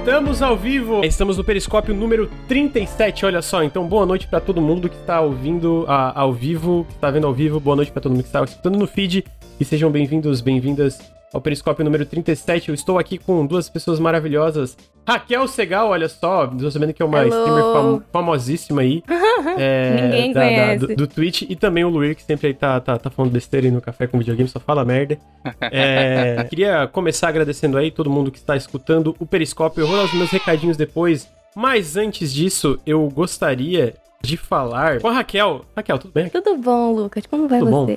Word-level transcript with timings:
Estamos 0.00 0.40
ao 0.40 0.56
vivo. 0.56 1.04
Estamos 1.04 1.36
no 1.36 1.44
Periscópio 1.44 1.94
número 1.94 2.30
37, 2.48 3.26
olha 3.26 3.42
só. 3.42 3.62
Então, 3.62 3.86
boa 3.86 4.06
noite 4.06 4.26
para 4.26 4.40
todo 4.40 4.58
mundo 4.58 4.88
que 4.88 4.96
está 4.96 5.20
ouvindo 5.20 5.84
a, 5.86 6.18
ao 6.18 6.32
vivo, 6.32 6.86
que 6.88 6.94
está 6.94 7.10
vendo 7.10 7.26
ao 7.26 7.34
vivo. 7.34 7.60
Boa 7.60 7.76
noite 7.76 7.92
para 7.92 8.00
todo 8.00 8.12
mundo 8.12 8.22
que 8.22 8.28
está 8.28 8.42
escutando 8.42 8.78
no 8.78 8.86
feed. 8.86 9.26
E 9.60 9.64
sejam 9.64 9.90
bem-vindos, 9.90 10.40
bem-vindas 10.40 11.19
ao 11.32 11.40
Periscópio 11.40 11.84
número 11.84 12.04
37. 12.04 12.68
Eu 12.68 12.74
estou 12.74 12.98
aqui 12.98 13.18
com 13.18 13.46
duas 13.46 13.68
pessoas 13.68 13.98
maravilhosas. 14.00 14.76
Raquel 15.06 15.48
Segal, 15.48 15.88
olha 15.88 16.08
só, 16.08 16.44
estou 16.44 16.70
sabendo 16.70 16.92
que 16.92 17.02
é 17.02 17.04
uma 17.04 17.18
Hello. 17.24 17.28
streamer 17.36 17.64
fam 17.72 18.02
famosíssima 18.12 18.82
aí. 18.82 19.02
é, 19.58 20.02
Ninguém 20.02 20.32
da- 20.32 20.40
da- 20.40 20.46
conhece. 20.46 20.86
do, 20.86 20.96
do 20.96 21.06
Twitch. 21.06 21.42
E 21.42 21.56
também 21.56 21.84
o 21.84 21.88
Luir, 21.88 22.14
que 22.14 22.22
sempre 22.22 22.48
aí 22.48 22.54
tá, 22.54 22.78
tá, 22.80 22.96
tá 22.98 23.10
falando 23.10 23.32
besteira 23.32 23.66
aí 23.66 23.72
no 23.72 23.80
café 23.80 24.06
com 24.06 24.18
videogame, 24.18 24.48
só 24.48 24.60
fala 24.60 24.84
merda. 24.84 25.18
É, 25.60 26.44
queria 26.50 26.86
começar 26.86 27.28
agradecendo 27.28 27.76
aí 27.78 27.90
todo 27.90 28.10
mundo 28.10 28.30
que 28.30 28.38
está 28.38 28.56
escutando 28.56 29.16
o 29.18 29.26
Periscópio. 29.26 29.82
Eu 29.82 29.86
vou 29.86 29.96
dar 29.96 30.04
os 30.04 30.14
meus 30.14 30.30
recadinhos 30.30 30.76
depois. 30.76 31.28
Mas 31.56 31.96
antes 31.96 32.32
disso, 32.32 32.78
eu 32.86 33.08
gostaria 33.08 33.94
de 34.22 34.36
falar 34.36 35.00
com 35.00 35.08
a 35.08 35.12
Raquel. 35.12 35.64
Raquel, 35.74 35.98
tudo 35.98 36.12
bem? 36.12 36.28
Tudo 36.28 36.56
bom, 36.56 36.92
Lucas? 36.92 37.24
Como 37.26 37.48
vai 37.48 37.58
Tudo 37.58 37.70
bom? 37.70 37.86
você? 37.86 37.96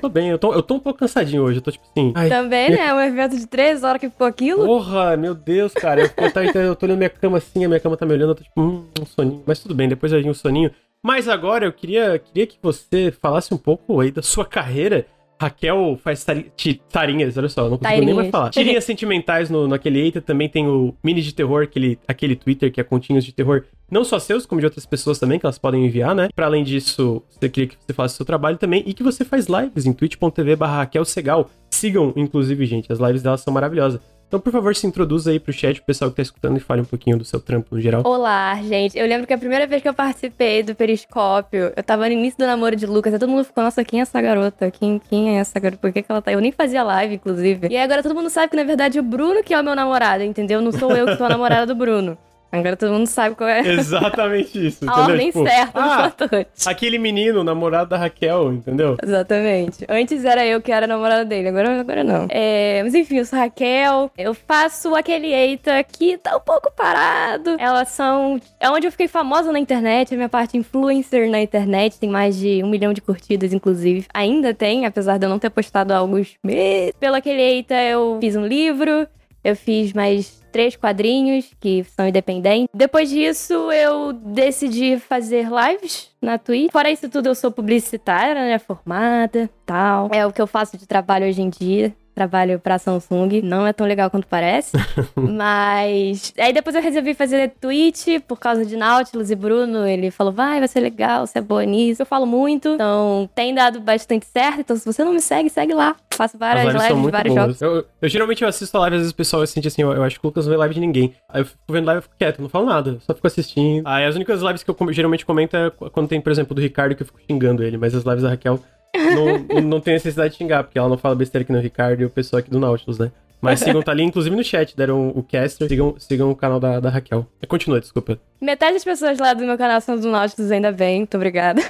Tudo 0.00 0.08
bem, 0.08 0.28
eu 0.28 0.38
tô, 0.38 0.52
eu 0.52 0.62
tô 0.62 0.74
um 0.74 0.80
pouco 0.80 0.98
cansadinho 0.98 1.42
hoje. 1.42 1.58
Eu 1.58 1.62
tô 1.62 1.70
tipo 1.70 1.84
assim. 1.90 2.12
Ai, 2.14 2.28
Também, 2.28 2.70
né? 2.70 2.92
Um 2.92 3.00
evento 3.00 3.36
de 3.36 3.46
três 3.46 3.84
horas 3.84 4.00
que 4.00 4.10
ficou 4.10 4.26
aquilo. 4.26 4.64
Porra, 4.64 5.16
meu 5.16 5.34
Deus, 5.34 5.72
cara. 5.72 6.00
Eu, 6.02 6.10
eu, 6.16 6.30
tá- 6.32 6.42
eu 6.44 6.74
tô 6.76 6.86
olhando 6.86 6.98
minha 6.98 7.10
cama 7.10 7.38
assim, 7.38 7.64
a 7.64 7.68
minha 7.68 7.80
cama 7.80 7.96
tá 7.96 8.04
me 8.04 8.12
olhando, 8.12 8.30
eu 8.30 8.34
tô 8.34 8.42
tipo, 8.42 8.60
hum, 8.60 8.84
um 9.00 9.06
soninho. 9.06 9.42
Mas 9.46 9.60
tudo 9.60 9.74
bem, 9.74 9.88
depois 9.88 10.10
vai 10.12 10.20
vir 10.20 10.28
um 10.30 10.34
soninho. 10.34 10.70
Mas 11.02 11.28
agora 11.28 11.64
eu 11.64 11.72
queria, 11.72 12.18
queria 12.18 12.46
que 12.46 12.56
você 12.62 13.12
falasse 13.20 13.52
um 13.52 13.58
pouco 13.58 14.00
aí 14.00 14.10
da 14.10 14.22
sua 14.22 14.44
carreira. 14.44 15.06
Raquel 15.42 15.98
faz 16.02 16.24
tari- 16.24 16.50
tarinhas, 16.90 17.36
olha 17.36 17.48
só, 17.48 17.68
não 17.68 17.76
consigo 17.78 18.04
nem 18.04 18.14
mais 18.14 18.30
falar. 18.30 18.50
Tirinhas 18.50 18.84
sentimentais 18.84 19.50
no, 19.50 19.66
naquele 19.66 19.98
Eita, 20.00 20.20
também 20.20 20.48
tem 20.48 20.66
o 20.68 20.94
Mini 21.02 21.20
de 21.20 21.34
Terror, 21.34 21.64
aquele, 21.64 21.98
aquele 22.06 22.36
Twitter 22.36 22.70
que 22.72 22.80
é 22.80 22.84
continhos 22.84 23.24
de 23.24 23.32
terror, 23.32 23.64
não 23.90 24.04
só 24.04 24.18
seus, 24.18 24.46
como 24.46 24.60
de 24.60 24.66
outras 24.66 24.86
pessoas 24.86 25.18
também, 25.18 25.38
que 25.38 25.44
elas 25.46 25.58
podem 25.58 25.84
enviar, 25.84 26.14
né? 26.14 26.28
Pra 26.34 26.46
além 26.46 26.62
disso, 26.64 27.22
você 27.28 27.48
queria 27.48 27.68
que 27.68 27.76
você 27.78 27.92
faça 27.92 28.14
o 28.14 28.16
seu 28.18 28.26
trabalho 28.26 28.56
também 28.56 28.82
e 28.86 28.94
que 28.94 29.02
você 29.02 29.24
faz 29.24 29.46
lives 29.46 29.84
em 29.84 29.92
twitch.tv 29.92 30.56
barra 30.56 30.78
Raquel 30.78 31.04
Segal. 31.04 31.50
Sigam, 31.70 32.12
inclusive, 32.16 32.64
gente, 32.66 32.92
as 32.92 32.98
lives 32.98 33.22
delas 33.22 33.40
são 33.40 33.52
maravilhosas. 33.52 34.00
Então, 34.32 34.40
por 34.40 34.50
favor, 34.50 34.74
se 34.74 34.86
introduza 34.86 35.30
aí 35.30 35.38
pro 35.38 35.52
chat, 35.52 35.76
pro 35.76 35.84
pessoal 35.84 36.10
que 36.10 36.16
tá 36.16 36.22
escutando 36.22 36.56
e 36.56 36.60
fale 36.60 36.80
um 36.80 36.86
pouquinho 36.86 37.18
do 37.18 37.24
seu 37.24 37.38
trampo 37.38 37.74
no 37.74 37.80
geral. 37.82 38.00
Olá, 38.02 38.54
gente. 38.62 38.98
Eu 38.98 39.06
lembro 39.06 39.26
que 39.26 39.32
a 39.34 39.36
primeira 39.36 39.66
vez 39.66 39.82
que 39.82 39.88
eu 39.90 39.92
participei 39.92 40.62
do 40.62 40.74
Periscópio, 40.74 41.70
eu 41.76 41.82
tava 41.82 42.06
no 42.06 42.14
início 42.14 42.38
do 42.38 42.46
namoro 42.46 42.74
de 42.74 42.86
Lucas, 42.86 43.12
aí 43.12 43.20
todo 43.20 43.28
mundo 43.28 43.44
ficou, 43.44 43.62
nossa, 43.62 43.84
quem 43.84 44.00
é 44.00 44.02
essa 44.02 44.22
garota? 44.22 44.70
Quem, 44.70 44.98
quem 44.98 45.36
é 45.36 45.40
essa 45.40 45.60
garota? 45.60 45.82
Por 45.82 45.92
que, 45.92 46.02
que 46.02 46.10
ela 46.10 46.22
tá? 46.22 46.32
Eu 46.32 46.40
nem 46.40 46.50
fazia 46.50 46.82
live, 46.82 47.16
inclusive. 47.16 47.68
E 47.70 47.76
aí 47.76 47.82
agora 47.82 48.02
todo 48.02 48.14
mundo 48.14 48.30
sabe 48.30 48.48
que, 48.48 48.56
na 48.56 48.64
verdade, 48.64 48.98
o 48.98 49.02
Bruno 49.02 49.42
que 49.42 49.52
é 49.52 49.60
o 49.60 49.62
meu 49.62 49.74
namorado, 49.76 50.24
entendeu? 50.24 50.62
Não 50.62 50.72
sou 50.72 50.96
eu 50.96 51.08
que 51.08 51.16
sou 51.16 51.26
a 51.26 51.28
namorada 51.28 51.66
do 51.66 51.74
Bruno. 51.74 52.16
Agora 52.52 52.76
todo 52.76 52.92
mundo 52.92 53.06
sabe 53.06 53.34
qual 53.34 53.48
é 53.48 53.60
Exatamente 53.66 54.66
isso, 54.66 54.88
a 54.88 55.00
ordem 55.00 55.28
Tipo, 55.28 55.46
certa 55.46 55.80
ah, 55.80 56.10
fatores. 56.10 56.46
aquele 56.66 56.98
menino, 56.98 57.42
namorado 57.42 57.88
da 57.90 57.96
Raquel, 57.96 58.52
entendeu? 58.52 58.96
Exatamente. 59.02 59.86
Antes 59.88 60.22
era 60.24 60.44
eu 60.44 60.60
que 60.60 60.70
era 60.70 60.86
namorada 60.86 61.24
dele, 61.24 61.48
agora, 61.48 61.80
agora 61.80 62.04
não. 62.04 62.26
É, 62.28 62.82
mas 62.82 62.94
enfim, 62.94 63.16
eu 63.18 63.24
sou 63.24 63.38
Raquel. 63.38 64.10
Eu 64.18 64.34
faço 64.34 64.94
aquele 64.94 65.32
Eita 65.32 65.82
que 65.84 66.18
tá 66.18 66.36
um 66.36 66.40
pouco 66.40 66.70
parado. 66.72 67.56
Elas 67.58 67.88
são. 67.88 68.38
É 68.60 68.68
onde 68.68 68.86
eu 68.86 68.90
fiquei 68.90 69.08
famosa 69.08 69.50
na 69.50 69.58
internet, 69.58 70.12
a 70.12 70.16
minha 70.16 70.28
parte 70.28 70.56
influencer 70.58 71.30
na 71.30 71.40
internet. 71.40 71.98
Tem 71.98 72.10
mais 72.10 72.36
de 72.36 72.62
um 72.62 72.68
milhão 72.68 72.92
de 72.92 73.00
curtidas, 73.00 73.52
inclusive. 73.54 74.06
Ainda 74.12 74.52
tem, 74.52 74.84
apesar 74.84 75.16
de 75.18 75.24
eu 75.24 75.30
não 75.30 75.38
ter 75.38 75.48
postado 75.50 75.92
há 75.94 75.96
alguns 75.96 76.34
meses. 76.44 76.92
Pelo 77.00 77.14
aquele 77.16 77.40
Eita, 77.40 77.74
eu 77.82 78.18
fiz 78.20 78.36
um 78.36 78.44
livro. 78.46 79.06
Eu 79.42 79.56
fiz 79.56 79.92
mais 79.92 80.41
três 80.52 80.76
quadrinhos 80.76 81.50
que 81.58 81.84
são 81.84 82.06
independentes. 82.06 82.68
Depois 82.72 83.08
disso, 83.08 83.72
eu 83.72 84.12
decidi 84.12 84.98
fazer 84.98 85.48
lives 85.48 86.10
na 86.20 86.38
Twitch. 86.38 86.70
Fora 86.70 86.90
isso 86.90 87.08
tudo, 87.08 87.26
eu 87.28 87.34
sou 87.34 87.50
publicitária, 87.50 88.34
né? 88.34 88.58
Formada, 88.58 89.50
tal. 89.66 90.08
É 90.12 90.24
o 90.26 90.32
que 90.32 90.40
eu 90.40 90.46
faço 90.46 90.76
de 90.76 90.86
trabalho 90.86 91.26
hoje 91.26 91.42
em 91.42 91.48
dia. 91.50 91.94
Trabalho 92.14 92.58
pra 92.58 92.78
Samsung. 92.78 93.40
Não 93.42 93.66
é 93.66 93.72
tão 93.72 93.86
legal 93.86 94.10
quanto 94.10 94.26
parece. 94.26 94.72
mas. 95.16 96.32
Aí 96.38 96.52
depois 96.52 96.76
eu 96.76 96.82
resolvi 96.82 97.14
fazer 97.14 97.52
Twitch 97.60 98.20
por 98.26 98.38
causa 98.38 98.64
de 98.66 98.76
Nautilus 98.76 99.30
e 99.30 99.34
Bruno. 99.34 99.86
Ele 99.86 100.10
falou: 100.10 100.32
vai, 100.32 100.58
vai 100.58 100.68
ser 100.68 100.80
legal, 100.80 101.26
você 101.26 101.38
é 101.38 101.42
boa 101.42 101.64
nisso. 101.64 102.02
Eu 102.02 102.06
falo 102.06 102.26
muito. 102.26 102.68
Então 102.70 103.28
tem 103.34 103.54
dado 103.54 103.80
bastante 103.80 104.26
certo. 104.26 104.60
Então 104.60 104.76
se 104.76 104.84
você 104.84 105.02
não 105.04 105.12
me 105.12 105.20
segue, 105.20 105.48
segue 105.50 105.72
lá. 105.74 105.96
Faço 106.14 106.36
várias 106.36 106.66
As 106.66 106.72
lives 106.74 106.88
lives, 106.96 107.10
vários 107.10 107.34
boas. 107.34 107.58
jogos. 107.58 107.62
Eu, 107.62 107.86
eu 108.02 108.08
geralmente 108.08 108.42
eu 108.42 108.48
assisto 108.48 108.76
a 108.76 108.80
live, 108.80 108.96
às 108.96 109.00
vezes 109.02 109.12
o 109.12 109.16
pessoal 109.16 109.46
sente 109.46 109.68
assim, 109.68 109.82
eu, 109.82 109.92
eu 109.92 110.02
acho 110.02 110.20
que 110.20 110.26
o 110.26 110.28
Lucas 110.28 110.44
não 110.46 110.50
vê 110.52 110.56
live 110.58 110.74
de 110.74 110.80
ninguém. 110.80 111.14
Aí 111.28 111.40
eu 111.40 111.46
fico 111.46 111.58
vendo 111.70 111.86
live 111.86 112.00
e 112.00 112.02
fico 112.02 112.14
quieto, 112.18 112.42
não 112.42 112.48
falo 112.50 112.66
nada, 112.66 112.98
só 113.00 113.14
fico 113.14 113.26
assistindo. 113.26 113.86
Aí 113.86 114.04
as 114.04 114.14
únicas 114.14 114.42
lives 114.42 114.62
que 114.62 114.70
eu 114.70 114.74
com- 114.74 114.92
geralmente 114.92 115.24
comento 115.24 115.56
é 115.56 115.70
quando 115.70 116.08
tem, 116.08 116.20
por 116.20 116.30
exemplo, 116.30 116.54
do 116.54 116.60
Ricardo 116.60 116.94
que 116.94 117.02
eu 117.02 117.06
fico 117.06 117.18
xingando 117.26 117.62
ele, 117.62 117.78
mas 117.78 117.94
as 117.94 118.04
lives 118.04 118.22
da 118.22 118.28
Raquel 118.28 118.60
não, 118.94 119.60
não 119.62 119.80
tem 119.80 119.94
necessidade 119.94 120.32
de 120.32 120.38
xingar, 120.38 120.64
porque 120.64 120.78
ela 120.78 120.88
não 120.88 120.98
fala 120.98 121.14
besteira 121.14 121.42
aqui 121.42 121.52
no 121.52 121.60
Ricardo 121.60 122.00
e 122.02 122.04
o 122.04 122.10
pessoal 122.10 122.40
aqui 122.40 122.50
do 122.50 122.58
Nautilus, 122.58 122.98
né? 122.98 123.10
Mas 123.40 123.58
sigam, 123.60 123.82
tá 123.82 123.90
ali, 123.90 124.04
inclusive 124.04 124.34
no 124.34 124.44
chat, 124.44 124.76
deram 124.76 125.08
o 125.08 125.22
caster, 125.22 125.68
sigam, 125.68 125.94
sigam 125.98 126.30
o 126.30 126.36
canal 126.36 126.60
da, 126.60 126.78
da 126.78 126.88
Raquel. 126.88 127.26
Continua, 127.48 127.80
desculpa. 127.80 128.18
Metade 128.40 128.74
das 128.74 128.84
pessoas 128.84 129.18
lá 129.18 129.34
do 129.34 129.44
meu 129.44 129.58
canal 129.58 129.80
são 129.80 129.98
do 129.98 130.08
Nautilus, 130.08 130.50
ainda 130.50 130.70
bem. 130.70 130.98
Muito 130.98 131.16
obrigada. 131.16 131.60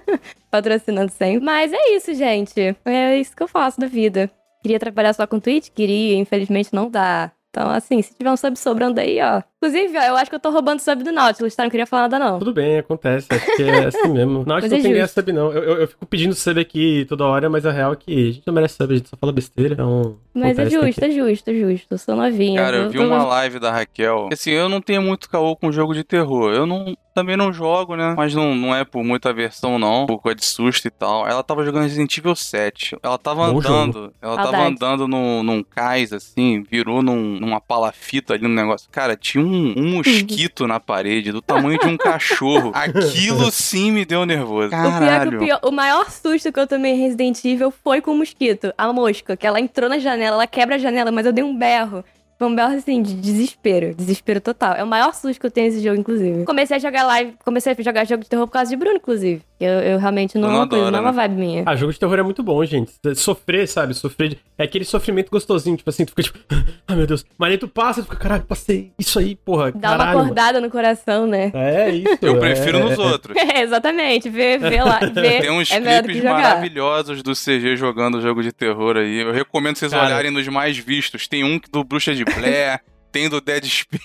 Patrocinando 0.50 1.10
sempre. 1.10 1.44
Mas 1.44 1.72
é 1.72 1.96
isso, 1.96 2.14
gente. 2.14 2.76
É 2.84 3.16
isso 3.16 3.34
que 3.34 3.42
eu 3.42 3.48
faço 3.48 3.80
da 3.80 3.86
vida. 3.86 4.30
Queria 4.62 4.78
trabalhar 4.78 5.14
só 5.14 5.26
com 5.26 5.40
Twitch? 5.40 5.70
Queria, 5.74 6.16
infelizmente 6.16 6.68
não 6.72 6.90
dá. 6.90 7.32
Então, 7.48 7.70
assim, 7.70 8.00
se 8.00 8.14
tiver 8.14 8.30
um 8.30 8.36
sub 8.36 8.56
sobrando 8.58 9.00
aí, 9.00 9.18
ó. 9.20 9.42
Inclusive, 9.64 9.96
ó, 9.96 10.02
eu 10.02 10.16
acho 10.16 10.28
que 10.28 10.34
eu 10.34 10.40
tô 10.40 10.50
roubando 10.50 10.80
sub 10.80 11.04
do 11.04 11.12
Nautilus, 11.12 11.54
tá? 11.54 11.62
Não 11.62 11.70
queria 11.70 11.86
falar 11.86 12.02
nada, 12.08 12.18
não. 12.18 12.38
Tudo 12.40 12.52
bem, 12.52 12.78
acontece, 12.78 13.28
acho 13.30 13.56
que 13.56 13.62
é 13.62 13.84
assim 13.86 14.08
mesmo. 14.08 14.42
Não, 14.46 14.56
acho 14.56 14.66
Mas 14.66 14.68
que 14.68 14.74
é 14.74 14.76
não 14.78 14.82
tem 14.82 15.00
justo. 15.00 15.14
sub, 15.14 15.32
não. 15.32 15.52
Eu, 15.52 15.62
eu, 15.62 15.76
eu 15.82 15.88
fico 15.88 16.04
pedindo 16.06 16.34
sub 16.34 16.60
aqui 16.60 17.06
toda 17.08 17.24
hora, 17.24 17.48
mas 17.48 17.64
a 17.64 17.70
real 17.70 17.92
é 17.92 17.96
que 17.96 18.12
a 18.12 18.32
gente 18.32 18.42
não 18.44 18.54
merece 18.54 18.74
sub, 18.74 18.92
a 18.92 18.96
gente 18.96 19.08
só 19.08 19.16
fala 19.16 19.32
besteira, 19.32 19.74
então... 19.74 20.16
Mas 20.34 20.58
é 20.58 20.62
tem 20.66 20.70
justo, 20.70 21.00
que- 21.00 21.04
é 21.04 21.10
justo, 21.10 21.50
é 21.50 21.54
justo. 21.54 21.86
Eu 21.92 21.98
sou 21.98 22.16
novinha. 22.16 22.58
Cara, 22.60 22.76
eu 22.78 22.90
vi 22.90 22.98
tô- 22.98 23.04
uma 23.04 23.22
live 23.22 23.58
da 23.58 23.70
Raquel. 23.70 24.30
Assim, 24.32 24.50
eu 24.50 24.66
não 24.68 24.80
tenho 24.80 25.02
muito 25.02 25.28
caô 25.28 25.54
com 25.54 25.70
jogo 25.70 25.92
de 25.94 26.02
terror. 26.02 26.50
Eu 26.54 26.64
não, 26.64 26.96
também 27.14 27.36
não 27.36 27.52
jogo, 27.52 27.94
né? 27.96 28.14
Mas 28.16 28.34
não, 28.34 28.54
não 28.54 28.74
é 28.74 28.82
por 28.82 29.04
muita 29.04 29.28
aversão, 29.28 29.78
não. 29.78 30.06
Por 30.06 30.18
coisa 30.22 30.36
de 30.36 30.46
susto 30.46 30.86
e 30.88 30.90
tal. 30.90 31.28
Ela 31.28 31.42
tava 31.42 31.62
jogando 31.66 31.82
Resident 31.82 32.16
Evil 32.16 32.34
7. 32.34 32.96
Ela 33.02 33.18
tava 33.18 33.52
Bom 33.52 33.58
andando. 33.58 34.10
Ela 34.22 34.36
tava 34.36 34.50
Saudade. 34.52 34.72
andando 34.74 35.06
num, 35.06 35.42
num 35.42 35.62
cais, 35.62 36.14
assim, 36.14 36.62
virou 36.62 37.02
num- 37.02 37.38
numa 37.38 37.60
palafita 37.60 38.32
ali 38.32 38.44
no 38.44 38.54
negócio. 38.54 38.88
Cara, 38.90 39.14
tinha 39.14 39.44
um, 39.44 39.51
um 39.54 39.96
mosquito 39.96 40.66
na 40.66 40.80
parede 40.80 41.32
do 41.32 41.42
tamanho 41.42 41.78
de 41.78 41.86
um 41.86 41.96
cachorro. 41.96 42.72
Aquilo 42.74 43.50
sim 43.50 43.92
me 43.92 44.04
deu 44.04 44.24
nervoso. 44.24 44.68
O 44.68 44.70
pior, 44.70 44.86
é 44.86 44.92
que 44.92 44.98
Caralho. 44.98 45.36
o, 45.36 45.44
pior, 45.44 45.60
o 45.64 45.70
maior 45.70 46.10
susto 46.10 46.52
que 46.52 46.58
eu 46.58 46.66
tomei 46.66 46.92
em 46.92 47.00
Resident 47.00 47.44
Evil 47.44 47.72
foi 47.82 48.00
com 48.00 48.12
o 48.12 48.16
mosquito, 48.16 48.72
a 48.76 48.92
mosca, 48.92 49.36
que 49.36 49.46
ela 49.46 49.60
entrou 49.60 49.88
na 49.88 49.98
janela, 49.98 50.36
ela 50.36 50.46
quebra 50.46 50.76
a 50.76 50.78
janela, 50.78 51.10
mas 51.10 51.26
eu 51.26 51.32
dei 51.32 51.44
um 51.44 51.56
berro. 51.56 52.04
Foi 52.42 52.48
um 52.48 52.56
berro 52.56 52.74
assim, 52.74 53.00
de 53.00 53.14
desespero, 53.14 53.94
desespero 53.94 54.40
total. 54.40 54.74
É 54.74 54.82
o 54.82 54.86
maior 54.86 55.14
susto 55.14 55.38
que 55.38 55.46
eu 55.46 55.50
tenho 55.50 55.68
nesse 55.68 55.80
jogo, 55.80 56.00
inclusive. 56.00 56.44
Comecei 56.44 56.76
a 56.76 56.80
jogar 56.80 57.04
live, 57.04 57.34
comecei 57.44 57.72
a 57.72 57.82
jogar 57.82 58.04
jogo 58.04 58.24
de 58.24 58.28
terror 58.28 58.48
por 58.48 58.52
causa 58.52 58.68
de 58.68 58.76
Bruno, 58.76 58.96
inclusive. 58.96 59.42
Eu, 59.64 59.80
eu 59.80 59.98
realmente 59.98 60.34
não, 60.36 60.42
Bruno 60.48 60.54
é 60.56 60.60
uma 60.60 60.68
coisa, 60.68 60.90
não 60.90 60.98
é 60.98 61.00
uma 61.02 61.12
né? 61.12 61.16
vibe 61.28 61.34
minha. 61.40 61.62
Ah, 61.66 61.76
jogo 61.76 61.92
de 61.92 61.98
terror 61.98 62.18
é 62.18 62.22
muito 62.22 62.42
bom, 62.42 62.64
gente. 62.64 62.92
Sofrer, 63.16 63.66
sabe? 63.68 63.94
Sofrer. 63.94 64.30
de- 64.30 64.38
É 64.58 64.64
aquele 64.64 64.84
sofrimento 64.84 65.30
gostosinho, 65.30 65.76
tipo 65.76 65.88
assim, 65.88 66.04
tu 66.04 66.10
fica 66.10 66.22
tipo, 66.22 66.38
ah, 66.86 66.94
meu 66.94 67.06
Deus. 67.06 67.24
Mas 67.38 67.50
aí 67.52 67.58
tu 67.58 67.68
passa, 67.68 68.00
tu 68.02 68.04
fica, 68.04 68.16
caralho, 68.16 68.42
passei 68.44 68.92
isso 68.98 69.18
aí, 69.18 69.36
porra. 69.36 69.72
Dá 69.72 69.90
uma 69.90 69.98
caralho, 69.98 70.18
acordada 70.20 70.60
no 70.60 70.70
coração, 70.70 71.26
né? 71.26 71.50
mano. 71.52 71.64
É 71.64 71.90
isso. 71.90 72.18
Eu 72.22 72.36
é- 72.36 72.40
prefiro 72.40 72.78
é- 72.78 72.82
nos 72.84 72.98
é- 72.98 73.02
outros. 73.02 73.36
É, 73.36 73.60
exatamente. 73.62 74.28
Ver, 74.28 74.58
ver 74.58 74.82
lá, 74.84 74.98
ver 75.12 75.40
Tem 75.42 75.50
uns 75.50 75.70
é 75.70 75.80
clipes 76.02 76.24
maravilhosos 76.24 77.22
do 77.22 77.32
CG 77.34 77.76
jogando 77.76 78.20
jogo 78.20 78.42
de 78.42 78.52
terror 78.52 78.96
aí. 78.96 79.20
Eu 79.20 79.32
recomendo 79.32 79.76
vocês 79.76 79.92
Cara. 79.92 80.06
olharem 80.06 80.30
nos 80.30 80.46
mais 80.48 80.76
vistos. 80.78 81.26
Tem 81.28 81.44
um 81.44 81.60
do 81.72 81.84
Bruxa 81.84 82.14
de 82.14 82.24
Blair, 82.24 82.80
tem 83.10 83.28
do 83.28 83.40
Dead 83.40 83.64
Space. 83.64 84.04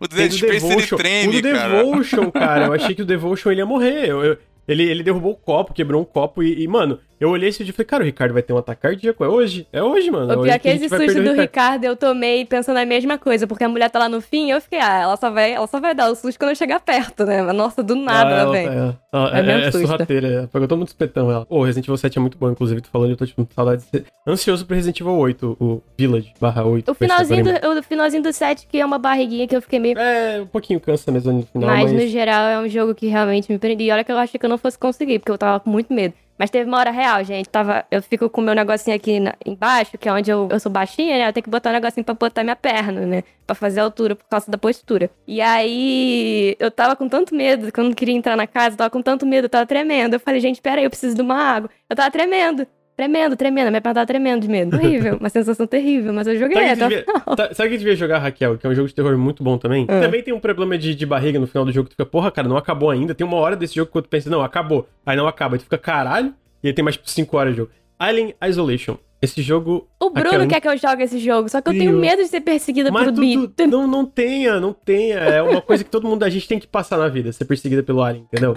o 0.00 0.06
Dead 0.08 0.28
do 0.30 0.36
Space 0.36 0.66
ele 0.72 0.86
treme, 0.86 1.38
o 1.38 1.42
do 1.42 1.50
cara. 1.52 1.76
Devotion, 1.84 2.30
cara. 2.30 2.66
Eu 2.66 2.72
achei 2.72 2.94
que 2.94 3.02
o 3.02 3.06
Devotion 3.06 3.50
ele 3.50 3.60
ia 3.60 3.66
morrer. 3.66 4.08
Eu- 4.08 4.24
eu- 4.24 4.38
ele, 4.68 4.82
ele 4.84 5.02
derrubou 5.02 5.32
o 5.32 5.36
copo, 5.36 5.72
quebrou 5.72 6.02
um 6.02 6.04
copo 6.04 6.42
e, 6.42 6.62
e, 6.62 6.68
mano, 6.68 7.00
eu 7.20 7.30
olhei 7.30 7.48
esse 7.48 7.58
vídeo 7.58 7.70
e 7.70 7.74
falei, 7.74 7.86
cara, 7.86 8.02
o 8.02 8.06
Ricardo 8.06 8.32
vai 8.32 8.42
ter 8.42 8.52
um 8.52 8.58
ataque 8.58 8.82
cardíaco. 8.82 9.24
É 9.24 9.28
hoje. 9.28 9.66
É 9.72 9.82
hoje, 9.82 10.10
mano. 10.10 10.32
É 10.32 10.36
O 10.36 10.42
pior 10.42 10.54
é 10.54 10.58
que 10.58 10.68
esse 10.68 10.88
susto 10.88 11.22
do 11.22 11.32
Ricardo 11.32 11.84
eu 11.84 11.96
tomei 11.96 12.44
pensando 12.44 12.76
a 12.78 12.86
mesma 12.86 13.18
coisa, 13.18 13.46
porque 13.46 13.64
a 13.64 13.68
mulher 13.68 13.90
tá 13.90 13.98
lá 13.98 14.08
no 14.08 14.20
fim, 14.20 14.50
eu 14.50 14.60
fiquei, 14.60 14.78
ah, 14.80 15.00
ela 15.02 15.16
só 15.16 15.30
vai, 15.30 15.52
ela 15.52 15.66
só 15.66 15.80
vai 15.80 15.94
dar 15.94 16.10
o 16.10 16.14
susto 16.14 16.38
quando 16.38 16.50
eu 16.50 16.56
chegar 16.56 16.80
perto, 16.80 17.24
né? 17.24 17.42
Nossa, 17.52 17.82
do 17.82 17.94
nada 17.96 18.28
Ah, 18.28 18.32
ela 18.32 18.40
ela 18.42 18.52
vem. 18.52 18.66
tá- 18.66 18.72
ela- 18.74 18.98
ela- 19.12 19.36
É 19.36 19.40
é, 19.40 19.42
mesmo 19.42 19.62
é, 19.66 19.72
sorrateira. 19.86 20.28
é. 20.28 20.46
Pegou 20.46 20.68
todo 20.68 20.78
mundo 20.78 20.88
espetão 20.88 21.30
ela. 21.30 21.44
Pô, 21.46 21.62
Resident 21.62 21.86
Evil 21.86 21.96
7 21.96 22.18
é 22.18 22.20
muito 22.20 22.38
bom, 22.38 22.50
inclusive. 22.50 22.80
Tu 22.80 22.88
falando, 22.90 23.10
eu 23.10 23.16
tô 23.16 23.26
tipo, 23.26 23.48
saudade 23.54 23.82
de 23.82 23.88
ser... 23.88 24.04
Ansioso 24.26 24.64
pro 24.66 24.74
Resident 24.76 25.00
Evil 25.00 25.14
8, 25.16 25.56
o 25.58 25.82
Village 25.96 26.32
barra 26.40 26.64
8. 26.64 26.90
O 26.90 26.94
finalzinho, 26.94 27.42
do, 27.44 27.50
o 27.78 27.82
finalzinho 27.82 28.22
do 28.22 28.32
set, 28.32 28.66
que 28.66 28.78
é 28.78 28.84
uma 28.84 28.98
barriguinha 28.98 29.46
que 29.48 29.56
eu 29.56 29.62
fiquei 29.62 29.78
meio. 29.78 29.98
É, 29.98 30.40
um 30.42 30.46
pouquinho 30.46 30.78
cansa 30.80 31.10
mesmo 31.10 31.32
no 31.32 31.42
final, 31.46 31.68
mas, 31.70 31.92
mas... 31.92 32.02
no 32.02 32.08
geral 32.08 32.46
é 32.48 32.58
um 32.60 32.68
jogo 32.68 32.94
que 32.94 33.06
realmente 33.06 33.50
me 33.50 33.58
prende. 33.58 33.84
E 33.84 33.90
olha 33.90 34.04
que 34.04 34.12
eu 34.12 34.18
achei 34.18 34.38
que 34.38 34.44
eu 34.44 34.50
não 34.50 34.58
fosse 34.58 34.78
conseguir, 34.78 35.18
porque 35.18 35.32
eu 35.32 35.38
tava 35.38 35.58
com 35.60 35.70
muito 35.70 35.92
medo. 35.92 36.14
Mas 36.38 36.50
teve 36.50 36.68
uma 36.68 36.78
hora 36.78 36.90
real, 36.90 37.22
gente. 37.24 37.48
Tava, 37.48 37.84
eu 37.90 38.00
fico 38.02 38.30
com 38.30 38.40
o 38.40 38.44
meu 38.44 38.54
negocinho 38.54 38.94
aqui 38.94 39.18
na- 39.18 39.34
embaixo, 39.44 39.98
que 39.98 40.08
é 40.08 40.12
onde 40.12 40.30
eu, 40.30 40.48
eu 40.50 40.60
sou 40.60 40.70
baixinha, 40.70 41.18
né? 41.18 41.28
Eu 41.28 41.32
tenho 41.32 41.42
que 41.44 41.50
botar 41.50 41.70
um 41.70 41.72
negocinho 41.72 42.04
pra 42.04 42.14
botar 42.14 42.44
minha 42.44 42.54
perna, 42.56 43.04
né? 43.04 43.24
Pra 43.46 43.54
fazer 43.56 43.80
a 43.80 43.84
altura 43.84 44.14
por 44.14 44.24
causa 44.28 44.50
da 44.50 44.56
postura. 44.56 45.10
E 45.26 45.40
aí, 45.40 46.56
eu 46.60 46.70
tava 46.70 46.94
com 46.94 47.08
tanto 47.08 47.34
medo, 47.34 47.72
quando 47.72 47.90
eu 47.90 47.96
queria 47.96 48.14
entrar 48.14 48.36
na 48.36 48.46
casa, 48.46 48.74
eu 48.74 48.78
tava 48.78 48.90
com 48.90 49.02
tanto 49.02 49.26
medo, 49.26 49.46
eu 49.46 49.48
tava 49.50 49.66
tremendo. 49.66 50.14
Eu 50.14 50.20
falei, 50.20 50.40
gente, 50.40 50.60
pera 50.62 50.76
aí, 50.78 50.84
eu 50.84 50.90
preciso 50.90 51.16
de 51.16 51.22
uma 51.22 51.36
água. 51.36 51.68
Eu 51.90 51.96
tava 51.96 52.10
tremendo. 52.10 52.66
Tremendo, 52.98 53.36
tremendo. 53.36 53.68
Minha 53.70 53.80
perna 53.80 53.94
tava 53.94 54.06
tremendo 54.06 54.42
de 54.42 54.48
medo. 54.48 54.76
Horrível. 54.76 55.18
Uma 55.22 55.28
sensação 55.28 55.68
terrível, 55.68 56.12
mas 56.12 56.26
eu 56.26 56.36
joguei 56.36 56.56
Sabe 56.56 56.66
até 56.66 56.76
que, 56.76 56.84
o 56.84 56.88
devia, 56.88 57.36
tá- 57.36 57.54
sabe 57.54 57.70
que 57.70 57.78
devia 57.78 57.94
jogar 57.94 58.18
Raquel, 58.18 58.58
que 58.58 58.66
é 58.66 58.70
um 58.70 58.74
jogo 58.74 58.88
de 58.88 58.94
terror 58.94 59.16
muito 59.16 59.40
bom 59.40 59.56
também? 59.56 59.86
Ah. 59.88 60.00
Também 60.00 60.20
tem 60.20 60.34
um 60.34 60.40
problema 60.40 60.76
de, 60.76 60.96
de 60.96 61.06
barriga 61.06 61.38
no 61.38 61.46
final 61.46 61.64
do 61.64 61.70
jogo. 61.70 61.88
Tu 61.88 61.92
fica, 61.92 62.04
porra, 62.04 62.28
cara, 62.32 62.48
não 62.48 62.56
acabou 62.56 62.90
ainda. 62.90 63.14
Tem 63.14 63.24
uma 63.24 63.36
hora 63.36 63.54
desse 63.54 63.76
jogo 63.76 63.88
que 63.92 64.02
tu 64.02 64.08
pensa, 64.08 64.28
não, 64.28 64.42
acabou. 64.42 64.88
Aí 65.06 65.16
não 65.16 65.28
acaba. 65.28 65.54
Aí 65.54 65.60
tu 65.60 65.62
fica, 65.62 65.78
caralho. 65.78 66.34
E 66.60 66.66
aí 66.66 66.72
tem 66.72 66.82
mais 66.82 66.96
tipo 66.96 67.08
5 67.08 67.36
horas 67.36 67.52
de 67.52 67.58
jogo. 67.58 67.70
Alien 67.96 68.34
Isolation. 68.44 68.96
Esse 69.20 69.42
jogo. 69.42 69.88
O 70.00 70.10
Bruno 70.10 70.30
Raquel, 70.30 70.48
quer 70.48 70.60
que 70.60 70.68
eu 70.68 70.76
jogue 70.76 71.02
esse 71.02 71.18
jogo, 71.18 71.48
só 71.48 71.60
que 71.60 71.68
eu 71.68 71.72
tenho 71.76 71.92
medo 71.98 72.22
de 72.22 72.28
ser 72.28 72.40
perseguida 72.40 72.90
Mas 72.90 73.04
por 73.10 73.14
tu, 73.14 73.48
tu- 73.48 73.66
não, 73.66 73.86
não 73.86 74.04
tenha, 74.04 74.60
não 74.60 74.72
tenha. 74.72 75.16
É 75.18 75.42
uma 75.42 75.60
coisa 75.60 75.82
que 75.82 75.90
todo 75.90 76.06
mundo 76.06 76.20
da 76.20 76.30
gente 76.30 76.46
tem 76.46 76.58
que 76.58 76.66
passar 76.68 76.96
na 76.98 77.08
vida, 77.08 77.32
ser 77.32 77.44
perseguida 77.44 77.82
pelo 77.82 78.02
Alien, 78.02 78.24
entendeu? 78.30 78.54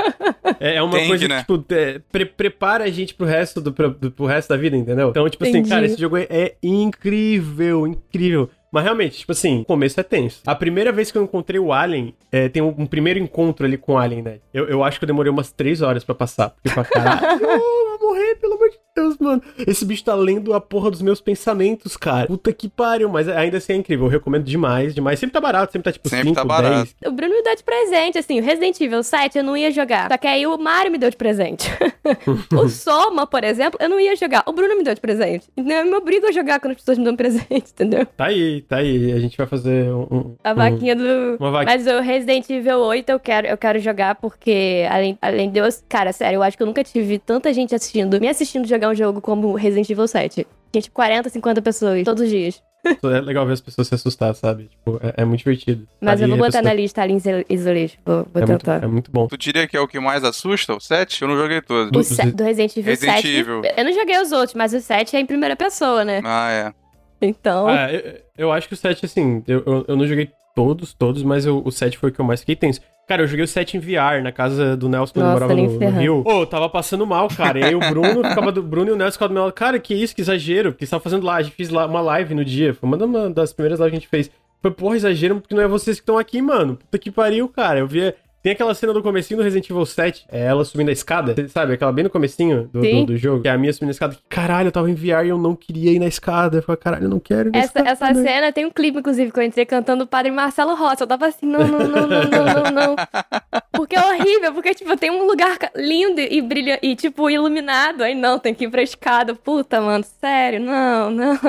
É, 0.60 0.76
é 0.76 0.82
uma 0.84 0.94
Tem 0.98 1.08
coisa 1.08 1.24
que, 1.26 1.34
né? 1.34 1.40
tipo, 1.40 1.66
é, 1.74 2.00
pre- 2.12 2.26
prepara 2.26 2.84
a 2.84 2.90
gente 2.92 3.16
pro 3.16 3.26
resto, 3.26 3.60
do, 3.60 3.74
pro, 3.74 3.92
pro 3.94 4.26
resto 4.28 4.50
da 4.50 4.58
vida, 4.58 4.78
entendeu? 4.78 5.10
Então, 5.10 5.28
tipo 5.30 5.44
assim, 5.44 5.52
Entendi. 5.54 5.70
cara, 5.70 5.86
esse 5.86 6.00
jogo 6.00 6.18
é, 6.18 6.28
é 6.30 6.56
incrível, 6.62 7.88
incrível. 7.88 8.50
Mas 8.72 8.84
realmente, 8.86 9.18
tipo 9.20 9.32
assim, 9.34 9.62
o 9.62 9.66
começo 9.66 10.00
é 10.00 10.04
tenso. 10.04 10.42
A 10.46 10.56
primeira 10.56 10.92
vez 10.94 11.12
que 11.12 11.18
eu 11.18 11.24
encontrei 11.24 11.60
o 11.60 11.74
Alien, 11.74 12.14
é, 12.32 12.48
tem 12.48 12.62
um, 12.62 12.74
um 12.78 12.86
primeiro 12.86 13.20
encontro 13.20 13.66
ali 13.66 13.78
com 13.78 13.94
o 13.94 13.98
Alien, 13.98 14.22
né? 14.22 14.38
Eu, 14.54 14.66
eu 14.70 14.84
acho 14.84 14.98
que 14.98 15.04
eu 15.04 15.08
demorei 15.08 15.30
umas 15.32 15.52
três 15.52 15.82
horas 15.82 16.04
pra 16.06 16.16
passar. 16.16 16.52
Porque 16.52 16.70
eu 16.70 16.72
falei, 16.86 16.90
caralho, 16.92 17.40
morrer, 18.02 18.36
pelo 18.36 18.56
amor 18.56 18.70
de 18.70 18.78
Deus, 18.96 19.18
mano. 19.20 19.42
Esse 19.66 19.86
bicho 19.86 20.04
tá 20.04 20.14
lendo 20.16 20.54
a 20.54 20.60
porra 20.60 20.92
dos 20.92 21.02
meus 21.02 21.22
pensamentos, 21.22 21.96
cara. 21.96 22.28
Puta 22.28 22.52
que 22.52 22.68
pariu, 22.68 23.08
mas 23.10 23.28
ainda 23.30 23.58
assim 23.58 23.74
é 23.74 23.76
incrível. 23.78 24.06
Eu 24.08 24.12
recomendo 24.12 24.44
demais, 24.44 24.94
demais. 24.94 25.20
Sempre 25.20 25.34
tá 25.34 25.40
barato, 25.42 25.72
sempre 25.72 25.86
tá 25.86 25.92
tipo 25.94 26.10
Sempre 26.10 26.30
5, 26.30 26.36
tá 26.36 26.44
barato. 26.46 26.76
10. 26.76 26.96
O 27.06 27.12
Bruno 27.16 27.34
me 27.36 27.42
deu 27.44 27.56
de 27.56 27.64
presente, 27.64 28.18
assim, 28.18 28.40
o 28.40 28.44
Resident 28.44 28.80
Evil 28.82 29.02
7 29.04 29.38
eu 29.38 29.44
não 29.44 29.56
ia 29.56 29.72
jogar. 29.72 30.10
Só 30.12 30.18
que 30.18 30.28
aí 30.28 30.46
o 30.46 30.58
Mario 30.58 30.92
me 30.92 30.98
deu 30.98 31.10
de 31.10 31.16
presente. 31.18 31.70
o 32.54 32.68
Soma, 32.70 33.26
por 33.28 33.44
exemplo, 33.44 33.80
eu 33.82 33.90
não 33.90 34.00
ia 34.00 34.16
jogar. 34.16 34.44
O 34.46 34.52
Bruno 34.54 34.76
me 34.78 34.84
deu 34.84 34.94
de 34.94 35.02
presente. 35.02 35.48
Então 35.56 35.72
eu 35.78 35.86
me 35.86 35.96
obrigo 35.96 36.26
a 36.28 36.32
jogar 36.32 36.60
quando 36.60 36.72
as 36.72 36.78
pessoas 36.80 36.98
me 36.98 37.06
dão 37.06 37.16
presente, 37.16 37.48
entendeu? 37.72 38.06
Tá 38.06 38.26
aí, 38.26 38.62
tá 38.64 38.78
aí. 38.78 39.12
A 39.14 39.20
gente 39.20 39.38
vai 39.38 39.48
fazer 39.48 39.92
um. 39.94 40.02
um- 40.12 40.36
A 40.44 40.52
um- 40.52 40.56
vaquinha 40.56 40.96
do. 40.96 41.38
Uma 41.40 41.52
vaquinha. 41.52 41.78
Mas 41.78 41.88
o 41.88 42.00
Resident 42.02 42.50
Evil 42.50 42.80
8 42.80 43.10
eu 43.10 43.20
quero, 43.20 43.48
eu 43.48 43.58
quero 43.58 43.80
jogar 43.80 44.16
porque, 44.16 44.86
além, 44.90 45.18
além 45.22 45.50
de 45.50 45.60
eu. 45.60 45.68
Cara, 45.88 46.12
sério, 46.12 46.38
eu 46.38 46.44
acho 46.44 46.58
que 46.58 46.64
eu 46.64 46.68
nunca 46.68 46.84
tive 46.84 47.18
tanta 47.20 47.54
gente 47.54 47.74
assistindo, 47.74 47.91
me 48.20 48.28
assistindo 48.30 48.68
jogar 48.68 48.90
um 48.90 48.96
jogo 48.96 49.22
como 49.22 49.54
Resident 49.54 49.90
Evil 49.90 50.08
7. 50.08 50.46
Gente, 50.74 50.90
40, 50.92 51.30
50 51.30 51.62
pessoas, 51.62 52.04
todos 52.04 52.24
os 52.24 52.30
dias. 52.30 52.62
É 52.84 53.22
legal 53.22 53.46
ver 53.46 53.54
as 53.54 53.62
pessoas 53.62 53.88
se 53.88 53.94
assustar, 53.94 54.34
sabe? 54.34 54.64
Tipo, 54.70 55.00
é, 55.04 55.22
é 55.22 55.26
muito 55.26 55.40
divertido. 55.40 55.88
Mas 56.02 56.20
Tá 56.20 56.26
eu 56.26 56.30
vou 56.30 56.34
ali, 56.36 56.40
botar 56.46 56.52
pessoa- 56.60 56.64
na 56.64 56.74
lista 56.74 57.02
ali 57.04 57.14
em 57.14 57.22
Isolation. 57.54 57.98
Vou, 58.04 58.16
vou 58.34 58.42
é 58.42 58.46
muito, 58.46 58.48
tentar. 58.66 58.84
é 58.84 58.88
muito 58.88 59.12
bom. 59.12 59.28
Tu 59.28 59.38
diria 59.38 59.68
que 59.68 59.78
é 59.78 59.80
o 59.80 59.88
que 59.88 60.00
mais 60.00 60.24
assusta, 60.24 60.74
o 60.74 60.80
7? 60.80 61.22
Eu 61.22 61.28
não 61.28 61.38
joguei 61.38 61.62
todo. 61.62 61.90
O 61.90 61.92
Do- 61.92 62.04
se- 62.04 62.32
do 62.32 62.44
Resident 62.44 62.72
Evil 62.78 62.90
Resident 62.90 63.16
7. 63.18 63.28
Evil. 63.28 63.62
Eu 63.78 63.86
não 63.86 63.94
joguei 63.94 64.20
os 64.20 64.32
outros, 64.32 64.56
mas 64.56 64.74
o 64.74 64.80
7 64.82 65.16
é 65.16 65.20
em 65.20 65.26
primeira 65.28 65.56
pessoa, 65.56 66.04
né? 66.04 66.22
Ah, 66.24 66.50
é. 66.52 66.74
Então. 67.22 67.68
Ah, 67.68 67.92
eu, 67.94 68.20
eu 68.38 68.52
acho 68.52 68.68
que 68.68 68.74
o 68.74 68.78
7, 68.78 69.06
assim, 69.06 69.44
eu, 69.48 69.62
eu, 69.66 69.86
eu 69.90 69.96
não 69.96 70.08
joguei 70.08 70.30
todos, 70.56 70.92
todos, 70.94 71.22
mas 71.22 71.46
eu- 71.46 71.62
o 71.64 71.72
7 71.72 71.98
foi 72.00 72.10
o 72.10 72.14
que 72.14 72.20
eu 72.20 72.26
mais 72.26 72.40
fiquei 72.40 72.56
tenso. 72.56 72.82
Cara, 73.12 73.24
eu 73.24 73.28
joguei 73.28 73.44
o 73.44 73.48
7 73.48 73.76
em 73.76 73.80
VR 73.82 74.24
na 74.24 74.32
casa 74.32 74.78
do 74.78 74.88
Nelson 74.88 75.16
quando 75.16 75.26
Nossa, 75.26 75.44
eu 75.44 75.50
morava 75.50 75.54
no, 75.54 75.92
no. 75.92 76.00
Rio. 76.00 76.24
Ô, 76.26 76.44
eu 76.44 76.46
tava 76.46 76.70
passando 76.70 77.06
mal, 77.06 77.28
cara. 77.28 77.60
E 77.60 77.64
aí 77.66 77.76
o 77.76 77.80
Bruno 77.82 78.24
ficava 78.24 78.54
do 78.54 78.64
Bruno 78.64 78.90
e 78.90 78.94
o 78.94 78.96
Nelson 78.96 79.12
ficavam 79.12 79.28
do 79.28 79.34
meu 79.34 79.44
lado. 79.44 79.54
Cara, 79.54 79.78
que 79.80 79.94
isso, 79.94 80.16
que 80.16 80.22
exagero. 80.22 80.72
Porque 80.72 80.84
eles 80.84 80.88
estavam 80.88 81.04
fazendo 81.04 81.26
lá, 81.26 81.36
a 81.36 81.42
gente 81.42 81.54
fez 81.54 81.70
lá 81.70 81.86
uma 81.86 82.00
live 82.00 82.34
no 82.34 82.46
dia. 82.46 82.74
Foi 82.74 82.88
uma 82.88 83.30
das 83.30 83.52
primeiras 83.52 83.82
lives 83.82 83.92
que 83.92 83.98
a 83.98 84.00
gente 84.00 84.08
fez. 84.08 84.32
Foi, 84.62 84.72
porra, 84.72 84.96
exagero, 84.96 85.42
porque 85.42 85.54
não 85.54 85.62
é 85.62 85.68
vocês 85.68 85.98
que 85.98 86.04
estão 86.04 86.18
aqui, 86.18 86.42
mano. 86.42 86.78
Puta 86.78 86.98
que 86.98 87.12
pariu, 87.12 87.50
cara. 87.50 87.80
Eu 87.80 87.88
via. 87.88 88.16
Tem 88.42 88.54
aquela 88.54 88.74
cena 88.74 88.92
do 88.92 89.04
comecinho 89.04 89.38
do 89.38 89.44
Resident 89.44 89.70
Evil 89.70 89.86
7, 89.86 90.26
é 90.32 90.46
ela 90.46 90.66
subindo 90.66 90.90
a 90.90 90.92
escada, 90.92 91.34
Você 91.36 91.48
sabe? 91.48 91.74
Aquela 91.74 91.92
bem 91.92 92.04
no 92.04 92.10
comecinho 92.10 92.68
do, 92.74 92.82
do, 92.82 93.06
do 93.06 93.18
jogo, 93.18 93.42
que 93.44 93.48
é 93.48 93.52
a 93.52 93.58
minha 93.58 93.72
subindo 93.72 93.90
a 93.90 93.92
escada. 93.92 94.16
que, 94.16 94.22
Caralho, 94.30 94.68
eu 94.70 94.72
tava 94.72 94.90
em 94.90 94.96
VR 94.96 95.26
e 95.26 95.30
eu 95.30 95.38
não 95.38 95.56
queria 95.56 95.92
ir 95.92 96.00
na 96.00 96.08
escada. 96.08 96.58
Eu 96.58 96.64
falei, 96.64 96.80
caralho, 96.82 97.06
eu 97.06 97.10
não 97.10 97.20
quero 97.20 97.50
ir 97.50 97.52
na 97.52 97.60
Essa, 97.60 97.68
escada. 97.80 97.90
essa 97.92 98.14
cena 98.16 98.52
tem 98.52 98.66
um 98.66 98.72
clipe, 98.72 98.98
inclusive, 98.98 99.32
que 99.32 99.40
eu 99.40 99.44
entrei 99.44 99.66
cantando 99.66 100.06
o 100.06 100.08
Padre 100.08 100.32
Marcelo 100.32 100.74
Rossi. 100.76 101.02
Eu 101.02 101.08
tava 101.08 101.28
assim, 101.28 101.46
não, 101.46 101.68
não, 101.68 101.80
não, 101.88 102.08
não, 102.08 102.24
não, 102.24 102.64
não, 102.64 102.72
não. 102.72 102.96
Porque 103.72 103.96
é 103.96 104.00
horrível, 104.00 104.54
porque, 104.54 104.76
tipo, 104.76 104.96
tem 104.96 105.10
um 105.10 105.26
lugar 105.26 105.58
lindo 105.76 106.20
e 106.20 106.40
brilhante, 106.42 106.86
e, 106.86 106.96
tipo, 106.96 107.30
iluminado. 107.30 108.04
Aí 108.04 108.14
não, 108.14 108.38
tem 108.38 108.54
que 108.54 108.66
ir 108.66 108.70
pra 108.70 108.82
escada. 108.84 109.34
Puta, 109.34 109.82
mano, 109.82 110.04
sério, 110.20 110.60
não, 110.60 111.10
não. 111.10 111.40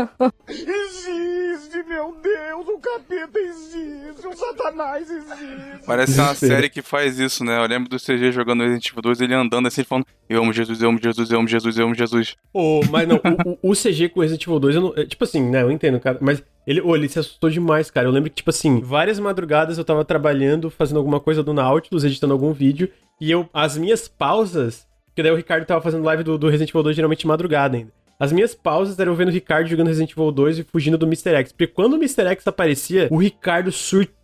Existe, 0.48 1.82
meu 1.86 2.14
Deus, 2.22 2.68
o 2.68 2.78
capeta 2.78 3.38
existe, 3.38 4.26
o 4.26 4.32
satanás 4.36 5.10
existe. 5.10 5.84
Parece 5.86 6.18
uma 6.20 6.34
série 6.34 6.68
que 6.70 6.81
faz 6.82 7.19
isso, 7.19 7.44
né? 7.44 7.58
Eu 7.62 7.67
lembro 7.67 7.88
do 7.88 7.96
CG 7.99 8.32
jogando 8.32 8.61
Resident 8.62 8.88
Evil 8.90 9.02
2, 9.02 9.20
ele 9.20 9.34
andando 9.34 9.67
assim, 9.69 9.84
falando: 9.84 10.06
Eu 10.29 10.43
amo 10.43 10.52
Jesus, 10.52 10.81
eu 10.82 10.88
amo 10.88 10.99
Jesus, 11.02 11.31
eu 11.31 11.38
amo 11.38 11.49
Jesus, 11.49 11.79
eu 11.79 11.84
amo 11.87 11.94
Jesus. 11.94 12.37
Ô, 12.52 12.81
mas 12.90 13.06
não, 13.08 13.17
o, 13.62 13.70
o- 13.70 13.75
CG 13.76 14.08
com 14.08 14.20
Resident 14.20 14.43
Evil 14.43 14.58
2, 14.61 14.75
eu 14.76 14.81
não, 14.82 14.93
é, 14.96 15.05
tipo 15.06 15.25
assim, 15.25 15.43
né, 15.50 15.62
eu 15.62 15.70
entendo, 15.70 15.99
cara, 16.00 16.19
mas 16.20 16.43
ele, 16.67 16.81
ô, 16.81 16.94
ele 16.94 17.08
se 17.08 17.19
assustou 17.19 17.49
demais, 17.50 17.90
cara. 17.90 18.06
Eu 18.06 18.12
lembro 18.12 18.31
que, 18.31 18.37
tipo 18.37 18.50
assim, 18.50 18.81
várias 18.81 19.19
madrugadas 19.19 19.79
eu 19.79 19.84
tava 19.84 20.05
trabalhando, 20.05 20.70
fazendo 20.70 20.99
alguma 20.99 21.19
coisa 21.20 21.43
do 21.43 21.52
Nautilus, 21.55 22.05
editando 22.05 22.32
algum 22.32 22.52
vídeo, 22.52 22.88
e 23.20 23.31
eu, 23.31 23.49
as 23.52 23.76
minhas 23.76 24.08
pausas, 24.08 24.87
porque 25.08 25.23
daí 25.23 25.32
o 25.32 25.37
Ricardo 25.37 25.64
tava 25.67 25.81
fazendo 25.81 26.05
live 26.05 26.23
do, 26.23 26.38
do 26.38 26.46
Resident 26.49 26.70
Evil 26.70 26.82
2 26.82 26.96
geralmente 26.96 27.20
de 27.20 27.26
madrugada 27.26 27.76
ainda. 27.76 27.93
As 28.20 28.31
minhas 28.31 28.55
pausas 28.55 28.96
eram 29.00 29.17
vendo 29.17 29.29
o 29.29 29.32
Ricardo 29.32 29.67
jogando 29.69 29.88
Resident 29.88 30.12
Evil 30.12 30.31
2 30.31 30.58
e 30.61 30.62
fugindo 30.62 30.96
do 30.96 31.06
Mr. 31.06 31.31
X. 31.34 31.50
Porque 31.50 31.67
quando 31.67 31.94
o 31.94 31.96
Mr. 31.96 32.23
X 32.29 32.46
aparecia, 32.46 33.08
o 33.11 33.17
Ricardo 33.17 33.73
surtava, 33.73 34.21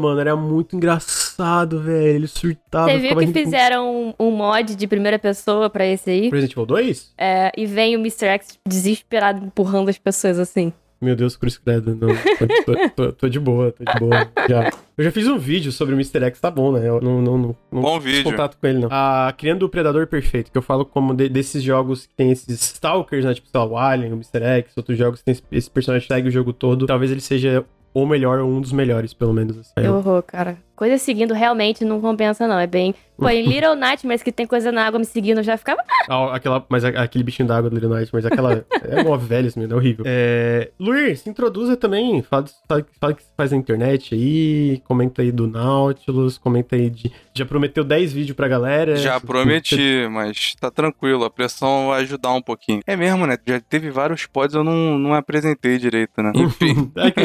mano. 0.00 0.20
Era 0.20 0.34
muito 0.36 0.76
engraçado, 0.76 1.80
velho. 1.80 2.16
Ele 2.16 2.26
surtava. 2.26 2.90
Você 2.90 2.98
viu 2.98 3.16
que 3.16 3.26
fizeram 3.28 4.14
um, 4.18 4.26
um 4.26 4.30
mod 4.30 4.74
de 4.74 4.86
primeira 4.86 5.18
pessoa 5.18 5.68
pra 5.70 5.86
esse 5.86 6.10
aí? 6.10 6.22
Resident 6.30 6.52
Evil 6.52 6.66
2? 6.66 7.12
É, 7.18 7.52
e 7.56 7.66
vem 7.66 7.96
o 7.96 8.00
Mr. 8.00 8.26
X 8.26 8.58
desesperado 8.66 9.44
empurrando 9.44 9.88
as 9.88 9.98
pessoas 9.98 10.38
assim. 10.38 10.72
Meu 11.02 11.16
Deus, 11.16 11.34
Cruz 11.34 11.56
Credo. 11.56 11.96
Não, 11.96 12.08
tô, 12.14 12.46
tô- 12.74 12.88
tô- 12.90 13.12
tô 13.12 13.28
de 13.30 13.40
boa, 13.40 13.72
tô 13.72 13.82
de 13.90 13.98
boa. 13.98 14.30
Já. 14.46 14.70
Eu 14.98 15.04
já 15.04 15.10
fiz 15.10 15.26
um 15.26 15.38
vídeo 15.38 15.72
sobre 15.72 15.94
o 15.94 15.96
Mr. 15.96 16.22
X, 16.26 16.38
tá 16.40 16.50
bom, 16.50 16.72
né? 16.72 16.86
Eu 16.86 17.00
não, 17.00 17.22
não, 17.22 17.38
não, 17.38 17.56
não 17.72 17.80
Bom 17.80 17.98
fiz 18.02 18.16
vídeo. 18.18 18.30
contato 18.30 18.58
com 18.60 18.66
ele, 18.66 18.80
não. 18.80 18.88
Ah, 18.92 19.32
criando 19.34 19.62
o 19.62 19.68
Predador 19.70 20.06
Perfeito, 20.06 20.52
que 20.52 20.58
eu 20.58 20.60
falo 20.60 20.84
como 20.84 21.14
de- 21.14 21.30
desses 21.30 21.62
jogos 21.62 22.04
que 22.04 22.14
tem 22.14 22.30
esses 22.30 22.46
stalkers, 22.60 23.24
né? 23.24 23.32
Tipo, 23.32 23.48
sei 23.48 23.58
lá, 23.60 23.66
o 23.66 23.78
Alien, 23.78 24.12
o 24.12 24.16
Mr. 24.16 24.42
X, 24.44 24.76
outros 24.76 24.98
jogos 24.98 25.20
que 25.20 25.24
tem 25.24 25.32
esse, 25.32 25.42
esse 25.50 25.70
personagem 25.70 26.06
que 26.06 26.12
segue 26.14 26.28
o 26.28 26.30
jogo 26.30 26.52
todo. 26.52 26.84
Talvez 26.84 27.10
ele 27.10 27.22
seja 27.22 27.64
o 27.92 28.06
melhor 28.06 28.38
ou 28.38 28.48
um 28.50 28.60
dos 28.60 28.72
melhores, 28.72 29.12
pelo 29.12 29.32
menos. 29.32 29.58
Assim. 29.58 29.72
Que 29.76 29.88
horror, 29.88 30.22
cara. 30.22 30.58
Coisa 30.80 30.96
seguindo 30.96 31.34
realmente 31.34 31.84
não 31.84 32.00
compensa, 32.00 32.48
não. 32.48 32.58
É 32.58 32.66
bem. 32.66 32.94
Pô, 33.18 33.28
em 33.28 33.42
Little 33.46 33.74
Nightmares 33.76 34.22
que 34.22 34.32
tem 34.32 34.46
coisa 34.46 34.72
na 34.72 34.86
água 34.86 34.98
me 34.98 35.04
seguindo, 35.04 35.36
eu 35.40 35.44
já 35.44 35.58
ficava. 35.58 35.82
Ah, 36.08 36.34
aquela, 36.34 36.64
mas 36.68 36.82
aquele 36.84 37.22
bichinho 37.22 37.46
d'água 37.46 37.68
do 37.70 37.74
Little 37.74 37.90
Nightmares, 37.94 38.24
aquela. 38.26 38.64
é 38.72 39.16
velho 39.18 39.46
esse 39.46 39.56
menino, 39.58 39.74
é 39.74 39.78
horrível. 39.78 40.04
É, 40.08 40.70
Luir, 40.80 41.16
se 41.16 41.28
introduza 41.28 41.76
também. 41.76 42.20
Fala, 42.22 42.46
fala, 42.66 43.12
que 43.12 43.22
você 43.22 43.28
faz 43.36 43.52
na 43.52 43.58
internet 43.58 44.14
aí. 44.14 44.80
Comenta 44.88 45.20
aí 45.22 45.30
do 45.30 45.46
Nautilus. 45.46 46.36
Comenta 46.38 46.74
aí 46.74 46.88
de. 46.90 47.12
Já 47.36 47.44
prometeu 47.44 47.84
10 47.84 48.12
vídeos 48.12 48.34
pra 48.34 48.48
galera. 48.48 48.96
Já 48.96 49.20
Você- 49.20 49.26
prometi, 49.26 50.08
mas 50.10 50.54
tá 50.58 50.68
tranquilo, 50.70 51.22
a 51.24 51.30
pressão 51.30 51.88
vai 51.88 52.00
ajudar 52.02 52.32
um 52.32 52.42
pouquinho. 52.42 52.80
É 52.86 52.96
mesmo, 52.96 53.24
né? 53.26 53.36
Já 53.46 53.60
teve 53.60 53.90
vários 53.90 54.26
pods, 54.26 54.56
eu 54.56 54.64
não, 54.64 54.98
não 54.98 55.14
apresentei 55.14 55.78
direito, 55.78 56.20
né? 56.22 56.32
Enfim. 56.34 56.90
É 56.96 57.10
que 57.10 57.20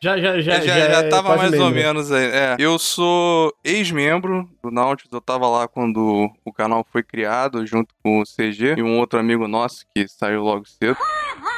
já, 0.00 0.16
já, 0.16 0.40
já, 0.40 0.60
Já, 0.60 0.60
já, 0.60 0.90
já 0.92 0.98
é 1.00 1.08
tava 1.08 1.36
mais 1.36 1.52
ou 1.52 1.70
né? 1.70 1.82
menos 1.82 2.10
aí. 2.12 2.24
É. 2.26 2.56
Eu 2.58 2.78
sou 2.78 2.99
ex-membro 3.64 4.48
do 4.62 4.70
Nautilus, 4.70 5.12
eu 5.12 5.20
tava 5.20 5.48
lá 5.48 5.68
quando 5.68 6.30
o 6.44 6.52
canal 6.52 6.86
foi 6.90 7.02
criado, 7.02 7.66
junto 7.66 7.94
com 8.02 8.20
o 8.20 8.24
CG 8.24 8.74
e 8.78 8.82
um 8.82 8.98
outro 8.98 9.18
amigo 9.18 9.46
nosso 9.48 9.84
que 9.94 10.06
saiu 10.08 10.42
logo 10.42 10.66
cedo. 10.66 10.98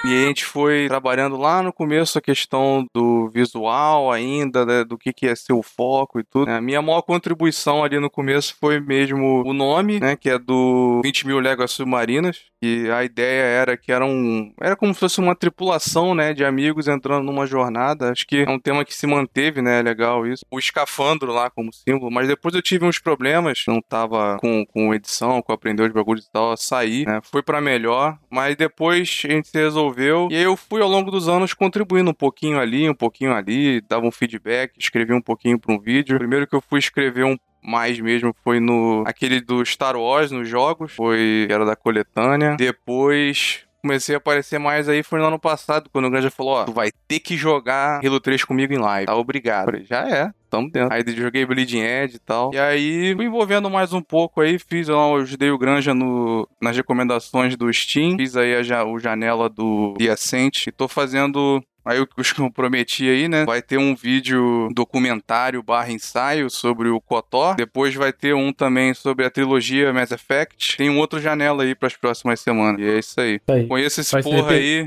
E 0.05 0.09
a 0.09 0.27
gente 0.27 0.45
foi 0.45 0.87
trabalhando 0.89 1.37
lá 1.37 1.62
no 1.62 1.73
começo 1.73 2.19
a 2.19 2.23
questão 2.23 2.85
do 2.95 3.29
visual 3.29 4.11
ainda, 4.11 4.67
né, 4.67 4.85
do 4.85 4.99
que, 4.99 5.12
que 5.12 5.27
ia 5.27 5.37
ser 5.37 5.53
o 5.53 5.62
foco 5.62 6.19
e 6.19 6.25
tudo. 6.25 6.51
A 6.51 6.61
minha 6.61 6.83
maior 6.83 7.03
contribuição 7.03 7.85
ali 7.85 7.99
no 8.01 8.11
começo 8.11 8.57
foi 8.61 8.81
mesmo 8.81 9.43
o 9.47 9.53
nome, 9.53 10.01
né, 10.01 10.17
que 10.17 10.29
é 10.29 10.39
do 10.39 11.01
20 11.05 11.27
mil 11.27 11.39
léguas 11.39 11.71
submarinas, 11.71 12.41
e 12.61 12.89
a 12.91 13.05
ideia 13.05 13.43
era 13.43 13.77
que 13.77 13.91
era 13.91 14.05
um... 14.05 14.53
era 14.61 14.77
como 14.77 14.95
se 14.95 15.01
fosse 15.01 15.21
uma 15.21 15.35
tripulação, 15.35 16.15
né, 16.15 16.33
de 16.33 16.45
amigos 16.45 16.87
entrando 16.87 17.25
numa 17.25 17.47
jornada. 17.47 18.12
Acho 18.12 18.27
que 18.27 18.45
é 18.47 18.51
um 18.51 18.59
tema 18.59 18.85
que 18.85 18.95
se 18.95 19.07
manteve, 19.07 19.62
né, 19.62 19.81
é 19.81 19.83
legal 19.83 20.27
isso. 20.27 20.45
O 20.51 20.59
escafandro 20.59 21.33
lá 21.33 21.51
como 21.51 21.73
símbolo, 21.73 22.11
mas 22.11 22.29
depois 22.29 22.55
eu 22.55 22.62
tive 22.62 22.85
uns 22.85 22.99
problemas, 22.99 23.65
não 23.67 23.81
tava 23.81 24.37
com, 24.41 24.65
com 24.67 24.95
edição, 24.95 25.43
com 25.43 25.53
aprender 25.53 25.83
os 25.83 25.93
bagulhos 25.93 26.25
e 26.25 26.31
tal, 26.33 26.57
saí, 26.57 27.05
né, 27.05 27.21
foi 27.23 27.43
pra 27.43 27.61
melhor, 27.61 28.19
mas 28.31 28.57
depois 28.57 29.23
a 29.25 29.29
gente 29.29 29.51
resolveu, 29.73 30.29
e 30.31 30.37
aí 30.37 30.43
eu 30.43 30.57
fui 30.57 30.83
ao 30.83 30.88
longo 30.88 31.11
dos 31.11 31.29
anos 31.29 31.55
contribuindo 31.55 32.11
um 32.11 32.14
pouquinho 32.14 32.59
ali, 32.59 32.88
um 32.88 32.95
pouquinho 32.95 33.33
ali, 33.33 33.81
dava 33.81 34.07
um 34.07 34.12
feedback, 34.12 34.73
escrevi 34.79 35.12
um 35.12 35.21
pouquinho 35.21 35.59
pra 35.59 35.75
um 35.75 35.79
vídeo. 35.79 36.19
Primeiro 36.19 36.47
que 36.47 36.55
eu 36.55 36.61
fui 36.61 36.79
escrever 36.79 37.25
um 37.25 37.37
mais 37.62 37.99
mesmo 38.00 38.35
foi 38.43 38.59
no 38.59 39.05
aquele 39.07 39.41
do 39.41 39.64
Star 39.64 39.97
Wars 39.97 40.33
nos 40.33 40.49
jogos, 40.49 40.93
foi 40.93 41.47
era 41.49 41.64
da 41.64 41.76
coletânea. 41.76 42.57
Depois 42.57 43.64
comecei 43.81 44.14
a 44.14 44.19
aparecer 44.19 44.59
mais 44.59 44.88
aí 44.88 45.02
foi 45.02 45.19
no 45.19 45.26
ano 45.26 45.38
passado, 45.38 45.91
quando 45.93 46.07
o 46.07 46.11
Granja 46.11 46.31
falou, 46.31 46.55
ó, 46.55 46.64
tu 46.64 46.73
vai 46.73 46.91
ter 47.09 47.19
que 47.19 47.37
jogar 47.37 48.00
Halo 48.05 48.21
3 48.21 48.45
comigo 48.45 48.73
em 48.73 48.79
live. 48.79 49.07
Tá, 49.07 49.17
obrigado. 49.17 49.67
Falei, 49.67 49.85
já 49.85 50.09
é, 50.09 50.33
tamo 50.52 50.71
dentro. 50.71 50.92
Aí 50.92 51.02
joguei 51.16 51.47
Bleeding 51.47 51.80
Edge 51.80 52.16
e 52.16 52.18
tal. 52.18 52.52
E 52.52 52.59
aí 52.59 53.14
fui 53.16 53.25
envolvendo 53.25 53.71
mais 53.71 53.94
um 53.94 54.02
pouco 54.02 54.42
aí, 54.42 54.59
fiz, 54.59 54.88
eu 54.88 55.16
ajudei 55.16 55.50
o 55.50 55.56
Granja 55.56 55.94
no, 55.94 56.47
nas 56.61 56.76
recomendações 56.76 57.56
do 57.56 57.73
Steam, 57.73 58.18
fiz 58.18 58.37
aí 58.37 58.54
a, 58.71 58.85
o 58.85 58.99
janela 58.99 59.49
do 59.49 59.94
The 59.97 60.11
Ascent 60.11 60.66
e 60.66 60.73
tô 60.73 60.87
fazendo 60.87 61.62
Aí 61.85 62.01
o 62.01 62.07
que 62.07 62.41
eu 62.41 62.51
prometi 62.51 63.09
aí, 63.09 63.29
né? 63.29 63.45
Vai 63.45 63.61
ter 63.61 63.79
um 63.79 63.95
vídeo 63.95 64.69
documentário 64.75 65.62
barra 65.62 65.93
ensaio 65.93 66.49
sobre 66.49 66.89
o 66.89 67.01
KOTOR. 67.01 67.57
Depois 67.57 67.95
vai 67.95 68.12
ter 68.12 68.35
um 68.35 68.53
também 68.53 68.95
sobre 68.95 69.25
a 69.25 69.31
trilogia 69.31 69.93
Mass 69.93 70.12
Effect. 70.12 70.77
Tem 70.77 70.89
um 70.89 70.99
outro 70.99 71.21
janela 71.21 71.62
aí 71.65 71.75
para 71.75 71.89
as 71.89 71.97
próximas 71.97 72.41
semanas. 72.41 72.81
E 72.81 72.85
é 72.85 72.99
isso 72.99 73.21
aí. 73.21 73.39
Tá 73.41 73.55
aí. 73.55 73.67
Conheço 73.67 74.01
esse 74.01 74.12
vai 74.12 74.23
porra 74.23 74.53
aí. 74.53 74.87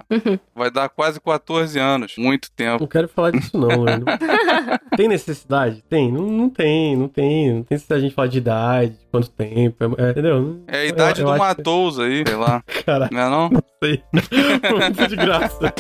vai 0.56 0.72
dar 0.72 0.90
quase 0.90 1.20
14 1.20 1.78
anos. 1.80 2.16
Muito 2.18 2.50
tempo. 2.52 2.82
Não 2.82 2.88
quero 2.88 3.08
falar 3.10 3.32
disso 3.32 3.58
não, 3.58 3.84
mano. 3.84 4.06
tem 4.96 5.08
necessidade? 5.08 5.84
Tem. 5.90 6.12
Não, 6.12 6.24
não 6.24 6.50
tem, 6.50 6.96
não 6.96 7.08
tem. 7.08 7.54
Não 7.54 7.64
tem 7.64 7.68
necessidade 7.72 8.02
de 8.02 8.06
a 8.06 8.10
gente 8.10 8.16
falar 8.16 8.28
de 8.28 8.38
idade, 8.38 8.92
de 8.92 9.06
quanto 9.12 9.30
tempo. 9.30 9.96
É, 9.98 10.12
entendeu? 10.12 10.64
É 10.68 10.78
a 10.78 10.86
idade 10.86 11.22
eu, 11.22 11.28
eu 11.28 11.34
do 11.34 11.40
Matos 11.40 11.96
que... 11.98 12.02
aí, 12.02 12.24
sei 12.26 12.36
lá. 12.38 12.64
Cara, 12.86 13.10
não 13.12 13.22
é 13.22 13.30
não? 13.30 13.50
Não 13.50 13.64
sei. 13.84 14.04
Muito 14.72 15.08
de 15.10 15.16
graça. 15.16 15.74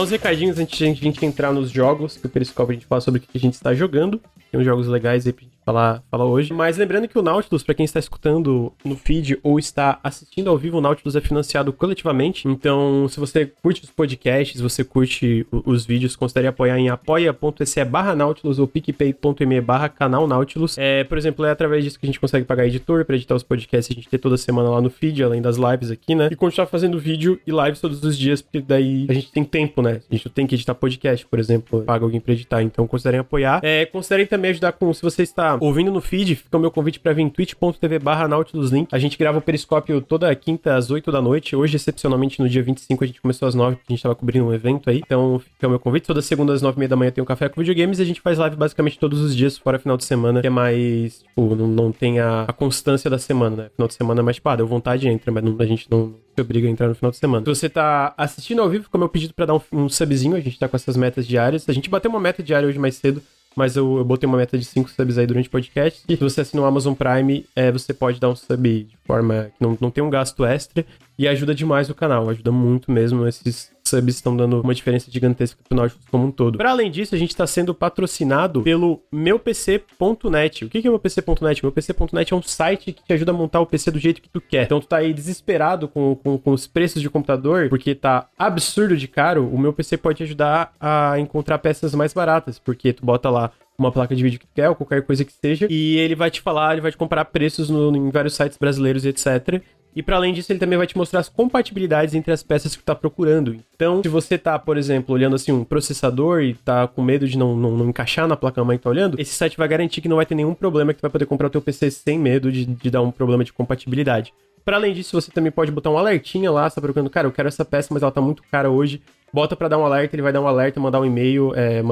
Uns 0.00 0.10
recadinhos 0.10 0.58
antes 0.58 0.78
de 0.78 0.84
a 0.84 0.94
gente 0.94 1.26
entrar 1.26 1.52
nos 1.52 1.70
jogos, 1.70 2.16
que 2.16 2.24
o 2.24 2.28
Periscope 2.30 2.70
a 2.70 2.74
gente 2.74 2.86
fala 2.86 3.02
sobre 3.02 3.18
o 3.18 3.22
que 3.22 3.36
a 3.36 3.38
gente 3.38 3.52
está 3.52 3.74
jogando. 3.74 4.18
Tem 4.50 4.58
uns 4.58 4.64
jogos 4.64 4.88
legais 4.88 5.26
aí 5.26 5.32
pra 5.32 5.44
gente 5.44 5.60
falar, 5.64 6.02
falar 6.10 6.24
hoje. 6.24 6.52
Mas 6.52 6.76
lembrando 6.76 7.06
que 7.06 7.18
o 7.18 7.22
Nautilus, 7.22 7.62
para 7.62 7.74
quem 7.74 7.84
está 7.84 7.98
escutando 7.98 8.72
no 8.84 8.96
feed 8.96 9.38
ou 9.42 9.58
está 9.58 10.00
assistindo 10.02 10.50
ao 10.50 10.58
vivo, 10.58 10.78
o 10.78 10.80
Nautilus 10.80 11.14
é 11.14 11.20
financiado 11.20 11.72
coletivamente. 11.72 12.48
Então, 12.48 13.06
se 13.08 13.20
você 13.20 13.46
curte 13.46 13.84
os 13.84 13.90
podcasts, 13.90 14.60
você 14.60 14.82
curte 14.82 15.46
os 15.52 15.86
vídeos, 15.86 16.16
considere 16.16 16.48
apoiar 16.48 16.78
em 16.78 16.88
apoia.se 16.88 17.84
barra 17.84 18.14
Nautilus 18.14 18.58
ou 18.58 18.66
picpay.me 18.66 19.60
barra 19.60 19.88
canal 19.88 20.26
Nautilus. 20.26 20.76
É, 20.78 21.04
por 21.04 21.16
exemplo, 21.16 21.44
é 21.44 21.50
através 21.50 21.84
disso 21.84 21.98
que 21.98 22.06
a 22.06 22.08
gente 22.08 22.20
consegue 22.20 22.44
pagar 22.44 22.66
editor 22.66 23.04
para 23.04 23.14
editar 23.14 23.34
os 23.34 23.42
podcasts, 23.42 23.94
a 23.94 23.94
gente 23.94 24.08
ter 24.08 24.18
toda 24.18 24.36
semana 24.36 24.70
lá 24.70 24.80
no 24.80 24.90
feed, 24.90 25.22
além 25.22 25.40
das 25.40 25.56
lives 25.56 25.90
aqui, 25.90 26.14
né? 26.14 26.28
E 26.30 26.36
continuar 26.36 26.66
fazendo 26.66 26.98
vídeo 26.98 27.40
e 27.46 27.50
lives 27.50 27.80
todos 27.80 28.02
os 28.02 28.18
dias, 28.18 28.42
porque 28.42 28.60
daí 28.60 29.06
a 29.08 29.12
gente 29.12 29.30
tem 29.30 29.44
tempo, 29.44 29.80
né? 29.80 29.89
A 29.90 30.14
gente 30.14 30.28
tem 30.30 30.46
que 30.46 30.54
editar 30.54 30.74
podcast, 30.74 31.26
por 31.26 31.38
exemplo, 31.38 31.82
paga 31.82 32.04
alguém 32.04 32.20
para 32.20 32.32
editar. 32.32 32.62
Então, 32.62 32.86
considerem 32.86 33.20
apoiar. 33.20 33.60
É, 33.62 33.86
considerem 33.86 34.26
também 34.26 34.50
ajudar 34.52 34.72
com, 34.72 34.92
se 34.92 35.02
você 35.02 35.22
está 35.22 35.56
ouvindo 35.60 35.90
no 35.90 36.00
feed, 36.00 36.36
fica 36.36 36.56
o 36.56 36.60
meu 36.60 36.70
convite 36.70 37.00
para 37.00 37.12
vir 37.12 37.22
em 37.22 37.28
twitch.tv 37.28 37.98
barra 37.98 38.28
nautiluslink. 38.28 38.88
A 38.92 38.98
gente 38.98 39.18
grava 39.18 39.38
o 39.38 39.42
Periscópio 39.42 40.00
toda 40.00 40.34
quinta 40.34 40.74
às 40.74 40.90
8 40.90 41.10
da 41.10 41.20
noite. 41.20 41.54
Hoje, 41.56 41.76
excepcionalmente, 41.76 42.40
no 42.40 42.48
dia 42.48 42.62
25, 42.62 43.04
a 43.04 43.06
gente 43.06 43.20
começou 43.20 43.48
às 43.48 43.54
9, 43.54 43.76
porque 43.76 43.92
a 43.92 43.96
gente 43.96 44.02
tava 44.02 44.14
cobrindo 44.14 44.46
um 44.46 44.54
evento 44.54 44.88
aí. 44.88 44.98
Então, 44.98 45.38
fica 45.38 45.66
o 45.66 45.70
meu 45.70 45.78
convite. 45.78 46.06
Toda 46.06 46.22
segunda 46.22 46.52
às 46.52 46.62
9 46.62 46.76
e 46.76 46.78
meia 46.78 46.88
da 46.88 46.96
manhã 46.96 47.10
tem 47.10 47.22
um 47.22 47.26
café 47.26 47.48
com 47.48 47.60
videogames 47.60 47.98
e 47.98 48.02
a 48.02 48.04
gente 48.04 48.20
faz 48.20 48.38
live 48.38 48.56
basicamente 48.56 48.98
todos 48.98 49.20
os 49.20 49.34
dias, 49.34 49.58
fora 49.58 49.78
final 49.78 49.96
de 49.96 50.04
semana, 50.04 50.40
que 50.40 50.46
é 50.46 50.50
mais, 50.50 51.22
tipo, 51.22 51.54
não, 51.54 51.66
não 51.66 51.92
tem 51.92 52.20
a, 52.20 52.42
a 52.42 52.52
constância 52.52 53.10
da 53.10 53.18
semana, 53.18 53.56
né? 53.56 53.70
Final 53.74 53.88
de 53.88 53.94
semana 53.94 54.20
é 54.20 54.22
mais, 54.22 54.36
tipo, 54.36 54.48
ah, 54.48 54.56
deu 54.56 54.66
vontade 54.66 55.08
entra, 55.08 55.32
mas 55.32 55.42
não, 55.42 55.56
a 55.58 55.64
gente 55.64 55.86
não, 55.90 56.14
se 56.34 56.40
obriga 56.40 56.68
a 56.68 56.70
entrar 56.70 56.88
no 56.88 56.94
final 56.94 57.10
de 57.10 57.16
semana. 57.16 57.44
Se 57.44 57.60
você 57.60 57.68
tá 57.68 58.14
assistindo 58.16 58.62
ao 58.62 58.68
vivo, 58.68 58.88
como 58.90 59.04
eu 59.04 59.08
pedido 59.08 59.34
para 59.34 59.46
dar 59.46 59.54
um, 59.54 59.60
um 59.72 59.88
subzinho, 59.88 60.36
a 60.36 60.40
gente 60.40 60.58
tá 60.58 60.68
com 60.68 60.76
essas 60.76 60.96
metas 60.96 61.26
diárias. 61.26 61.68
A 61.68 61.72
gente 61.72 61.90
bateu 61.90 62.10
uma 62.10 62.20
meta 62.20 62.42
diária 62.42 62.68
hoje 62.68 62.78
mais 62.78 62.96
cedo 62.96 63.22
mas 63.56 63.76
eu, 63.76 63.98
eu 63.98 64.04
botei 64.04 64.26
uma 64.26 64.38
meta 64.38 64.56
de 64.56 64.64
5 64.64 64.90
subs 64.90 65.18
aí 65.18 65.26
durante 65.26 65.48
o 65.48 65.50
podcast. 65.50 66.02
E 66.08 66.16
se 66.16 66.22
você 66.22 66.42
assina 66.42 66.62
o 66.62 66.64
Amazon 66.64 66.94
Prime, 66.94 67.44
é, 67.54 67.70
você 67.70 67.92
pode 67.92 68.20
dar 68.20 68.28
um 68.28 68.36
sub 68.36 68.84
de 68.84 68.96
forma 69.04 69.50
que 69.56 69.64
não, 69.64 69.76
não 69.80 69.90
tem 69.90 70.02
um 70.02 70.10
gasto 70.10 70.44
extra 70.44 70.84
e 71.18 71.26
ajuda 71.26 71.54
demais 71.54 71.90
o 71.90 71.94
canal, 71.94 72.28
ajuda 72.28 72.52
muito 72.52 72.90
mesmo. 72.92 73.26
Esses 73.26 73.70
subs 73.90 74.14
estão 74.14 74.36
dando 74.36 74.60
uma 74.60 74.74
diferença 74.74 75.10
gigantesca 75.10 75.60
pro 75.68 75.76
Nautilus 75.76 76.04
como 76.10 76.26
um 76.26 76.30
todo. 76.30 76.56
Para 76.56 76.70
além 76.70 76.90
disso, 76.90 77.14
a 77.14 77.18
gente 77.18 77.30
está 77.30 77.46
sendo 77.46 77.74
patrocinado 77.74 78.62
pelo 78.62 79.02
meupc.net. 79.12 80.64
O 80.64 80.68
que 80.68 80.78
é 80.78 80.82
meupc.net? 80.82 81.62
Meupc.net 81.62 82.32
é 82.32 82.36
um 82.36 82.42
site 82.42 82.92
que 82.92 83.02
te 83.02 83.12
ajuda 83.12 83.32
a 83.32 83.34
montar 83.34 83.60
o 83.60 83.66
PC 83.66 83.90
do 83.90 83.98
jeito 83.98 84.22
que 84.22 84.28
tu 84.28 84.40
quer. 84.40 84.64
Então 84.64 84.80
tu 84.80 84.86
tá 84.86 84.98
aí 84.98 85.12
desesperado 85.12 85.88
com, 85.88 86.14
com, 86.16 86.38
com 86.38 86.52
os 86.52 86.66
preços 86.66 87.02
de 87.02 87.10
computador, 87.10 87.68
porque 87.68 87.94
tá 87.94 88.28
absurdo 88.38 88.96
de 88.96 89.08
caro, 89.08 89.48
o 89.48 89.58
meu 89.58 89.72
PC 89.72 89.96
pode 89.96 90.18
te 90.18 90.22
ajudar 90.22 90.72
a 90.80 91.18
encontrar 91.18 91.58
peças 91.58 91.94
mais 91.94 92.12
baratas, 92.12 92.58
porque 92.58 92.92
tu 92.92 93.04
bota 93.04 93.28
lá 93.30 93.50
uma 93.78 93.90
placa 93.90 94.14
de 94.14 94.22
vídeo 94.22 94.38
que 94.38 94.46
quer, 94.54 94.68
ou 94.68 94.74
qualquer 94.74 95.02
coisa 95.02 95.24
que 95.24 95.32
seja, 95.32 95.66
e 95.70 95.96
ele 95.96 96.14
vai 96.14 96.30
te 96.30 96.42
falar, 96.42 96.72
ele 96.72 96.82
vai 96.82 96.90
te 96.90 96.98
comparar 96.98 97.24
preços 97.24 97.70
no, 97.70 97.96
em 97.96 98.10
vários 98.10 98.34
sites 98.34 98.58
brasileiros 98.58 99.06
etc. 99.06 99.62
E 99.94 100.02
para 100.02 100.16
além 100.16 100.32
disso, 100.32 100.52
ele 100.52 100.58
também 100.58 100.78
vai 100.78 100.86
te 100.86 100.96
mostrar 100.96 101.20
as 101.20 101.28
compatibilidades 101.28 102.14
entre 102.14 102.32
as 102.32 102.42
peças 102.42 102.76
que 102.76 102.82
tu 102.82 102.86
tá 102.86 102.94
procurando. 102.94 103.56
Então, 103.74 104.02
se 104.02 104.08
você 104.08 104.38
tá, 104.38 104.58
por 104.58 104.76
exemplo, 104.76 105.14
olhando 105.14 105.34
assim 105.34 105.50
um 105.50 105.64
processador 105.64 106.42
e 106.42 106.54
tá 106.54 106.86
com 106.86 107.02
medo 107.02 107.26
de 107.26 107.36
não, 107.36 107.56
não, 107.56 107.76
não 107.76 107.88
encaixar 107.88 108.28
na 108.28 108.36
placa-mãe 108.36 108.78
que 108.78 108.84
tá 108.84 108.90
olhando, 108.90 109.20
esse 109.20 109.34
site 109.34 109.56
vai 109.56 109.66
garantir 109.66 110.00
que 110.00 110.08
não 110.08 110.16
vai 110.16 110.26
ter 110.26 110.34
nenhum 110.34 110.54
problema, 110.54 110.92
que 110.92 111.00
tu 111.00 111.02
vai 111.02 111.10
poder 111.10 111.26
comprar 111.26 111.48
o 111.48 111.50
teu 111.50 111.60
PC 111.60 111.90
sem 111.90 112.18
medo 112.18 112.52
de, 112.52 112.64
de 112.64 112.90
dar 112.90 113.02
um 113.02 113.10
problema 113.10 113.42
de 113.42 113.52
compatibilidade. 113.52 114.32
Para 114.64 114.76
além 114.76 114.92
disso, 114.92 115.20
você 115.20 115.30
também 115.32 115.50
pode 115.50 115.72
botar 115.72 115.90
um 115.90 115.98
alertinha 115.98 116.50
lá, 116.50 116.68
você 116.68 116.76
tá 116.76 116.80
procurando, 116.80 117.10
cara, 117.10 117.26
eu 117.26 117.32
quero 117.32 117.48
essa 117.48 117.64
peça, 117.64 117.88
mas 117.92 118.02
ela 118.02 118.12
tá 118.12 118.20
muito 118.20 118.42
cara 118.50 118.70
hoje. 118.70 119.02
Bota 119.32 119.56
para 119.56 119.68
dar 119.68 119.78
um 119.78 119.84
alerta, 119.84 120.14
ele 120.14 120.22
vai 120.22 120.32
dar 120.32 120.40
um 120.40 120.46
alerta, 120.46 120.78
mandar 120.78 121.00
um 121.00 121.04
e-mail, 121.04 121.52
é, 121.54 121.82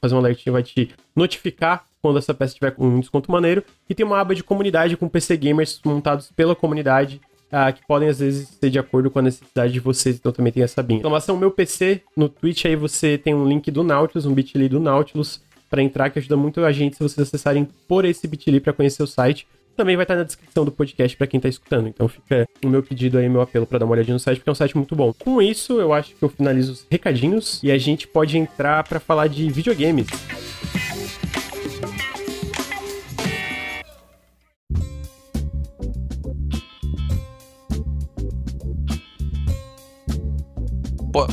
fazer 0.00 0.14
um 0.14 0.18
alertinho, 0.18 0.52
vai 0.52 0.62
te 0.62 0.90
notificar 1.16 1.84
quando 2.00 2.18
essa 2.18 2.34
peça 2.34 2.54
tiver 2.54 2.74
um 2.78 3.00
desconto 3.00 3.30
maneiro. 3.30 3.62
E 3.88 3.94
tem 3.94 4.04
uma 4.04 4.20
aba 4.20 4.34
de 4.34 4.44
comunidade 4.44 4.96
com 4.96 5.08
PC 5.08 5.36
gamers 5.36 5.80
montados 5.84 6.30
pela 6.34 6.54
comunidade 6.54 7.20
ah, 7.52 7.70
que 7.70 7.86
podem 7.86 8.08
às 8.08 8.18
vezes 8.18 8.48
ser 8.48 8.70
de 8.70 8.78
acordo 8.78 9.10
com 9.10 9.18
a 9.18 9.22
necessidade 9.22 9.72
de 9.72 9.78
vocês, 9.78 10.16
então 10.16 10.32
também 10.32 10.52
tem 10.52 10.62
essa 10.62 10.82
binha. 10.82 10.98
Exclamação 10.98 11.36
meu 11.36 11.50
PC 11.50 12.00
no 12.16 12.28
Twitch, 12.28 12.64
aí 12.64 12.74
você 12.74 13.18
tem 13.18 13.34
um 13.34 13.46
link 13.46 13.70
do 13.70 13.84
Nautilus, 13.84 14.24
um 14.24 14.32
bit.ly 14.32 14.68
do 14.68 14.80
Nautilus 14.80 15.40
para 15.68 15.82
entrar, 15.82 16.10
que 16.10 16.18
ajuda 16.18 16.36
muito 16.36 16.64
a 16.64 16.72
gente 16.72 16.96
se 16.96 17.02
vocês 17.02 17.28
acessarem 17.28 17.68
por 17.86 18.04
esse 18.04 18.26
bit.ly 18.26 18.58
para 18.58 18.72
conhecer 18.72 19.02
o 19.02 19.06
site. 19.06 19.46
Também 19.76 19.96
vai 19.96 20.04
estar 20.04 20.16
na 20.16 20.22
descrição 20.22 20.64
do 20.64 20.72
podcast 20.72 21.16
para 21.16 21.26
quem 21.26 21.40
tá 21.40 21.48
escutando. 21.48 21.88
Então 21.88 22.06
fica 22.06 22.46
o 22.62 22.68
meu 22.68 22.82
pedido 22.82 23.16
aí, 23.16 23.28
meu 23.28 23.40
apelo 23.40 23.66
para 23.66 23.78
dar 23.78 23.86
uma 23.86 23.92
olhadinha 23.92 24.14
no 24.14 24.20
site, 24.20 24.38
porque 24.38 24.50
é 24.50 24.52
um 24.52 24.54
site 24.54 24.76
muito 24.76 24.94
bom. 24.94 25.14
Com 25.14 25.40
isso, 25.40 25.80
eu 25.80 25.92
acho 25.92 26.14
que 26.14 26.22
eu 26.22 26.28
finalizo 26.28 26.72
os 26.72 26.86
recadinhos 26.90 27.58
e 27.62 27.70
a 27.70 27.78
gente 27.78 28.06
pode 28.06 28.36
entrar 28.36 28.84
para 28.84 29.00
falar 29.00 29.28
de 29.28 29.50
videogames. 29.50 30.08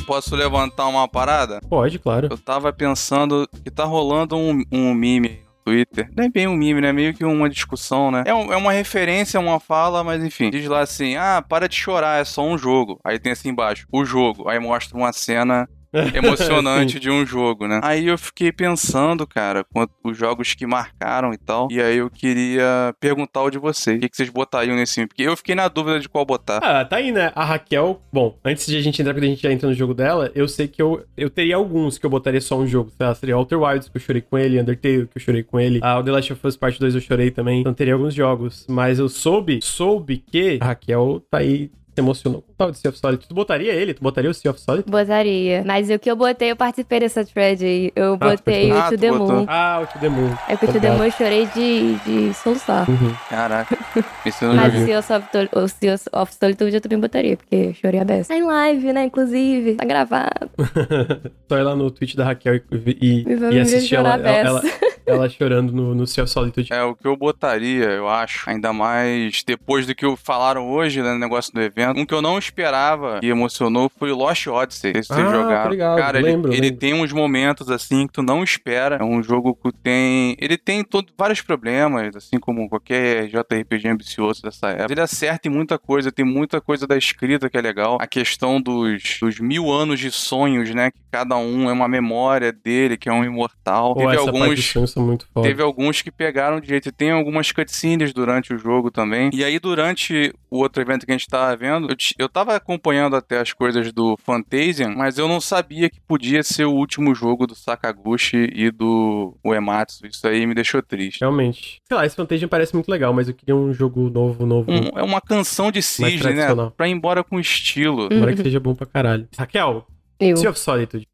Posso 0.06 0.36
levantar 0.36 0.88
uma 0.88 1.08
parada? 1.08 1.60
Pode, 1.70 1.98
claro. 2.00 2.28
Eu 2.30 2.38
tava 2.38 2.72
pensando 2.72 3.48
que 3.64 3.72
tá 3.72 3.86
rolando 3.86 4.36
um, 4.36 4.64
um 4.72 4.94
meme 4.94 5.50
Twitter. 5.70 6.10
Nem 6.16 6.32
bem 6.32 6.48
um 6.48 6.56
meme, 6.56 6.82
né? 6.82 6.92
Meio 6.92 7.14
que 7.14 7.24
uma 7.24 7.50
discussão, 7.50 8.10
né? 8.10 8.24
É, 8.26 8.34
um, 8.34 8.52
é 8.52 8.58
uma 8.58 8.72
referência, 8.72 9.40
uma 9.40 9.60
fala, 9.60 10.04
mas 10.04 10.24
enfim. 10.24 10.50
Diz 10.50 10.66
lá 10.68 10.82
assim: 10.82 11.16
ah, 11.16 11.44
para 11.48 11.70
de 11.70 11.76
chorar, 11.76 12.20
é 12.20 12.26
só 12.26 12.44
um 12.44 12.58
jogo. 12.58 13.00
Aí 13.04 13.20
tem 13.20 13.32
assim 13.32 13.50
embaixo, 13.50 13.86
o 13.92 14.04
jogo. 14.04 14.50
Aí 14.50 14.60
mostra 14.60 14.98
uma 14.98 15.14
cena 15.14 15.68
emocionante 16.14 17.00
de 17.00 17.10
um 17.10 17.26
jogo, 17.26 17.68
né? 17.68 17.80
Aí 17.84 18.08
eu 18.08 18.18
fiquei 18.18 18.52
pensando, 18.52 19.26
cara, 19.26 19.66
os 20.04 20.18
jogos 20.18 20.54
que 20.54 20.66
marcaram 20.66 21.34
e 21.34 21.38
tal. 21.38 21.68
E 21.72 21.82
aí 21.82 21.98
eu 21.98 22.10
queria 22.10 22.94
perguntar 23.00 23.44
o 23.44 23.50
de 23.50 23.58
vocês. 23.58 23.98
O 23.98 24.02
que, 24.02 24.10
que 24.10 24.18
vocês 24.18 24.30
botariam 24.30 24.76
nesse? 24.76 25.06
Porque 25.08 25.24
eu 25.24 25.36
fiquei 25.36 25.56
na 25.56 25.68
dúvida 25.68 26.00
de 26.00 26.10
qual 26.10 26.26
botar. 26.26 26.60
Ah, 26.62 26.86
tá 26.86 26.98
aí, 26.98 27.12
né? 27.12 27.32
A 27.36 27.44
Raquel, 27.44 28.02
bom, 28.12 28.38
antes 28.44 28.66
de 28.66 28.78
a 28.78 28.82
gente 28.82 29.02
entrar, 29.02 29.14
quando 29.14 29.24
a 29.24 29.28
gente 29.28 29.42
já 29.42 29.52
entra 29.52 29.68
no 29.68 29.76
jogo 29.76 29.94
dela, 29.94 30.32
eu 30.36 30.48
sei 30.48 30.68
que 30.68 30.82
eu, 30.82 31.04
eu 31.18 31.30
teria 31.30 31.56
alguns 31.56 31.98
que 31.98 32.06
eu 32.06 32.10
botaria 32.10 32.42
só 32.42 32.58
um 32.58 32.68
jogo. 32.68 32.92
Sei 32.96 33.06
lá, 33.06 33.16
seria 33.16 33.38
Outer 33.38 33.60
Wilds, 33.60 33.90
que 33.90 33.98
eu 33.98 34.02
chorei 34.02 34.22
com 34.22 34.38
ele, 34.38 34.60
Undertale, 34.60 35.08
que 35.08 35.18
eu 35.18 35.22
chorei 35.22 35.44
com 35.44 35.60
ele. 35.60 35.80
Ah, 35.82 36.00
o 36.00 36.04
The 36.04 36.12
Last 36.12 36.34
of 36.34 36.48
Us 36.48 36.58
Part 36.58 36.80
2 36.80 36.96
eu 36.96 37.02
chorei 37.02 37.32
também. 37.32 37.62
Então 37.62 37.74
teria 37.74 37.94
alguns 37.94 38.14
jogos. 38.14 38.66
Mas 38.70 39.00
eu 39.00 39.10
soube, 39.10 39.60
soube 39.62 40.18
que 40.18 40.58
a 40.62 40.66
Raquel 40.66 41.22
tá 41.30 41.40
aí 41.40 41.72
emocionou 41.98 42.42
com 42.42 42.52
o 42.52 42.56
tal 42.56 42.72
de 42.72 42.78
Sea 42.78 42.90
of 42.90 43.00
Solitude. 43.00 43.28
Tu 43.28 43.36
botaria 43.36 43.74
ele? 43.74 43.94
Tu 43.94 44.02
botaria 44.02 44.30
o 44.30 44.34
Sea 44.34 44.52
of 44.52 44.60
Solitude? 44.60 44.92
Botaria. 44.92 45.64
Mas 45.66 45.90
o 45.90 46.00
que 46.00 46.10
eu 46.10 46.16
botei, 46.16 46.52
eu 46.52 46.56
participei 46.56 47.00
dessa 47.02 47.26
thread 47.26 47.64
aí. 47.64 47.92
Eu 47.96 48.14
ah, 48.14 48.18
botei 48.18 48.72
ah, 48.72 48.88
o 48.88 48.90
To 48.90 48.98
The 48.98 49.12
Moon. 49.12 49.46
Ah, 49.48 49.80
o 49.84 49.88
To 49.88 50.00
The 50.00 50.10
Moon. 50.10 50.36
É 50.48 50.58
que 50.58 50.66
o 50.66 50.74
To 50.74 50.80
The 50.80 50.92
Moon 50.92 51.04
eu 51.06 51.12
chorei 51.12 51.46
de, 51.48 51.96
de 51.96 52.34
soluçar. 52.34 52.90
Uhum. 52.90 53.14
Caraca. 53.30 53.78
Isso 54.26 54.44
eu 54.44 54.50
não 54.50 54.56
Mas 54.56 54.74
o 54.74 55.68
Sea 55.68 56.00
of 56.14 56.34
Solitude 56.34 56.76
eu 56.76 56.82
também 56.82 57.00
botaria, 57.00 57.38
porque 57.38 57.56
eu 57.56 57.74
chorei 57.74 58.00
a 58.00 58.06
beça. 58.06 58.30
Tá 58.30 58.38
em 58.38 58.44
live, 58.44 58.94
né, 58.94 59.06
inclusive. 59.06 59.76
Tá 59.76 59.86
gravado. 59.86 60.50
Só 61.48 61.58
ir 61.58 61.64
lá 61.64 61.76
no 61.76 61.92
Twitch 61.92 62.16
da 62.16 62.26
Raquel 62.26 62.56
e, 62.56 62.64
e, 63.02 63.26
e 63.52 63.60
assistir 63.60 63.96
ela, 63.96 64.16
ela, 64.16 64.30
ela 64.30 64.62
ela 65.10 65.30
chorando 65.30 65.72
no, 65.72 65.94
no 65.96 66.04
of 66.04 66.28
Solitude. 66.28 66.72
É, 66.74 66.84
o 66.84 66.96
que 66.96 67.08
eu 67.08 67.16
botaria, 67.16 67.86
eu 67.86 68.08
acho, 68.08 68.50
ainda 68.50 68.72
mais 68.74 69.44
depois 69.46 69.86
do 69.88 69.96
que 69.96 70.06
falaram 70.18 70.70
hoje, 70.70 71.02
né, 71.02 71.14
no 71.14 71.20
negócio 71.20 71.54
do 71.54 71.62
evento, 71.62 72.00
um 72.00 72.06
que 72.06 72.14
eu 72.14 72.22
não 72.22 72.38
esperava 72.38 73.20
e 73.24 73.30
emocionou 73.30 73.92
foi 73.98 74.12
o 74.12 74.16
Lost 74.16 74.48
Odyssey, 74.48 74.94
se 74.96 75.04
vocês 75.04 75.20
Ah, 75.28 75.32
jogaram. 75.32 75.64
tô 75.64 75.70
ligado, 75.70 75.98
Cara, 75.98 76.20
ele- 76.20 76.28
lembro, 76.32 76.52
ele, 76.54 76.62
lembro. 76.62 76.78
tem 76.80 76.94
uns 76.94 77.12
momentos, 77.12 77.70
assim, 77.70 78.08
que 78.08 78.14
tu 78.14 78.22
não 78.24 78.44
espera. 78.44 78.98
É 78.98 79.04
um 79.04 79.22
jogo 79.24 79.56
que 79.56 79.72
tem... 79.84 80.36
Ele 80.40 80.58
tem 80.58 80.84
todo, 80.84 81.12
vários 81.18 81.42
problemas, 81.42 82.16
assim 82.16 82.40
como 82.40 82.68
qualquer 82.70 83.28
JRPG 83.28 83.88
ambicioso 83.90 84.42
dessa 84.42 84.70
época. 84.70 84.92
Ele 84.92 85.02
acerta 85.02 85.48
em 85.48 85.52
muita 85.52 85.78
coisa, 85.78 86.12
tem 86.12 86.26
muita 86.26 86.60
coisa 86.62 86.86
da 86.88 86.98
escrita 86.98 87.50
que 87.50 87.58
é 87.58 87.62
legal. 87.62 87.98
A 88.00 88.08
questão 88.08 88.62
dos, 88.62 89.18
dos 89.22 89.40
mil 89.40 89.72
anos 89.72 90.00
de 90.00 90.12
sonhos, 90.12 90.74
né, 90.74 90.92
que 90.92 91.00
cada 91.12 91.38
um 91.38 91.70
é 91.70 91.74
uma 91.74 91.88
memória 91.88 92.52
dele, 92.52 92.98
que 92.98 93.10
é 93.10 93.14
um 93.14 93.24
imortal. 93.24 93.94
Pô, 93.94 94.02
Teve 94.02 94.18
alguns... 94.18 94.74
são 95.00 95.08
muito 95.08 95.28
foda. 95.34 95.48
Teve 95.48 95.62
alguns 95.64 96.02
que 96.02 96.12
pegaram 96.12 96.60
de 96.60 96.68
jeito. 96.68 96.90
E 96.90 96.92
tem 96.92 97.12
algumas 97.12 97.52
cutscenes 97.52 98.14
durante 98.14 98.54
o 98.54 98.58
jogo 98.58 98.92
também. 98.92 99.30
E 99.34 99.44
aí, 99.44 99.58
durante 99.60 100.34
o 100.52 100.60
outro 100.60 100.82
evento 100.82 101.06
que 101.06 101.12
a 101.12 101.18
gente 101.18 101.28
tava 101.28 101.56
vendo, 101.56 101.90
eu, 101.90 101.96
eu 102.18 102.30
tava 102.30 102.56
acompanhando 102.56 103.16
até 103.16 103.40
as 103.40 103.54
coisas 103.54 103.92
do 103.94 104.18
Fantasian, 104.18 104.90
mas 104.96 105.18
eu 105.18 105.28
não 105.28 105.40
sabia 105.42 105.90
que 105.90 106.00
podia 106.02 106.44
ser 106.44 106.66
o 106.66 106.72
último 106.74 107.14
jogo 107.16 107.46
do 107.48 107.56
Sakaguchi 107.56 108.50
e 108.54 108.72
do 108.72 109.36
Uematsu. 109.46 110.06
Isso 110.08 110.28
aí 110.28 110.46
me 110.46 110.54
deixou 110.54 110.82
triste. 110.82 111.22
Realmente. 111.22 111.78
Sei 111.88 111.96
lá, 111.98 112.06
esse 112.06 112.16
Fantasia 112.16 112.48
parece 112.48 112.74
muito 112.74 112.90
legal, 112.90 113.14
mas 113.14 113.28
eu 113.28 113.34
queria 113.34 113.56
um 113.56 113.74
jogo 113.74 114.10
novo, 114.10 114.46
novo. 114.46 114.72
Um- 114.72 114.98
é 114.98 115.04
uma 115.04 115.22
canção 115.22 115.72
de 115.72 115.82
cisne, 115.82 116.34
né? 116.34 116.48
Pra 116.76 116.88
ir 116.88 116.92
embora 116.92 117.24
com 117.24 117.40
estilo. 117.40 118.10
Tomara 118.10 118.34
que 118.34 118.42
seja 118.44 118.60
bom 118.60 118.74
pra 118.76 118.86
caralho. 118.86 119.28
Raquel, 119.38 119.86
Eu. 120.20 120.36
Sea 120.38 120.50
of 120.50 120.60
Solitude. 120.60 121.08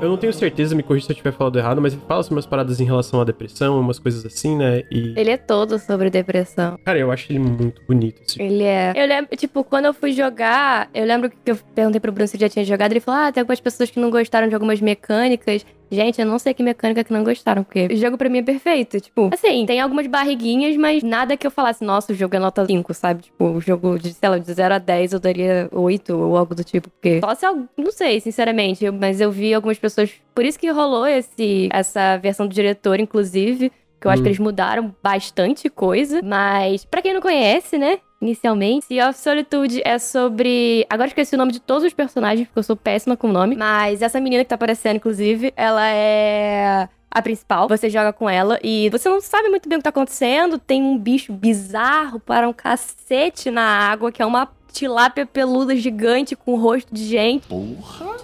Eu 0.00 0.08
não 0.08 0.16
tenho 0.16 0.32
certeza, 0.32 0.76
me 0.76 0.82
corrija 0.82 1.06
se 1.06 1.12
eu 1.12 1.16
tiver 1.16 1.32
falado 1.32 1.58
errado, 1.58 1.82
mas 1.82 1.92
ele 1.92 2.02
fala 2.06 2.22
sobre 2.22 2.36
umas 2.36 2.46
paradas 2.46 2.78
em 2.80 2.84
relação 2.84 3.20
à 3.20 3.24
depressão, 3.24 3.80
umas 3.80 3.98
coisas 3.98 4.24
assim, 4.24 4.56
né? 4.56 4.84
E. 4.92 5.12
Ele 5.16 5.30
é 5.30 5.36
todo 5.36 5.76
sobre 5.76 6.08
depressão. 6.08 6.78
Cara, 6.84 6.98
eu 6.98 7.10
acho 7.10 7.32
ele 7.32 7.40
muito 7.40 7.82
bonito. 7.82 8.22
Assim. 8.24 8.40
Ele 8.40 8.62
é. 8.62 8.92
Eu 8.94 9.06
lembro, 9.08 9.36
tipo, 9.36 9.64
quando 9.64 9.86
eu 9.86 9.94
fui 9.94 10.12
jogar, 10.12 10.88
eu 10.94 11.04
lembro 11.04 11.28
que 11.28 11.50
eu 11.50 11.58
perguntei 11.74 12.00
pro 12.00 12.12
Bruno 12.12 12.28
se 12.28 12.36
ele 12.36 12.42
já 12.42 12.48
tinha 12.48 12.64
jogado. 12.64 12.92
Ele 12.92 13.00
falou: 13.00 13.20
Ah, 13.20 13.32
tem 13.32 13.40
algumas 13.40 13.58
pessoas 13.58 13.90
que 13.90 13.98
não 13.98 14.08
gostaram 14.08 14.48
de 14.48 14.54
algumas 14.54 14.80
mecânicas. 14.80 15.66
Gente, 15.90 16.20
eu 16.20 16.26
não 16.26 16.38
sei 16.38 16.52
que 16.54 16.62
mecânica 16.62 17.02
que 17.04 17.12
não 17.12 17.24
gostaram, 17.24 17.64
porque 17.64 17.86
o 17.92 17.96
jogo 17.96 18.16
pra 18.18 18.28
mim 18.28 18.38
é 18.38 18.42
perfeito. 18.42 19.00
Tipo, 19.00 19.30
assim, 19.32 19.64
tem 19.66 19.80
algumas 19.80 20.06
barriguinhas, 20.06 20.76
mas 20.76 21.02
nada 21.02 21.36
que 21.36 21.46
eu 21.46 21.50
falasse, 21.50 21.84
nossa, 21.84 22.12
o 22.12 22.14
jogo 22.14 22.36
é 22.36 22.38
nota 22.38 22.64
5, 22.66 22.92
sabe? 22.94 23.22
Tipo, 23.22 23.44
o 23.46 23.60
jogo 23.60 23.98
de, 23.98 24.12
sei 24.12 24.28
lá, 24.28 24.38
de 24.38 24.52
0 24.52 24.74
a 24.74 24.78
10 24.78 25.12
eu 25.12 25.20
daria 25.20 25.68
8 25.72 26.16
ou 26.16 26.36
algo 26.36 26.54
do 26.54 26.62
tipo. 26.64 26.90
Porque. 26.90 27.20
Só 27.20 27.34
se 27.34 27.46
eu. 27.46 27.66
Não 27.76 27.90
sei, 27.92 28.20
sinceramente. 28.20 28.90
mas 28.90 29.20
eu 29.20 29.30
vi 29.30 29.52
algumas 29.54 29.78
pessoas. 29.78 30.10
Por 30.34 30.44
isso 30.44 30.58
que 30.58 30.70
rolou 30.70 31.06
esse, 31.06 31.68
essa 31.72 32.16
versão 32.18 32.46
do 32.46 32.54
diretor, 32.54 33.00
inclusive. 33.00 33.70
Que 34.00 34.06
eu 34.06 34.10
acho 34.12 34.20
Hum. 34.20 34.22
que 34.22 34.28
eles 34.28 34.38
mudaram 34.38 34.94
bastante 35.02 35.68
coisa. 35.68 36.20
Mas, 36.22 36.84
pra 36.84 37.02
quem 37.02 37.12
não 37.12 37.20
conhece, 37.20 37.76
né? 37.76 37.98
Inicialmente, 38.20 38.86
Sea 38.86 39.08
of 39.08 39.18
Solitude 39.18 39.80
é 39.84 39.98
sobre. 39.98 40.84
Agora 40.90 41.08
esqueci 41.08 41.34
o 41.34 41.38
nome 41.38 41.52
de 41.52 41.60
todos 41.60 41.84
os 41.84 41.92
personagens, 41.92 42.48
porque 42.48 42.58
eu 42.58 42.64
sou 42.64 42.76
péssima 42.76 43.16
com 43.16 43.28
o 43.28 43.32
nome. 43.32 43.54
Mas 43.54 44.02
essa 44.02 44.20
menina 44.20 44.42
que 44.42 44.48
tá 44.48 44.56
aparecendo, 44.56 44.96
inclusive, 44.96 45.52
ela 45.56 45.86
é 45.88 46.88
a 47.10 47.22
principal. 47.22 47.68
Você 47.68 47.88
joga 47.88 48.12
com 48.12 48.28
ela 48.28 48.58
e 48.62 48.90
você 48.90 49.08
não 49.08 49.20
sabe 49.20 49.48
muito 49.48 49.68
bem 49.68 49.76
o 49.76 49.78
que 49.78 49.84
tá 49.84 49.90
acontecendo. 49.90 50.58
Tem 50.58 50.82
um 50.82 50.98
bicho 50.98 51.32
bizarro 51.32 52.18
para 52.18 52.48
um 52.48 52.52
cacete 52.52 53.50
na 53.50 53.62
água, 53.62 54.10
que 54.10 54.20
é 54.20 54.26
uma 54.26 54.48
tilápia 54.72 55.24
peluda 55.24 55.74
gigante 55.76 56.36
com 56.36 56.56
rosto 56.56 56.92
de 56.92 57.04
gente. 57.04 57.46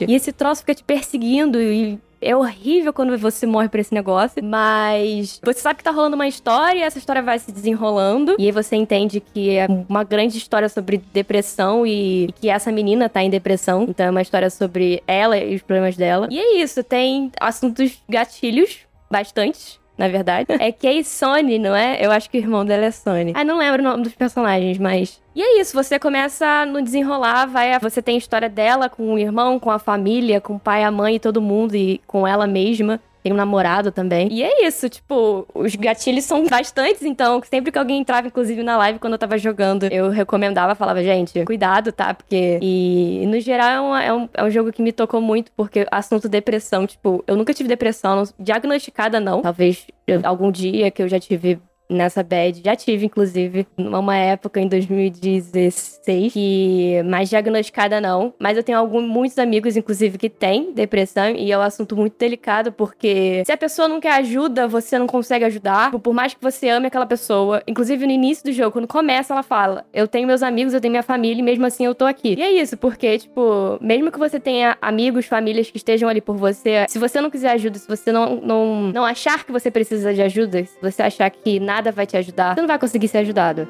E 0.06 0.14
esse 0.14 0.32
troço 0.32 0.60
fica 0.62 0.74
te 0.74 0.84
perseguindo 0.84 1.60
e 1.60 1.98
é 2.24 2.34
horrível 2.34 2.92
quando 2.92 3.16
você 3.18 3.46
morre 3.46 3.68
pra 3.68 3.80
esse 3.80 3.92
negócio, 3.92 4.42
mas 4.42 5.40
você 5.44 5.60
sabe 5.60 5.78
que 5.78 5.84
tá 5.84 5.90
rolando 5.90 6.16
uma 6.16 6.26
história 6.26 6.78
e 6.78 6.82
essa 6.82 6.98
história 6.98 7.22
vai 7.22 7.38
se 7.38 7.52
desenrolando. 7.52 8.36
E 8.38 8.46
aí 8.46 8.52
você 8.52 8.76
entende 8.76 9.20
que 9.20 9.50
é 9.50 9.66
uma 9.88 10.02
grande 10.02 10.38
história 10.38 10.68
sobre 10.68 10.98
depressão 11.12 11.86
e, 11.86 12.24
e 12.24 12.32
que 12.32 12.48
essa 12.48 12.72
menina 12.72 13.08
tá 13.08 13.22
em 13.22 13.30
depressão. 13.30 13.84
Então 13.88 14.06
é 14.06 14.10
uma 14.10 14.22
história 14.22 14.48
sobre 14.50 15.02
ela 15.06 15.36
e 15.36 15.54
os 15.54 15.62
problemas 15.62 15.96
dela. 15.96 16.26
E 16.30 16.38
é 16.38 16.62
isso, 16.62 16.82
tem 16.82 17.30
assuntos 17.38 18.02
gatilhos, 18.08 18.78
bastantes. 19.10 19.83
Na 19.96 20.08
verdade. 20.08 20.46
É 20.58 20.72
Kay 20.72 21.04
Sony, 21.04 21.58
não 21.58 21.74
é? 21.74 22.04
Eu 22.04 22.10
acho 22.10 22.28
que 22.28 22.36
o 22.36 22.40
irmão 22.40 22.64
dela 22.64 22.84
é 22.86 22.90
Sony. 22.90 23.32
Ah, 23.34 23.44
não 23.44 23.58
lembro 23.58 23.80
o 23.80 23.84
nome 23.84 24.02
dos 24.02 24.14
personagens, 24.14 24.78
mas. 24.78 25.20
E 25.34 25.42
é 25.42 25.60
isso, 25.60 25.74
você 25.74 25.98
começa 25.98 26.66
no 26.66 26.82
desenrolar, 26.82 27.46
vai. 27.46 27.78
Você 27.78 28.02
tem 28.02 28.16
a 28.16 28.18
história 28.18 28.48
dela 28.48 28.88
com 28.88 29.14
o 29.14 29.18
irmão, 29.18 29.58
com 29.58 29.70
a 29.70 29.78
família, 29.78 30.40
com 30.40 30.56
o 30.56 30.60
pai, 30.60 30.82
a 30.84 30.90
mãe 30.90 31.16
e 31.16 31.20
todo 31.20 31.40
mundo, 31.40 31.74
e 31.76 32.00
com 32.06 32.26
ela 32.26 32.46
mesma. 32.46 33.00
Tem 33.24 33.32
um 33.32 33.36
namorado 33.36 33.90
também. 33.90 34.28
E 34.30 34.42
é 34.42 34.66
isso, 34.66 34.86
tipo, 34.86 35.46
os 35.54 35.74
gatilhos 35.76 36.24
são 36.24 36.46
bastantes, 36.46 37.00
então 37.02 37.40
sempre 37.50 37.72
que 37.72 37.78
alguém 37.78 37.98
entrava, 37.98 38.26
inclusive 38.26 38.62
na 38.62 38.76
live, 38.76 38.98
quando 38.98 39.14
eu 39.14 39.18
tava 39.18 39.38
jogando, 39.38 39.84
eu 39.84 40.10
recomendava, 40.10 40.74
falava, 40.74 41.02
gente, 41.02 41.42
cuidado, 41.46 41.90
tá? 41.90 42.12
Porque. 42.12 42.58
E 42.60 43.24
no 43.26 43.40
geral 43.40 43.66
é, 43.70 43.80
uma- 43.80 44.02
é 44.04 44.12
um, 44.12 44.28
é 44.34 44.44
um 44.44 44.50
jogo 44.50 44.70
que 44.70 44.82
me 44.82 44.92
tocou 44.92 45.22
muito, 45.22 45.50
porque 45.56 45.86
assunto 45.90 46.28
depressão, 46.28 46.86
tipo, 46.86 47.24
eu 47.26 47.34
nunca 47.34 47.54
tive 47.54 47.66
depressão, 47.66 48.16
não- 48.16 48.28
diagnosticada 48.38 49.18
não. 49.18 49.40
Talvez 49.40 49.86
algum 50.22 50.52
dia 50.52 50.90
que 50.90 51.02
eu 51.02 51.08
já 51.08 51.18
tive 51.18 51.58
nessa 51.94 52.22
bad. 52.22 52.60
Já 52.64 52.76
tive, 52.76 53.06
inclusive, 53.06 53.66
numa 53.76 54.16
época 54.16 54.60
em 54.60 54.68
2016, 54.68 56.32
que 56.32 57.02
mais 57.04 57.28
diagnosticada 57.28 58.00
não. 58.00 58.34
Mas 58.38 58.56
eu 58.56 58.62
tenho 58.62 58.78
algum, 58.78 59.00
muitos 59.00 59.38
amigos, 59.38 59.76
inclusive, 59.76 60.18
que 60.18 60.28
têm 60.28 60.72
depressão 60.72 61.30
e 61.30 61.52
é 61.52 61.58
um 61.58 61.62
assunto 61.62 61.96
muito 61.96 62.18
delicado, 62.18 62.72
porque 62.72 63.42
se 63.44 63.52
a 63.52 63.56
pessoa 63.56 63.88
não 63.88 64.00
quer 64.00 64.14
ajuda, 64.14 64.66
você 64.66 64.98
não 64.98 65.06
consegue 65.06 65.44
ajudar. 65.44 65.90
Por 65.92 66.14
mais 66.14 66.34
que 66.34 66.42
você 66.42 66.68
ame 66.68 66.86
aquela 66.86 67.06
pessoa, 67.06 67.62
inclusive 67.66 68.06
no 68.06 68.12
início 68.12 68.44
do 68.44 68.52
jogo, 68.52 68.72
quando 68.72 68.88
começa, 68.88 69.32
ela 69.32 69.42
fala: 69.42 69.84
Eu 69.92 70.08
tenho 70.08 70.26
meus 70.26 70.42
amigos, 70.42 70.74
eu 70.74 70.80
tenho 70.80 70.92
minha 70.92 71.02
família, 71.02 71.40
e 71.40 71.44
mesmo 71.44 71.64
assim 71.66 71.84
eu 71.84 71.94
tô 71.94 72.04
aqui. 72.04 72.34
E 72.38 72.42
é 72.42 72.52
isso, 72.52 72.76
porque, 72.76 73.18
tipo, 73.18 73.78
mesmo 73.80 74.10
que 74.10 74.18
você 74.18 74.38
tenha 74.40 74.76
amigos, 74.80 75.26
famílias 75.26 75.70
que 75.70 75.76
estejam 75.76 76.08
ali 76.08 76.20
por 76.20 76.36
você, 76.36 76.86
se 76.88 76.98
você 76.98 77.20
não 77.20 77.30
quiser 77.30 77.50
ajuda, 77.50 77.78
se 77.78 77.88
você 77.88 78.12
não, 78.12 78.36
não, 78.36 78.92
não 78.92 79.04
achar 79.04 79.44
que 79.44 79.52
você 79.52 79.70
precisa 79.70 80.12
de 80.12 80.22
ajuda, 80.22 80.64
se 80.64 80.76
você 80.80 81.02
achar 81.02 81.30
que 81.30 81.60
nada 81.60 81.83
vai 81.92 82.06
te 82.06 82.16
ajudar, 82.16 82.54
você 82.54 82.60
não 82.60 82.68
vai 82.68 82.78
conseguir 82.78 83.08
ser 83.08 83.18
ajudado. 83.18 83.68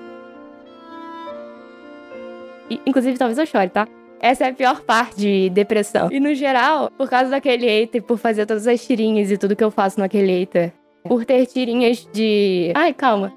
E, 2.71 2.81
inclusive, 2.87 3.19
talvez 3.19 3.39
eu 3.39 3.47
chore, 3.47 3.69
tá? 3.69 3.87
Essa 4.21 4.45
é 4.45 4.49
a 4.49 4.55
pior 4.55 4.81
parte 4.81 5.17
de 5.17 5.51
depressão. 5.51 6.09
E 6.11 6.19
no 6.19 6.35
geral, 6.35 6.91
por 6.97 7.09
causa 7.11 7.31
daquele 7.31 7.67
hater, 7.67 8.03
por 8.03 8.17
fazer 8.17 8.47
todas 8.47 8.67
as 8.67 8.85
tirinhas 8.87 9.31
e 9.31 9.37
tudo 9.37 9.55
que 9.55 9.63
eu 9.63 9.71
faço 9.71 10.01
naquele 10.01 10.33
hater, 10.33 10.73
por 11.03 11.25
ter 11.25 11.45
tirinhas 11.47 12.09
de. 12.13 12.73
Ai, 12.75 12.95
calma. 12.95 13.33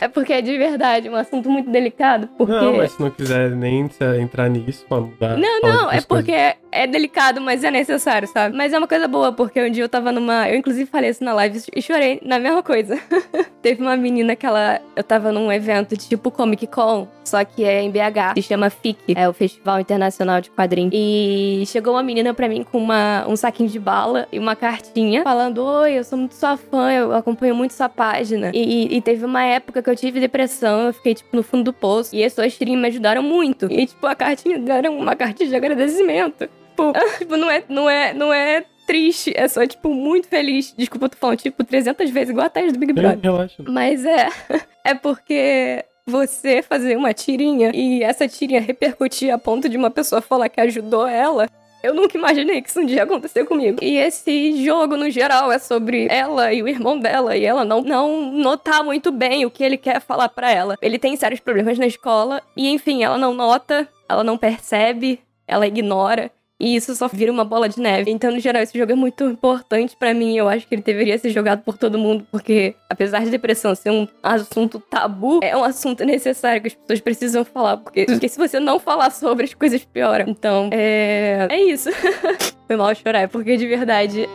É 0.00 0.08
porque 0.08 0.32
é 0.32 0.42
de 0.42 0.56
verdade 0.56 1.08
um 1.08 1.16
assunto 1.16 1.48
muito 1.50 1.70
delicado. 1.70 2.28
Porque. 2.36 2.52
Não, 2.52 2.76
mas 2.76 2.92
se 2.92 3.00
não 3.00 3.10
quiser 3.10 3.50
nem 3.50 3.88
entrar 4.20 4.48
nisso, 4.48 4.84
pra 4.86 5.00
mudar. 5.00 5.36
Não, 5.36 5.60
não, 5.62 5.90
é 5.90 6.00
porque 6.02 6.32
coisas. 6.32 6.56
É 6.72 6.86
delicado, 6.86 7.40
mas 7.40 7.64
é 7.64 7.70
necessário, 7.70 8.28
sabe? 8.28 8.56
Mas 8.56 8.72
é 8.72 8.78
uma 8.78 8.86
coisa 8.86 9.08
boa, 9.08 9.32
porque 9.32 9.62
um 9.62 9.70
dia 9.70 9.84
eu 9.84 9.88
tava 9.88 10.12
numa. 10.12 10.48
Eu, 10.48 10.56
inclusive, 10.56 10.88
falei 10.88 11.10
isso 11.10 11.22
na 11.24 11.32
live 11.34 11.60
e 11.74 11.82
chorei 11.82 12.20
na 12.24 12.38
mesma 12.38 12.62
coisa. 12.62 12.98
Teve 13.62 13.82
uma 13.82 13.96
menina 13.96 14.36
que 14.36 14.46
ela. 14.46 14.80
Eu 14.94 15.04
tava 15.04 15.32
num 15.32 15.52
evento 15.52 15.96
tipo 15.96 16.30
Comic 16.30 16.66
Con, 16.66 17.08
só 17.24 17.44
que 17.44 17.64
é 17.64 17.82
em 17.82 17.90
BH, 17.90 18.34
se 18.34 18.42
chama 18.42 18.70
FIC, 18.70 19.14
é 19.14 19.28
o 19.28 19.32
Festival 19.32 19.80
Internacional 19.80 20.40
de 20.40 20.50
Quadrinhos. 20.50 20.92
E 20.94 21.64
chegou 21.66 21.94
uma 21.94 22.02
menina 22.02 22.32
pra 22.32 22.48
mim 22.48 22.64
com 22.64 22.78
uma, 22.78 23.26
um 23.28 23.36
saquinho 23.36 23.68
de 23.68 23.78
bala 23.78 24.26
e 24.32 24.38
uma 24.38 24.56
cartinha 24.56 25.22
falando: 25.22 25.64
Oi, 25.64 25.98
eu 25.98 26.04
sou 26.04 26.18
muito 26.18 26.34
sua 26.34 26.56
fã, 26.56 26.90
eu 26.92 27.12
acompanho 27.12 27.54
muito 27.54 27.72
sua 27.72 27.88
página. 27.88 28.50
E, 28.54 28.96
e 28.96 29.00
teve 29.00 29.24
uma 29.24 29.42
época 29.42 29.82
que 29.82 29.90
eu 29.90 29.96
tive 29.96 30.20
depressão, 30.20 30.86
eu 30.86 30.94
fiquei, 30.94 31.14
tipo, 31.14 31.36
no 31.36 31.42
fundo 31.42 31.64
do 31.64 31.72
poço. 31.72 32.14
E 32.14 32.24
as 32.24 32.32
suas 32.32 32.56
tirinhas 32.56 32.80
me 32.80 32.88
ajudaram 32.88 33.22
muito. 33.22 33.66
E, 33.70 33.86
tipo, 33.86 34.06
a 34.06 34.14
cartinha 34.14 34.62
era 34.68 34.90
uma 34.90 35.14
cartinha 35.16 35.48
de 35.48 35.56
agradecimento. 35.56 36.48
Tipo, 36.80 36.92
tipo, 37.18 37.36
não 37.36 37.50
é, 37.50 37.64
não 37.68 37.90
é, 37.90 38.14
não 38.14 38.32
é 38.32 38.64
triste, 38.86 39.32
é 39.36 39.46
só, 39.46 39.64
tipo, 39.66 39.94
muito 39.94 40.26
feliz. 40.28 40.74
Desculpa, 40.76 41.06
eu 41.06 41.10
tô 41.10 41.16
falando, 41.16 41.38
tipo, 41.38 41.62
300 41.62 42.10
vezes, 42.10 42.30
igual 42.30 42.46
a 42.46 42.50
Thaís 42.50 42.72
do 42.72 42.78
Big 42.78 42.92
Brother. 42.92 43.18
Não, 43.22 43.32
relaxa. 43.32 43.62
Mas 43.68 44.04
é, 44.04 44.28
é 44.84 44.94
porque 44.94 45.84
você 46.06 46.60
fazer 46.62 46.96
uma 46.96 47.14
tirinha 47.14 47.70
e 47.72 48.02
essa 48.02 48.26
tirinha 48.26 48.60
repercutir 48.60 49.32
a 49.32 49.38
ponto 49.38 49.68
de 49.68 49.76
uma 49.76 49.90
pessoa 49.90 50.20
falar 50.20 50.48
que 50.48 50.60
ajudou 50.60 51.06
ela. 51.06 51.48
Eu 51.82 51.94
nunca 51.94 52.18
imaginei 52.18 52.60
que 52.60 52.68
isso 52.68 52.80
um 52.80 52.84
dia 52.84 52.96
ia 52.96 53.02
acontecer 53.04 53.44
comigo. 53.44 53.78
E 53.80 53.96
esse 53.96 54.62
jogo, 54.64 54.96
no 54.96 55.08
geral, 55.08 55.50
é 55.50 55.58
sobre 55.58 56.08
ela 56.10 56.52
e 56.52 56.62
o 56.62 56.68
irmão 56.68 56.98
dela. 56.98 57.36
E 57.36 57.44
ela 57.44 57.64
não, 57.64 57.80
não 57.80 58.32
notar 58.32 58.84
muito 58.84 59.10
bem 59.10 59.46
o 59.46 59.50
que 59.50 59.64
ele 59.64 59.78
quer 59.78 60.00
falar 60.00 60.28
pra 60.28 60.50
ela. 60.50 60.76
Ele 60.82 60.98
tem 60.98 61.16
sérios 61.16 61.40
problemas 61.40 61.78
na 61.78 61.86
escola. 61.86 62.42
E, 62.54 62.68
enfim, 62.68 63.02
ela 63.02 63.16
não 63.16 63.32
nota, 63.32 63.88
ela 64.06 64.22
não 64.22 64.36
percebe, 64.36 65.20
ela 65.46 65.66
ignora. 65.66 66.30
E 66.60 66.76
isso 66.76 66.94
só 66.94 67.08
vira 67.08 67.32
uma 67.32 67.44
bola 67.44 67.68
de 67.68 67.80
neve. 67.80 68.10
Então, 68.10 68.30
no 68.30 68.38
geral, 68.38 68.62
esse 68.62 68.78
jogo 68.78 68.92
é 68.92 68.94
muito 68.94 69.24
importante 69.24 69.96
pra 69.96 70.12
mim. 70.12 70.36
Eu 70.36 70.46
acho 70.46 70.68
que 70.68 70.74
ele 70.74 70.82
deveria 70.82 71.16
ser 71.18 71.30
jogado 71.30 71.62
por 71.62 71.78
todo 71.78 71.98
mundo, 71.98 72.26
porque 72.30 72.74
apesar 72.88 73.24
de 73.24 73.30
depressão 73.30 73.74
ser 73.74 73.90
um 73.90 74.06
assunto 74.22 74.78
tabu, 74.78 75.40
é 75.42 75.56
um 75.56 75.64
assunto 75.64 76.04
necessário 76.04 76.60
que 76.60 76.68
as 76.68 76.74
pessoas 76.74 77.00
precisam 77.00 77.44
falar, 77.46 77.78
porque, 77.78 78.04
porque 78.04 78.28
se 78.28 78.36
você 78.38 78.60
não 78.60 78.78
falar 78.78 79.10
sobre, 79.10 79.44
as 79.44 79.54
coisas 79.54 79.82
pioram. 79.84 80.26
Então, 80.28 80.68
é. 80.70 81.48
É 81.50 81.62
isso. 81.62 81.88
Foi 82.68 82.76
mal 82.76 82.94
chorar, 82.94 83.26
porque 83.28 83.56
de 83.56 83.66
verdade 83.66 84.28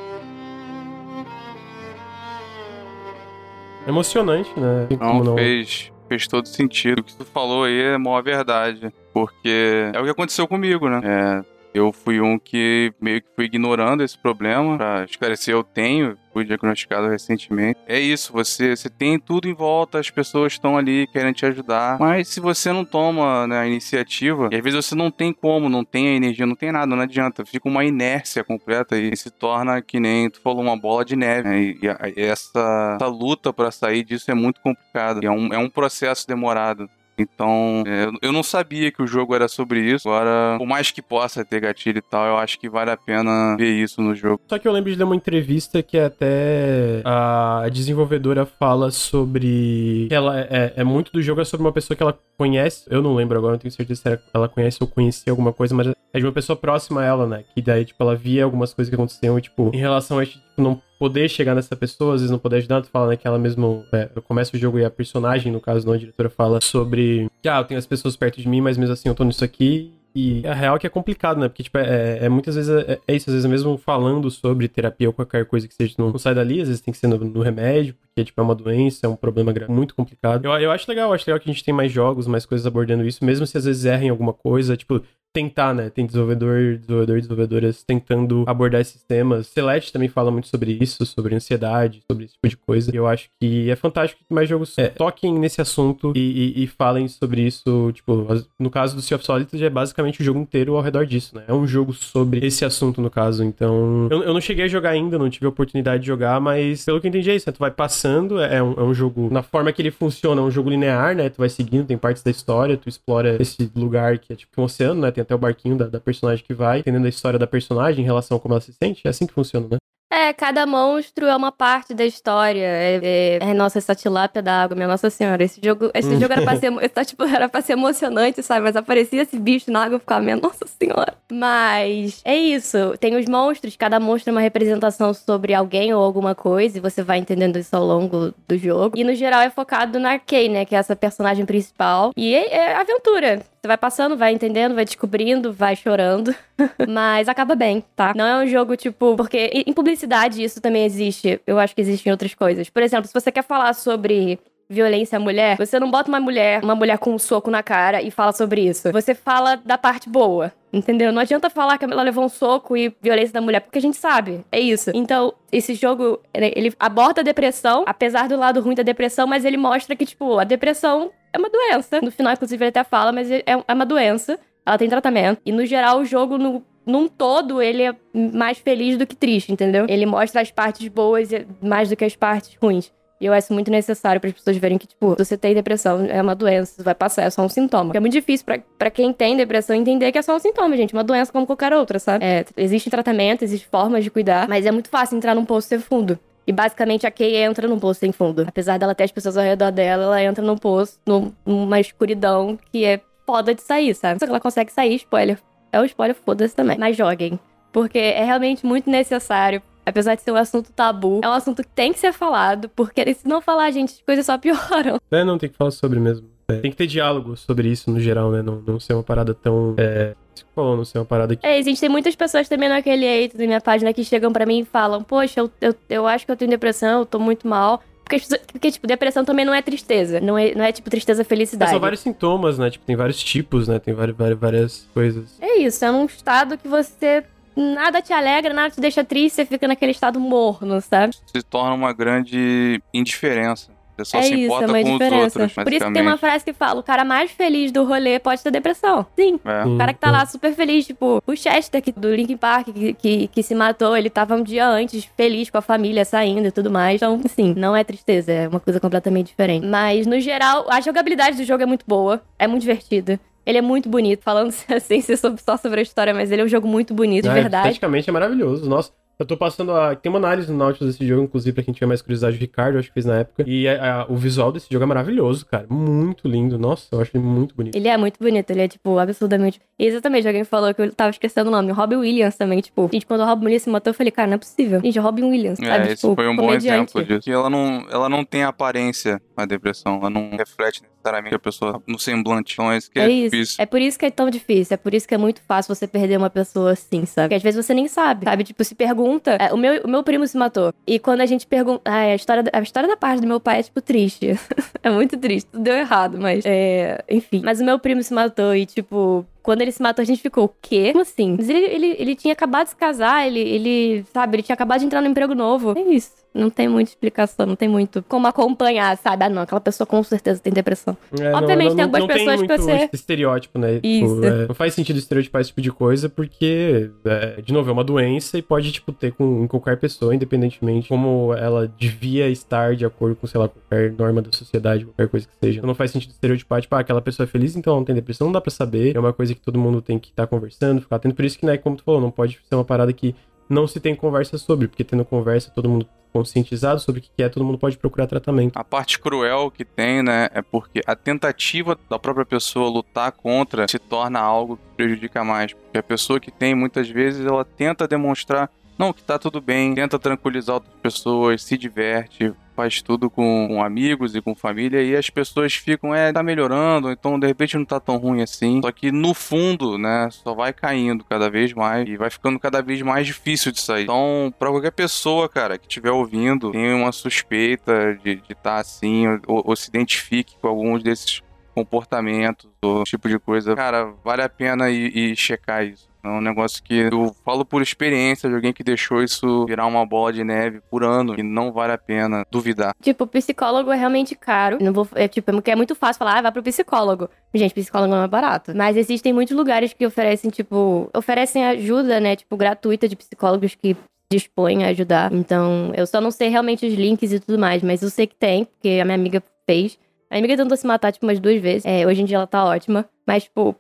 Emocionante, 3.88 4.50
né? 4.60 4.88
Não, 5.00 5.24
não, 5.24 5.36
fez, 5.36 5.92
fez 6.10 6.28
todo 6.28 6.48
sentido. 6.48 7.00
O 7.00 7.04
que 7.04 7.16
tu 7.16 7.24
falou 7.24 7.66
aí 7.66 7.82
é 7.82 7.98
maior 7.98 8.24
verdade. 8.24 8.92
Porque 9.14 9.92
é 9.94 10.00
o 10.00 10.04
que 10.04 10.10
aconteceu 10.10 10.48
comigo, 10.48 10.90
né? 10.90 11.02
É, 11.04 11.55
eu 11.76 11.92
fui 11.92 12.22
um 12.22 12.40
que 12.40 12.94
meio 13.02 13.22
que 13.22 13.28
fui 13.36 13.46
ignorando 13.46 14.02
esse 14.02 14.18
problema. 14.18 14.78
Pra 14.78 15.04
esclarecer, 15.04 15.54
eu 15.54 15.62
tenho, 15.62 16.18
fui 16.32 16.46
diagnosticado 16.46 17.10
recentemente. 17.10 17.78
É 17.86 18.00
isso, 18.00 18.32
você, 18.32 18.78
você 18.78 18.90
tem 18.90 19.20
tudo 19.20 19.50
em 19.50 19.54
volta, 19.54 20.00
as 20.00 20.10
pessoas 20.10 20.54
estão 20.54 20.78
ali 20.78 21.06
querendo 21.08 21.36
te 21.36 21.46
ajudar. 21.46 22.00
Mas 22.00 22.30
se 22.30 22.40
você 22.40 22.72
não 22.72 22.86
toma 22.86 23.46
né, 23.46 23.60
a 23.60 23.68
iniciativa, 23.68 24.48
e 24.54 24.56
às 24.56 24.64
vezes 24.64 24.86
você 24.86 24.96
não 24.96 25.12
tem 25.12 25.34
como, 25.34 25.68
não 25.68 25.84
tem 25.84 26.08
a 26.08 26.16
energia, 26.16 26.46
não 26.46 26.56
tem 26.56 26.72
nada, 26.72 26.88
não 26.88 27.04
adianta. 27.04 27.46
Fica 27.46 27.68
uma 27.68 27.84
inércia 27.84 28.42
completa 28.42 28.98
e 28.98 29.16
se 29.18 29.30
torna 29.30 29.82
que 29.82 30.00
nem 30.00 30.30
tu 30.30 30.40
falou, 30.40 30.62
uma 30.62 30.80
bola 30.80 31.04
de 31.04 31.18
neve. 31.18 31.50
Né? 31.50 31.62
E, 31.62 31.80
e, 31.82 32.22
essa, 32.22 32.96
essa 32.96 33.08
luta 33.08 33.52
para 33.52 33.70
sair 33.70 34.06
disso 34.06 34.32
é 34.32 34.34
muito 34.34 34.62
complicada. 34.62 35.20
É 35.26 35.30
um, 35.30 35.54
é 35.54 35.58
um 35.58 35.70
processo 35.70 36.26
demorado. 36.26 36.90
Então, 37.18 37.84
é, 37.88 38.10
eu 38.22 38.32
não 38.32 38.44
sabia 38.44 38.92
que 38.92 39.02
o 39.02 39.08
jogo 39.08 39.34
era 39.34 39.48
sobre 39.48 39.80
isso. 39.80 40.10
Agora, 40.10 40.58
por 40.58 40.68
mais 40.68 40.92
que 40.92 41.02
possa 41.02 41.46
ter 41.46 41.62
gatilho 41.62 42.00
e 42.00 42.02
tal, 42.02 42.26
eu 42.26 42.38
acho 42.38 42.60
que 42.60 42.70
vale 42.70 42.92
a 42.92 42.98
pena 42.98 43.56
ver 43.58 43.72
isso 43.72 44.02
no 44.02 44.14
jogo. 44.14 44.42
Só 44.48 44.60
que 44.60 44.68
eu 44.68 44.72
lembro 44.72 44.92
de 44.92 44.98
ler 44.98 45.04
uma 45.04 45.16
entrevista 45.16 45.82
que 45.82 45.98
até 45.98 47.02
a 47.06 47.68
desenvolvedora 47.72 48.46
fala 48.46 48.92
sobre. 48.92 50.08
Ela 50.12 50.42
é, 50.42 50.74
é 50.76 50.84
muito 50.84 51.12
do 51.12 51.22
jogo 51.22 51.42
é 51.42 51.46
sobre 51.46 51.66
uma 51.66 51.72
pessoa 51.74 51.96
que 51.96 52.04
ela 52.04 52.18
conhece. 52.38 52.86
Eu 52.90 53.02
não 53.02 53.16
lembro 53.16 53.38
agora, 53.38 53.54
não 53.54 53.60
tenho 53.60 53.72
certeza 53.72 54.02
se 54.02 54.20
ela 54.34 54.50
conhece 54.50 54.78
ou 54.82 54.88
conhecia 54.88 55.32
alguma 55.32 55.54
coisa, 55.54 55.74
mas 55.74 55.88
é 55.88 56.20
de 56.20 56.26
uma 56.26 56.32
pessoa 56.32 56.56
próxima 56.56 57.02
a 57.02 57.06
ela, 57.06 57.28
né? 57.28 57.44
Que 57.54 57.62
daí, 57.62 57.86
tipo, 57.86 58.02
ela 58.02 58.16
via 58.16 58.44
algumas 58.44 58.74
coisas 58.74 58.90
que 58.90 58.96
aconteciam, 58.96 59.40
tipo, 59.40 59.72
em 59.74 59.80
relação 59.80 60.20
a 60.20 60.26
tipo, 60.26 60.44
não 60.58 60.82
poder 61.00 61.30
chegar 61.30 61.56
nessa 61.56 61.76
pessoa, 61.76 62.16
às 62.16 62.22
vezes 62.22 62.32
não 62.32 62.40
poder 62.40 62.58
ajudar, 62.58 62.82
tu 62.82 62.90
fala, 62.90 63.10
né, 63.10 63.18
que 63.18 63.28
ela 63.28 63.38
mesmo, 63.38 63.84
é, 63.92 64.10
começa 64.28 64.56
o 64.56 64.60
jogo 64.60 64.80
e 64.80 64.86
a 64.86 64.90
personagem, 64.90 65.52
no 65.52 65.60
caso, 65.60 65.86
não 65.86 65.94
a 65.94 65.98
diretora, 65.98 66.30
fala 66.30 66.62
sobre 66.62 67.30
que, 67.42 67.50
ah, 67.50 67.60
eu 67.60 67.64
tenho 67.66 67.78
as 67.78 67.86
pessoas 67.86 68.16
perto 68.16 68.42
de 68.42 68.48
mim, 68.48 68.62
mas 68.62 68.78
mesmo 68.78 68.94
assim 68.94 69.10
eu 69.10 69.16
tô 69.16 69.24
nisso 69.24 69.44
aqui 69.44 69.92
e 70.16 70.48
a 70.48 70.54
real 70.54 70.78
é 70.78 70.80
que 70.80 70.88
é 70.88 70.90
complicado, 70.90 71.42
né? 71.42 71.50
Porque, 71.50 71.62
tipo, 71.62 71.78
é, 71.78 72.20
é 72.22 72.30
muitas 72.30 72.56
vezes 72.56 72.72
é, 72.72 73.00
é, 73.06 73.16
isso, 73.16 73.30
às 73.30 73.34
vezes 73.34 73.50
mesmo 73.50 73.78
falando 73.78 74.32
sobre 74.32 74.70
terapia 74.70 75.10
ou 75.10 75.14
qualquer 75.14 75.46
coisa 75.46 75.68
que 75.68 75.76
seja, 75.76 75.94
não, 75.98 76.10
não 76.10 76.18
sai 76.18 76.34
dali, 76.34 76.62
às 76.62 76.70
vezes 76.70 76.82
tem 76.82 76.94
que 76.94 76.98
ser 76.98 77.08
no, 77.08 77.18
no, 77.18 77.42
remédio, 77.42 77.94
porque, 78.16 78.28
tipo, 78.28 78.40
é 78.40 78.44
uma 78.44 78.56
doença, 78.56 79.06
é 79.06 79.10
um 79.10 79.16
problema 79.16 79.54
muito 79.68 79.94
complicado. 79.94 80.46
Eu, 80.46 80.52
eu 80.54 80.72
acho 80.72 80.90
legal, 80.90 81.12
acho 81.12 81.26
legal 81.28 81.38
que 81.38 81.50
a 81.50 81.54
gente 81.54 81.66
tem 81.66 81.74
mais 81.74 81.92
jogos, 81.92 82.28
mais 82.28 82.46
coisas 82.46 82.66
abordando 82.66 83.06
isso, 83.06 83.26
mesmo 83.26 83.46
se 83.46 83.58
às 83.58 83.66
vezes 83.66 83.84
errem 83.84 84.10
alguma 84.10 84.32
coisa, 84.32 84.78
tipo, 84.78 85.04
tentar, 85.36 85.74
né? 85.74 85.90
Tem 85.90 86.06
desenvolvedor, 86.06 86.78
desenvolvedor, 86.78 87.18
desenvolvedoras 87.18 87.84
tentando 87.84 88.46
abordar 88.48 88.80
esses 88.80 89.04
temas. 89.04 89.48
Celeste 89.48 89.92
também 89.92 90.08
fala 90.08 90.32
muito 90.32 90.48
sobre 90.48 90.78
isso, 90.82 91.06
sobre 91.06 91.36
ansiedade, 91.36 92.02
sobre 92.10 92.24
esse 92.24 92.36
tipo 92.36 92.48
de 92.48 92.56
coisa. 92.56 92.90
E 92.94 92.96
eu 92.96 93.06
acho 93.06 93.28
que 93.38 93.70
é 93.70 93.76
fantástico 93.76 94.22
que 94.26 94.34
mais 94.34 94.48
jogos 94.48 94.78
é, 94.78 94.88
toquem 94.88 95.38
nesse 95.38 95.60
assunto 95.60 96.14
e, 96.16 96.20
e, 96.56 96.64
e, 96.64 96.68
falem 96.68 97.10
sobre 97.10 97.42
isso. 97.42 97.92
Tipo, 97.94 98.26
no 98.58 98.70
caso 98.70 98.96
do 98.96 99.02
Sea 99.02 99.18
of 99.18 99.26
Solitude 99.26 99.66
é 99.66 99.70
basicamente 99.70 100.22
o 100.22 100.24
jogo 100.24 100.40
inteiro 100.40 100.78
ao 100.78 100.82
redor 100.82 101.06
disso, 101.06 101.36
né? 101.36 101.44
É 101.50 101.54
um 101.54 101.68
jogo 101.68 101.92
sobre 101.92 102.46
esse 102.46 102.64
assunto, 102.64 103.02
no 103.02 103.10
caso. 103.10 103.44
Então, 103.44 104.08
eu, 104.10 104.24
eu 104.24 104.34
não 104.34 104.40
cheguei 104.40 104.64
a 104.64 104.70
jogar 104.70 104.92
ainda, 104.92 105.20
não 105.20 105.30
tive 105.30 105.48
a 105.48 105.50
oportunidade 105.50 106.02
de 106.02 106.08
jogar, 106.08 106.40
mas 106.40 106.86
pelo 106.86 107.02
que 107.02 107.08
eu 107.08 107.10
entendi 107.10 107.30
é 107.30 107.36
isso, 107.36 107.50
né? 107.50 107.54
Tu 107.54 107.60
vai 107.60 107.72
passando, 108.06 108.40
é 108.40 108.62
um, 108.62 108.74
é 108.74 108.84
um 108.84 108.94
jogo, 108.94 109.30
na 109.32 109.42
forma 109.42 109.72
que 109.72 109.82
ele 109.82 109.90
funciona, 109.90 110.40
é 110.40 110.44
um 110.44 110.52
jogo 110.52 110.70
linear, 110.70 111.16
né? 111.16 111.30
Tu 111.30 111.38
vai 111.38 111.50
seguindo, 111.50 111.88
tem 111.88 111.98
partes 111.98 112.22
da 112.22 112.30
história, 112.30 112.78
tu 112.78 112.88
explora 112.88 113.42
esse 113.42 113.72
lugar 113.76 114.20
que 114.20 114.32
é 114.32 114.36
tipo 114.36 114.62
um 114.62 114.66
oceano, 114.66 115.02
né? 115.02 115.12
Tem 115.12 115.22
até 115.22 115.34
o 115.34 115.38
barquinho 115.38 115.76
da, 115.76 115.88
da 115.88 116.00
personagem 116.00 116.46
que 116.46 116.54
vai, 116.54 116.80
entendendo 116.80 117.06
a 117.06 117.10
história 117.10 117.40
da 117.40 117.48
personagem 117.48 118.04
em 118.04 118.06
relação 118.06 118.38
a 118.38 118.40
como 118.40 118.54
ela 118.54 118.62
se 118.62 118.74
sente. 118.74 119.02
É 119.06 119.10
assim 119.10 119.26
que 119.26 119.34
funciona, 119.34 119.68
né? 119.72 119.78
É, 120.16 120.32
cada 120.32 120.66
monstro 120.66 121.28
é 121.28 121.36
uma 121.36 121.52
parte 121.52 121.94
da 121.94 122.06
história. 122.06 122.66
É, 122.66 123.02
é, 123.04 123.38
é 123.42 123.54
nossa, 123.54 123.80
essa 123.80 123.94
tilápia 123.94 124.42
da 124.42 124.64
água, 124.64 124.74
minha 124.74 124.88
Nossa 124.88 125.10
Senhora. 125.10 125.44
Esse 125.44 125.60
jogo, 125.62 125.92
esse 125.94 126.18
jogo 126.18 126.32
era 126.32 126.42
pra 126.42 126.56
ser, 126.58 126.90
tá, 126.90 127.04
tipo, 127.04 127.22
era 127.24 127.50
pra 127.50 127.62
ser 127.62 127.74
emocionante, 127.74 128.42
sabe? 128.42 128.62
Mas 128.62 128.78
aparecia 128.78 129.24
esse 129.24 129.38
bicho 129.38 129.70
na 129.70 129.84
água 129.84 129.98
e 129.98 130.00
ficava, 130.00 130.22
minha 130.22 130.38
Nossa 130.38 130.66
Senhora. 130.66 131.14
Mas 131.30 132.22
é 132.24 132.34
isso. 132.34 132.96
Tem 132.98 133.18
os 133.18 133.26
monstros, 133.26 133.76
cada 133.76 134.00
monstro 134.00 134.30
é 134.30 134.34
uma 134.36 134.42
representação 134.42 135.14
sobre 135.14 135.54
alguém 135.54 135.94
ou 135.94 136.02
alguma 136.02 136.34
coisa, 136.34 136.78
e 136.78 136.82
você 136.82 137.04
vai 137.04 137.18
entendendo 137.18 137.58
isso 137.58 137.76
ao 137.76 137.84
longo 137.84 138.34
do 138.48 138.58
jogo. 138.58 138.98
E 138.98 139.04
no 139.04 139.14
geral 139.16 139.42
é 139.42 139.50
focado 139.50 140.00
na 140.00 140.18
Kay, 140.18 140.48
né? 140.48 140.64
Que 140.64 140.76
é 140.76 140.78
essa 140.78 140.96
personagem 140.96 141.46
principal. 141.46 142.14
E 142.16 142.34
é, 142.34 142.56
é 142.56 142.76
aventura. 142.78 143.42
Você 143.66 143.68
vai 143.68 143.78
passando, 143.78 144.16
vai 144.16 144.32
entendendo, 144.32 144.76
vai 144.76 144.86
descobrindo, 144.86 145.52
vai 145.52 145.76
chorando. 145.76 146.36
Mas 146.88 147.28
acaba 147.28 147.56
bem, 147.56 147.84
tá? 147.96 148.14
Não 148.16 148.24
é 148.24 148.44
um 148.44 148.48
jogo 148.48 148.78
tipo. 148.78 149.16
Porque 149.16 149.64
em 149.66 149.74
publicidade 149.74 150.44
isso 150.44 150.62
também 150.62 150.86
existe. 150.86 151.42
Eu 151.48 151.58
acho 151.58 151.74
que 151.74 151.82
existem 151.82 152.12
outras 152.12 152.36
coisas. 152.36 152.70
Por 152.70 152.84
exemplo, 152.84 153.08
se 153.08 153.14
você 153.14 153.32
quer 153.32 153.44
falar 153.44 153.74
sobre 153.74 154.40
violência 154.70 155.18
à 155.18 155.20
mulher, 155.20 155.58
você 155.58 155.80
não 155.80 155.90
bota 155.90 156.10
uma 156.10 156.20
mulher, 156.20 156.64
uma 156.64 156.76
mulher 156.76 157.00
com 157.00 157.16
um 157.16 157.18
soco 157.18 157.50
na 157.50 157.64
cara 157.64 158.04
e 158.04 158.12
fala 158.12 158.32
sobre 158.34 158.62
isso. 158.62 158.92
Você 158.92 159.16
fala 159.16 159.56
da 159.56 159.80
parte 159.80 160.08
boa. 160.08 160.54
Entendeu? 160.72 161.12
Não 161.12 161.22
adianta 161.22 161.50
falar 161.50 161.78
que 161.80 161.86
ela 161.86 162.04
levou 162.04 162.26
um 162.26 162.30
soco 162.30 162.76
e 162.76 162.94
violência 163.02 163.34
da 163.34 163.42
mulher, 163.42 163.62
porque 163.62 163.80
a 163.80 163.82
gente 163.82 163.98
sabe. 163.98 164.46
É 164.52 164.60
isso. 164.60 164.92
Então, 164.94 165.34
esse 165.50 165.74
jogo, 165.74 166.20
ele 166.34 166.74
aborda 166.78 167.22
a 167.22 167.24
depressão, 167.24 167.86
apesar 167.88 168.28
do 168.28 168.36
lado 168.36 168.60
ruim 168.60 168.76
da 168.76 168.84
depressão, 168.84 169.26
mas 169.26 169.46
ele 169.46 169.56
mostra 169.56 169.96
que, 169.96 170.06
tipo, 170.06 170.38
a 170.38 170.44
depressão 170.44 171.12
é 171.36 171.38
uma 171.38 171.50
doença. 171.50 172.02
No 172.02 172.12
final, 172.12 172.34
inclusive, 172.34 172.64
ele 172.64 172.70
até 172.70 172.84
fala, 172.84 173.12
mas 173.12 173.30
é, 173.30 173.44
é 173.46 173.74
uma 173.74 173.86
doença. 173.86 174.40
Ela 174.66 174.78
tem 174.78 174.90
tratamento. 174.90 175.42
E, 175.46 175.52
no 175.52 175.66
geral, 175.66 176.00
o 176.00 176.06
jogo, 176.06 176.38
no, 176.38 176.64
num 176.86 177.08
todo, 177.08 177.62
ele 177.62 177.84
é 177.84 177.96
mais 178.14 178.58
feliz 178.58 178.98
do 178.98 179.06
que 179.06 179.16
triste, 179.16 179.52
entendeu? 179.52 179.86
Ele 179.88 180.06
mostra 180.06 180.42
as 180.42 180.50
partes 180.50 180.88
boas 180.88 181.30
mais 181.62 181.90
do 181.90 181.96
que 181.96 182.06
as 182.06 182.16
partes 182.16 182.58
ruins. 182.62 182.92
E 183.20 183.26
eu 183.26 183.34
acho 183.34 183.54
muito 183.54 183.72
necessário 183.72 184.20
para 184.20 184.30
as 184.30 184.34
pessoas 184.34 184.58
verem 184.58 184.78
que, 184.78 184.88
tipo, 184.88 185.16
você 185.16 185.38
tem 185.38 185.54
depressão, 185.54 186.06
é 186.06 186.22
uma 186.22 186.36
doença, 186.36 186.84
vai 186.84 186.94
passar, 186.94 187.24
é 187.24 187.30
só 187.30 187.44
um 187.44 187.50
sintoma. 187.50 187.94
É 187.96 188.00
muito 188.00 188.12
difícil 188.12 188.46
para 188.78 188.92
quem 188.92 189.14
tem 189.14 189.38
depressão 189.38 189.76
entender 189.76 190.12
que 190.12 190.18
é 190.18 190.22
só 190.22 190.36
um 190.36 190.40
sintoma, 190.40 190.76
gente. 190.76 190.94
Uma 190.94 191.04
doença 191.04 191.32
como 191.32 191.46
qualquer 191.46 191.74
outra, 191.74 191.98
sabe? 191.98 192.26
É, 192.26 192.46
existe 192.58 192.90
tratamento, 192.90 193.44
existe 193.44 193.68
formas 193.68 194.04
de 194.04 194.12
cuidar, 194.12 194.50
mas 194.50 194.66
é 194.66 194.72
muito 194.72 194.90
fácil 194.90 195.18
entrar 195.18 195.34
num 195.34 195.46
poço 195.46 195.68
sem 195.68 195.80
fundo. 195.80 196.20
E 196.48 196.52
basicamente 196.52 197.08
a 197.08 197.12
Kay 197.12 197.38
entra 197.38 197.68
num 197.68 197.80
poço 197.80 198.00
sem 198.00 198.12
fundo. 198.12 198.46
Apesar 198.48 198.78
dela 198.78 198.94
ter 198.94 199.04
as 199.04 199.12
pessoas 199.12 199.38
ao 199.38 199.44
redor 199.44 199.72
dela, 199.72 200.04
ela 200.04 200.24
entra 200.24 200.44
num 200.44 200.58
poço, 200.58 201.00
numa 201.46 201.80
escuridão 201.80 202.58
que 202.72 202.86
é 202.86 203.02
foda 203.26 203.56
de 203.56 203.62
sair, 203.62 203.96
sabe? 203.96 204.20
Só 204.20 204.26
que 204.26 204.32
ela 204.32 204.40
consegue 204.40 204.72
sair, 204.72 204.96
spoiler. 204.96 205.40
É 205.72 205.80
o 205.80 205.86
spoiler, 205.86 206.16
foda-se 206.16 206.56
também. 206.56 206.78
Mas 206.78 206.96
joguem. 206.96 207.40
Porque 207.72 207.98
é 207.98 208.24
realmente 208.24 208.66
muito 208.66 208.90
necessário 208.90 209.62
apesar 209.86 210.16
de 210.16 210.24
ser 210.24 210.32
um 210.32 210.36
assunto 210.36 210.72
tabu, 210.72 211.22
é 211.24 211.30
um 211.30 211.34
assunto 211.34 211.62
que 211.62 211.70
tem 211.70 211.94
que 211.94 212.00
ser 212.00 212.12
falado, 212.12 212.68
porque 212.70 213.14
se 213.14 213.28
não 213.28 213.40
falar, 213.40 213.70
gente, 213.72 213.94
as 213.94 214.02
coisas 214.02 214.26
só 214.26 214.38
pioram. 214.38 215.00
É, 215.12 215.24
não, 215.24 215.38
tem 215.38 215.50
que 215.50 215.56
falar 215.56 215.72
sobre 215.72 216.00
mesmo. 216.00 216.28
É, 216.48 216.58
tem 216.58 216.72
que 216.72 216.78
ter 216.78 216.88
diálogo 216.88 217.36
sobre 217.38 217.68
isso 217.70 217.90
no 217.90 218.00
geral, 218.00 218.32
né? 218.32 218.42
Não, 218.42 218.62
não 218.66 218.80
ser 218.80 218.94
uma 218.94 219.04
parada 219.04 219.34
tão. 219.34 219.76
É, 219.78 220.16
falou, 220.56 220.76
não 220.76 220.86
ser 220.86 220.98
uma 220.98 221.06
parada 221.06 221.36
que. 221.36 221.46
É, 221.46 221.58
existem 221.58 221.88
muitas 221.88 222.16
pessoas 222.16 222.50
também 222.50 222.68
naquele 222.68 223.06
eito 223.06 223.38
da 223.38 223.46
minha 223.46 223.62
página 223.62 223.94
que 223.94 224.04
chegam 224.04 224.34
para 224.34 224.46
mim 224.46 224.60
e 224.60 224.66
falam: 224.66 225.04
Poxa, 225.04 225.42
eu, 225.42 225.52
eu, 225.62 225.76
eu 225.90 226.08
acho 226.08 226.26
que 226.26 226.32
eu 226.32 226.36
tenho 226.36 226.50
depressão, 226.52 227.00
eu 227.00 227.06
tô 227.06 227.20
muito 227.20 227.48
mal. 227.48 227.82
Porque, 228.04 228.22
porque, 228.52 228.72
tipo, 228.72 228.86
depressão 228.86 229.26
também 229.26 229.44
não 229.44 229.54
é 229.54 229.64
tristeza. 229.64 230.22
Não 230.22 230.38
é, 230.38 230.54
não 230.54 230.64
é 230.64 230.72
tipo, 230.72 230.90
tristeza 230.92 231.24
felicidade. 231.24 231.72
são 231.72 231.80
vários 231.80 232.02
sintomas, 232.02 232.60
né? 232.60 232.70
Tipo, 232.70 232.86
tem 232.86 232.96
vários 232.96 233.18
tipos, 233.22 233.68
né? 233.68 233.80
Tem 233.80 233.96
várias, 233.96 234.16
várias, 234.16 234.38
várias 234.38 234.88
coisas. 234.94 235.38
É 235.42 235.58
isso, 235.58 235.84
é 235.84 235.92
um 235.92 236.06
estado 236.06 236.56
que 236.56 236.68
você 236.68 237.24
nada 237.56 238.02
te 238.02 238.14
alegra, 238.14 238.54
nada 238.54 238.70
te 238.70 238.82
deixa 238.82 239.04
triste, 239.04 239.36
você 239.36 239.46
fica 239.46 239.68
naquele 239.68 239.92
estado 239.92 240.20
morno, 240.20 240.80
sabe? 240.82 241.16
Se 241.26 241.42
torna 241.42 241.74
uma 241.74 241.94
grande 241.94 242.82
indiferença. 242.94 243.75
Você 243.98 244.06
só 244.06 244.18
é 244.18 244.22
se 244.24 244.34
isso, 244.34 244.46
importa 244.46 244.64
é 244.64 244.68
uma 244.68 244.82
com 244.82 244.92
diferença. 244.92 245.28
os 245.28 245.36
outros, 245.36 245.54
Por 245.54 245.74
isso 245.74 245.86
que 245.86 245.94
tem 245.94 246.02
uma 246.02 246.18
frase 246.18 246.46
que 246.46 246.54
fala: 246.54 246.80
o 246.80 246.84
cara 246.84 247.06
mais 247.06 247.32
feliz 247.32 247.72
do 247.72 247.84
rolê 247.84 248.20
pode 248.20 248.44
ter 248.44 248.52
depressão. 248.52 249.06
Sim. 249.16 249.40
É. 249.46 249.66
O 249.66 249.78
cara 249.78 249.94
que 249.94 250.00
tá 250.00 250.12
lá 250.12 250.26
super 250.26 250.54
feliz, 250.54 250.86
tipo, 250.86 251.22
o 251.26 251.36
Chester 251.36 251.82
que, 251.82 251.92
do 251.92 252.14
Linkin 252.14 252.38
Park, 252.38 252.68
que, 252.68 252.94
que, 252.94 253.28
que, 253.28 253.44
se 253.44 253.56
matou, 253.56 253.96
ele 253.96 254.10
tava 254.10 254.36
um 254.36 254.44
dia 254.44 254.68
antes 254.68 255.06
feliz 255.16 255.50
com 255.50 255.58
a 255.58 255.62
família 255.62 256.04
saindo 256.04 256.48
e 256.48 256.52
tudo 256.52 256.70
mais. 256.70 256.96
Então, 256.96 257.20
sim, 257.28 257.54
não 257.56 257.76
é 257.76 257.84
tristeza, 257.84 258.32
é 258.32 258.48
uma 258.48 258.60
coisa 258.60 258.80
completamente 258.80 259.28
diferente. 259.28 259.66
Mas, 259.66 260.06
no 260.06 260.20
geral, 260.20 260.66
a 260.70 260.82
jogabilidade 260.82 261.38
do 261.38 261.44
jogo 261.44 261.64
é 261.64 261.66
muito 261.66 261.86
boa, 261.88 262.22
é 262.38 262.48
muito 262.48 262.62
divertida. 262.62 263.20
Ele 263.46 263.60
é 263.60 263.62
muito 263.62 263.88
bonito, 263.88 264.24
falando 264.24 264.52
sem 264.82 265.02
ser 265.02 265.18
só 265.18 265.58
sobre 265.58 265.80
a 265.80 265.84
história, 265.84 266.14
mas 266.14 266.32
ele 266.32 266.42
é 266.42 266.46
um 266.46 266.48
jogo 266.48 266.68
muito 266.68 266.94
bonito, 266.94 267.26
de 267.26 267.30
é, 267.30 267.34
verdade. 267.34 267.68
Esteticamente 267.68 268.10
é 268.10 268.14
maravilhoso. 268.14 268.68
Nossa, 268.68 268.92
Eu 269.18 269.26
tô 269.26 269.38
passando 269.38 269.72
a. 269.72 269.96
Tem 269.96 270.10
uma 270.10 270.20
análise 270.20 270.52
no 270.52 270.58
Nautilus 270.58 270.94
desse 270.94 271.08
jogo, 271.08 271.24
inclusive, 271.24 271.54
pra 271.54 271.64
quem 271.64 271.74
tiver 271.74 271.86
mais 271.86 272.02
curiosidade, 272.02 272.36
o 272.36 272.40
Ricardo, 272.40 272.78
acho 272.78 272.90
que 272.90 272.94
fez 272.94 273.06
na 273.06 273.20
época. 273.20 273.44
E 273.48 273.68
a- 273.68 274.02
a- 274.02 274.06
o 274.12 274.16
visual 274.16 274.52
desse 274.52 274.68
jogo 274.70 274.84
é 274.84 274.86
maravilhoso, 274.88 275.46
cara. 275.46 275.66
Muito 275.70 276.28
lindo. 276.28 276.58
Nossa, 276.60 276.88
eu 276.92 277.00
acho 277.02 277.12
ele 277.16 277.24
muito 277.24 277.56
bonito. 277.56 277.76
Ele 277.76 277.88
é 277.88 277.96
muito 277.98 278.20
bonito, 278.20 278.50
ele 278.52 278.62
é, 278.62 278.68
tipo, 278.68 278.98
absurdamente. 279.00 279.60
E 279.80 279.86
exatamente, 279.86 280.28
alguém 280.28 280.44
falou 280.44 280.74
que 280.74 280.82
eu 280.82 280.92
tava 280.94 281.12
esquecendo 281.12 281.50
o 281.50 281.52
nome. 281.52 281.72
Robin 281.72 281.96
Williams 281.98 282.36
também, 282.36 282.60
tipo. 282.62 282.90
Gente, 282.92 283.06
quando 283.06 283.22
o 283.22 283.26
Robin 283.26 283.46
Williams 283.46 283.64
se 283.64 283.70
matou, 283.70 283.92
eu 283.92 283.96
falei, 283.96 284.12
cara, 284.12 284.28
não 284.28 284.36
é 284.36 284.38
possível. 284.38 284.82
Gente, 284.82 285.00
Robin 285.00 285.24
Williams, 285.24 285.60
É, 285.62 285.66
sabe? 285.66 285.84
esse 285.88 285.96
tipo, 286.02 286.16
foi 286.16 286.28
um 286.28 286.36
bom 286.36 286.54
exemplo 286.54 287.04
disso. 287.04 287.22
Que 287.22 287.32
ela 287.32 287.50
não, 287.50 287.86
ela 287.90 288.10
não 288.10 288.24
tem 288.26 288.44
aparência, 288.44 289.22
a 289.38 289.46
depressão. 289.46 289.98
Ela 290.00 290.10
não 290.10 290.32
reflete 290.38 290.82
necessariamente 290.82 291.36
a 291.36 291.40
pessoa 291.40 291.82
no 291.88 291.98
semblante. 292.00 292.54
Então 292.54 292.72
é 292.72 292.78
isso 292.78 292.92
que 292.92 293.00
é, 293.00 293.04
É 293.06 293.10
isso. 293.10 293.32
difícil. 293.32 293.56
É 293.60 293.66
por 293.66 293.80
isso 293.82 293.98
que 293.98 294.06
é 294.06 294.12
tão 294.12 294.30
difícil. 294.30 294.74
É 294.74 294.78
por 294.78 294.94
isso 294.94 295.08
que 295.08 295.14
é 295.14 295.18
muito 295.18 295.42
fácil 295.48 295.74
você 295.74 295.88
perder 295.88 296.18
uma 296.18 296.30
pessoa 296.30 296.72
assim, 296.72 297.06
sabe? 297.06 297.28
Porque 297.28 297.36
às 297.36 297.44
vezes 297.44 297.66
você 297.66 297.74
nem 297.74 297.88
sabe, 297.88 298.26
sabe? 298.26 298.44
Tipo, 298.44 298.64
se 298.64 298.76
pergunta. 298.76 299.05
É, 299.40 299.54
o, 299.54 299.58
meu, 299.58 299.82
o 299.84 299.88
meu 299.88 300.04
primo 300.04 300.26
se 300.28 300.38
matou. 300.38 300.74
E 300.86 301.00
quando 301.00 301.22
a 301.22 301.26
gente 301.26 301.46
pergunta. 301.46 301.82
Ai, 301.86 302.12
a 302.12 302.16
história, 302.16 302.44
a 302.52 302.62
história 302.62 302.90
da 302.90 302.98
parte 302.98 303.22
do 303.22 303.28
meu 303.28 303.40
pai 303.40 303.60
é, 303.60 303.64
tipo, 303.64 303.82
triste. 303.82 304.40
é 304.84 304.90
muito 304.90 305.18
triste. 305.18 305.48
Tudo 305.52 305.64
deu 305.64 305.76
errado, 305.76 306.18
mas. 306.20 306.44
É, 306.46 307.04
enfim. 307.10 307.42
Mas 307.44 307.60
o 307.60 307.66
meu 307.66 307.80
primo 307.80 308.02
se 308.04 308.14
matou 308.14 308.56
e, 308.56 308.66
tipo. 308.66 309.26
Quando 309.42 309.62
ele 309.62 309.72
se 309.72 309.82
matou, 309.82 310.02
a 310.02 310.06
gente 310.06 310.24
ficou, 310.24 310.46
o 310.46 310.52
quê? 310.60 310.92
Como 310.92 311.04
assim? 311.04 311.36
Mas 311.38 311.48
ele, 311.50 311.66
ele, 311.66 311.96
ele 312.00 312.16
tinha 312.16 312.34
acabado 312.34 312.64
de 312.64 312.72
se 312.72 312.76
casar, 312.76 313.28
ele, 313.28 313.40
ele, 313.40 314.04
sabe, 314.12 314.38
ele 314.38 314.44
tinha 314.44 314.56
acabado 314.56 314.80
de 314.80 314.88
entrar 314.88 315.02
no 315.02 315.08
emprego 315.08 315.36
novo. 315.36 315.78
É 315.78 315.82
isso. 315.82 316.25
Não 316.36 316.50
tem 316.50 316.68
muita 316.68 316.92
explicação, 316.92 317.46
não 317.46 317.56
tem 317.56 317.70
muito 317.70 318.04
como 318.10 318.28
acompanhar, 318.28 318.98
sabe? 318.98 319.24
Ah, 319.24 319.30
não, 319.30 319.42
aquela 319.44 319.62
pessoa 319.62 319.88
com 319.88 320.04
certeza 320.04 320.42
tem 320.42 320.52
depressão. 320.52 320.98
É, 321.20 321.34
Obviamente, 321.34 321.70
não, 321.70 321.76
tem 321.76 321.84
algumas 321.86 322.02
não 322.02 322.08
pessoas 322.08 322.42
que 322.42 322.48
muito 322.48 322.62
você- 322.62 322.72
esse 322.72 322.90
estereótipo, 322.96 323.58
né? 323.58 323.76
Tipo, 323.76 323.88
Isso. 323.88 324.26
é, 324.26 324.48
não 324.48 324.54
faz 324.54 324.74
sentido 324.74 324.98
estereotipar 325.00 325.40
esse 325.42 325.52
tipo 325.52 325.62
de 325.62 325.72
coisa, 325.72 326.10
porque, 326.10 326.92
é, 327.06 327.42
de 327.42 327.54
novo, 327.54 327.70
é 327.70 327.74
uma 327.74 327.84
doença 327.86 328.38
e 328.38 328.42
pode, 328.42 328.72
tipo, 328.74 328.92
ter 328.92 329.14
com 329.14 329.44
em 329.44 329.48
qualquer 329.48 329.78
pessoa, 329.78 330.14
independentemente 330.14 330.90
como 330.90 331.34
ela 331.34 331.72
devia 331.78 332.28
estar 332.30 332.76
de 332.76 332.86
acordo 332.86 333.16
com, 333.16 333.26
sei 333.28 333.40
lá, 333.40 333.48
qualquer 333.48 333.94
norma 333.94 334.22
da 334.22 334.32
sociedade, 334.34 334.84
qualquer 334.84 335.08
coisa 335.08 335.26
que 335.28 335.34
seja. 335.42 335.58
Então 335.60 335.68
não 335.68 335.76
faz 335.76 335.92
sentido 335.92 336.12
estereotipar, 336.12 336.62
tipo, 336.62 336.76
ah, 336.76 336.80
aquela 336.80 337.02
pessoa 337.02 337.24
é 337.24 337.28
feliz, 337.28 337.56
então 337.56 337.72
ela 337.72 337.80
não 337.80 337.86
tem 337.86 337.96
depressão, 337.96 338.28
não 338.28 338.34
dá 338.34 338.42
pra 338.42 338.52
saber. 338.52 338.94
É 338.96 339.00
uma 339.00 339.14
coisa 339.14 339.34
que 339.34 339.40
todo 339.40 339.58
mundo 339.58 339.82
tem 339.82 339.98
que 339.98 340.10
estar 340.10 340.28
conversando, 340.28 340.82
ficar 340.82 340.98
atento. 340.98 341.16
Por 341.16 341.24
isso 341.24 341.40
que, 341.40 341.46
né, 341.46 341.58
como 341.58 341.78
tu 341.78 341.84
falou, 341.84 342.02
não 342.02 342.12
pode 342.12 342.40
ser 342.44 342.56
uma 342.56 342.66
parada 342.66 342.92
que 342.92 343.16
não 343.50 343.68
se 343.68 343.80
tem 343.80 343.96
conversa 343.96 344.38
sobre, 344.38 344.68
porque 344.68 344.84
tendo 344.84 345.06
conversa, 345.06 345.52
todo 345.54 345.70
mundo 345.70 345.86
conscientizado 346.16 346.80
sobre 346.80 347.02
o 347.02 347.04
que 347.04 347.22
é, 347.22 347.28
todo 347.28 347.44
mundo 347.44 347.58
pode 347.58 347.78
procurar 347.78 348.08
tratamento. 348.08 348.56
A 348.56 348.64
parte 348.64 348.98
cruel 348.98 349.52
que 349.52 349.66
tem, 349.66 350.02
né, 350.02 350.30
é 350.34 350.42
porque 350.42 350.82
a 350.88 350.96
tentativa 350.96 351.78
da 351.90 352.00
própria 352.00 352.26
pessoa 352.26 352.70
lutar 352.70 353.12
contra 353.12 353.68
se 353.68 353.78
torna 353.78 354.22
algo 354.22 354.56
que 354.56 354.64
prejudica 354.78 355.26
mais. 355.26 355.52
Porque 355.52 355.78
a 355.78 355.84
pessoa 355.84 356.18
que 356.18 356.32
tem, 356.32 356.56
muitas 356.56 356.88
vezes, 356.88 357.26
ela 357.26 357.44
tenta 357.44 357.86
demonstrar, 357.86 358.50
não, 358.78 358.94
que 358.94 359.04
tá 359.04 359.20
tudo 359.20 359.42
bem, 359.42 359.76
tenta 359.76 360.00
tranquilizar 360.00 360.56
outras 360.56 360.74
pessoas, 360.82 361.44
se 361.44 361.58
diverte, 361.58 362.34
faz 362.56 362.82
tudo 362.82 363.10
com, 363.10 363.62
amigos 363.64 364.16
e 364.16 364.22
com 364.22 364.34
família, 364.34 364.82
e 364.82 364.96
as 364.96 365.10
pessoas 365.10 365.54
ficam, 365.54 365.94
é, 365.94 366.12
tá 366.12 366.24
melhorando, 366.24 366.92
então 366.92 367.20
de 367.20 367.28
repente 367.28 367.58
não 367.58 367.66
tá 367.66 367.80
tão 367.80 367.98
ruim 367.98 368.22
assim. 368.22 368.62
Só 368.64 368.72
que 368.72 368.92
no 368.92 369.14
fundo, 369.14 369.78
né, 369.78 370.08
só 370.12 370.34
vai 370.34 370.54
caindo 370.54 371.04
cada 371.04 371.30
vez 371.30 371.54
mais 371.54 371.88
e 371.88 371.98
vai 371.98 372.10
ficando 372.10 372.40
cada 372.40 372.62
vez 372.62 372.82
mais 372.82 373.06
difícil 373.06 373.52
de 373.52 373.62
sair. 373.62 373.84
Então, 373.84 374.34
pra 374.40 374.50
qualquer 374.50 374.72
pessoa, 374.72 375.28
cara, 375.28 375.58
que 375.58 375.68
estiver 375.68 375.92
ouvindo, 375.92 376.52
tem 376.52 376.74
uma 376.74 376.92
suspeita 376.92 377.98
de 378.04 378.22
estar 378.30 378.36
tá 378.36 378.56
assim, 378.58 379.08
ou, 379.28 379.44
ou 379.46 379.56
se 379.56 379.70
identifique 379.70 380.36
com 380.42 380.48
alguns 380.48 380.82
desses 380.82 381.22
comportamentos 381.56 382.50
ou 382.62 382.84
tipo 382.84 383.08
de 383.08 383.18
coisa, 383.18 383.56
cara, 383.56 383.94
vale 384.04 384.22
a 384.22 384.30
pena 384.30 384.70
ir, 384.70 384.96
ir 384.96 385.16
checar 385.16 385.66
isso. 385.66 385.88
É 386.06 386.10
um 386.10 386.22
negócio 386.22 386.62
que 386.64 386.76
eu 386.76 387.16
falo 387.26 387.44
por 387.44 387.64
experiência 387.64 388.30
de 388.30 388.36
alguém 388.36 388.54
que 388.54 388.64
deixou 388.64 389.02
isso 389.02 389.46
virar 389.48 389.66
uma 389.66 389.84
bola 389.86 390.14
de 390.14 390.24
neve 390.24 390.62
por 390.70 390.84
ano 390.84 391.16
e 391.18 391.24
não 391.24 391.52
vale 391.52 391.74
a 391.74 391.78
pena 391.78 392.24
duvidar. 392.30 392.76
Tipo, 392.80 393.08
psicólogo 393.08 393.72
é 393.72 393.76
realmente 393.76 394.14
caro. 394.16 394.60
Não 394.62 394.72
vou, 394.72 394.88
é, 394.94 395.08
tipo, 395.08 395.32
porque 395.32 395.50
é 395.50 395.56
muito 395.56 395.74
fácil 395.74 395.98
falar, 395.98 396.20
ah, 396.20 396.22
vai 396.22 396.32
pro 396.32 396.44
psicólogo. 396.44 397.10
Gente, 397.34 397.56
psicólogo 397.56 397.92
não 397.92 398.04
é 398.04 398.08
barato. 398.08 398.56
Mas 398.56 398.78
existem 398.78 399.12
muitos 399.12 399.36
lugares 399.36 399.74
que 399.74 399.86
oferecem, 399.86 400.30
tipo, 400.30 400.90
oferecem 400.94 401.44
ajuda, 401.44 402.00
né? 402.00 402.16
Tipo, 402.16 402.38
gratuita 402.38 402.88
de 402.88 402.96
psicólogos 402.96 403.56
que 403.56 403.76
dispõem 404.12 404.64
a 404.64 404.68
ajudar. 404.68 405.12
Então, 405.12 405.72
eu 405.76 405.88
só 405.88 406.00
não 406.00 406.12
sei 406.12 406.30
realmente 406.30 406.68
os 406.68 406.74
links 406.76 407.12
e 407.12 407.20
tudo 407.20 407.40
mais, 407.40 407.64
mas 407.64 407.82
eu 407.82 407.90
sei 407.90 408.06
que 408.06 408.16
tem, 408.16 408.46
porque 408.46 408.80
a 408.80 408.86
minha 408.86 408.96
amiga 408.96 409.24
fez. 409.46 409.78
A 410.10 410.16
minha 410.16 410.26
amiga 410.26 410.38
tentou 410.38 410.56
se 410.56 410.68
matar, 410.68 410.92
tipo, 410.92 411.06
umas 411.06 411.20
duas 411.20 411.42
vezes. 411.42 411.66
É, 411.66 411.86
hoje 411.86 412.02
em 412.02 412.06
dia 412.06 412.18
ela 412.18 412.28
tá 412.28 412.46
ótima. 412.46 412.86
Mas, 413.08 413.24
tipo, 413.24 413.56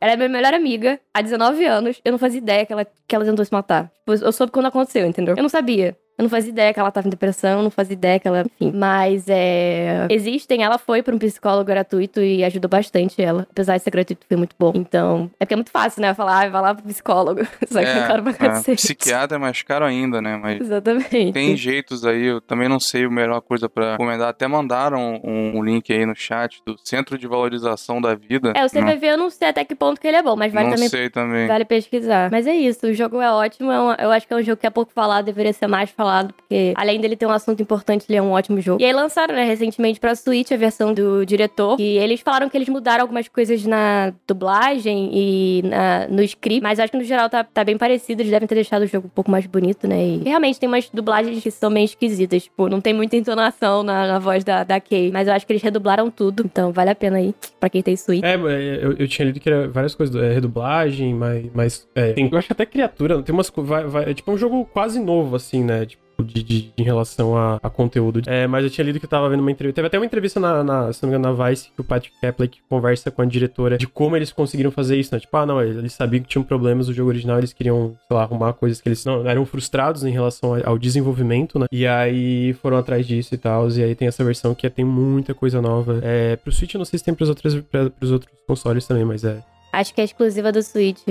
ela 0.00 0.12
é 0.12 0.16
minha 0.16 0.28
melhor 0.28 0.54
amiga 0.54 1.00
há 1.12 1.22
19 1.22 1.64
anos. 1.64 2.00
Eu 2.04 2.12
não 2.12 2.18
fazia 2.18 2.38
ideia 2.38 2.66
que 2.66 2.72
ela, 2.72 2.84
que 2.84 3.14
ela 3.14 3.24
tentou 3.24 3.44
se 3.44 3.52
matar. 3.52 3.90
Tipo, 3.98 4.24
eu 4.24 4.32
soube 4.32 4.52
quando 4.52 4.66
aconteceu, 4.66 5.06
entendeu? 5.06 5.34
Eu 5.36 5.42
não 5.42 5.48
sabia. 5.48 5.96
Eu 6.18 6.24
não 6.24 6.28
fazia 6.28 6.50
ideia 6.50 6.74
que 6.74 6.80
ela 6.80 6.90
tava 6.90 7.06
em 7.06 7.10
depressão, 7.10 7.62
não 7.62 7.70
fazia 7.70 7.92
ideia 7.94 8.18
que 8.18 8.26
ela. 8.26 8.44
Enfim. 8.60 8.76
Mas 8.76 9.26
é. 9.28 10.06
Existem, 10.10 10.64
ela 10.64 10.76
foi 10.76 11.00
pra 11.02 11.14
um 11.14 11.18
psicólogo 11.18 11.64
gratuito 11.64 12.20
e 12.20 12.42
ajudou 12.44 12.68
bastante 12.68 13.22
ela. 13.22 13.46
Apesar 13.50 13.76
de 13.76 13.84
ser 13.84 13.90
gratuito, 13.90 14.26
foi 14.26 14.36
muito 14.36 14.56
bom. 14.58 14.72
Então. 14.74 15.30
É 15.38 15.44
porque 15.44 15.54
é 15.54 15.56
muito 15.56 15.70
fácil, 15.70 16.02
né? 16.02 16.12
Falar, 16.14 16.46
ah, 16.46 16.48
vai 16.48 16.60
lá 16.62 16.74
pro 16.74 16.84
psicólogo. 16.84 17.42
Só 17.70 17.78
que 17.78 17.86
é 17.86 18.06
caro 18.06 18.22
pra 18.24 18.32
é, 18.46 18.74
psiquiatra 18.74 19.36
é 19.36 19.38
mais 19.38 19.62
caro 19.62 19.84
ainda, 19.84 20.20
né? 20.20 20.36
Mas 20.36 20.60
Exatamente. 20.60 21.32
tem 21.32 21.56
jeitos 21.56 22.04
aí, 22.04 22.24
eu 22.24 22.40
também 22.40 22.68
não 22.68 22.80
sei 22.80 23.04
a 23.04 23.10
melhor 23.10 23.40
coisa 23.40 23.68
pra 23.68 23.92
recomendar. 23.92 24.28
Até 24.28 24.48
mandaram 24.48 25.20
um, 25.22 25.58
um 25.58 25.62
link 25.62 25.92
aí 25.92 26.04
no 26.04 26.16
chat 26.16 26.60
do 26.66 26.76
Centro 26.82 27.16
de 27.16 27.28
Valorização 27.28 28.00
da 28.00 28.14
Vida. 28.16 28.52
É, 28.56 28.62
Não- 28.62 28.86
vai 28.86 28.96
ver, 28.96 29.12
eu 29.12 29.18
não 29.18 29.30
sei 29.30 29.48
até 29.48 29.64
que 29.64 29.74
ponto 29.74 30.00
que 30.00 30.06
ele 30.08 30.16
é 30.16 30.22
bom, 30.22 30.34
mas 30.34 30.52
vale 30.52 30.66
não 30.66 30.74
também 30.74 30.88
sei 30.88 31.08
também. 31.10 31.46
Vale 31.46 31.64
pesquisar. 31.64 32.28
Mas 32.30 32.46
é 32.46 32.54
isso, 32.54 32.86
o 32.88 32.92
jogo 32.92 33.20
é 33.20 33.30
ótimo. 33.30 33.70
é 33.70 33.80
um- 33.80 33.94
eu 33.94 34.10
acho 34.10 34.26
que 34.26 34.32
é 34.32 34.36
um 34.36 34.42
jogo 34.42 34.56
que 34.60 34.66
é 34.66 34.70
pouco 34.70 34.90
falado, 34.92 35.24
deveria 35.26 35.52
ser 35.52 35.66
mais 35.66 35.90
falado, 35.90 36.07
porque 36.38 36.72
além 36.76 37.00
dele 37.00 37.16
ter 37.16 37.26
um 37.26 37.30
assunto 37.30 37.60
importante, 37.62 38.04
ele 38.08 38.18
é 38.18 38.22
um 38.22 38.30
ótimo 38.32 38.60
jogo. 38.60 38.80
E 38.80 38.84
aí 38.84 38.92
lançaram, 38.92 39.34
né, 39.34 39.44
recentemente 39.44 40.00
pra 40.00 40.14
Switch 40.14 40.50
a 40.52 40.56
versão 40.56 40.92
do 40.94 41.24
diretor. 41.24 41.78
E 41.80 41.98
eles 41.98 42.20
falaram 42.20 42.48
que 42.48 42.56
eles 42.56 42.68
mudaram 42.68 43.02
algumas 43.02 43.28
coisas 43.28 43.64
na 43.64 44.12
dublagem 44.26 45.10
e 45.12 45.62
na- 45.64 46.06
no 46.08 46.22
script, 46.22 46.62
mas 46.62 46.78
acho 46.78 46.90
que 46.92 46.98
no 46.98 47.04
geral 47.04 47.28
tá, 47.28 47.44
tá 47.44 47.64
bem 47.64 47.76
parecido. 47.76 48.22
Eles 48.22 48.30
devem 48.30 48.46
ter 48.48 48.54
deixado 48.54 48.82
o 48.82 48.86
jogo 48.86 49.06
um 49.06 49.10
pouco 49.10 49.30
mais 49.30 49.46
bonito, 49.46 49.86
né? 49.86 50.02
E 50.06 50.22
realmente 50.24 50.58
tem 50.58 50.68
umas 50.68 50.88
dublagens 50.90 51.42
que 51.42 51.50
são 51.50 51.70
meio 51.70 51.84
esquisitas. 51.84 52.44
Tipo, 52.44 52.68
não 52.68 52.80
tem 52.80 52.94
muita 52.94 53.16
entonação 53.16 53.82
na, 53.82 54.06
na 54.06 54.18
voz 54.18 54.44
da, 54.44 54.64
da 54.64 54.80
Kay. 54.80 55.10
Mas 55.12 55.28
eu 55.28 55.34
acho 55.34 55.46
que 55.46 55.52
eles 55.52 55.62
redublaram 55.62 56.10
tudo. 56.10 56.42
Então 56.44 56.72
vale 56.72 56.90
a 56.90 56.94
pena 56.94 57.18
aí, 57.18 57.34
pra 57.60 57.68
quem 57.68 57.82
tem 57.82 57.96
Switch. 57.96 58.22
É, 58.24 58.34
eu, 58.36 58.92
eu 58.98 59.08
tinha 59.08 59.26
lido 59.26 59.40
que 59.40 59.48
era 59.48 59.68
várias 59.68 59.94
coisas, 59.94 60.14
é, 60.16 60.32
redublagem, 60.32 61.14
mas, 61.14 61.46
mas 61.54 61.88
é, 61.94 62.12
tem, 62.12 62.28
eu 62.30 62.38
acho 62.38 62.52
até 62.52 62.64
criatura, 62.64 63.22
tem 63.22 63.34
umas, 63.34 63.50
vai, 63.56 63.84
vai- 63.84 64.10
é 64.10 64.14
tipo 64.14 64.30
um 64.32 64.38
jogo 64.38 64.64
quase 64.72 64.98
novo, 65.00 65.36
assim, 65.36 65.62
né, 65.64 65.84
tipo, 65.86 65.97
de, 66.22 66.42
de- 66.42 66.70
em 66.76 66.82
relação 66.82 67.36
a, 67.36 67.58
a 67.62 67.70
conteúdo. 67.70 68.22
É, 68.26 68.46
mas 68.46 68.64
eu 68.64 68.70
tinha 68.70 68.84
lido 68.84 68.98
que 68.98 69.06
eu 69.06 69.10
tava 69.10 69.28
vendo 69.28 69.40
uma 69.40 69.50
entrevista, 69.50 69.76
teve 69.76 69.86
até 69.86 69.98
uma 69.98 70.06
entrevista 70.06 70.40
na, 70.40 70.64
na, 70.64 70.92
se 70.92 71.02
não 71.02 71.10
me 71.10 71.16
engano, 71.16 71.36
na 71.36 71.48
Vice, 71.48 71.70
que 71.74 71.80
o 71.80 71.84
Patrick 71.84 72.14
Kepler 72.20 72.50
conversa 72.68 73.10
com 73.10 73.22
a 73.22 73.24
diretora 73.24 73.78
de 73.78 73.86
como 73.86 74.16
eles 74.16 74.32
conseguiram 74.32 74.70
fazer 74.70 74.96
isso, 74.96 75.14
né, 75.14 75.20
tipo, 75.20 75.36
ah, 75.36 75.46
não, 75.46 75.62
eles 75.62 75.92
sabiam 75.92 76.22
que 76.22 76.28
tinham 76.28 76.42
problemas 76.42 76.88
no 76.88 76.94
jogo 76.94 77.10
original, 77.10 77.38
eles 77.38 77.52
queriam, 77.52 77.96
sei 78.06 78.16
lá, 78.16 78.22
arrumar 78.22 78.52
coisas 78.52 78.80
que 78.80 78.88
eles 78.88 79.04
não, 79.04 79.26
eram 79.26 79.44
frustrados 79.46 80.04
em 80.04 80.10
relação 80.10 80.54
ao, 80.64 80.78
desenvolvimento, 80.78 81.58
né, 81.58 81.66
e 81.70 81.86
aí 81.86 82.52
foram 82.54 82.76
atrás 82.76 83.06
disso 83.06 83.34
e 83.34 83.38
tal, 83.38 83.68
e 83.70 83.82
aí 83.82 83.94
tem 83.94 84.08
essa 84.08 84.24
versão 84.24 84.54
que 84.54 84.66
é, 84.66 84.70
tem 84.70 84.84
muita 84.84 85.34
coisa 85.34 85.60
nova. 85.60 86.00
É, 86.02 86.36
pro 86.36 86.52
Switch 86.52 86.74
eu 86.74 86.78
não 86.78 86.84
sei 86.84 86.98
se 86.98 87.04
tem 87.04 87.14
pros 87.14 87.28
outros, 87.28 87.54
pros 87.98 88.10
outros 88.10 88.32
consoles 88.46 88.86
também, 88.86 89.04
mas 89.04 89.24
é, 89.24 89.42
Acho 89.72 89.94
que 89.94 90.00
é 90.00 90.04
exclusiva 90.04 90.50
do 90.50 90.62
Switch. 90.62 91.02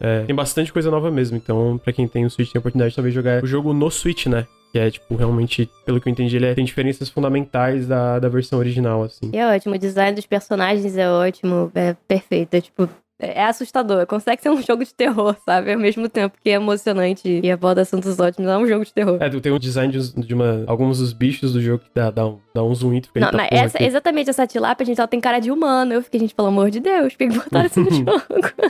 É, 0.00 0.24
tem 0.24 0.34
bastante 0.34 0.72
coisa 0.72 0.90
nova 0.90 1.10
mesmo, 1.10 1.36
então 1.36 1.78
pra 1.82 1.92
quem 1.92 2.06
tem 2.06 2.24
o 2.24 2.30
Switch 2.30 2.52
tem 2.52 2.58
a 2.58 2.60
oportunidade 2.60 2.90
de 2.90 2.96
talvez 2.96 3.14
jogar 3.14 3.42
o 3.42 3.46
jogo 3.46 3.72
no 3.72 3.90
Switch, 3.90 4.26
né? 4.26 4.46
Que 4.72 4.78
é, 4.78 4.90
tipo, 4.90 5.14
realmente, 5.16 5.70
pelo 5.86 6.00
que 6.00 6.08
eu 6.08 6.12
entendi, 6.12 6.36
ele 6.36 6.46
é- 6.46 6.54
tem 6.54 6.64
diferenças 6.64 7.08
fundamentais 7.08 7.86
da, 7.86 8.18
da 8.18 8.28
versão 8.28 8.58
original, 8.58 9.02
assim. 9.04 9.30
E 9.32 9.38
é 9.38 9.46
ótimo, 9.54 9.74
o 9.74 9.78
design 9.78 10.14
dos 10.14 10.26
personagens 10.26 10.96
é 10.98 11.08
ótimo, 11.08 11.70
é 11.74 11.94
perfeito. 12.06 12.52
É 12.54 12.60
tipo, 12.60 12.88
é 13.18 13.44
assustador. 13.44 14.06
Consegue 14.06 14.42
ser 14.42 14.50
um 14.50 14.60
jogo 14.62 14.84
de 14.84 14.94
terror, 14.94 15.36
sabe? 15.44 15.72
Ao 15.72 15.78
mesmo 15.78 16.08
tempo 16.08 16.36
que 16.42 16.50
é 16.50 16.54
emocionante 16.54 17.40
e 17.42 17.50
aborda 17.50 17.82
assuntos 17.82 18.18
ótimos, 18.18 18.50
é 18.50 18.56
um 18.56 18.66
jogo 18.66 18.84
de 18.84 18.92
terror. 18.92 19.18
É, 19.20 19.28
tem 19.28 19.52
um 19.52 19.58
design 19.58 19.92
de, 19.92 20.34
uma, 20.34 20.64
alguns 20.66 20.98
dos 20.98 21.12
bichos 21.12 21.52
do 21.52 21.60
jogo 21.60 21.84
que 21.84 21.90
dá, 21.94 22.10
dá, 22.10 22.26
um, 22.26 22.38
dá 22.54 22.62
um 22.62 22.74
zoom 22.74 22.94
e 22.94 23.02
fica, 23.02 23.20
Não, 23.20 23.28
"Eita 23.28 23.36
mas 23.36 23.48
essa, 23.52 23.82
exatamente 23.82 24.30
essa 24.30 24.46
tilápia, 24.46 24.84
gente, 24.84 24.98
ela 24.98 25.08
tem 25.08 25.20
cara 25.20 25.38
de 25.38 25.50
humano. 25.50 25.92
Eu 25.92 26.02
fiquei, 26.02 26.20
gente, 26.20 26.34
pelo 26.34 26.48
amor 26.48 26.70
de 26.70 26.80
Deus, 26.80 27.14
por 27.14 27.18
que 27.18 27.28
botaram 27.28 27.66
isso 27.66 27.80
no 27.80 27.90
jogo? 27.92 28.22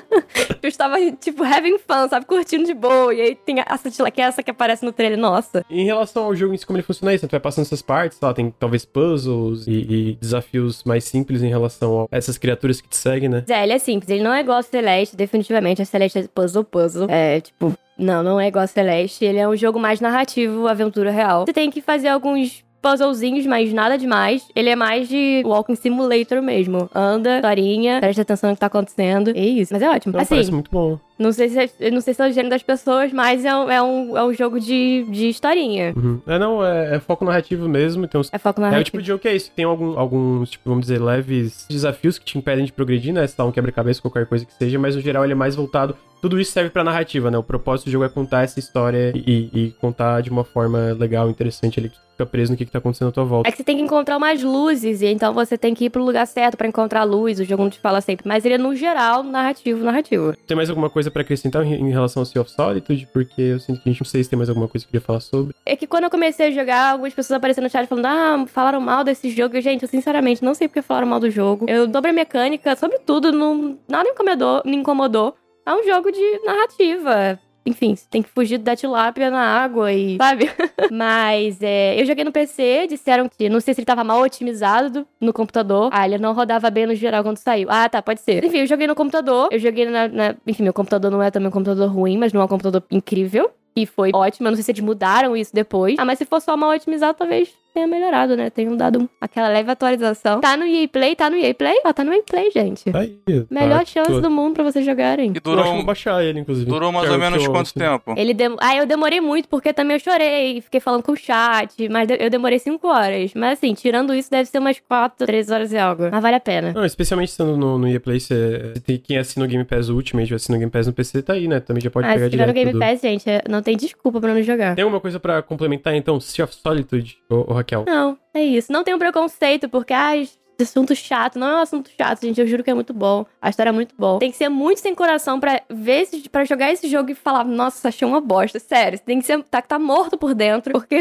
eu 0.63 0.69
estava, 0.69 0.97
tipo, 1.13 1.43
having 1.45 1.79
fun, 1.79 2.09
sabe? 2.09 2.27
Curtindo 2.27 2.65
de 2.65 2.75
boa. 2.75 3.15
E 3.15 3.21
aí 3.21 3.35
tem 3.35 3.57
essa 3.67 3.91
tilápia, 3.91 4.13
que 4.13 4.21
é 4.21 4.25
essa 4.25 4.43
que 4.43 4.51
aparece 4.51 4.85
no 4.85 4.93
trailer. 4.93 5.19
Nossa. 5.19 5.65
Em 5.71 5.85
relação 5.85 6.25
ao 6.25 6.35
jogo 6.35 6.57
si, 6.57 6.67
como 6.67 6.77
ele 6.79 6.83
funciona 6.85 7.13
é 7.13 7.15
isso, 7.15 7.27
tu 7.27 7.31
vai 7.31 7.41
passando 7.41 7.65
essas 7.65 7.83
partes, 7.83 8.21
lá, 8.21 8.33
tem 8.33 8.53
talvez 8.59 8.85
puzzles 8.85 9.67
e, 9.67 9.73
e 9.73 10.19
desafios 10.21 10.83
mais 10.85 11.05
simples 11.05 11.43
em 11.43 11.49
relação 11.49 12.03
a 12.11 12.17
essas 12.17 12.39
criaturas 12.39 12.81
que 12.81 12.89
te 12.89 12.97
seguem, 12.97 13.29
né? 13.29 13.45
Zé, 13.47 13.63
ele 13.63 13.73
é 13.73 13.79
simples. 13.79 14.11
Ele 14.11 14.23
não 14.23 14.33
é 14.33 14.36
igual 14.41 14.59
a 14.59 14.63
Celeste, 14.63 15.17
definitivamente. 15.17 15.83
A 15.83 15.85
Celeste 15.85 16.19
é 16.19 16.29
puzzle, 16.29 16.65
puzzle. 16.65 17.07
É, 17.09 17.41
tipo, 17.41 17.75
não, 17.99 18.23
não 18.23 18.41
é 18.41 18.49
igual 18.49 18.65
a 18.65 18.67
Celeste. 18.67 19.25
Ele 19.25 19.39
é 19.39 19.49
um 19.49 19.57
jogo 19.57 19.79
mais 19.79 20.01
narrativo, 20.01 20.69
aventura 20.69 21.11
real. 21.11 21.47
Você 21.47 21.53
tem 21.53 21.71
que 21.71 21.81
fazer 21.81 22.09
alguns 22.09 22.65
puzzlezinhos, 22.83 23.47
mas 23.47 23.73
nada 23.73 23.97
demais. 23.99 24.47
Ele 24.55 24.69
é 24.71 24.77
mais 24.77 25.09
de 25.09 25.43
walking 25.45 25.75
simulator 25.75 26.41
mesmo. 26.43 26.89
Anda, 26.95 27.37
historinha, 27.37 28.01
presta 28.01 28.23
atenção 28.23 28.51
no 28.51 28.57
que 28.57 28.61
tá 28.61 28.67
acontecendo. 28.67 29.31
É 29.31 29.45
isso. 29.45 29.73
Mas 29.73 29.83
é 29.83 29.89
ótimo. 29.91 30.11
Então, 30.11 30.21
assim, 30.21 30.35
parece 30.35 30.53
muito 30.53 30.71
bom. 30.71 30.99
não 31.19 31.33
sei, 31.33 31.49
se 31.49 31.71
é, 31.81 31.91
não 31.91 32.01
sei 32.01 32.15
se 32.15 32.23
é 32.23 32.29
o 32.29 32.33
gênero 32.33 32.51
das 32.51 32.63
pessoas, 32.63 33.13
mas 33.13 33.45
é 33.45 33.55
um, 33.57 33.71
é 33.71 33.83
um, 33.83 34.17
é 34.19 34.25
um 34.25 34.33
jogo 34.33 34.61
de, 34.61 35.05
de 35.11 35.29
historinha. 35.29 35.93
Uhum. 35.97 36.21
É, 36.27 36.39
não, 36.39 36.65
é, 36.65 36.97
é 36.97 37.01
foco 37.01 37.25
narrativo 37.25 37.69
mesmo. 37.69 38.07
Tem 38.07 38.21
uns 38.21 38.31
É 38.33 38.39
foco 38.39 38.61
É 38.61 38.63
o 38.63 38.65
narrativo. 38.65 38.85
tipo 38.85 39.03
de 39.03 39.09
jogo 39.09 39.21
que 39.21 39.29
é 39.29 39.35
isso, 39.37 39.51
tem 39.55 39.65
algum- 39.65 39.99
alguns, 39.99 40.51
tipo, 40.51 40.69
vamos 40.69 40.87
dizer, 40.87 41.01
leves 41.03 41.67
desafios 41.69 42.19
que 42.19 42.25
te 42.25 42.39
impedem 42.39 42.65
de 42.65 42.73
progredir, 42.73 43.13
né? 43.13 43.27
Se 43.27 43.37
dá 43.37 43.45
um 43.45 43.53
quebra-cabeça, 43.53 44.01
qualquer 44.01 44.27
coisa 44.27 44.45
que 44.45 44.53
seja, 44.55 44.79
mas 44.79 44.95
no 44.95 45.01
geral 45.03 45.25
ele 45.25 45.33
é 45.33 45.37
mais 45.37 45.55
voltado. 45.57 45.97
Tudo 46.23 46.41
isso 46.41 46.53
serve 46.53 46.71
pra 46.71 46.83
narrativa, 46.83 47.31
né? 47.31 47.37
O 47.39 47.43
propósito 47.43 47.87
do 47.87 47.91
jogo 47.93 48.05
é 48.05 48.09
contar 48.09 48.43
essa 48.43 48.59
história 48.59 49.13
e, 49.15 49.51
e 49.53 49.71
contar 49.81 50.23
de 50.23 50.31
uma 50.31 50.45
forma 50.45 50.97
legal, 50.99 51.29
interessante 51.29 51.79
ali, 51.79 51.91
que 51.91 51.97
fica 52.17 52.27
preso 52.27 52.53
no 52.53 52.57
que, 52.57 52.65
que 52.65 52.73
tá 52.73 52.79
acontecendo 52.79 53.09
à 53.09 53.13
tua 53.13 53.25
volta. 53.25 53.49
É 53.49 53.53
que 53.53 53.59
você 53.59 53.65
tem 53.65 53.77
que 53.77 53.83
encontrar 53.83 54.17
umas 54.17 54.43
luzes, 54.43 55.03
e 55.03 55.07
então 55.07 55.35
você 55.35 55.59
tem 55.59 55.75
que 55.75 55.85
ir 55.85 55.91
pro 55.91 56.03
lugar 56.03 56.27
certo 56.27 56.57
pra 56.57 56.67
encontrar 56.67 57.01
a 57.01 57.05
luz. 57.05 57.39
O 57.39 57.45
jogo 57.45 57.63
não 57.63 57.71
te 57.71 57.79
fala 57.79 58.01
sempre. 58.01 58.27
Mas 58.27 58.45
ele 58.45 58.55
é, 58.55 58.59
no 58.59 58.75
geral, 58.75 59.23
narrativo, 59.23 59.85
narrativo. 59.85 60.35
Tem 60.47 60.57
mais 60.57 60.71
alguma 60.71 60.89
coisa 60.89 61.11
pra 61.11 61.23
acrescentar 61.23 61.65
em, 61.65 61.91
relação 61.91 62.23
ao 62.23 62.27
Sea 62.27 62.41
of 62.41 62.51
Solitude? 62.51 63.07
Porque 63.13 63.41
eu 63.41 63.61
sinto 63.61 63.83
que 63.83 63.89
a 63.89 63.93
gente 63.93 64.01
não 64.01 64.07
sei 64.07 64.25
se 64.25 64.31
tem 64.31 64.37
mais 64.37 64.49
alguma 64.49 64.67
coisa 64.67 64.85
que 64.85 64.89
eu 64.89 64.93
queria 64.93 65.07
falar 65.07 65.21
sobre. 65.21 65.55
É 65.65 65.77
que 65.77 65.87
quando 65.87 66.05
eu 66.05 66.11
comecei 66.11 66.49
a 66.49 66.51
jogar, 66.51 66.93
algumas 66.93 67.13
pessoas 67.13 67.37
apareceram 67.37 67.67
no 67.67 67.71
chat 67.71 67.87
falando, 67.87 68.07
ah, 68.07 68.45
falaram 68.47 68.81
mal 68.81 69.05
desse 69.05 69.29
jogo. 69.31 69.61
Gente, 69.61 69.83
eu 69.83 69.89
sinceramente 69.89 70.43
não 70.43 70.55
sei 70.55 70.69
porque 70.69 70.83
falaram 70.83 71.07
mal 71.07 71.21
do 71.21 71.31
jogo. 71.31 71.67
Eu 71.69 71.91
sobre 71.91 72.11
a 72.11 72.15
mecânica, 72.15 72.77
sobre 72.77 72.99
tudo, 72.99 73.33
não, 73.33 73.79
nada 73.89 74.05
me 74.05 74.11
incomodou, 74.11 74.63
me 74.65 74.77
incomodou. 74.77 75.35
É 75.67 75.75
um 75.75 75.85
jogo 75.85 76.13
de 76.13 76.41
narrativa. 76.45 77.41
Enfim, 77.67 77.97
você 77.97 78.07
tem 78.09 78.23
que 78.23 78.29
fugir 78.29 78.59
da 78.59 78.77
tilápia 78.77 79.31
na 79.31 79.41
água 79.41 79.93
e. 79.93 80.17
Sabe? 80.17 80.49
Mas 80.91 81.59
é, 81.61 82.01
eu 82.01 82.07
joguei 82.07 82.25
no 82.25 82.31
PC, 82.33 82.87
disseram 82.89 83.29
que. 83.29 83.49
Não 83.49 83.61
sei 83.61 83.75
se 83.75 83.81
ele 83.81 83.87
tava 83.87 84.05
mal 84.05 84.21
otimizado 84.23 85.07
no 85.21 85.33
computador. 85.33 85.91
Ah, 85.93 86.07
ele 86.07 86.19
não 86.19 86.33
rodava 86.33 86.71
bem 86.71 86.87
no 86.87 86.95
geral 86.95 87.23
quando 87.25 87.39
saiu. 87.39 87.69
Ah, 87.71 87.89
tá, 87.89 88.01
pode 88.01 88.21
ser. 88.21 88.45
Enfim, 88.45 88.59
eu 88.59 88.67
joguei 88.67 88.87
no 88.87 88.95
computador. 88.95 89.49
Eu 89.51 89.59
joguei 89.59 89.85
na. 89.87 90.07
na- 90.09 90.35
enfim, 90.47 90.63
meu 90.63 90.73
computador 90.73 91.11
não 91.11 91.23
é 91.23 91.31
também 91.31 91.49
um 91.49 91.53
computador 91.53 91.89
ruim, 91.91 92.17
mas 92.17 92.33
não 92.33 92.41
é 92.41 92.45
um 92.45 92.49
computador 92.49 92.83
incrível. 92.91 93.51
E 93.75 93.85
foi 93.85 94.11
ótimo. 94.15 94.47
Eu 94.47 94.53
não 94.53 94.57
sei 94.57 94.63
se 94.65 94.71
eles 94.71 94.81
mudaram 94.81 95.37
isso 95.37 95.55
depois. 95.55 95.97
Ah, 95.99 96.05
mas 96.05 96.19
se 96.19 96.25
for 96.25 96.41
só 96.41 96.57
mal 96.57 96.71
otimizado, 96.71 97.19
talvez 97.19 97.53
tenha 97.77 97.87
melhorado, 97.87 98.35
né? 98.37 98.49
Tenham 98.49 98.75
dado 98.75 99.01
um- 99.03 99.09
aquela 99.21 99.49
leve 99.49 99.71
atualização. 99.71 100.41
Tá 100.41 100.57
no 100.57 100.65
EA 100.65 100.89
Play? 100.89 101.15
Tá 101.15 101.29
no 101.29 101.37
EA 101.37 101.55
Play? 101.55 101.75
Ó, 101.85 101.93
tá 101.93 102.03
no 102.03 102.13
EA 102.13 102.23
Play, 102.23 102.51
gente. 102.51 102.91
Tá 102.91 103.01
aí. 103.01 103.19
Melhor 103.51 103.81
tá, 103.81 103.85
chance 103.85 104.11
tô- 104.11 104.21
do 104.23 104.31
mundo 104.31 104.55
pra 104.55 104.65
vocês 104.65 104.85
jogarem. 104.85 105.31
E 105.35 105.41
durou, 105.41 105.65
vou 105.65 105.85
baixar 105.85 106.25
ele, 106.25 106.41
inclusive. 106.41 106.69
durou 106.69 106.91
mais 106.91 107.07
é 107.07 107.11
ou 107.11 107.17
o 107.17 107.21
menos 107.21 107.47
quanto 107.47 107.75
tempo? 107.75 108.15
Ele 108.17 108.33
dem... 108.33 108.57
Ah, 108.61 108.75
eu 108.77 108.87
demorei 108.87 109.21
muito 109.21 109.49
porque 109.49 109.73
também 109.73 109.97
eu 109.97 110.01
chorei, 110.01 110.61
fiquei 110.63 110.81
falando 110.81 111.03
com 111.03 111.13
o 111.13 111.17
chat, 111.17 111.89
mas 111.91 112.09
eu 112.19 112.31
demorei 112.31 112.59
5 112.59 112.87
horas. 112.89 113.33
Mas 113.35 113.59
assim, 113.59 113.75
tirando 113.75 114.15
isso, 114.15 114.31
deve 114.31 114.49
ser 114.49 114.59
umas 114.59 114.81
4, 114.81 115.27
3 115.27 115.51
horas 115.51 115.73
e 115.73 115.77
algo. 115.79 116.05
Mas 116.11 116.23
vale 116.23 116.37
a 116.37 116.41
pena. 116.41 116.73
Não, 116.73 116.85
especialmente 116.85 117.29
estando 117.29 117.57
no, 117.57 117.79
no 117.79 117.87
EA 117.89 118.01
Play, 118.01 118.21
você, 118.21 118.73
você 118.75 118.81
tem, 118.81 118.97
quem 118.99 119.19
assina 119.19 119.45
o 119.45 119.49
Game 119.49 119.65
Pass 119.65 119.89
Ultimate, 119.91 120.35
assina 120.35 120.57
o 120.57 120.59
Game 120.59 120.71
Pass 120.71 120.87
no 120.87 120.93
PC, 120.93 121.23
tá 121.23 121.35
aí, 121.35 121.47
né? 121.47 121.61
Também 121.61 121.83
já 121.83 121.91
pode 121.91 122.07
ah, 122.09 122.13
pegar 122.15 122.25
se 122.25 122.31
tiver 122.31 122.47
no 122.47 122.53
direto 122.55 122.65
Game 122.67 122.73
do- 122.73 122.79
Pass, 122.79 123.01
gente, 123.03 123.29
é- 123.29 123.43
não 123.49 123.63
tem 123.63 123.77
desculpa 123.77 124.21
pra 124.21 124.33
não 124.33 124.43
jogar. 124.43 124.75
Tem 124.75 124.83
alguma 124.83 125.01
coisa 125.01 125.21
pra 125.21 125.43
complementar, 125.43 125.95
então? 125.95 126.19
Sea 126.21 126.45
of 126.45 126.55
Solitude, 126.55 127.19
ô, 127.29 127.53
ô 127.53 127.59
Raquel? 127.67 127.85
Não, 127.87 128.17
é 128.33 128.43
isso. 128.43 128.73
Não 128.73 128.83
um 128.87 128.99
preconceito, 128.99 129.69
porque, 129.69 129.93
ai, 129.93 130.29
assunto 130.61 130.95
chato. 130.95 131.39
Não 131.39 131.47
é 131.47 131.55
um 131.57 131.61
assunto 131.61 131.91
chato, 131.99 132.23
gente. 132.23 132.41
Eu 132.41 132.47
juro 132.47 132.63
que 132.63 132.71
é 132.71 132.75
muito 132.75 132.95
bom. 132.95 133.27
A 133.43 133.51
história 133.51 133.71
é 133.71 133.73
muito 133.73 133.95
boa. 133.99 134.19
Tem 134.19 134.31
que 134.31 134.37
ser 134.37 134.49
muito 134.49 134.81
sem 134.81 134.95
coração 134.95 135.39
pra 135.39 135.61
ver 135.69 136.03
esse, 136.03 136.29
pra 136.29 136.45
jogar 136.45 136.73
esse 136.73 136.89
jogo 136.89 137.11
e 137.11 137.15
falar, 137.15 137.45
nossa, 137.45 137.89
achei 137.89 138.07
uma 138.07 138.21
bosta. 138.21 138.59
Sério, 138.59 138.99
tem 138.99 139.19
que 139.19 139.27
ser, 139.27 139.43
tá, 139.45 139.61
tá 139.61 139.79
morto 139.79 140.17
por 140.17 140.35
dentro, 140.35 140.73
porque 140.73 141.01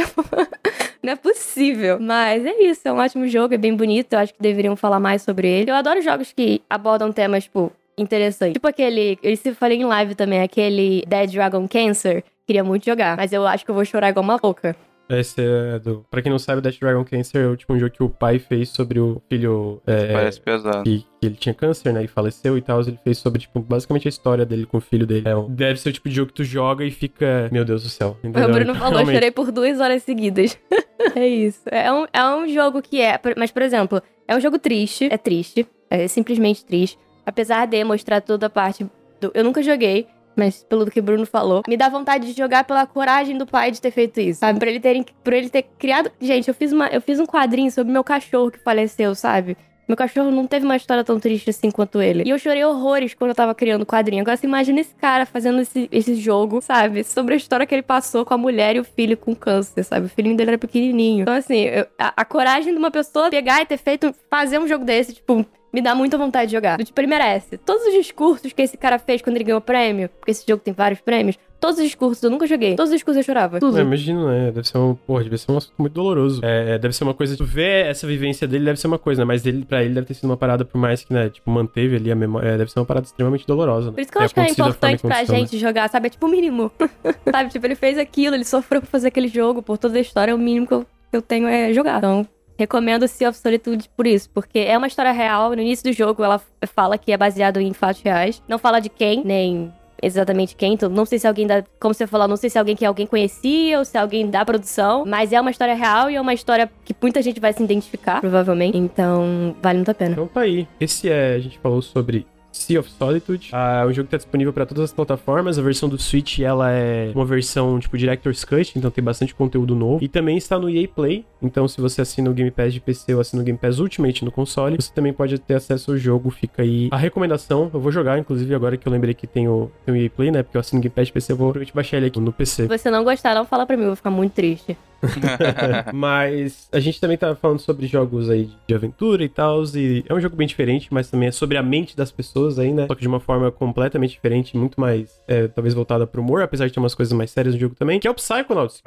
não 1.01 1.13
é 1.13 1.15
possível. 1.15 1.99
Mas 1.99 2.45
é 2.45 2.61
isso, 2.63 2.81
é 2.85 2.91
um 2.91 2.97
ótimo 2.97 3.27
jogo, 3.27 3.53
é 3.53 3.57
bem 3.57 3.75
bonito. 3.75 4.13
Eu 4.13 4.19
acho 4.19 4.33
que 4.33 4.41
deveriam 4.41 4.75
falar 4.75 4.99
mais 4.99 5.21
sobre 5.21 5.47
ele. 5.47 5.71
Eu 5.71 5.75
adoro 5.75 6.01
jogos 6.01 6.33
que 6.33 6.61
abordam 6.69 7.11
temas, 7.11 7.45
tipo, 7.45 7.71
interessantes. 7.97 8.53
Tipo 8.53 8.67
aquele, 8.67 9.17
eu 9.23 9.35
se 9.37 9.53
falei 9.53 9.77
em 9.77 9.85
live 9.85 10.15
também, 10.15 10.41
aquele 10.41 11.03
Dead 11.07 11.31
Dragon 11.31 11.67
Cancer. 11.67 12.23
Queria 12.45 12.63
muito 12.63 12.85
jogar, 12.85 13.17
mas 13.17 13.33
eu 13.33 13.45
acho 13.47 13.65
que 13.65 13.71
eu 13.71 13.75
vou 13.75 13.85
chorar 13.85 14.09
igual 14.09 14.23
uma 14.23 14.39
louca. 14.41 14.75
Esse 15.09 15.41
é 15.41 15.79
do... 15.79 16.05
Pra 16.09 16.21
quem 16.21 16.31
não 16.31 16.39
sabe, 16.39 16.61
Death 16.61 16.79
Dragon 16.79 17.05
Cancer 17.05 17.43
é 17.43 17.47
o 17.47 17.55
tipo 17.55 17.73
um 17.73 17.79
jogo 17.79 17.91
que 17.91 18.01
o 18.03 18.09
pai 18.09 18.39
fez 18.39 18.69
sobre 18.69 18.99
o 18.99 19.21
filho... 19.29 19.81
é, 19.85 20.13
Parece 20.13 20.41
pesado. 20.41 20.83
que, 20.83 21.05
que 21.21 21.27
ele 21.27 21.35
tinha 21.35 21.53
câncer, 21.53 21.93
né, 21.93 22.03
e 22.03 22.07
faleceu 22.07 22.57
e 22.57 22.61
tal, 22.61 22.81
ele 22.81 22.99
fez 23.03 23.17
sobre, 23.19 23.39
tipo, 23.41 23.59
basicamente 23.59 24.07
a 24.07 24.09
história 24.09 24.45
dele 24.45 24.65
com 24.65 24.77
o 24.77 24.81
filho 24.81 25.05
dele. 25.05 25.27
É, 25.27 25.35
um- 25.35 25.47
deve 25.53 25.79
ser 25.79 25.89
o 25.89 25.93
tipo 25.93 26.09
de 26.09 26.15
jogo 26.15 26.27
que 26.29 26.33
tu 26.35 26.43
joga 26.43 26.83
e 26.83 26.91
fica, 26.91 27.49
meu 27.51 27.63
Deus 27.63 27.83
do 27.83 27.89
céu. 27.89 28.17
O 28.23 28.27
entendeu? 28.27 28.49
Bruno 28.51 28.73
falou, 28.75 28.87
eu 28.93 28.95
Realmente. 28.97 29.15
chorei 29.15 29.31
por 29.31 29.51
duas 29.51 29.79
horas 29.79 30.01
seguidas. 30.03 30.57
é 31.15 31.27
isso. 31.27 31.61
É 31.67 31.91
um, 31.91 32.05
é 32.11 32.25
um 32.35 32.47
jogo 32.47 32.81
que 32.81 32.99
é. 33.01 33.19
Mas, 33.37 33.51
por 33.51 33.61
exemplo, 33.61 34.01
é 34.27 34.35
um 34.35 34.41
jogo 34.41 34.57
triste. 34.57 35.07
É 35.11 35.17
triste. 35.17 35.67
É 35.89 36.07
simplesmente 36.07 36.65
triste. 36.65 36.97
Apesar 37.25 37.65
de 37.67 37.83
mostrar 37.83 38.21
toda 38.21 38.47
a 38.47 38.49
parte 38.49 38.83
do. 39.21 39.31
Eu 39.33 39.43
nunca 39.43 39.61
joguei. 39.61 40.07
Mas 40.35 40.63
pelo 40.63 40.85
que 40.89 40.99
o 40.99 41.03
Bruno 41.03 41.25
falou, 41.25 41.61
me 41.67 41.77
dá 41.77 41.87
vontade 41.89 42.27
de 42.31 42.37
jogar 42.37 42.63
pela 42.65 42.85
coragem 42.85 43.37
do 43.37 43.45
pai 43.45 43.71
de 43.71 43.81
ter 43.81 43.91
feito 43.91 44.19
isso, 44.19 44.39
sabe? 44.41 44.59
Pra 44.59 44.69
ele, 44.69 44.79
terem, 44.79 45.05
por 45.23 45.33
ele 45.33 45.49
ter 45.49 45.63
criado. 45.79 46.11
Gente, 46.19 46.47
eu 46.47 46.53
fiz, 46.53 46.71
uma, 46.71 46.87
eu 46.87 47.01
fiz 47.01 47.19
um 47.19 47.25
quadrinho 47.25 47.71
sobre 47.71 47.91
meu 47.93 48.03
cachorro 48.03 48.51
que 48.51 48.59
faleceu, 48.59 49.15
sabe? 49.15 49.55
Meu 49.87 49.95
cachorro 49.95 50.31
não 50.31 50.47
teve 50.47 50.65
uma 50.65 50.75
história 50.75 51.03
tão 51.03 51.19
triste 51.19 51.51
assim 51.51 51.69
quanto 51.69 52.01
ele. 52.01 52.23
E 52.25 52.31
eu 52.31 52.39
chorei 52.39 52.65
horrores 52.65 53.13
quando 53.13 53.29
eu 53.29 53.35
tava 53.35 53.53
criando 53.53 53.83
o 53.83 53.85
quadrinho. 53.85 54.21
Agora 54.23 54.35
você 54.35 54.47
imagina 54.47 54.79
esse 54.81 54.95
cara 54.95 55.27
fazendo 55.27 55.61
esse, 55.61 55.87
esse 55.91 56.15
jogo, 56.15 56.59
sabe? 56.59 57.03
Sobre 57.03 57.35
a 57.35 57.37
história 57.37 57.67
que 57.67 57.75
ele 57.75 57.83
passou 57.83 58.25
com 58.25 58.33
a 58.33 58.37
mulher 58.37 58.75
e 58.75 58.79
o 58.79 58.83
filho 58.83 59.15
com 59.15 59.35
câncer, 59.35 59.83
sabe? 59.83 60.07
O 60.07 60.09
filhinho 60.09 60.35
dele 60.35 60.49
era 60.51 60.57
pequenininho. 60.57 61.21
Então, 61.21 61.35
assim, 61.35 61.65
eu- 61.65 61.85
a, 61.99 62.13
a 62.17 62.25
coragem 62.25 62.73
de 62.73 62.79
uma 62.79 62.89
pessoa 62.89 63.29
pegar 63.29 63.61
e 63.61 63.65
ter 63.67 63.77
feito, 63.77 64.11
fazer 64.27 64.57
um 64.59 64.67
jogo 64.67 64.83
desse, 64.83 65.13
tipo, 65.13 65.45
me 65.75 65.81
dá 65.81 65.93
muita 65.93 66.17
vontade 66.17 66.47
de 66.47 66.53
jogar. 66.53 66.77
Do 66.77 66.85
tipo, 66.85 66.99
ele 67.01 67.07
merece. 67.07 67.57
Todos 67.57 67.85
os 67.85 67.93
discursos 67.93 68.53
que 68.53 68.61
esse 68.61 68.77
cara 68.77 68.97
fez 68.97 69.21
quando 69.21 69.35
ele 69.35 69.43
ganhou 69.43 69.59
o 69.59 69.61
prêmio, 69.61 70.07
porque 70.07 70.31
esse 70.31 70.45
jogo 70.47 70.63
tem 70.63 70.73
vários 70.73 71.01
prêmios, 71.01 71.37
todos 71.59 71.79
os 71.79 71.83
discursos 71.83 72.23
eu 72.23 72.29
nunca 72.29 72.47
joguei. 72.47 72.75
Todos 72.75 72.91
os 72.91 72.95
discursos 72.95 73.17
eu 73.17 73.23
chorava. 73.23 73.59
Tudo. 73.59 73.77
É, 73.77 73.81
imagino, 73.81 74.27
né? 74.27 74.51
Deve 74.51 74.65
ser 74.65 74.77
um. 74.77 74.95
Porra, 74.95 75.23
deve 75.23 75.37
ser 75.37 75.51
um 75.51 75.57
assunto 75.57 75.73
muito 75.77 75.93
doloroso. 75.93 76.39
É, 76.43 76.77
deve 76.77 76.95
ser 76.95 77.03
uma 77.03 77.13
coisa. 77.13 77.35
Tu 77.35 77.43
vê 77.43 77.81
essa 77.81 78.07
vivência 78.07 78.47
dele, 78.47 78.63
deve 78.63 78.79
ser 78.79 78.87
uma 78.87 78.97
coisa, 78.97 79.21
né? 79.21 79.25
Mas 79.25 79.45
ele, 79.45 79.65
pra 79.65 79.83
ele 79.83 79.93
deve 79.93 80.07
ter 80.07 80.13
sido 80.13 80.25
uma 80.25 80.37
parada, 80.37 80.63
por 80.63 80.77
mais 80.77 81.03
que, 81.03 81.13
né? 81.13 81.29
Tipo, 81.29 81.51
manteve 81.51 81.97
ali 81.97 82.09
a 82.09 82.15
memória. 82.15 82.49
é, 82.49 82.57
deve 82.57 82.71
ser 82.71 82.79
uma 82.79 82.85
parada 82.85 83.05
extremamente 83.05 83.45
dolorosa. 83.45 83.87
Né? 83.87 83.93
Por 83.93 84.01
isso 84.01 84.11
que 84.11 84.17
eu 84.17 84.21
acho 84.21 84.33
que 84.33 84.39
é 84.39 84.49
importante 84.49 85.01
pra 85.01 85.17
né? 85.17 85.25
gente 85.25 85.57
jogar, 85.57 85.89
sabe? 85.89 86.07
É 86.07 86.09
tipo 86.09 86.25
o 86.25 86.29
mínimo. 86.29 86.71
sabe? 87.29 87.49
Tipo, 87.49 87.65
ele 87.65 87.75
fez 87.75 87.97
aquilo, 87.97 88.35
ele 88.35 88.45
sofreu 88.45 88.79
pra 88.79 88.89
fazer 88.89 89.09
aquele 89.09 89.27
jogo, 89.27 89.61
por 89.61 89.77
toda 89.77 89.97
a 89.97 90.01
história, 90.01 90.33
o 90.33 90.37
mínimo 90.37 90.67
que 90.67 90.73
eu, 90.73 90.85
que 91.11 91.17
eu 91.17 91.21
tenho 91.21 91.47
é 91.47 91.73
jogar. 91.73 91.97
Então, 91.97 92.27
recomendo 92.57 93.07
Sea 93.07 93.29
of 93.29 93.37
Solitude 93.37 93.89
por 93.95 94.07
isso, 94.07 94.29
porque 94.29 94.59
é 94.59 94.77
uma 94.77 94.87
história 94.87 95.11
real. 95.11 95.51
No 95.51 95.61
início 95.61 95.83
do 95.83 95.93
jogo, 95.93 96.23
ela 96.23 96.41
fala 96.73 96.97
que 96.97 97.11
é 97.11 97.17
baseado 97.17 97.59
em 97.59 97.73
fatos 97.73 98.01
reais. 98.01 98.41
Não 98.47 98.57
fala 98.57 98.79
de 98.79 98.89
quem, 98.89 99.23
nem 99.23 99.73
exatamente 100.01 100.55
quem. 100.55 100.73
Então, 100.73 100.89
não 100.89 101.05
sei 101.05 101.19
se 101.19 101.27
alguém 101.27 101.47
da. 101.47 101.63
Como 101.79 101.93
você 101.93 102.05
falou, 102.05 102.27
não 102.27 102.37
sei 102.37 102.49
se 102.49 102.57
alguém 102.57 102.75
que 102.75 102.85
alguém 102.85 103.07
conhecia 103.07 103.79
ou 103.79 103.85
se 103.85 103.97
alguém 103.97 104.29
da 104.29 104.45
produção. 104.45 105.03
Mas 105.05 105.33
é 105.33 105.39
uma 105.39 105.51
história 105.51 105.73
real 105.73 106.09
e 106.09 106.15
é 106.15 106.21
uma 106.21 106.33
história 106.33 106.69
que 106.83 106.95
muita 107.01 107.21
gente 107.21 107.39
vai 107.39 107.53
se 107.53 107.63
identificar, 107.63 108.21
provavelmente. 108.21 108.77
Então, 108.77 109.55
vale 109.61 109.79
muito 109.79 109.91
a 109.91 109.93
pena. 109.93 110.11
Então 110.11 110.27
tá 110.27 110.41
aí. 110.41 110.67
Esse 110.79 111.09
é, 111.09 111.35
a 111.35 111.39
gente 111.39 111.57
falou 111.59 111.81
sobre 111.81 112.25
Sea 112.55 112.79
of 112.79 112.89
Solitude. 112.89 113.49
Ah, 113.51 113.81
é 113.83 113.85
um 113.85 113.93
jogo 113.93 114.09
tá 114.09 114.17
disponível 114.17 114.53
pra 114.53 114.65
todas 114.65 114.85
as 114.85 114.93
plataformas. 114.93 115.59
A 115.59 115.61
versão 115.61 115.89
do 115.89 115.97
Switch, 115.97 116.39
ela 116.39 116.71
é 116.71 117.11
uma 117.13 117.25
versão 117.25 117.79
tipo 117.79 117.97
Director's 117.97 118.43
Cut, 118.43 118.73
então 118.77 118.89
tem 118.89 119.03
bastante 119.03 119.35
conteúdo 119.35 119.75
novo. 119.75 120.03
E 120.03 120.07
também 120.07 120.37
está 120.37 120.57
no 120.57 120.69
EA 120.69 120.87
Play. 120.87 121.25
Então 121.41 121.67
se 121.67 121.79
você 121.81 122.01
assina 122.01 122.29
o 122.29 122.33
Game 122.33 122.49
Pass 122.51 122.73
de 122.73 122.79
PC 122.79 123.13
ou 123.13 123.21
assina 123.21 123.41
o 123.41 123.45
Game 123.45 123.57
Pass 123.57 123.79
Ultimate 123.79 124.23
no 124.23 124.31
console, 124.31 124.77
você 124.77 124.91
também 124.93 125.13
pode 125.13 125.37
ter 125.37 125.55
acesso 125.55 125.91
ao 125.91 125.97
jogo. 125.97 126.29
Fica 126.29 126.61
aí 126.61 126.89
a 126.91 126.97
recomendação. 126.97 127.69
Eu 127.73 127.79
vou 127.79 127.91
jogar, 127.91 128.17
inclusive, 128.17 128.53
agora 128.55 128.77
que 128.77 128.87
eu 128.87 128.91
lembrei 128.91 129.13
que 129.13 129.27
tem 129.27 129.47
o, 129.47 129.69
tem 129.85 129.93
o 129.93 129.97
EA 129.97 130.09
Play, 130.09 130.31
né? 130.31 130.43
Porque 130.43 130.57
eu 130.57 130.61
assino 130.61 130.79
o 130.79 130.81
Game 130.81 130.93
Pass 130.93 131.07
de 131.07 131.13
PC, 131.13 131.33
eu 131.33 131.37
vou 131.37 131.53
baixar 131.73 131.97
ele 131.97 132.07
aqui 132.07 132.19
no 132.19 132.31
PC. 132.31 132.63
Se 132.63 132.67
você 132.67 132.89
não 132.89 133.03
gostar, 133.03 133.35
não 133.35 133.45
fala 133.45 133.65
pra 133.65 133.75
mim, 133.75 133.83
eu 133.83 133.89
vou 133.89 133.95
ficar 133.95 134.11
muito 134.11 134.33
triste. 134.33 134.77
mas 135.93 136.69
a 136.71 136.79
gente 136.79 136.99
também 136.99 137.17
tá 137.17 137.35
falando 137.35 137.59
sobre 137.59 137.87
jogos 137.87 138.29
aí 138.29 138.49
de 138.67 138.75
aventura 138.75 139.23
e 139.23 139.29
tal, 139.29 139.63
e 139.75 140.03
é 140.07 140.13
um 140.13 140.19
jogo 140.19 140.35
bem 140.35 140.47
diferente, 140.47 140.87
mas 140.91 141.09
também 141.09 141.29
é 141.29 141.31
sobre 141.31 141.57
a 141.57 141.63
mente 141.63 141.95
das 141.95 142.11
pessoas 142.11 142.59
aí, 142.59 142.71
né? 142.71 142.87
Só 142.87 142.95
que 142.95 143.01
de 143.01 143.07
uma 143.07 143.19
forma 143.19 143.51
completamente 143.51 144.11
diferente, 144.11 144.57
muito 144.57 144.79
mais, 144.79 145.21
é, 145.27 145.47
talvez 145.47 145.73
voltada 145.73 146.05
pro 146.05 146.21
humor, 146.21 146.41
apesar 146.41 146.67
de 146.67 146.73
ter 146.73 146.79
umas 146.79 146.95
coisas 146.95 147.13
mais 147.13 147.31
sérias 147.31 147.53
no 147.55 147.59
jogo 147.59 147.75
também, 147.75 147.99
que 147.99 148.07
é 148.07 148.11
o 148.11 148.15
Psychonauts. 148.15 148.81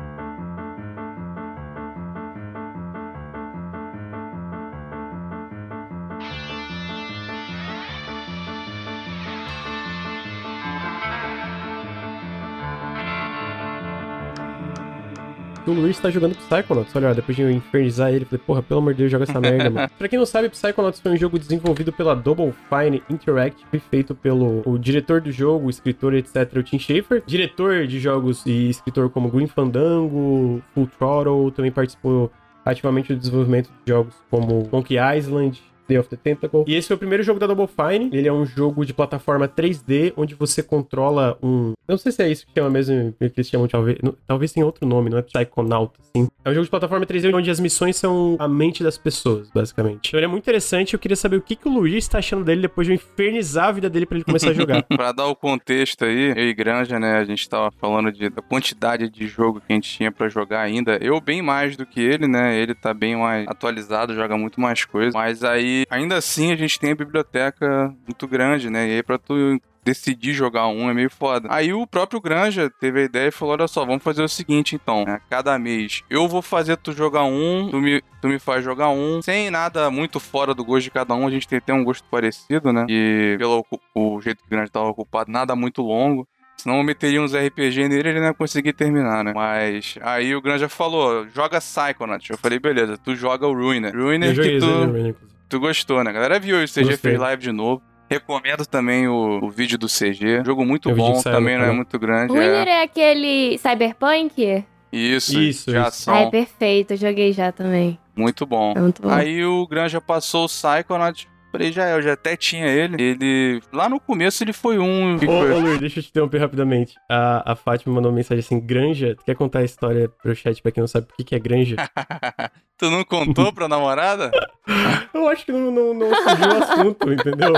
O 15.68 15.74
Luiz 15.74 15.98
tá 15.98 16.10
jogando 16.10 16.34
Psychonauts. 16.34 16.96
Olha, 16.96 17.14
depois 17.14 17.36
de 17.36 17.42
eu 17.42 17.50
infernizar 17.50 18.10
ele, 18.10 18.24
falei, 18.24 18.42
porra, 18.46 18.62
pelo 18.62 18.80
amor 18.80 18.94
de 18.94 18.98
Deus, 18.98 19.12
joga 19.12 19.24
essa 19.24 19.38
merda, 19.38 19.68
mano. 19.68 19.90
pra 19.98 20.08
quem 20.08 20.18
não 20.18 20.24
sabe, 20.24 20.48
Psychonauts 20.48 20.98
foi 20.98 21.12
um 21.12 21.16
jogo 21.16 21.38
desenvolvido 21.38 21.92
pela 21.92 22.14
Double 22.14 22.54
Fine 22.70 23.02
Interactive, 23.10 23.78
feito 23.90 24.14
pelo 24.14 24.62
o 24.64 24.78
diretor 24.78 25.20
do 25.20 25.30
jogo, 25.30 25.66
o 25.66 25.70
escritor, 25.70 26.14
etc., 26.14 26.56
o 26.56 26.62
Tim 26.62 26.78
Schafer. 26.78 27.22
Diretor 27.26 27.86
de 27.86 28.00
jogos 28.00 28.46
e 28.46 28.70
escritor 28.70 29.10
como 29.10 29.28
Green 29.28 29.46
Fandango, 29.46 30.62
Full 30.74 30.88
Throttle, 30.98 31.52
também 31.52 31.70
participou 31.70 32.32
ativamente 32.64 33.12
o 33.12 33.16
desenvolvimento 33.16 33.70
de 33.84 33.92
jogos 33.92 34.14
como 34.30 34.66
Monkey 34.72 34.96
Island, 35.16 35.60
Day 35.88 35.98
of 35.98 36.08
the 36.08 36.16
Tentacle. 36.16 36.64
E 36.66 36.74
esse 36.74 36.88
foi 36.88 36.96
o 36.96 36.98
primeiro 36.98 37.22
jogo 37.22 37.40
da 37.40 37.46
Double 37.46 37.66
Fine. 37.68 38.10
Ele 38.12 38.28
é 38.28 38.32
um 38.32 38.44
jogo 38.44 38.84
de 38.84 38.92
plataforma 38.92 39.48
3D, 39.48 40.12
onde 40.16 40.34
você 40.34 40.62
controla 40.62 41.38
um. 41.42 41.72
Eu 41.88 41.92
não 41.94 41.98
sei 41.98 42.12
se 42.12 42.22
é 42.22 42.30
isso 42.30 42.46
que 42.46 42.52
chama 42.54 42.70
mesmo, 42.70 43.12
que 43.18 43.32
eles 43.36 43.48
chamam, 43.48 43.66
talvez. 43.66 43.98
não- 44.02 44.14
Talvez 44.26 44.52
tenha 44.52 44.66
outro 44.66 44.86
nome, 44.86 45.08
não 45.10 45.18
é 45.18 45.22
Psychonaut, 45.22 45.92
assim. 46.00 46.28
É 46.44 46.50
um 46.50 46.54
jogo 46.54 46.64
de 46.64 46.70
plataforma 46.70 47.06
3D 47.06 47.32
onde 47.34 47.50
as 47.50 47.58
missões 47.60 47.96
são 47.96 48.36
a 48.38 48.46
mente 48.46 48.82
das 48.82 48.98
pessoas, 48.98 49.50
basicamente. 49.50 50.08
Então 50.08 50.18
ele 50.18 50.26
é 50.26 50.28
muito 50.28 50.42
interessante. 50.44 50.92
Eu 50.94 50.98
queria 51.00 51.16
saber 51.16 51.36
o 51.36 51.40
que, 51.42 51.56
que 51.56 51.68
o 51.68 51.72
Luiz 51.72 52.06
tá 52.06 52.18
achando 52.18 52.44
dele 52.44 52.62
depois 52.62 52.86
de 52.86 52.92
eu 52.92 52.94
infernizar 52.96 53.68
a 53.68 53.72
vida 53.72 53.88
dele 53.90 54.06
pra 54.06 54.16
ele 54.16 54.24
começar 54.24 54.50
a 54.50 54.54
jogar. 54.54 54.82
Pra 54.88 55.12
dar 55.12 55.26
o 55.26 55.34
contexto 55.36 56.04
aí, 56.04 56.30
eu 56.36 56.48
e 56.48 56.54
Granja, 56.54 56.98
né, 56.98 57.16
a 57.18 57.24
gente 57.24 57.48
tava 57.48 57.70
falando 57.70 58.10
de, 58.12 58.28
da 58.28 58.42
quantidade 58.42 59.08
de 59.08 59.26
jogo 59.26 59.60
que 59.60 59.72
a 59.72 59.74
gente 59.74 59.88
tinha 59.90 60.10
pra 60.12 60.28
jogar 60.28 60.60
ainda. 60.60 60.98
Eu 61.00 61.20
bem 61.20 61.40
mais 61.40 61.76
do 61.76 61.86
que 61.86 62.00
ele, 62.00 62.26
né, 62.26 62.58
ele 62.58 62.74
tá 62.74 62.92
bem 62.92 63.16
mais 63.16 63.46
atualizado, 63.48 64.14
joga 64.14 64.36
muito 64.36 64.60
mais 64.60 64.84
coisas. 64.84 65.14
Mas 65.14 65.42
aí, 65.44 65.77
ainda 65.90 66.16
assim, 66.16 66.52
a 66.52 66.56
gente 66.56 66.78
tem 66.78 66.92
a 66.92 66.96
biblioteca 66.96 67.94
muito 68.06 68.26
grande, 68.26 68.70
né, 68.70 68.88
e 68.88 68.92
aí 68.96 69.02
pra 69.02 69.18
tu 69.18 69.60
decidir 69.88 70.34
jogar 70.34 70.68
um 70.68 70.90
é 70.90 70.94
meio 70.94 71.10
foda. 71.10 71.48
Aí 71.50 71.72
o 71.72 71.86
próprio 71.86 72.20
Granja 72.20 72.70
teve 72.78 73.00
a 73.00 73.04
ideia 73.04 73.28
e 73.28 73.32
falou: 73.32 73.54
olha 73.54 73.66
só, 73.66 73.84
vamos 73.84 74.02
fazer 74.02 74.22
o 74.22 74.28
seguinte 74.28 74.74
então, 74.74 75.04
né? 75.04 75.20
Cada 75.30 75.58
mês 75.58 76.02
eu 76.10 76.28
vou 76.28 76.42
fazer 76.42 76.76
tu 76.76 76.92
jogar 76.92 77.24
um, 77.24 77.68
tu 77.70 77.78
me, 77.78 78.02
tu 78.20 78.28
me 78.28 78.38
faz 78.38 78.62
jogar 78.62 78.90
um, 78.90 79.22
sem 79.22 79.50
nada 79.50 79.90
muito 79.90 80.20
fora 80.20 80.54
do 80.54 80.64
gosto 80.64 80.84
de 80.84 80.90
cada 80.90 81.14
um, 81.14 81.26
a 81.26 81.30
gente 81.30 81.48
tem 81.48 81.58
até 81.58 81.72
um 81.72 81.84
gosto 81.84 82.04
parecido, 82.10 82.72
né? 82.72 82.84
E 82.88 83.36
pelo 83.38 83.64
o 83.94 84.20
jeito 84.20 84.42
que 84.42 84.46
o 84.46 84.50
Granja 84.50 84.70
tava 84.70 84.88
ocupado, 84.88 85.30
nada 85.30 85.56
muito 85.56 85.82
longo. 85.82 86.28
Senão 86.58 86.78
eu 86.78 86.82
meteria 86.82 87.22
uns 87.22 87.34
RPG 87.34 87.88
nele 87.88 88.08
e 88.08 88.10
ele 88.10 88.20
não 88.20 88.26
ia 88.26 88.34
conseguir 88.34 88.72
terminar, 88.72 89.22
né? 89.22 89.32
Mas 89.32 89.96
aí 90.02 90.34
o 90.34 90.42
Granja 90.42 90.68
falou: 90.68 91.26
joga 91.28 91.60
Psychonaut. 91.60 92.28
Eu 92.28 92.36
falei, 92.36 92.58
beleza, 92.58 92.98
tu 92.98 93.14
joga 93.14 93.46
o 93.46 93.54
Ruiner. 93.54 93.94
Ruiner 93.96 94.36
eu 94.36 94.42
que 94.42 94.58
tu. 94.58 95.27
Tu 95.48 95.58
gostou, 95.60 96.02
né? 96.04 96.10
A 96.10 96.12
galera 96.12 96.38
viu, 96.38 96.56
o 96.56 96.60
CG 96.64 96.82
Gostei. 96.82 96.96
fez 96.96 97.18
live 97.18 97.42
de 97.42 97.52
novo. 97.52 97.82
Recomendo 98.10 98.64
também 98.64 99.06
o, 99.06 99.40
o 99.44 99.50
vídeo 99.50 99.76
do 99.76 99.86
CG. 99.86 100.42
Jogo 100.44 100.64
muito 100.64 100.88
É 100.88 100.92
o 100.92 100.96
bom, 100.96 101.14
saiu 101.16 101.36
também 101.36 101.58
não 101.58 101.64
é 101.66 101.72
muito 101.72 101.98
grande. 101.98 102.32
Winner 102.32 102.66
É. 102.66 102.70
é 102.70 102.82
aquele 102.82 103.58
Cyberpunk? 103.58 104.64
Isso, 104.90 105.38
Isso, 105.38 105.70
de 105.70 105.76
isso. 105.78 106.10
Ah, 106.10 106.20
é 106.20 106.30
perfeito, 106.30 106.92
eu 106.92 106.96
joguei 106.96 107.32
já 107.34 107.52
também. 107.52 107.98
Muito 108.16 108.46
bom. 108.46 108.72
É 108.74 108.80
muito 108.80 109.02
bom. 109.02 109.10
Aí 109.10 109.44
o 109.44 109.66
Granja 109.66 110.00
passou 110.00 110.44
o 110.44 110.48
Psychonaut. 110.48 111.28
Falei, 111.50 111.72
já 111.72 111.86
é, 111.88 111.94
eu 111.94 112.02
já 112.02 112.12
até 112.12 112.36
tinha 112.36 112.66
ele. 112.66 113.02
Ele. 113.02 113.62
Lá 113.72 113.88
no 113.88 113.98
começo 113.98 114.44
ele 114.44 114.52
foi 114.52 114.78
um. 114.78 115.16
Ô, 115.16 115.54
ô 115.56 115.58
Luiz, 115.60 115.78
deixa 115.80 115.98
eu 115.98 116.02
te 116.02 116.10
interromper 116.10 116.38
rapidamente. 116.38 116.94
A, 117.10 117.52
a 117.52 117.56
Fátima 117.56 117.94
mandou 117.94 118.10
uma 118.10 118.16
mensagem 118.16 118.40
assim: 118.40 118.60
Granja, 118.60 119.14
tu 119.16 119.24
quer 119.24 119.34
contar 119.34 119.60
a 119.60 119.64
história 119.64 120.08
pro 120.08 120.34
chat 120.36 120.60
pra 120.60 120.70
quem 120.70 120.82
não 120.82 120.88
sabe 120.88 121.06
o 121.10 121.16
que, 121.16 121.24
que 121.24 121.34
é 121.34 121.38
granja? 121.38 121.76
tu 122.76 122.90
não 122.90 123.02
contou 123.02 123.52
pra 123.52 123.66
namorada? 123.66 124.30
Eu 125.14 125.26
acho 125.28 125.46
que 125.46 125.52
não, 125.52 125.70
não, 125.70 125.94
não 125.94 126.14
surgiu 126.14 126.48
o 126.48 126.62
assunto, 126.62 127.12
entendeu? 127.12 127.52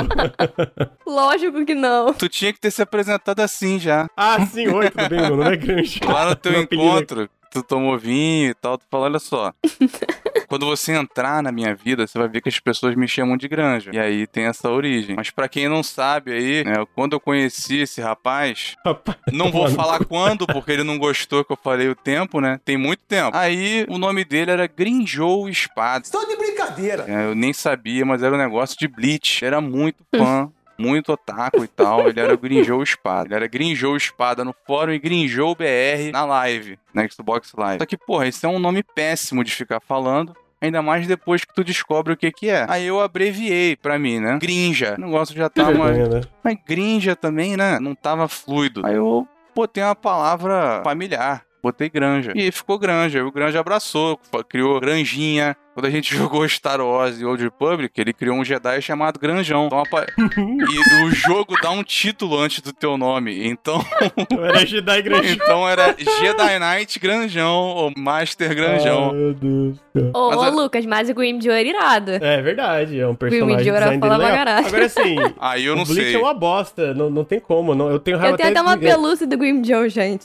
Lógico 1.07 1.64
que 1.66 1.74
não. 1.74 2.14
tu 2.14 2.28
tinha 2.28 2.53
que 2.53 2.61
ter 2.61 2.70
se 2.70 2.80
apresentado 2.80 3.41
assim 3.41 3.78
já. 3.78 4.07
ah, 4.16 4.45
sim, 4.47 4.68
oi, 4.68 4.88
tudo 4.88 5.09
bem, 5.09 5.20
meu 5.20 5.36
nome 5.36 5.53
é 5.53 5.57
granja. 5.57 6.01
Lá 6.07 6.30
no 6.30 6.36
teu 6.36 6.53
é- 6.53 6.61
encontro, 6.62 7.28
tu 7.51 7.62
tomou 7.62 7.98
vinho 7.98 8.51
e 8.51 8.55
tal, 8.55 8.78
tu 8.78 8.84
falou, 8.90 9.07
olha 9.07 9.18
só. 9.18 9.53
Quando 10.48 10.66
você 10.66 10.92
entrar 10.92 11.42
na 11.44 11.53
minha 11.53 11.74
vida, 11.76 12.07
você 12.07 12.18
vai 12.18 12.26
ver 12.28 12.40
que 12.40 12.48
as 12.48 12.59
pessoas 12.59 12.96
me 12.96 13.07
chamam 13.07 13.36
de 13.36 13.46
granja. 13.46 13.92
E 13.94 13.98
aí 13.98 14.26
tem 14.26 14.46
essa 14.46 14.68
origem. 14.68 15.14
Mas 15.14 15.30
pra 15.30 15.48
quem 15.48 15.68
não 15.68 15.80
sabe 15.80 16.32
aí, 16.32 16.64
né, 16.64 16.84
quando 16.94 17.12
eu 17.12 17.20
conheci 17.20 17.78
esse 17.82 18.01
rapaz, 18.01 18.74
Rapaz, 18.84 19.16
não 19.32 19.51
vou 19.53 19.62
Mano. 19.62 19.76
falar 19.76 20.05
quando, 20.05 20.46
porque 20.48 20.72
ele 20.72 20.82
não 20.82 20.98
gostou 20.98 21.44
que 21.44 21.53
eu 21.53 21.59
falei 21.62 21.88
o 21.88 21.94
tempo, 21.94 22.40
né? 22.40 22.59
Tem 22.64 22.76
muito 22.76 23.05
tempo. 23.05 23.36
Aí 23.36 23.86
o 23.88 23.96
nome 23.96 24.24
dele 24.24 24.51
era 24.51 24.66
Grinjou 24.66 25.48
Espada. 25.48 26.05
Estou 26.05 26.26
de 26.26 26.36
brincadeira. 26.36 27.05
É, 27.07 27.26
eu 27.26 27.34
nem 27.34 27.53
sabia, 27.53 28.05
mas 28.05 28.20
era 28.22 28.34
um 28.34 28.38
negócio 28.38 28.76
de 28.76 28.88
Bleach. 28.88 29.44
Era 29.44 29.61
muito 29.61 30.05
fã. 30.16 30.51
Muito 30.81 31.12
otaku 31.12 31.64
e 31.64 31.68
tal, 31.68 32.09
ele 32.09 32.18
era 32.18 32.33
o 32.33 32.39
Grinjou 32.39 32.83
Espada. 32.83 33.28
Ele 33.28 33.35
era 33.35 33.47
Grinjou 33.47 33.97
Espada 33.97 34.45
no 34.45 34.55
fórum 34.66 34.93
e 34.93 34.99
Grinjou 34.99 35.55
BR 35.55 36.11
na 36.12 36.24
live, 36.24 36.78
na 36.95 37.07
Xbox 37.09 37.53
Live. 37.57 37.81
Só 37.81 37.87
que, 37.87 37.97
porra, 37.97 38.26
esse 38.26 38.47
é 38.47 38.49
um 38.49 38.59
nome 38.59 38.83
péssimo 38.83 39.45
de 39.45 39.53
ficar 39.53 39.81
falando. 39.81 40.35
Ainda 40.62 40.83
mais 40.83 41.07
depois 41.07 41.43
que 41.43 41.55
tu 41.55 41.64
descobre 41.64 42.12
o 42.12 42.16
que 42.16 42.31
que 42.31 42.51
é. 42.51 42.66
Aí 42.68 42.87
eu 42.87 43.01
abreviei 43.01 43.76
pra 43.76 43.99
mim, 43.99 44.20
né? 44.20 44.39
Grinja. 44.39 44.95
O 44.99 45.01
negócio 45.01 45.35
já 45.35 45.49
tá 45.49 45.70
uma... 45.70 45.91
né? 45.91 46.20
Mas 46.45 46.59
Grinja 46.66 47.16
também, 47.16 47.57
né? 47.57 47.78
Não 47.81 47.95
tava 47.95 48.28
fluido. 48.28 48.85
Aí 48.85 48.95
eu 48.95 49.26
botei 49.55 49.83
uma 49.83 49.95
palavra 49.95 50.83
familiar. 50.85 51.45
Botei 51.62 51.88
granja. 51.88 52.32
E 52.34 52.50
ficou 52.50 52.78
granja. 52.78 53.18
E 53.18 53.22
o 53.22 53.30
granja 53.30 53.61
abraçou, 53.61 54.18
criou 54.48 54.80
granjinha. 54.80 55.56
Quando 55.74 55.86
a 55.86 55.90
gente 55.90 56.12
jogou 56.16 56.46
Star 56.48 56.80
Wars 56.80 57.20
e 57.20 57.24
Old 57.24 57.42
Republic, 57.44 57.92
ele 58.00 58.12
criou 58.12 58.36
um 58.36 58.44
Jedi 58.44 58.80
chamado 58.82 59.18
Granjão. 59.20 59.66
Então, 59.66 59.78
apa- 59.80 60.06
e 60.18 61.04
o 61.04 61.11
jogo 61.11 61.54
dá 61.62 61.70
um 61.70 61.82
título 61.84 62.38
antes 62.38 62.61
do 62.61 62.72
teu 62.72 62.96
nome. 62.98 63.46
Então, 63.46 63.80
era 64.42 64.66
Jedi 64.66 65.02
granja. 65.02 65.32
então 65.32 65.68
era 65.68 65.94
Jedi 65.96 66.58
Knight 66.58 66.98
Granjão 66.98 67.54
ou 67.54 67.92
Master 67.96 68.50
Ah, 68.50 68.54
Granjão. 68.54 69.12
meu 69.12 69.34
Deus. 69.34 69.76
do 69.94 70.00
céu. 70.00 70.11
Ô, 70.14 70.28
Mas 70.30 70.38
ô, 70.38 70.42
a- 70.42 70.48
Lucas, 70.48 70.86
mas 70.86 71.08
o 71.08 71.14
Grim 71.14 71.40
Joe 71.40 71.52
era 71.52 71.68
irado. 71.68 72.11
É 72.12 72.42
verdade, 72.42 72.98
é 72.98 73.06
um 73.06 73.14
personagem 73.14 73.56
Will 73.56 73.64
Joe 73.64 73.76
era 73.76 73.90
legal. 73.90 74.18
caralho. 74.20 74.66
Agora 74.66 74.86
assim, 74.86 75.16
Aí 75.38 75.64
eu 75.66 75.76
não 75.76 75.82
o 75.82 75.86
Bleach 75.86 76.04
sei. 76.11 76.14
é 76.16 76.18
uma 76.18 76.34
bosta, 76.34 76.94
não, 76.94 77.08
não 77.11 77.24
tem 77.24 77.38
como. 77.38 77.74
Não, 77.74 77.90
eu 77.90 77.98
tenho 77.98 78.16
raiva 78.18 78.32
Eu 78.34 78.36
tenho 78.38 78.50
até 78.50 78.61
uma 78.61 78.76
de- 78.76 78.86
pelúcia 78.86 79.26
do 79.26 79.36
Grim 79.38 79.62
Joe, 79.64 79.88
gente. 79.88 80.24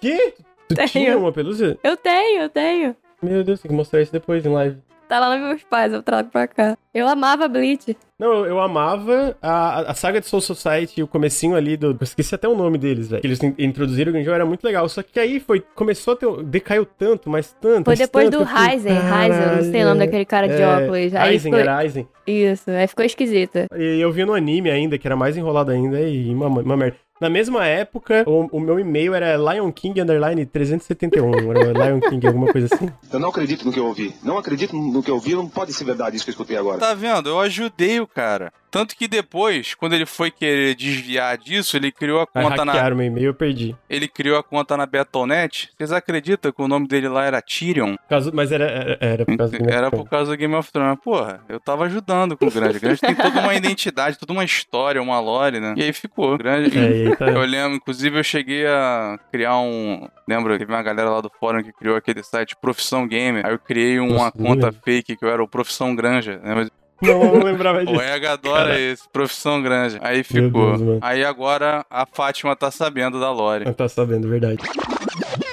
Que? 0.00 0.34
Tu 0.68 0.74
Tenho. 0.74 0.88
tinha 0.88 1.18
uma 1.18 1.32
pelúcia? 1.32 1.78
Eu 1.82 1.96
tenho, 1.96 2.42
eu 2.42 2.48
tenho. 2.48 2.96
Meu 3.22 3.42
Deus, 3.42 3.60
tem 3.60 3.70
que 3.70 3.76
mostrar 3.76 4.00
isso 4.02 4.12
depois 4.12 4.44
em 4.44 4.50
live. 4.50 4.76
Tá 5.08 5.18
lá 5.18 5.34
nos 5.34 5.48
meus 5.48 5.62
pais, 5.64 5.90
eu 5.90 6.02
trago 6.02 6.28
pra 6.28 6.46
cá. 6.46 6.76
Eu 6.92 7.08
amava 7.08 7.48
Bleach. 7.48 7.96
Não, 8.18 8.30
eu, 8.40 8.46
eu 8.46 8.60
amava 8.60 9.34
a, 9.40 9.90
a 9.92 9.94
saga 9.94 10.20
de 10.20 10.26
Soul 10.26 10.42
Society 10.42 11.02
o 11.02 11.06
comecinho 11.06 11.56
ali 11.56 11.78
do... 11.78 11.92
Eu 11.92 11.98
esqueci 12.02 12.34
até 12.34 12.46
o 12.46 12.54
nome 12.54 12.76
deles, 12.76 13.08
velho. 13.08 13.22
Que 13.22 13.26
eles 13.26 13.42
in- 13.42 13.54
introduziram 13.58 14.10
o 14.10 14.12
Grunge 14.12 14.28
era 14.28 14.44
muito 14.44 14.62
legal. 14.62 14.86
Só 14.86 15.02
que 15.02 15.18
aí 15.18 15.40
foi... 15.40 15.64
Começou 15.74 16.12
a 16.12 16.16
ter... 16.16 16.44
Decaiu 16.44 16.84
tanto, 16.84 17.30
mas 17.30 17.56
tanto, 17.58 17.86
Foi 17.86 17.96
depois 17.96 18.28
tanto, 18.28 18.40
do 18.40 18.44
Ryzen, 18.44 18.92
Ryzen, 18.92 19.56
não 19.56 19.70
sei 19.72 19.82
o 19.82 19.86
nome 19.86 20.00
daquele 20.00 20.26
cara 20.26 20.46
de 20.46 20.60
É, 20.60 20.66
óculos. 20.68 21.14
Aí 21.14 21.38
ficou... 21.38 21.58
era 21.58 21.76
Aizen. 21.78 22.06
Isso, 22.26 22.70
aí 22.70 22.86
ficou 22.86 23.04
esquisito. 23.06 23.60
E 23.74 23.98
eu 24.00 24.12
vi 24.12 24.26
no 24.26 24.34
anime 24.34 24.70
ainda, 24.70 24.98
que 24.98 25.08
era 25.08 25.16
mais 25.16 25.34
enrolado 25.34 25.70
ainda, 25.70 25.98
e 26.02 26.28
uma, 26.34 26.48
uma 26.48 26.76
merda. 26.76 26.98
Na 27.20 27.28
mesma 27.28 27.66
época, 27.66 28.24
o, 28.26 28.48
o 28.52 28.60
meu 28.60 28.78
e-mail 28.78 29.14
era 29.14 29.36
Lion 29.36 29.72
King 29.72 30.00
Underline 30.00 30.46
371. 30.46 31.50
Era 31.50 31.72
Lion 31.90 32.00
King, 32.00 32.26
alguma 32.26 32.52
coisa 32.52 32.68
assim. 32.72 32.88
Eu 33.12 33.18
não 33.18 33.28
acredito 33.30 33.64
no 33.64 33.72
que 33.72 33.78
eu 33.80 33.86
ouvi. 33.86 34.14
Não 34.22 34.38
acredito 34.38 34.76
no 34.76 35.02
que 35.02 35.10
eu 35.10 35.14
ouvi. 35.16 35.34
Não 35.34 35.48
pode 35.48 35.72
ser 35.72 35.84
verdade 35.84 36.16
isso 36.16 36.24
que 36.24 36.30
eu 36.30 36.32
escutei 36.32 36.56
agora. 36.56 36.78
Tá 36.78 36.94
vendo? 36.94 37.28
Eu 37.28 37.40
ajudei 37.40 38.00
o 38.00 38.06
cara. 38.06 38.52
Tanto 38.70 38.96
que 38.96 39.08
depois, 39.08 39.74
quando 39.74 39.94
ele 39.94 40.06
foi 40.06 40.30
querer 40.30 40.74
desviar 40.74 41.36
disso, 41.38 41.76
ele 41.76 41.90
criou 41.90 42.20
a 42.20 42.26
conta 42.26 42.64
na. 42.64 42.72
hackearam 42.72 42.96
meu 42.96 43.06
e-mail, 43.06 43.26
eu 43.28 43.34
perdi. 43.34 43.74
Ele 43.88 44.06
criou 44.08 44.38
a 44.38 44.42
conta 44.42 44.76
na 44.76 44.84
Battle.net. 44.86 45.70
Vocês 45.76 45.92
acreditam 45.92 46.52
que 46.52 46.62
o 46.62 46.68
nome 46.68 46.86
dele 46.86 47.08
lá 47.08 47.24
era 47.24 47.40
Tyrion? 47.40 47.96
Causa- 48.08 48.30
mas 48.32 48.52
era, 48.52 48.64
era, 48.64 48.98
era 49.00 49.24
por 49.24 49.36
causa 49.36 49.52
do 49.52 49.58
Game 49.58 49.72
Era 49.72 49.90
por 49.90 50.08
causa 50.08 50.30
do 50.32 50.36
Game 50.36 50.54
of 50.54 50.72
Thrones. 50.72 50.98
Porra, 51.02 51.40
eu 51.48 51.58
tava 51.60 51.84
ajudando 51.86 52.36
com 52.36 52.46
o 52.46 52.50
Grande. 52.50 52.76
O 52.76 52.80
Grande 52.80 53.00
tem 53.00 53.14
toda 53.14 53.40
uma 53.40 53.54
identidade, 53.54 54.18
toda 54.18 54.32
uma 54.32 54.44
história, 54.44 55.00
uma 55.02 55.18
lore, 55.20 55.60
né? 55.60 55.74
E 55.76 55.82
aí 55.82 55.92
ficou. 55.92 56.34
O 56.34 56.38
Grande. 56.38 56.78
É, 56.78 57.16
tá... 57.16 57.26
Eu 57.28 57.40
lembro, 57.42 57.76
inclusive 57.76 58.18
eu 58.18 58.24
cheguei 58.24 58.66
a 58.66 59.18
criar 59.32 59.58
um. 59.58 60.08
Lembra? 60.28 60.58
Teve 60.58 60.72
uma 60.72 60.82
galera 60.82 61.08
lá 61.10 61.20
do 61.20 61.30
fórum 61.40 61.62
que 61.62 61.72
criou 61.72 61.96
aquele 61.96 62.22
site 62.22 62.54
Profissão 62.60 63.06
Gamer. 63.08 63.46
Aí 63.46 63.52
eu 63.52 63.58
criei 63.58 63.98
uma 63.98 64.14
Nossa, 64.24 64.32
conta 64.32 64.66
lembro. 64.66 64.80
fake 64.84 65.16
que 65.16 65.24
eu 65.24 65.30
era 65.30 65.42
o 65.42 65.48
Profissão 65.48 65.94
Granja. 65.94 66.38
Né? 66.38 66.54
Mas 66.54 66.70
Não, 67.00 67.32
lembrava 67.42 67.80
o 67.82 67.86
disso. 67.86 68.00
EG 68.00 68.26
adora 68.26 68.70
Cara. 68.70 68.80
esse, 68.80 69.08
Profissão 69.08 69.62
Granja. 69.62 69.98
Aí 70.02 70.22
ficou. 70.24 70.76
Deus, 70.76 70.98
aí 71.00 71.24
agora 71.24 71.84
a 71.88 72.04
Fátima 72.06 72.56
tá 72.56 72.70
sabendo 72.70 73.20
da 73.20 73.30
lore. 73.30 73.64
Não 73.64 73.72
tá 73.72 73.88
sabendo, 73.88 74.28
verdade. 74.28 74.58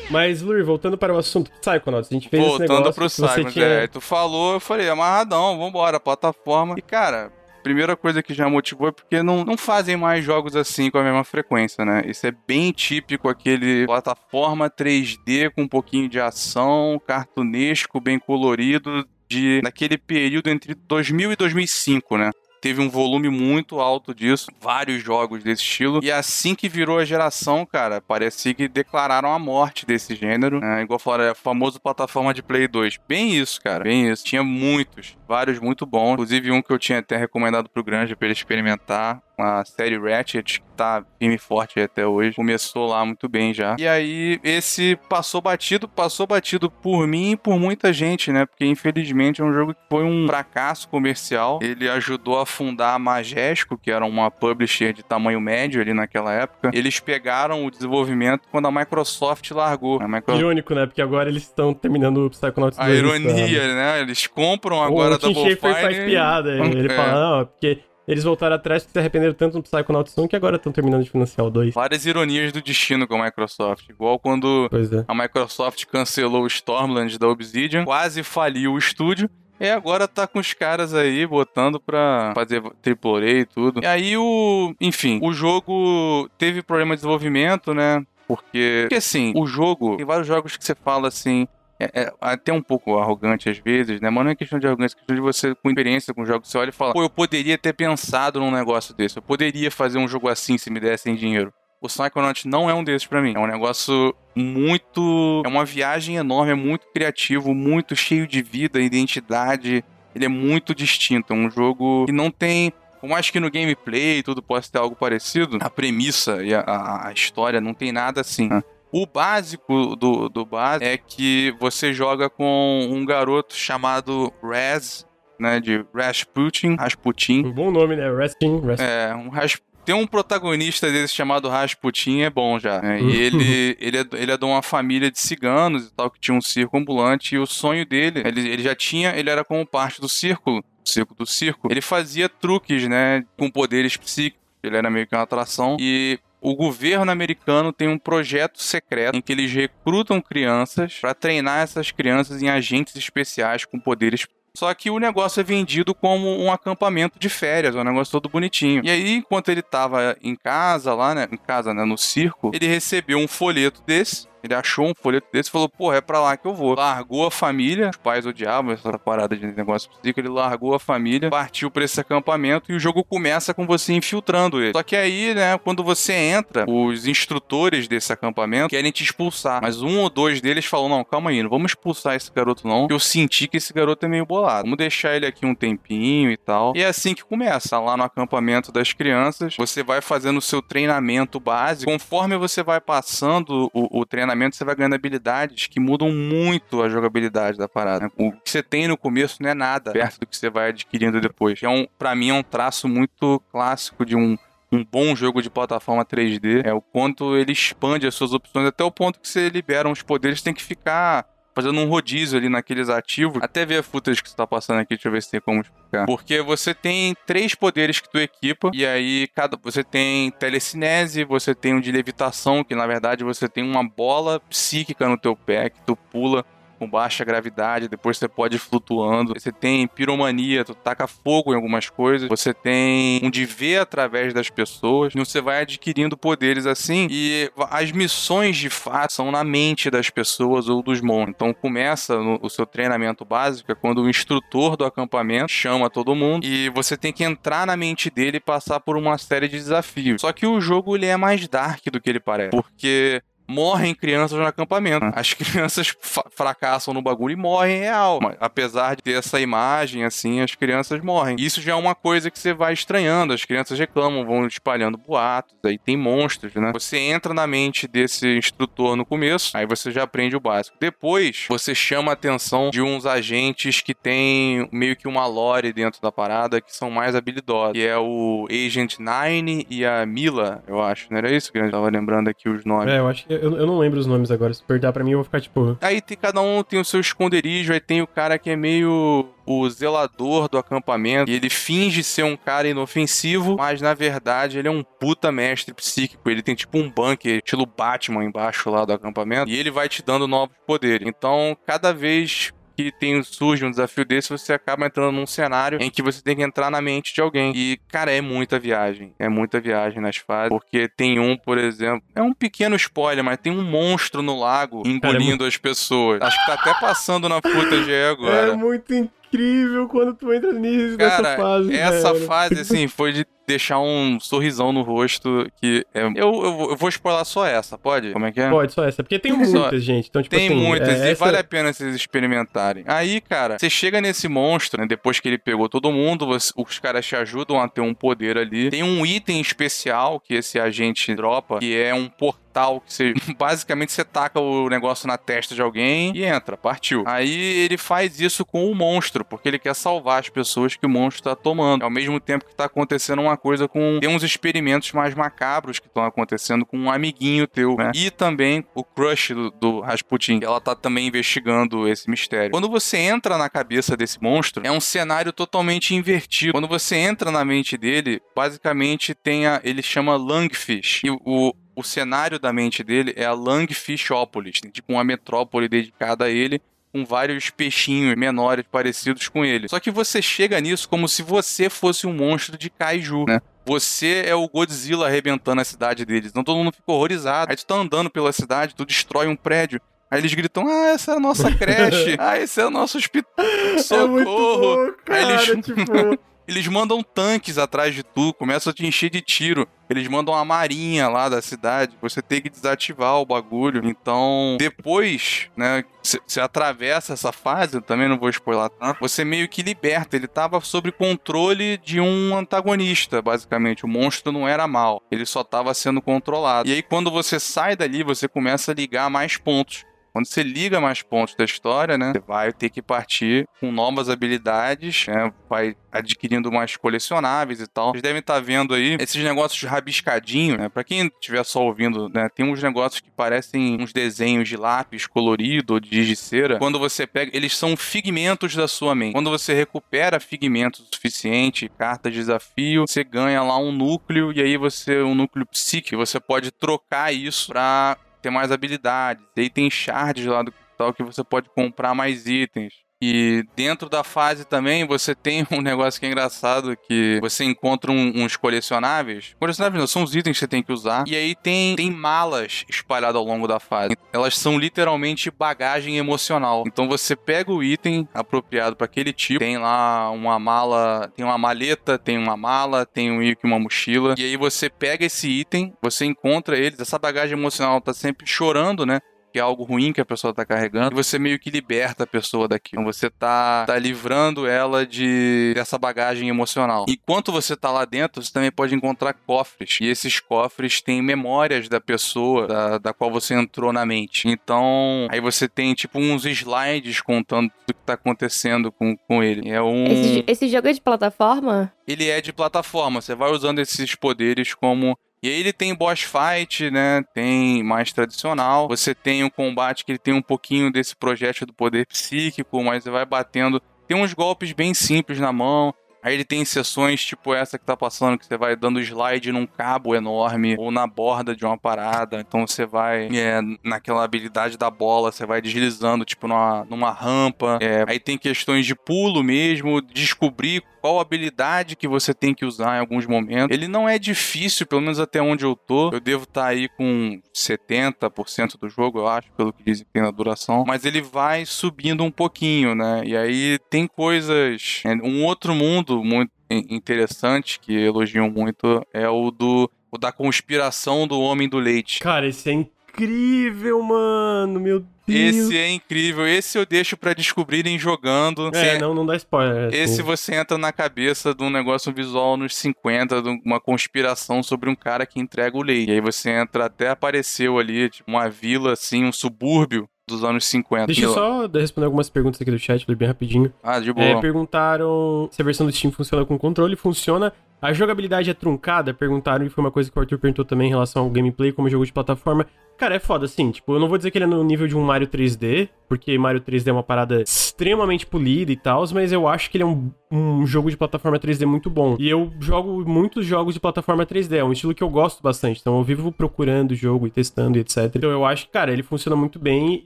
Mas, 0.10 0.41
Lur, 0.41 0.64
voltando 0.64 0.98
para 0.98 1.14
o 1.14 1.18
assunto 1.18 1.52
Psychonauts, 1.60 2.12
a 2.12 2.14
gente 2.14 2.30
fez 2.30 2.41
esse 2.41 2.50
Voltando 2.50 2.78
negócio 2.78 2.93
pro 2.93 3.06
que 3.06 3.12
você 3.12 3.28
Cyclones, 3.28 3.54
tinha... 3.54 3.66
é, 3.66 3.88
tu 3.88 4.00
falou, 4.00 4.54
eu 4.54 4.60
falei, 4.60 4.88
amarradão, 4.89 5.58
vambora, 5.58 6.00
plataforma. 6.00 6.76
E, 6.78 6.82
cara, 6.82 7.32
primeira 7.64 7.96
coisa 7.96 8.22
que 8.22 8.32
já 8.34 8.48
motivou 8.48 8.89
é 8.89 8.91
porque 8.91 9.24
não, 9.24 9.43
não 9.43 9.58
fazem 9.58 9.98
mais 9.98 10.24
jogos 10.24 10.56
assim 10.56 10.91
com 10.91 11.00
a 11.00 11.04
mesma 11.04 11.24
frequência, 11.24 11.84
né? 11.84 12.04
Isso 12.06 12.28
é 12.28 12.32
bem 12.48 12.72
típico, 12.72 13.28
aquele 13.28 13.88
plataforma 13.88 14.70
3D 14.70 15.50
com 15.50 15.64
um 15.64 15.68
pouquinho 15.68 16.08
de 16.08 16.20
ação, 16.20 17.02
cartunesco, 17.08 18.00
bem 18.00 18.20
colorido, 18.20 19.04
de 19.28 19.61
naquele 19.63 19.97
período 19.97 20.49
entre 20.49 20.76
2000 20.76 21.32
e 21.32 21.36
2005, 21.36 22.17
né? 22.17 22.32
Teve 22.65 22.82
um 22.82 22.89
volume 22.89 23.30
muito 23.30 23.80
alto 23.80 24.11
disso, 24.11 24.47
vários 24.59 25.03
jogos 25.03 25.43
desse 25.43 25.61
estilo. 25.61 25.99
E 26.01 26.11
assim 26.11 26.55
que 26.55 26.67
virou 26.67 26.97
a 26.97 27.05
geração, 27.05 27.63
cara, 27.63 28.01
parecia 28.01 28.55
que 28.55 28.67
declararam 28.67 29.32
a 29.32 29.38
morte 29.38 29.86
desse 29.86 30.15
gênero. 30.15 30.63
É, 30.63 30.82
igual 30.82 30.97
falaram, 30.97 31.26
é 31.26 31.36
famoso 31.36 31.80
plataforma 31.80 32.34
de 32.34 32.41
Play 32.41 32.67
2. 32.67 32.97
Bem 33.07 33.36
isso, 33.36 33.61
cara. 33.61 33.84
Bem 33.84 34.09
isso. 34.09 34.26
Tinha 34.26 34.43
muitos. 34.43 35.15
Vários 35.28 35.59
muito 35.59 35.86
bons. 35.86 36.13
Inclusive 36.13 36.51
um 36.51 36.61
que 36.61 36.71
eu 36.71 36.80
tinha 36.80 36.99
até 36.99 37.17
recomendado 37.17 37.69
pro 37.69 37.84
Grande 37.84 38.15
pra 38.15 38.28
ele 38.28 38.34
experimentar, 38.34 39.21
a 39.38 39.65
série 39.65 39.97
Ratchet, 39.97 40.61
que 40.61 40.65
tá 40.76 41.03
firme 41.19 41.36
e 41.36 41.38
forte 41.38 41.80
até 41.80 42.05
hoje. 42.05 42.36
Começou 42.36 42.88
lá 42.88 43.05
muito 43.05 43.28
bem 43.28 43.53
já. 43.53 43.76
E 43.78 43.88
aí, 43.88 44.39
esse 44.43 44.97
passou 45.09 45.41
batido, 45.41 45.88
passou 45.88 46.26
batido 46.26 46.69
por 46.69 47.07
mim 47.07 47.32
e 47.32 47.38
por 47.38 47.59
muita 47.59 47.91
gente, 47.91 48.32
né? 48.32 48.45
Porque 48.45 48.65
infelizmente 48.65 49.41
é 49.41 49.43
um 49.43 49.53
jogo 49.53 49.73
que 49.73 49.80
foi 49.89 50.03
um 50.03 50.26
fracasso 50.28 50.88
comercial. 50.88 51.59
Ele 51.61 51.89
ajudou 51.89 52.39
a 52.39 52.45
fundar 52.45 52.93
a 52.93 52.99
Majesco, 52.99 53.78
que 53.78 53.91
era 53.91 54.05
uma 54.05 54.32
publisher 54.32 54.93
de 54.93 55.03
tamanho 55.03 55.39
médio 55.41 55.82
ali 55.82 55.93
naquela 55.93 56.34
época. 56.34 56.71
Eles 56.73 56.99
pegaram 56.99 57.65
o 57.65 57.71
desenvolvimento 57.71 58.47
quando 58.51 58.67
a 58.67 58.71
Microsoft 58.71 59.51
largou. 59.51 60.01
A 60.01 60.07
Microsoft... 60.07 60.39
Irônico, 60.39 60.73
né? 60.73 60.86
Porque 60.86 61.01
agora 61.01 61.30
eles 61.30 61.43
estão 61.43 61.73
terminando 61.73 62.26
o 62.26 62.30
Psychonauts 62.30 62.78
2. 62.78 62.89
A 62.89 62.93
ironia, 62.93 63.76
né? 63.76 64.01
Eles 64.01 64.28
compram 64.28 64.82
agora 64.82 65.14
o 65.16 65.20
Tim 65.20 65.34
Double 65.34 65.51
Schafer 65.51 65.82
faz 65.82 65.97
piada. 66.05 66.51
Ele 66.66 66.91
É. 66.91 66.95
fala, 66.95 67.38
não, 67.39 67.45
porque 67.45 67.80
eles 68.07 68.24
voltaram 68.24 68.55
atrás 68.55 68.84
porque 68.84 68.93
se 68.93 68.99
arrependeram 68.99 69.34
tanto 69.34 69.57
no 69.57 69.63
Psychonauts 69.63 70.16
1 70.18 70.28
que 70.28 70.36
agora 70.36 70.57
estão 70.57 70.72
terminando 70.72 71.03
de 71.03 71.09
financiar 71.09 71.47
o 71.47 71.49
2. 71.49 71.74
Várias 71.74 72.05
ironias 72.05 72.51
do 72.51 72.61
destino 72.61 73.07
com 73.07 73.20
a 73.22 73.26
Microsoft. 73.26 73.89
Igual 73.89 74.20
quando 74.20 74.70
é. 74.72 75.03
a 75.07 75.13
Microsoft 75.16 75.86
cancelou 75.86 76.43
o 76.43 76.47
Stormland 76.47 77.18
da 77.18 77.28
Obsidian, 77.28 77.84
quase 77.86 78.22
faliu 78.24 78.74
o 78.74 78.78
estúdio. 78.78 79.30
E 79.59 79.70
agora 79.70 80.05
tá 80.05 80.28
com 80.28 80.38
os 80.38 80.53
caras 80.53 80.93
aí 80.93 81.26
botando 81.26 81.80
pra 81.80 82.34
fazer 82.36 82.61
AAA 82.61 83.30
e 83.39 83.45
tudo. 83.45 83.82
E 83.82 83.86
aí 83.88 84.18
o. 84.18 84.76
Enfim, 84.82 85.18
o 85.24 85.32
jogo 85.32 86.30
teve 86.38 86.61
problema 86.61 86.93
de 86.93 86.97
desenvolvimento, 86.97 87.74
né? 87.74 88.05
Porque. 88.28 88.82
Porque 88.84 88.95
assim, 88.95 89.32
o 89.34 89.47
jogo. 89.47 89.95
Tem 89.95 90.05
vários 90.05 90.28
jogos 90.28 90.57
que 90.57 90.66
você 90.66 90.76
fala 90.76 91.07
assim. 91.07 91.47
É, 91.80 92.03
é 92.03 92.13
até 92.21 92.53
um 92.53 92.61
pouco 92.61 92.97
arrogante 92.97 93.49
às 93.49 93.57
vezes, 93.57 93.99
né? 93.99 94.09
Mas 94.09 94.23
não 94.23 94.32
é 94.32 94.36
questão 94.36 94.57
de 94.59 94.65
arrogância, 94.65 94.95
é 94.95 94.99
questão 94.99 95.15
de 95.15 95.21
você, 95.21 95.53
com 95.55 95.69
experiência 95.69 96.13
com 96.13 96.26
jogos, 96.26 96.49
você 96.49 96.57
olha 96.57 96.69
e 96.69 96.73
fala: 96.73 96.93
pô, 96.93 97.03
eu 97.03 97.09
poderia 97.09 97.57
ter 97.57 97.73
pensado 97.73 98.39
num 98.39 98.51
negócio 98.51 98.95
desse. 98.95 99.17
Eu 99.17 99.21
poderia 99.21 99.69
fazer 99.69 99.97
um 99.97 100.07
jogo 100.07 100.30
assim 100.30 100.57
se 100.57 100.69
me 100.69 100.80
dessem 100.80 101.15
dinheiro. 101.15 101.53
O 101.82 101.88
Psychonaut 101.88 102.47
não 102.47 102.69
é 102.69 102.73
um 102.73 102.84
desses 102.84 103.05
pra 103.07 103.21
mim. 103.21 103.34
É 103.36 103.39
um 103.39 103.45
negócio 103.45 104.15
muito. 104.36 105.41
É 105.45 105.47
uma 105.47 105.65
viagem 105.65 106.15
enorme, 106.15 106.51
é 106.51 106.55
muito 106.55 106.88
criativo, 106.93 107.53
muito 107.53 107.95
cheio 107.95 108.26
de 108.26 108.41
vida, 108.41 108.80
identidade. 108.80 109.84
Ele 110.15 110.26
é 110.26 110.30
muito 110.30 110.73
distinto. 110.73 111.34
É 111.34 111.36
um 111.36 111.49
jogo 111.49 112.05
que 112.05 112.11
não 112.11 112.32
tem. 112.32 112.71
Por 113.01 113.09
mais 113.09 113.30
que 113.30 113.39
no 113.39 113.51
gameplay 113.51 114.23
tudo 114.23 114.41
possa 114.41 114.71
ter 114.71 114.80
algo 114.80 114.95
parecido, 114.95 115.59
a 115.61 115.69
premissa 115.69 116.43
e 116.43 116.55
a, 116.55 116.61
a, 116.61 117.09
a 117.09 117.13
história 117.13 117.61
não 117.61 117.73
tem 117.73 117.91
nada 117.91 118.21
assim. 118.21 118.47
né? 118.49 118.63
O 118.91 119.05
básico 119.05 119.95
do, 119.95 120.29
do 120.29 120.45
básico 120.45 120.86
é 120.86 120.97
que 120.97 121.53
você 121.59 121.93
joga 121.93 122.29
com 122.29 122.88
um 122.91 123.05
garoto 123.05 123.55
chamado 123.55 124.31
Raz, 124.41 125.05
né? 125.39 125.59
De 125.59 125.86
Rasputin. 125.93 126.75
Rasputin. 126.75 127.45
Um 127.45 127.51
bom 127.51 127.71
nome, 127.71 127.95
né? 127.95 128.09
Resting. 128.15 128.61
É, 128.79 129.13
um 129.13 129.27
Ras- 129.29 129.61
Tem 129.83 129.93
um 129.93 130.07
protagonista 130.07 130.89
desse 130.89 131.13
chamado 131.13 131.49
Rasputin, 131.49 132.21
é 132.21 132.29
bom 132.29 132.57
já. 132.57 132.81
né? 132.81 133.01
E 133.01 133.15
ele, 133.17 133.75
ele, 133.81 133.97
é, 133.97 134.05
ele 134.13 134.31
é 134.31 134.38
de 134.38 134.45
uma 134.45 134.61
família 134.61 135.11
de 135.11 135.19
ciganos 135.19 135.88
e 135.88 135.93
tal, 135.93 136.09
que 136.09 136.19
tinha 136.19 136.38
um 136.38 136.41
circo 136.41 136.77
ambulante, 136.77 137.36
e 137.36 137.38
o 137.39 137.45
sonho 137.45 137.86
dele, 137.86 138.21
ele, 138.25 138.47
ele 138.49 138.63
já 138.63 138.73
tinha, 138.73 139.13
ele 139.17 139.29
era 139.29 139.43
como 139.43 139.65
parte 139.65 139.99
do 139.99 140.07
círculo, 140.07 140.63
círculo 140.86 141.17
do 141.17 141.25
circo. 141.25 141.67
Ele 141.69 141.81
fazia 141.81 142.29
truques, 142.29 142.88
né, 142.88 143.25
com 143.38 143.51
poderes 143.51 143.97
psíquicos. 143.97 144.45
Ele 144.63 144.77
era 144.77 144.89
meio 144.89 145.05
que 145.05 145.15
uma 145.15 145.21
atração. 145.23 145.75
E 145.79 146.17
o 146.46 146.56
governo 146.56 147.12
americano 147.12 147.74
tem 147.74 147.88
um 147.88 147.98
projeto 147.98 148.62
secreto 148.62 149.18
em 149.18 149.22
que 149.22 149.34
eles 149.34 149.52
recrutam 149.52 150.22
crianças 150.22 151.00
para 151.02 151.14
treinar 151.14 151.62
essas 151.62 151.89
crianças 151.89 152.41
em 152.41 152.50
agentes 152.50 152.96
especiais 152.96 153.66
com 153.66 153.80
poderes 153.80 154.28
só 154.56 154.74
que 154.74 154.89
o 154.89 155.00
negócio 155.00 155.41
é 155.41 155.43
vendido 155.43 155.93
como 155.93 156.41
um 156.41 156.50
acampamento 156.50 157.20
de 157.20 157.28
férias, 157.28 157.76
é 157.76 157.80
um 157.80 157.84
negócio 157.84 158.10
todo 158.10 158.30
bonitinho. 158.30 158.82
E 158.86 158.89
aí, 158.89 159.16
enquanto 159.16 159.50
ele 159.50 159.62
tava 159.62 160.16
em 160.22 160.34
casa 160.34 160.93
lá, 160.93 161.14
né? 161.14 161.28
Em 161.30 161.36
casa, 161.36 161.74
né? 161.74 161.84
No 161.84 161.98
circo, 161.98 162.52
ele 162.54 162.66
recebeu 162.66 163.18
um 163.18 163.28
folheto 163.28 163.84
desse. 163.86 164.28
Ele 164.46 164.54
achou 164.54 164.88
um 164.88 164.93
folheto 164.96 165.28
desse 165.32 165.50
e 165.50 165.52
falou, 165.52 165.68
porra, 165.68 165.98
é 165.98 166.02
pra 166.02 166.20
lá 166.20 166.38
que 166.38 166.48
eu 166.48 166.54
vou. 166.54 166.76
Largou 166.76 167.26
a 167.26 167.32
família, 167.32 167.89
os 167.89 167.98
pais 167.98 168.26
odiavam 168.26 168.72
essa 168.72 168.98
parada 169.00 169.36
de 169.36 169.46
negócio 169.48 169.89
psíquico, 169.89 170.20
ele 170.20 170.30
largou 170.30 170.74
a 170.76 170.80
família, 170.80 171.30
partiu 171.30 171.72
pra 171.72 171.84
esse 171.84 172.00
acampamento 172.00 172.72
e 172.72 172.76
o 172.76 172.80
jogo 172.80 173.04
começa 173.04 173.54
com 173.54 173.66
você 173.66 173.93
infiltrando 173.93 174.62
ele. 174.62 174.74
Só 174.74 174.84
que 174.84 174.96
aí, 174.96 175.34
né, 175.34 175.58
quando 175.58 175.84
você 175.84 176.14
entra, 176.14 176.66
os 176.70 177.08
instrutores 177.08 177.88
desse 177.88 178.14
acampamento 178.14 178.70
querem 178.70 178.91
te 178.91 179.04
expulsar. 179.04 179.62
Mas 179.62 179.82
um 179.82 180.00
ou 180.00 180.10
dois 180.10 180.41
deles 180.41 180.66
falam, 180.66 180.89
não, 180.89 181.04
calma 181.04 181.32
aí, 181.32 181.41
não 181.41 181.50
vamos 181.50 181.72
expulsar 181.72 182.16
esse 182.16 182.32
garoto 182.32 182.68
não, 182.68 182.88
que 182.88 182.93
eu 182.93 183.00
senti 183.00 183.48
que 183.48 183.58
esse 183.58 183.74
garoto 183.74 184.06
é 184.06 184.10
meio 184.10 184.26
bolado. 184.26 184.64
Vamos 184.64 184.78
deixar 184.78 185.16
ele 185.16 185.26
aqui 185.26 185.46
um 185.46 185.56
tempinho 185.56 186.32
e 186.32 186.38
tal. 186.38 186.74
E 186.76 186.82
é 186.82 186.88
assim 186.88 187.14
que 187.14 187.24
começa, 187.24 187.80
lá 187.80 187.98
no 187.98 188.04
acampamento 188.04 188.72
das 188.72 188.93
crianças, 188.93 189.56
você 189.58 189.84
vai 189.84 190.02
fazendo 190.02 190.38
o 190.38 190.41
seu 190.41 190.62
treinamento 190.62 191.39
básico. 191.39 191.91
Conforme 191.91 192.38
você 192.38 192.62
vai 192.62 192.80
passando 192.80 193.72
o, 193.74 194.02
o 194.02 194.06
treinamento, 194.06 194.34
você 194.43 194.63
vai 194.63 194.75
ganhando 194.75 194.95
habilidades 194.95 195.67
que 195.67 195.79
mudam 195.79 196.11
muito 196.11 196.81
a 196.81 196.89
jogabilidade 196.89 197.57
da 197.57 197.67
parada. 197.67 198.11
O 198.17 198.31
que 198.31 198.49
você 198.49 198.61
tem 198.61 198.88
no 198.88 198.97
começo 198.97 199.41
não 199.41 199.49
é 199.49 199.53
nada 199.53 199.91
perto 199.91 200.19
do 200.19 200.27
que 200.27 200.38
você 200.38 200.49
vai 200.49 200.69
adquirindo 200.69 201.21
depois. 201.21 201.61
É 201.61 201.69
um, 201.69 201.88
para 201.97 202.15
mim 202.15 202.29
é 202.29 202.33
um 202.33 202.43
traço 202.43 202.88
muito 202.88 203.41
clássico 203.51 204.05
de 204.05 204.15
um 204.15 204.38
um 204.71 204.83
bom 204.83 205.15
jogo 205.15 205.41
de 205.41 205.49
plataforma 205.49 206.03
3D 206.03 206.65
é 206.65 206.73
o 206.73 206.81
quanto 206.81 207.38
ele 207.38 207.51
expande 207.51 208.07
as 208.07 208.15
suas 208.15 208.33
opções 208.33 208.67
até 208.67 208.83
o 208.83 208.91
ponto 208.91 209.19
que 209.19 209.29
você 209.29 209.47
libera 209.47 209.88
uns 209.88 210.01
poderes, 210.01 210.41
tem 210.41 210.53
que 210.53 210.63
ficar 210.63 211.25
fazendo 211.56 211.80
um 211.80 211.88
rodízio 211.88 212.38
ali 212.38 212.49
naqueles 212.49 212.89
ativos. 212.89 213.41
Até 213.41 213.66
ver 213.66 213.80
a 213.80 213.84
footage 213.84 214.22
que 214.22 214.30
você 214.30 214.36
tá 214.36 214.45
passando 214.45 214.80
aqui, 214.80 214.89
deixa 214.95 215.08
eu 215.08 215.12
ver 215.12 215.24
se 215.24 215.32
tem 215.32 215.39
como 215.39 215.62
explicar. 215.62 216.06
Porque 216.06 216.41
você 216.41 216.74
tem 216.74 217.16
três 217.26 217.56
poderes 217.56 218.01
que 218.01 218.10
tu 218.10 218.20
equipa, 218.20 218.70
e 218.74 218.86
aí 218.86 219.28
cada 219.34 219.58
você 219.62 219.84
tem 219.84 220.32
telecinese, 220.32 221.24
você 221.24 221.56
tem 221.56 221.74
um 221.74 221.80
de 221.80 221.91
levitação, 221.91 222.64
que 222.64 222.76
na 222.76 222.86
verdade 222.86 223.24
você 223.24 223.47
tem 223.47 223.64
uma 223.64 223.88
bola 223.88 224.41
psíquica 224.49 225.08
no 225.08 225.18
teu 225.18 225.36
pé, 225.36 225.70
que 225.70 225.82
tu 225.86 225.95
pula 225.95 226.45
com 226.78 226.89
baixa 226.89 227.23
gravidade, 227.26 227.88
depois 227.88 228.17
você 228.17 228.28
pode 228.28 228.55
ir 228.55 228.59
flutuando. 228.59 229.34
Você 229.34 229.51
tem 229.51 229.88
piromania, 229.88 230.63
tu 230.63 230.76
taca 230.76 231.07
fogo 231.07 231.53
em 231.53 231.55
algumas 231.55 231.89
coisas. 231.89 232.28
Você 232.30 232.53
tem 232.53 233.19
um 233.23 233.30
de 233.30 233.45
ver 233.45 233.80
através 233.80 234.34
das 234.34 234.49
pessoas. 234.49 235.13
E 235.15 235.19
você 235.19 235.41
vai 235.41 235.61
adquirindo 235.61 236.17
poderes 236.17 236.65
assim. 236.65 237.07
E 237.09 237.51
as 237.69 237.91
missões 237.91 238.57
de 238.57 238.69
fato 238.69 239.13
são 239.13 239.32
na 239.32 239.43
mente 239.43 239.89
das 239.89 240.09
pessoas 240.09 240.69
ou 240.69 240.82
dos 240.82 241.01
monstros. 241.01 241.36
Então 241.36 241.53
começa 241.53 242.17
no, 242.17 242.39
o 242.41 242.49
seu 242.49 242.65
treinamento 242.65 243.26
básico 243.26 243.71
é 243.71 243.76
quando 243.76 244.01
o 244.01 244.09
instrutor 244.09 244.78
do 244.78 244.86
acampamento 244.86 245.51
chama 245.51 245.89
todo 245.89 246.15
mundo 246.15 246.45
e 246.45 246.69
você 246.69 246.97
tem 246.97 247.11
que 247.11 247.23
entrar 247.23 247.65
na 247.65 247.78
mente 247.78 248.09
dele 248.09 248.38
e 248.38 248.39
passar 248.39 248.80
por 248.80 248.97
uma 248.97 249.17
série 249.17 249.47
de 249.47 249.57
desafios. 249.57 250.21
Só 250.21 250.32
que 250.32 250.45
o 250.45 250.59
jogo 250.59 250.95
ele 250.95 251.05
é 251.05 251.17
mais 251.17 251.47
dark 251.47 251.84
do 251.91 251.99
que 251.99 252.09
ele 252.09 252.19
parece. 252.19 252.51
Porque 252.51 253.21
morrem 253.48 253.93
crianças 253.93 254.38
no 254.38 254.46
acampamento. 254.46 255.06
As 255.14 255.34
crianças 255.34 255.93
fracassam 256.32 256.93
no 256.93 257.02
bagulho 257.02 257.34
e 257.34 257.36
morrem 257.36 257.80
real. 257.80 258.20
Mas, 258.22 258.36
apesar 258.39 258.96
de 258.96 259.04
ter 259.04 259.18
essa 259.18 259.39
imagem, 259.39 260.04
assim, 260.04 260.41
as 260.41 260.56
crianças 260.56 261.02
morrem. 261.02 261.36
Isso 261.39 261.62
já 261.62 261.74
é 261.74 261.76
uma 261.76 261.96
coisa 261.96 262.30
que 262.32 262.39
você 262.39 262.54
vai 262.54 262.74
estranhando. 262.74 263.34
As 263.34 263.46
crianças 263.46 263.78
reclamam, 263.78 264.26
vão 264.26 264.48
espalhando 264.48 264.98
boatos, 264.98 265.56
aí 265.64 265.78
tem 265.78 265.98
monstros, 265.98 266.54
né? 266.56 266.72
Você 266.74 266.98
entra 266.98 267.34
na 267.34 267.48
mente 267.48 267.88
desse 267.88 268.28
instrutor 268.38 268.96
no 268.96 269.06
começo, 269.06 269.56
aí 269.56 269.66
você 269.66 269.91
já 269.91 270.04
aprende 270.04 270.36
o 270.36 270.39
básico. 270.39 270.78
Depois, 270.80 271.46
você 271.48 271.74
chama 271.76 272.12
a 272.12 272.14
atenção 272.14 272.70
de 272.70 272.82
uns 272.82 273.06
agentes 273.06 273.82
que 273.82 273.93
têm 273.93 274.68
meio 274.72 274.96
que 274.96 275.08
uma 275.08 275.26
lore 275.26 275.72
dentro 275.72 276.02
da 276.02 276.12
parada, 276.12 276.62
que 276.62 276.76
são 276.76 276.89
mais 276.89 277.16
habilidosos. 277.16 277.74
Que 277.74 277.86
é 277.86 277.98
o 277.98 278.48
Agent 278.50 278.98
Nine 279.00 279.66
e 279.70 279.86
a 279.86 280.06
Mila, 280.06 280.64
eu 280.68 280.82
acho. 280.82 281.08
Não 281.12 281.18
era 281.18 281.34
isso 281.34 281.52
que 281.52 281.58
eu 281.58 281.70
tava 281.70 281.89
lembrando 281.89 282.30
aqui 282.30 282.50
os 282.50 282.66
nomes. 282.66 282.93
É, 282.93 283.00
eu 283.00 283.08
acho 283.08 283.26
que. 283.26 283.34
Eu, 283.41 283.57
eu 283.57 283.67
não 283.67 283.77
lembro 283.79 283.99
os 283.99 284.05
nomes 284.05 284.31
agora. 284.31 284.53
Se 284.53 284.63
perguntar 284.63 284.91
pra 284.93 285.03
mim, 285.03 285.11
eu 285.11 285.19
vou 285.19 285.25
ficar 285.25 285.41
tipo. 285.41 285.77
Aí 285.81 286.01
tem, 286.01 286.17
cada 286.17 286.41
um 286.41 286.63
tem 286.63 286.79
o 286.79 286.86
seu 286.86 286.99
esconderijo, 286.99 287.73
aí 287.73 287.79
tem 287.79 288.01
o 288.01 288.07
cara 288.07 288.38
que 288.38 288.49
é 288.49 288.55
meio 288.55 289.27
o 289.45 289.69
zelador 289.69 290.49
do 290.49 290.57
acampamento, 290.57 291.29
e 291.29 291.36
ele 291.36 291.49
finge 291.49 292.03
ser 292.03 292.23
um 292.23 292.36
cara 292.36 292.67
inofensivo, 292.67 293.55
mas 293.57 293.79
na 293.79 293.93
verdade 293.93 294.57
ele 294.57 294.67
é 294.67 294.71
um 294.71 294.83
puta 294.83 295.31
mestre 295.31 295.73
psíquico. 295.73 296.29
Ele 296.29 296.41
tem 296.41 296.55
tipo 296.55 296.77
um 296.79 296.89
bunker, 296.89 297.38
estilo 297.38 297.65
Batman 297.65 298.23
embaixo 298.23 298.69
lá 298.69 298.86
do 298.86 298.93
acampamento, 298.93 299.49
e 299.49 299.55
ele 299.55 299.69
vai 299.69 299.88
te 299.88 300.03
dando 300.03 300.27
novos 300.27 300.55
poderes. 300.65 301.07
Então, 301.07 301.55
cada 301.65 301.93
vez 301.93 302.51
que 302.76 302.91
tem, 302.91 303.21
surge 303.23 303.65
um 303.65 303.69
desafio 303.71 304.05
desse, 304.05 304.30
você 304.30 304.53
acaba 304.53 304.86
entrando 304.86 305.13
num 305.13 305.26
cenário 305.26 305.80
em 305.82 305.89
que 305.89 306.01
você 306.01 306.21
tem 306.21 306.36
que 306.36 306.43
entrar 306.43 306.69
na 306.69 306.82
mente 306.82 307.13
de 307.13 307.21
alguém. 307.21 307.51
E, 307.55 307.80
cara, 307.88 308.11
é 308.11 308.21
muita 308.21 308.59
viagem. 308.59 309.13
É 309.17 309.30
muita 309.30 309.59
viagem 309.59 310.01
nas 310.01 310.17
fases. 310.17 310.49
Porque 310.49 310.88
tem 310.88 311.19
um, 311.19 311.38
por 311.38 311.57
exemplo, 311.57 312.03
é 312.13 312.21
um 312.21 312.34
pequeno 312.34 312.76
spoiler, 312.76 313.23
mas 313.23 313.38
tem 313.38 313.51
um 313.51 313.63
monstro 313.63 314.21
no 314.21 314.38
lago 314.39 314.84
engolindo 314.86 315.45
as 315.45 315.57
pessoas. 315.57 316.21
Acho 316.21 316.39
que 316.39 316.45
tá 316.45 316.53
até 316.53 316.80
passando 316.80 317.30
na 317.30 317.41
footage 317.41 317.91
aí 317.91 318.05
agora. 318.09 318.51
É 318.51 318.55
muito 318.55 318.93
incrível 318.93 319.88
quando 319.88 320.13
tu 320.13 320.34
entra 320.34 320.51
nisso 320.53 320.97
Cara, 320.97 321.21
nessa 321.21 321.38
fase. 321.38 321.76
essa 321.76 322.13
velho. 322.13 322.26
fase, 322.26 322.59
assim, 322.59 322.88
foi 322.88 323.11
de 323.11 323.26
deixar 323.48 323.80
um 323.80 324.20
sorrisão 324.20 324.72
no 324.72 324.82
rosto 324.82 325.48
que 325.62 325.86
é... 325.93 326.02
eu, 326.04 326.14
eu, 326.16 326.68
eu 326.72 326.76
vou 326.78 326.89
spoiler 326.89 327.26
só 327.26 327.46
essa, 327.46 327.78
pode? 327.78 328.12
Como 328.12 328.26
é 328.26 328.32
que 328.32 328.39
é? 328.41 328.50
Pode, 328.50 328.74
só 328.74 328.84
essa. 328.84 329.04
Porque 329.04 329.20
tem 329.20 329.34
muitas, 329.34 329.84
gente. 329.84 330.10
Então, 330.10 330.22
tipo 330.22 330.36
Tem 330.36 330.48
assim, 330.48 330.56
muitas, 330.56 331.02
é, 331.02 331.08
e 331.08 331.12
essa- 331.12 331.24
vale 331.26 331.38
a 331.38 331.43
pena 331.43 331.72
vocês 331.74 331.96
experimentarem. 331.96 332.84
Aí, 332.88 333.22
cara, 333.22 333.58
você 333.60 333.70
chega 333.70 334.02
nesse 334.02 334.28
monstro, 334.28 334.82
né, 334.82 334.88
depois 334.88 335.20
que 335.20 335.28
ele 335.28 335.38
pegou 335.38 335.70
todo 335.70 335.91
mundo, 335.91 336.26
você- 336.26 336.52
os 336.56 336.80
caras 336.80 337.06
te 337.06 337.16
ajudam 337.16 337.60
a 337.60 337.68
ter 337.68 337.82
um 337.82 337.93
poder 337.93 338.38
ali. 338.38 338.70
Tem 338.70 338.84
um 338.84 339.06
item 339.06 339.39
especial 339.41 340.20
que 340.20 340.34
esse 340.36 340.60
agente 340.60 341.14
dropa, 341.16 341.60
que 341.60 341.76
é 341.76 341.93
um 341.93 342.08
portal 342.08 342.45
que 342.86 342.93
você. 342.93 343.14
Basicamente, 343.38 343.91
você 343.91 344.03
taca 344.03 344.39
o 344.39 344.70
negócio 344.70 345.08
na 345.08 345.18
testa 345.18 345.53
de 345.53 345.62
alguém 345.62 346.16
e 346.16 346.24
entra, 346.24 346.56
partiu. 346.56 347.03
Aí 347.06 347.32
ele 347.66 347.78
faz 347.78 348.20
isso 348.20 348.45
com 348.45 348.70
o 348.70 348.76
monstro, 348.76 349.26
porque 349.26 349.47
ele 349.47 349.60
quer 349.60 349.76
salvar 349.76 350.20
as 350.20 350.30
pessoas 350.30 350.76
que 350.76 350.86
o 350.86 350.89
monstro 350.89 351.24
tá 351.24 351.36
tomando. 351.36 351.84
Ao 351.84 351.89
mesmo 351.89 352.20
tempo 352.20 352.45
que 352.45 352.56
tá 352.56 352.66
acontecendo 352.66 353.22
uma 353.22 353.38
coisa 353.38 353.68
com. 353.68 353.99
Tem 353.99 354.10
uns 354.10 354.24
experimentos 354.24 354.91
mais 354.91 355.14
macabros 355.14 355.80
que 355.80 355.88
estão 355.88 356.03
acontecendo 356.03 356.66
com 356.66 356.78
um 356.78 356.91
amiguinho 356.91 357.47
teu, 357.47 357.76
né? 357.76 357.91
E 357.93 358.10
também 358.10 358.66
o 358.74 358.84
crush 358.84 359.34
do, 359.34 359.51
do 359.51 359.80
Rasputin. 359.82 360.39
Ela 360.41 360.62
tá 360.62 360.76
também 360.76 361.08
investigando 361.08 361.88
esse 361.88 362.10
mistério. 362.10 362.51
Quando 362.51 362.70
você 362.70 362.97
entra 362.97 363.38
na 363.38 363.49
cabeça 363.49 363.97
desse 363.97 364.22
monstro, 364.22 364.66
é 364.66 364.72
um 364.72 364.82
cenário 364.82 365.34
totalmente 365.34 365.93
invertido. 365.93 366.53
Quando 366.53 366.68
você 366.68 366.95
entra 366.95 367.32
na 367.32 367.43
mente 367.43 367.78
dele, 367.78 368.22
basicamente 368.36 369.14
tem 369.14 369.47
a. 369.47 369.60
Ele 369.64 369.82
chama 369.82 370.16
Lungfish. 370.16 371.01
E 371.03 371.10
o, 371.10 371.53
o 371.76 371.84
cenário 371.84 372.39
da 372.39 372.51
mente 372.53 372.84
dele 372.84 373.13
é 373.15 373.26
a 373.26 373.34
Lungfishopolis, 373.34 374.59
tem 374.61 374.71
tipo 374.71 374.93
uma 374.93 375.03
metrópole 375.03 375.67
dedicada 375.67 376.26
a 376.26 376.30
ele, 376.30 376.61
com 376.93 377.03
vários 377.05 377.49
peixinhos 377.49 378.15
menores 378.15 378.63
parecidos 378.71 379.28
com 379.28 379.43
ele. 379.43 379.67
Só 379.67 379.80
que 379.80 379.91
você 379.91 380.21
chega 380.21 380.59
nisso 380.61 380.88
como 380.88 381.09
se 381.09 381.21
você 381.21 381.69
fosse 381.69 382.07
um 382.07 382.13
monstro 382.13 382.57
de 382.57 382.69
kaiju, 382.69 383.26
né? 383.28 383.41
Você 383.65 384.23
é 384.26 384.34
o 384.36 384.47
Godzilla 384.47 385.07
arrebentando 385.07 385.59
a 385.59 385.65
cidade 385.65 386.05
deles. 386.05 386.30
Então 386.30 386.43
todo 386.43 386.57
mundo 386.57 386.71
fica 386.71 386.89
horrorizado. 386.91 387.51
Aí 387.51 387.57
tu 387.57 387.65
tá 387.65 387.76
andando 387.76 388.09
pela 388.09 388.32
cidade, 388.32 388.76
tu 388.76 388.86
destrói 388.86 389.28
um 389.28 389.36
prédio. 389.36 389.82
Aí 390.09 390.21
eles 390.21 390.34
gritam: 390.34 390.67
Ah, 390.69 390.89
essa 390.93 391.13
é 391.13 391.15
a 391.15 391.19
nossa 391.19 391.51
creche. 391.53 392.15
ah, 392.19 392.39
esse 392.39 392.61
é 392.61 392.65
o 392.65 392.69
nosso 392.69 392.97
hospital. 392.97 393.34
É 393.45 393.63
muito 393.73 393.84
Socorro. 393.84 394.86
bom, 394.88 394.93
cara, 395.03 395.39
Aí 395.39 395.49
eles- 395.49 395.65
tipo... 395.65 395.82
Eles 396.48 396.68
mandam 396.68 397.02
tanques 397.02 397.58
atrás 397.58 397.93
de 397.96 398.04
tu, 398.04 398.34
começam 398.34 398.72
a 398.72 398.74
te 398.74 398.86
encher 398.86 399.10
de 399.10 399.22
tiro. 399.22 399.68
Eles 399.89 400.08
mandam 400.08 400.34
a 400.34 400.43
marinha 400.43 401.08
lá 401.08 401.30
da 401.30 401.41
cidade. 401.41 401.96
Você 402.02 402.22
tem 402.22 402.41
que 402.41 402.50
desativar 402.50 403.20
o 403.20 403.26
bagulho. 403.26 403.88
Então, 403.88 404.58
depois, 404.60 405.50
né, 405.56 405.84
você 406.02 406.39
atravessa 406.39 407.14
essa 407.14 407.32
fase, 407.32 407.78
eu 407.78 407.82
também 407.82 408.08
não 408.08 408.18
vou 408.18 408.30
spoiler 408.30 408.70
tanto. 408.70 409.00
Você 409.00 409.24
meio 409.24 409.48
que 409.48 409.62
liberta. 409.62 410.16
Ele 410.16 410.28
tava 410.28 410.60
sob 410.62 410.91
controle 410.91 411.78
de 411.78 412.00
um 412.00 412.36
antagonista, 412.36 413.22
basicamente. 413.22 413.86
O 413.86 413.88
monstro 413.88 414.32
não 414.32 414.48
era 414.48 414.68
mal. 414.68 415.02
Ele 415.12 415.26
só 415.26 415.43
tava 415.43 415.74
sendo 415.74 416.02
controlado. 416.02 416.68
E 416.68 416.74
aí, 416.74 416.82
quando 416.82 417.12
você 417.12 417.39
sai 417.39 417.76
dali, 417.76 418.04
você 418.04 418.28
começa 418.28 418.72
a 418.72 418.76
ligar 418.76 419.10
mais 419.10 419.38
pontos. 419.38 419.86
Quando 420.16 420.28
você 420.28 420.41
liga 420.41 420.80
mais 420.80 421.01
pontos 421.01 421.36
da 421.36 421.43
história, 421.43 421.97
né? 421.97 422.13
Você 422.13 422.24
vai 422.26 422.53
ter 422.53 422.70
que 422.70 422.82
partir 422.82 423.45
com 423.59 423.70
novas 423.70 424.09
habilidades, 424.09 425.07
né? 425.07 425.30
Vai 425.49 425.76
adquirindo 425.91 426.49
mais 426.49 426.78
colecionáveis 426.78 427.59
e 427.59 427.68
tal. 427.68 427.91
Vocês 427.91 428.01
devem 428.01 428.22
estar 428.22 428.39
vendo 428.39 428.74
aí 428.74 428.95
esses 428.97 429.22
negócios 429.22 429.61
rabiscadinhos, 429.70 430.57
né? 430.57 430.70
Pra 430.70 430.86
quem 430.86 431.07
estiver 431.07 431.43
só 431.43 431.63
ouvindo, 431.63 432.07
né? 432.07 432.30
Tem 432.34 432.49
uns 432.49 432.63
negócios 432.63 433.01
que 433.01 433.11
parecem 433.11 433.76
uns 433.78 433.91
desenhos 433.91 434.47
de 434.47 434.55
lápis 434.55 435.05
colorido 435.05 435.74
ou 435.74 435.80
de 435.82 436.16
cera. 436.16 436.59
Quando 436.59 436.80
você 436.80 437.05
pega, 437.05 437.36
eles 437.36 437.57
são 437.57 437.76
figmentos 437.76 438.55
da 438.55 438.70
sua 438.70 438.95
mente. 438.95 439.11
Quando 439.11 439.30
você 439.30 439.53
recupera 439.53 440.18
figmentos 440.22 440.80
o 440.80 440.95
suficiente, 440.95 441.70
cartas 441.78 442.13
de 442.13 442.20
desafio, 442.20 442.86
você 442.88 443.03
ganha 443.03 443.43
lá 443.43 443.57
um 443.57 443.74
núcleo 443.74 444.32
e 444.32 444.41
aí 444.41 444.55
você, 444.55 445.01
um 445.01 445.13
núcleo 445.13 445.45
psíquico, 445.45 445.97
você 445.97 446.22
pode 446.22 446.51
trocar 446.51 447.13
isso 447.13 447.51
pra 447.51 447.97
ter 448.26 448.32
mais 448.32 448.51
habilidades. 448.51 449.23
E 449.36 449.41
aí 449.41 449.49
tem 449.51 449.69
shards 449.69 450.26
lá 450.26 450.41
do 450.41 450.51
cristal 450.51 450.93
que 450.93 451.03
você 451.03 451.23
pode 451.23 451.47
comprar 451.49 451.93
mais 451.93 452.26
itens. 452.26 452.73
E 453.08 453.43
dentro 453.56 453.88
da 453.88 454.03
fase 454.03 454.45
também 454.45 454.86
você 454.86 455.14
tem 455.14 455.45
um 455.51 455.62
negócio 455.62 455.99
que 455.99 456.06
é 456.06 456.10
engraçado 456.10 456.76
que 456.88 457.20
você 457.22 457.43
encontra 457.43 457.91
um- 457.91 458.24
uns 458.24 458.36
colecionáveis. 458.36 459.36
Colecionáveis 459.39 459.80
não, 459.80 459.88
são 459.88 460.03
os 460.03 460.16
itens 460.16 460.36
que 460.38 460.39
você 460.39 460.47
tem 460.47 460.64
que 460.64 460.72
usar. 460.74 461.03
E 461.08 461.16
aí 461.16 461.36
tem, 461.36 461.76
tem 461.76 461.91
malas 461.91 462.66
espalhadas 462.70 463.16
ao 463.18 463.24
longo 463.24 463.47
da 463.47 463.60
fase. 463.60 463.95
Elas 464.12 464.38
são 464.38 464.58
literalmente 464.58 465.30
bagagem 465.30 465.97
emocional. 465.97 466.64
Então 466.66 466.88
você 466.88 467.16
pega 467.16 467.51
o 467.51 467.64
item 467.64 468.08
apropriado 468.14 468.76
para 468.76 468.86
aquele 468.86 469.14
tipo. 469.14 469.39
Tem 469.39 469.58
lá 469.58 470.10
uma 470.12 470.39
mala, 470.39 471.12
tem 471.16 471.24
uma 471.24 471.38
maleta, 471.38 471.97
tem 471.99 472.18
uma 472.18 472.36
mala, 472.36 472.86
tem 472.86 473.12
um 473.12 473.36
que 473.36 473.45
uma 473.45 473.60
mochila. 473.60 474.16
E 474.18 474.24
aí 474.24 474.38
você 474.38 474.70
pega 474.70 475.06
esse 475.06 475.28
item, 475.30 475.74
você 475.82 476.06
encontra 476.06 476.58
eles. 476.58 476.80
Essa 476.80 476.97
bagagem 476.97 477.38
emocional 477.38 477.80
tá 477.82 477.93
sempre 477.93 478.26
chorando, 478.26 478.86
né? 478.86 478.99
Que 479.36 479.39
é 479.39 479.41
algo 479.41 479.65
ruim 479.65 479.91
que 479.91 479.99
a 479.99 480.05
pessoa 480.05 480.33
tá 480.33 480.45
carregando, 480.45 480.93
e 480.93 481.03
você 481.03 481.19
meio 481.19 481.38
que 481.38 481.49
liberta 481.49 482.05
a 482.05 482.07
pessoa 482.07 482.47
daquilo. 482.47 482.81
Então 482.81 482.93
você 482.93 483.09
tá, 483.09 483.65
tá 483.67 483.77
livrando 483.77 484.47
ela 484.47 484.86
de 484.86 485.51
dessa 485.53 485.77
bagagem 485.77 486.29
emocional. 486.29 486.86
Enquanto 486.88 487.33
você 487.33 487.53
tá 487.53 487.69
lá 487.69 487.83
dentro, 487.83 488.23
você 488.23 488.31
também 488.31 488.49
pode 488.49 488.73
encontrar 488.73 489.13
cofres. 489.13 489.79
E 489.81 489.88
esses 489.88 490.21
cofres 490.21 490.81
têm 490.81 491.01
memórias 491.01 491.67
da 491.67 491.81
pessoa 491.81 492.47
da, 492.47 492.77
da 492.77 492.93
qual 492.93 493.11
você 493.11 493.33
entrou 493.33 493.73
na 493.73 493.86
mente. 493.86 494.29
Então, 494.29 495.05
aí 495.11 495.19
você 495.19 495.49
tem 495.49 495.73
tipo 495.73 495.99
uns 495.99 496.23
slides 496.25 497.01
contando 497.01 497.49
tudo 497.49 497.75
que 497.75 497.86
tá 497.86 497.95
acontecendo 497.95 498.71
com, 498.71 498.95
com 498.95 499.21
ele. 499.21 499.49
É 499.49 499.61
um. 499.61 499.83
Esse, 499.83 500.23
esse 500.27 500.47
jogo 500.47 500.69
é 500.69 500.71
de 500.71 500.79
plataforma? 500.79 501.73
Ele 501.86 502.07
é 502.07 502.21
de 502.21 502.31
plataforma. 502.31 503.01
Você 503.01 503.13
vai 503.13 503.29
usando 503.31 503.59
esses 503.59 503.95
poderes 503.95 504.53
como 504.53 504.97
e 505.26 505.28
aí 505.28 505.39
ele 505.39 505.51
tem 505.51 505.73
boss 505.73 506.01
fight, 506.01 506.69
né? 506.69 507.03
Tem 507.11 507.63
mais 507.63 507.91
tradicional. 507.91 508.67
Você 508.67 508.93
tem 508.93 509.23
um 509.23 509.30
combate 509.30 509.84
que 509.84 509.91
ele 509.91 509.97
tem 509.97 510.13
um 510.13 510.21
pouquinho 510.21 510.71
desse 510.71 510.95
projétil 510.95 511.47
do 511.47 511.53
poder 511.53 511.88
psíquico, 511.88 512.63
mas 512.63 512.84
você 512.84 512.91
vai 512.91 513.03
batendo. 513.07 513.59
Tem 513.88 513.97
uns 513.97 514.13
golpes 514.13 514.53
bem 514.53 514.76
simples 514.76 515.19
na 515.19 515.34
mão. 515.34 515.73
Aí 516.03 516.13
ele 516.13 516.23
tem 516.23 516.45
sessões 516.45 517.03
tipo 517.03 517.34
essa 517.34 517.57
que 517.57 517.65
tá 517.65 517.76
passando, 517.76 518.19
que 518.19 518.28
você 518.28 518.38
vai 518.38 518.55
dando 518.55 518.80
slide 518.80 519.32
num 519.32 519.47
cabo 519.47 519.95
enorme 519.95 520.55
ou 520.59 520.69
na 520.69 520.86
borda 520.86 521.36
de 521.36 521.43
uma 521.43 521.57
parada. 521.57 522.19
Então 522.19 522.45
você 522.45 522.63
vai 522.63 523.07
é, 523.07 523.41
naquela 523.63 524.03
habilidade 524.03 524.55
da 524.55 524.69
bola, 524.69 525.11
você 525.11 525.26
vai 525.26 525.41
deslizando 525.41 526.05
tipo 526.05 526.28
numa, 526.28 526.63
numa 526.69 526.91
rampa. 526.91 527.57
É, 527.59 527.84
aí 527.88 527.99
tem 527.99 528.19
questões 528.19 528.67
de 528.67 528.76
pulo 528.76 529.23
mesmo, 529.23 529.82
descobrir 529.82 530.61
qual 530.86 530.99
habilidade 530.99 531.75
que 531.75 531.88
você 531.88 532.13
tem 532.13 532.31
que 532.31 532.45
usar 532.45 532.77
em 532.77 532.79
alguns 532.79 533.07
momentos. 533.07 533.57
Ele 533.57 533.67
não 533.67 533.89
é 533.89 533.97
difícil, 533.97 534.67
pelo 534.67 534.81
menos 534.81 534.99
até 534.99 535.19
onde 535.19 535.43
eu 535.43 535.55
tô. 535.55 535.89
Eu 535.91 535.99
devo 535.99 536.25
estar 536.25 536.45
aí 536.45 536.69
com 536.69 537.19
70% 537.33 538.59
do 538.59 538.69
jogo, 538.69 538.99
eu 538.99 539.07
acho, 539.07 539.31
pelo 539.31 539.51
que 539.51 539.63
dizem 539.63 539.83
que 539.83 539.91
tem 539.91 540.03
na 540.03 540.11
duração. 540.11 540.63
Mas 540.67 540.86
ele 540.86 541.01
vai 541.01 541.43
subindo 541.43 542.03
um 542.03 542.11
pouquinho, 542.11 542.75
né? 542.75 543.01
E 543.03 543.17
aí 543.17 543.57
tem 543.67 543.88
coisas. 543.88 544.83
é, 544.86 544.93
Um 544.93 545.25
outro 545.25 545.55
mundo 545.55 546.03
muito 546.03 546.31
interessante 546.51 547.59
que 547.59 547.73
elogiam 547.73 548.29
muito 548.29 548.86
é 548.93 549.09
o 549.09 549.31
do 549.31 549.67
o 549.91 549.97
da 549.97 550.11
conspiração 550.11 551.07
do 551.07 551.19
homem 551.19 551.49
do 551.49 551.57
leite. 551.57 551.99
Cara, 551.99 552.27
esse 552.27 552.47
é 552.47 552.53
incrível, 552.53 553.81
mano. 553.81 554.59
Meu. 554.59 554.86
Esse 555.08 555.58
é 555.58 555.72
incrível. 555.72 556.28
Esse 556.28 556.58
eu 556.58 556.66
deixo 556.66 556.97
pra 556.97 557.14
descobrirem 557.14 557.78
jogando. 557.78 558.49
É, 558.56 558.78
não, 558.80 558.93
não 558.93 559.06
dá 559.06 559.16
spoiler. 559.16 559.68
assim. 559.68 559.78
Esse 559.78 560.01
você 560.01 560.36
entra 560.36 560.58
na 560.58 560.72
cabeça 560.72 561.34
de 561.34 561.43
um 561.43 561.49
negócio 561.49 561.93
visual 561.93 562.38
nos 562.38 562.56
50, 562.56 563.22
de 563.22 563.41
uma 563.45 563.60
conspiração 563.60 564.41
sobre 564.41 564.70
um 564.70 564.76
cara 564.76 565.06
que 565.06 565.20
entrega 565.20 565.58
o 565.58 565.62
leite. 565.62 565.89
E 565.91 565.93
aí 565.93 566.01
você 566.01 566.30
entra, 566.32 566.66
até 566.66 566.89
apareceu 566.89 567.60
ali, 567.60 567.89
tipo, 567.89 568.10
uma 568.10 568.30
vila, 568.30 568.74
assim, 568.74 569.06
um 569.06 569.12
subúrbio 569.12 569.88
dos 570.08 570.24
anos 570.24 570.45
50. 570.45 570.88
Deixa 570.88 571.03
eu 571.03 571.14
só 571.14 571.47
responder 571.47 571.86
algumas 571.86 572.10
perguntas 572.10 572.41
aqui 572.41 572.51
do 572.51 572.60
chat, 572.60 572.86
bem 572.95 573.08
rapidinho. 573.08 573.51
Ah, 573.64 573.80
de 573.80 573.91
boa. 573.91 574.06
É, 574.06 574.22
perguntaram 574.22 575.28
se 575.32 575.41
a 575.41 575.45
versão 575.45 575.66
do 575.66 575.72
Steam 575.74 575.91
funciona 575.91 576.26
com 576.26 576.38
controle. 576.38 576.76
Funciona. 576.76 577.34
A 577.62 577.74
jogabilidade 577.74 578.30
é 578.30 578.34
truncada? 578.34 578.93
Perguntaram, 578.93 579.45
e 579.45 579.49
foi 579.49 579.64
uma 579.64 579.72
coisa 579.72 579.89
que 579.89 579.97
o 579.97 580.01
Arthur 580.01 580.20
perguntou 580.20 580.45
também 580.45 580.68
em 580.68 580.70
relação 580.70 581.03
ao 581.03 581.10
gameplay 581.10 581.51
como 581.51 581.70
jogo 581.70 581.86
de 581.86 581.91
plataforma. 581.91 582.45
Cara, 582.78 582.95
é 582.95 582.99
foda, 582.99 583.26
assim. 583.26 583.51
Tipo, 583.51 583.73
eu 583.73 583.80
não 583.80 583.88
vou 583.88 583.97
dizer 583.97 584.11
que 584.11 584.17
ele 584.17 584.26
é 584.26 584.28
no 584.28 584.43
nível 584.43 584.67
de 584.67 584.76
um 584.76 584.82
Mario 584.82 585.07
3D, 585.07 585.69
porque 585.88 586.17
Mario 586.17 586.41
3D 586.41 586.67
é 586.67 586.71
uma 586.71 586.84
parada 586.84 587.21
extremamente 587.21 588.05
polida 588.05 588.51
e 588.51 588.55
tal, 588.55 588.84
mas 588.93 589.11
eu 589.11 589.28
acho 589.28 589.49
que 589.49 589.57
ele 589.57 589.63
é 589.63 589.67
um, 589.67 589.91
um 590.11 590.45
jogo 590.45 590.69
de 590.69 590.76
plataforma 590.76 591.17
3D 591.17 591.45
muito 591.45 591.69
bom. 591.69 591.95
E 591.97 592.09
eu 592.09 592.32
jogo 592.39 592.84
muitos 592.86 593.26
jogos 593.26 593.53
de 593.53 593.59
plataforma 593.59 594.05
3D, 594.05 594.38
é 594.38 594.43
um 594.43 594.51
estilo 594.51 594.76
que 594.76 594.84
eu 594.84 594.89
gosto 594.89 595.23
bastante. 595.23 595.61
Então 595.61 595.78
eu 595.78 595.84
vivo 595.84 596.11
procurando 596.11 596.71
o 596.71 596.76
jogo 596.76 597.07
e 597.07 597.09
testando 597.09 597.57
e 597.57 597.61
etc. 597.61 597.95
Então 597.95 598.09
eu 598.09 598.26
acho 598.26 598.45
que, 598.45 598.51
cara, 598.51 598.73
ele 598.73 598.84
funciona 598.84 599.15
muito 599.15 599.39
bem 599.39 599.84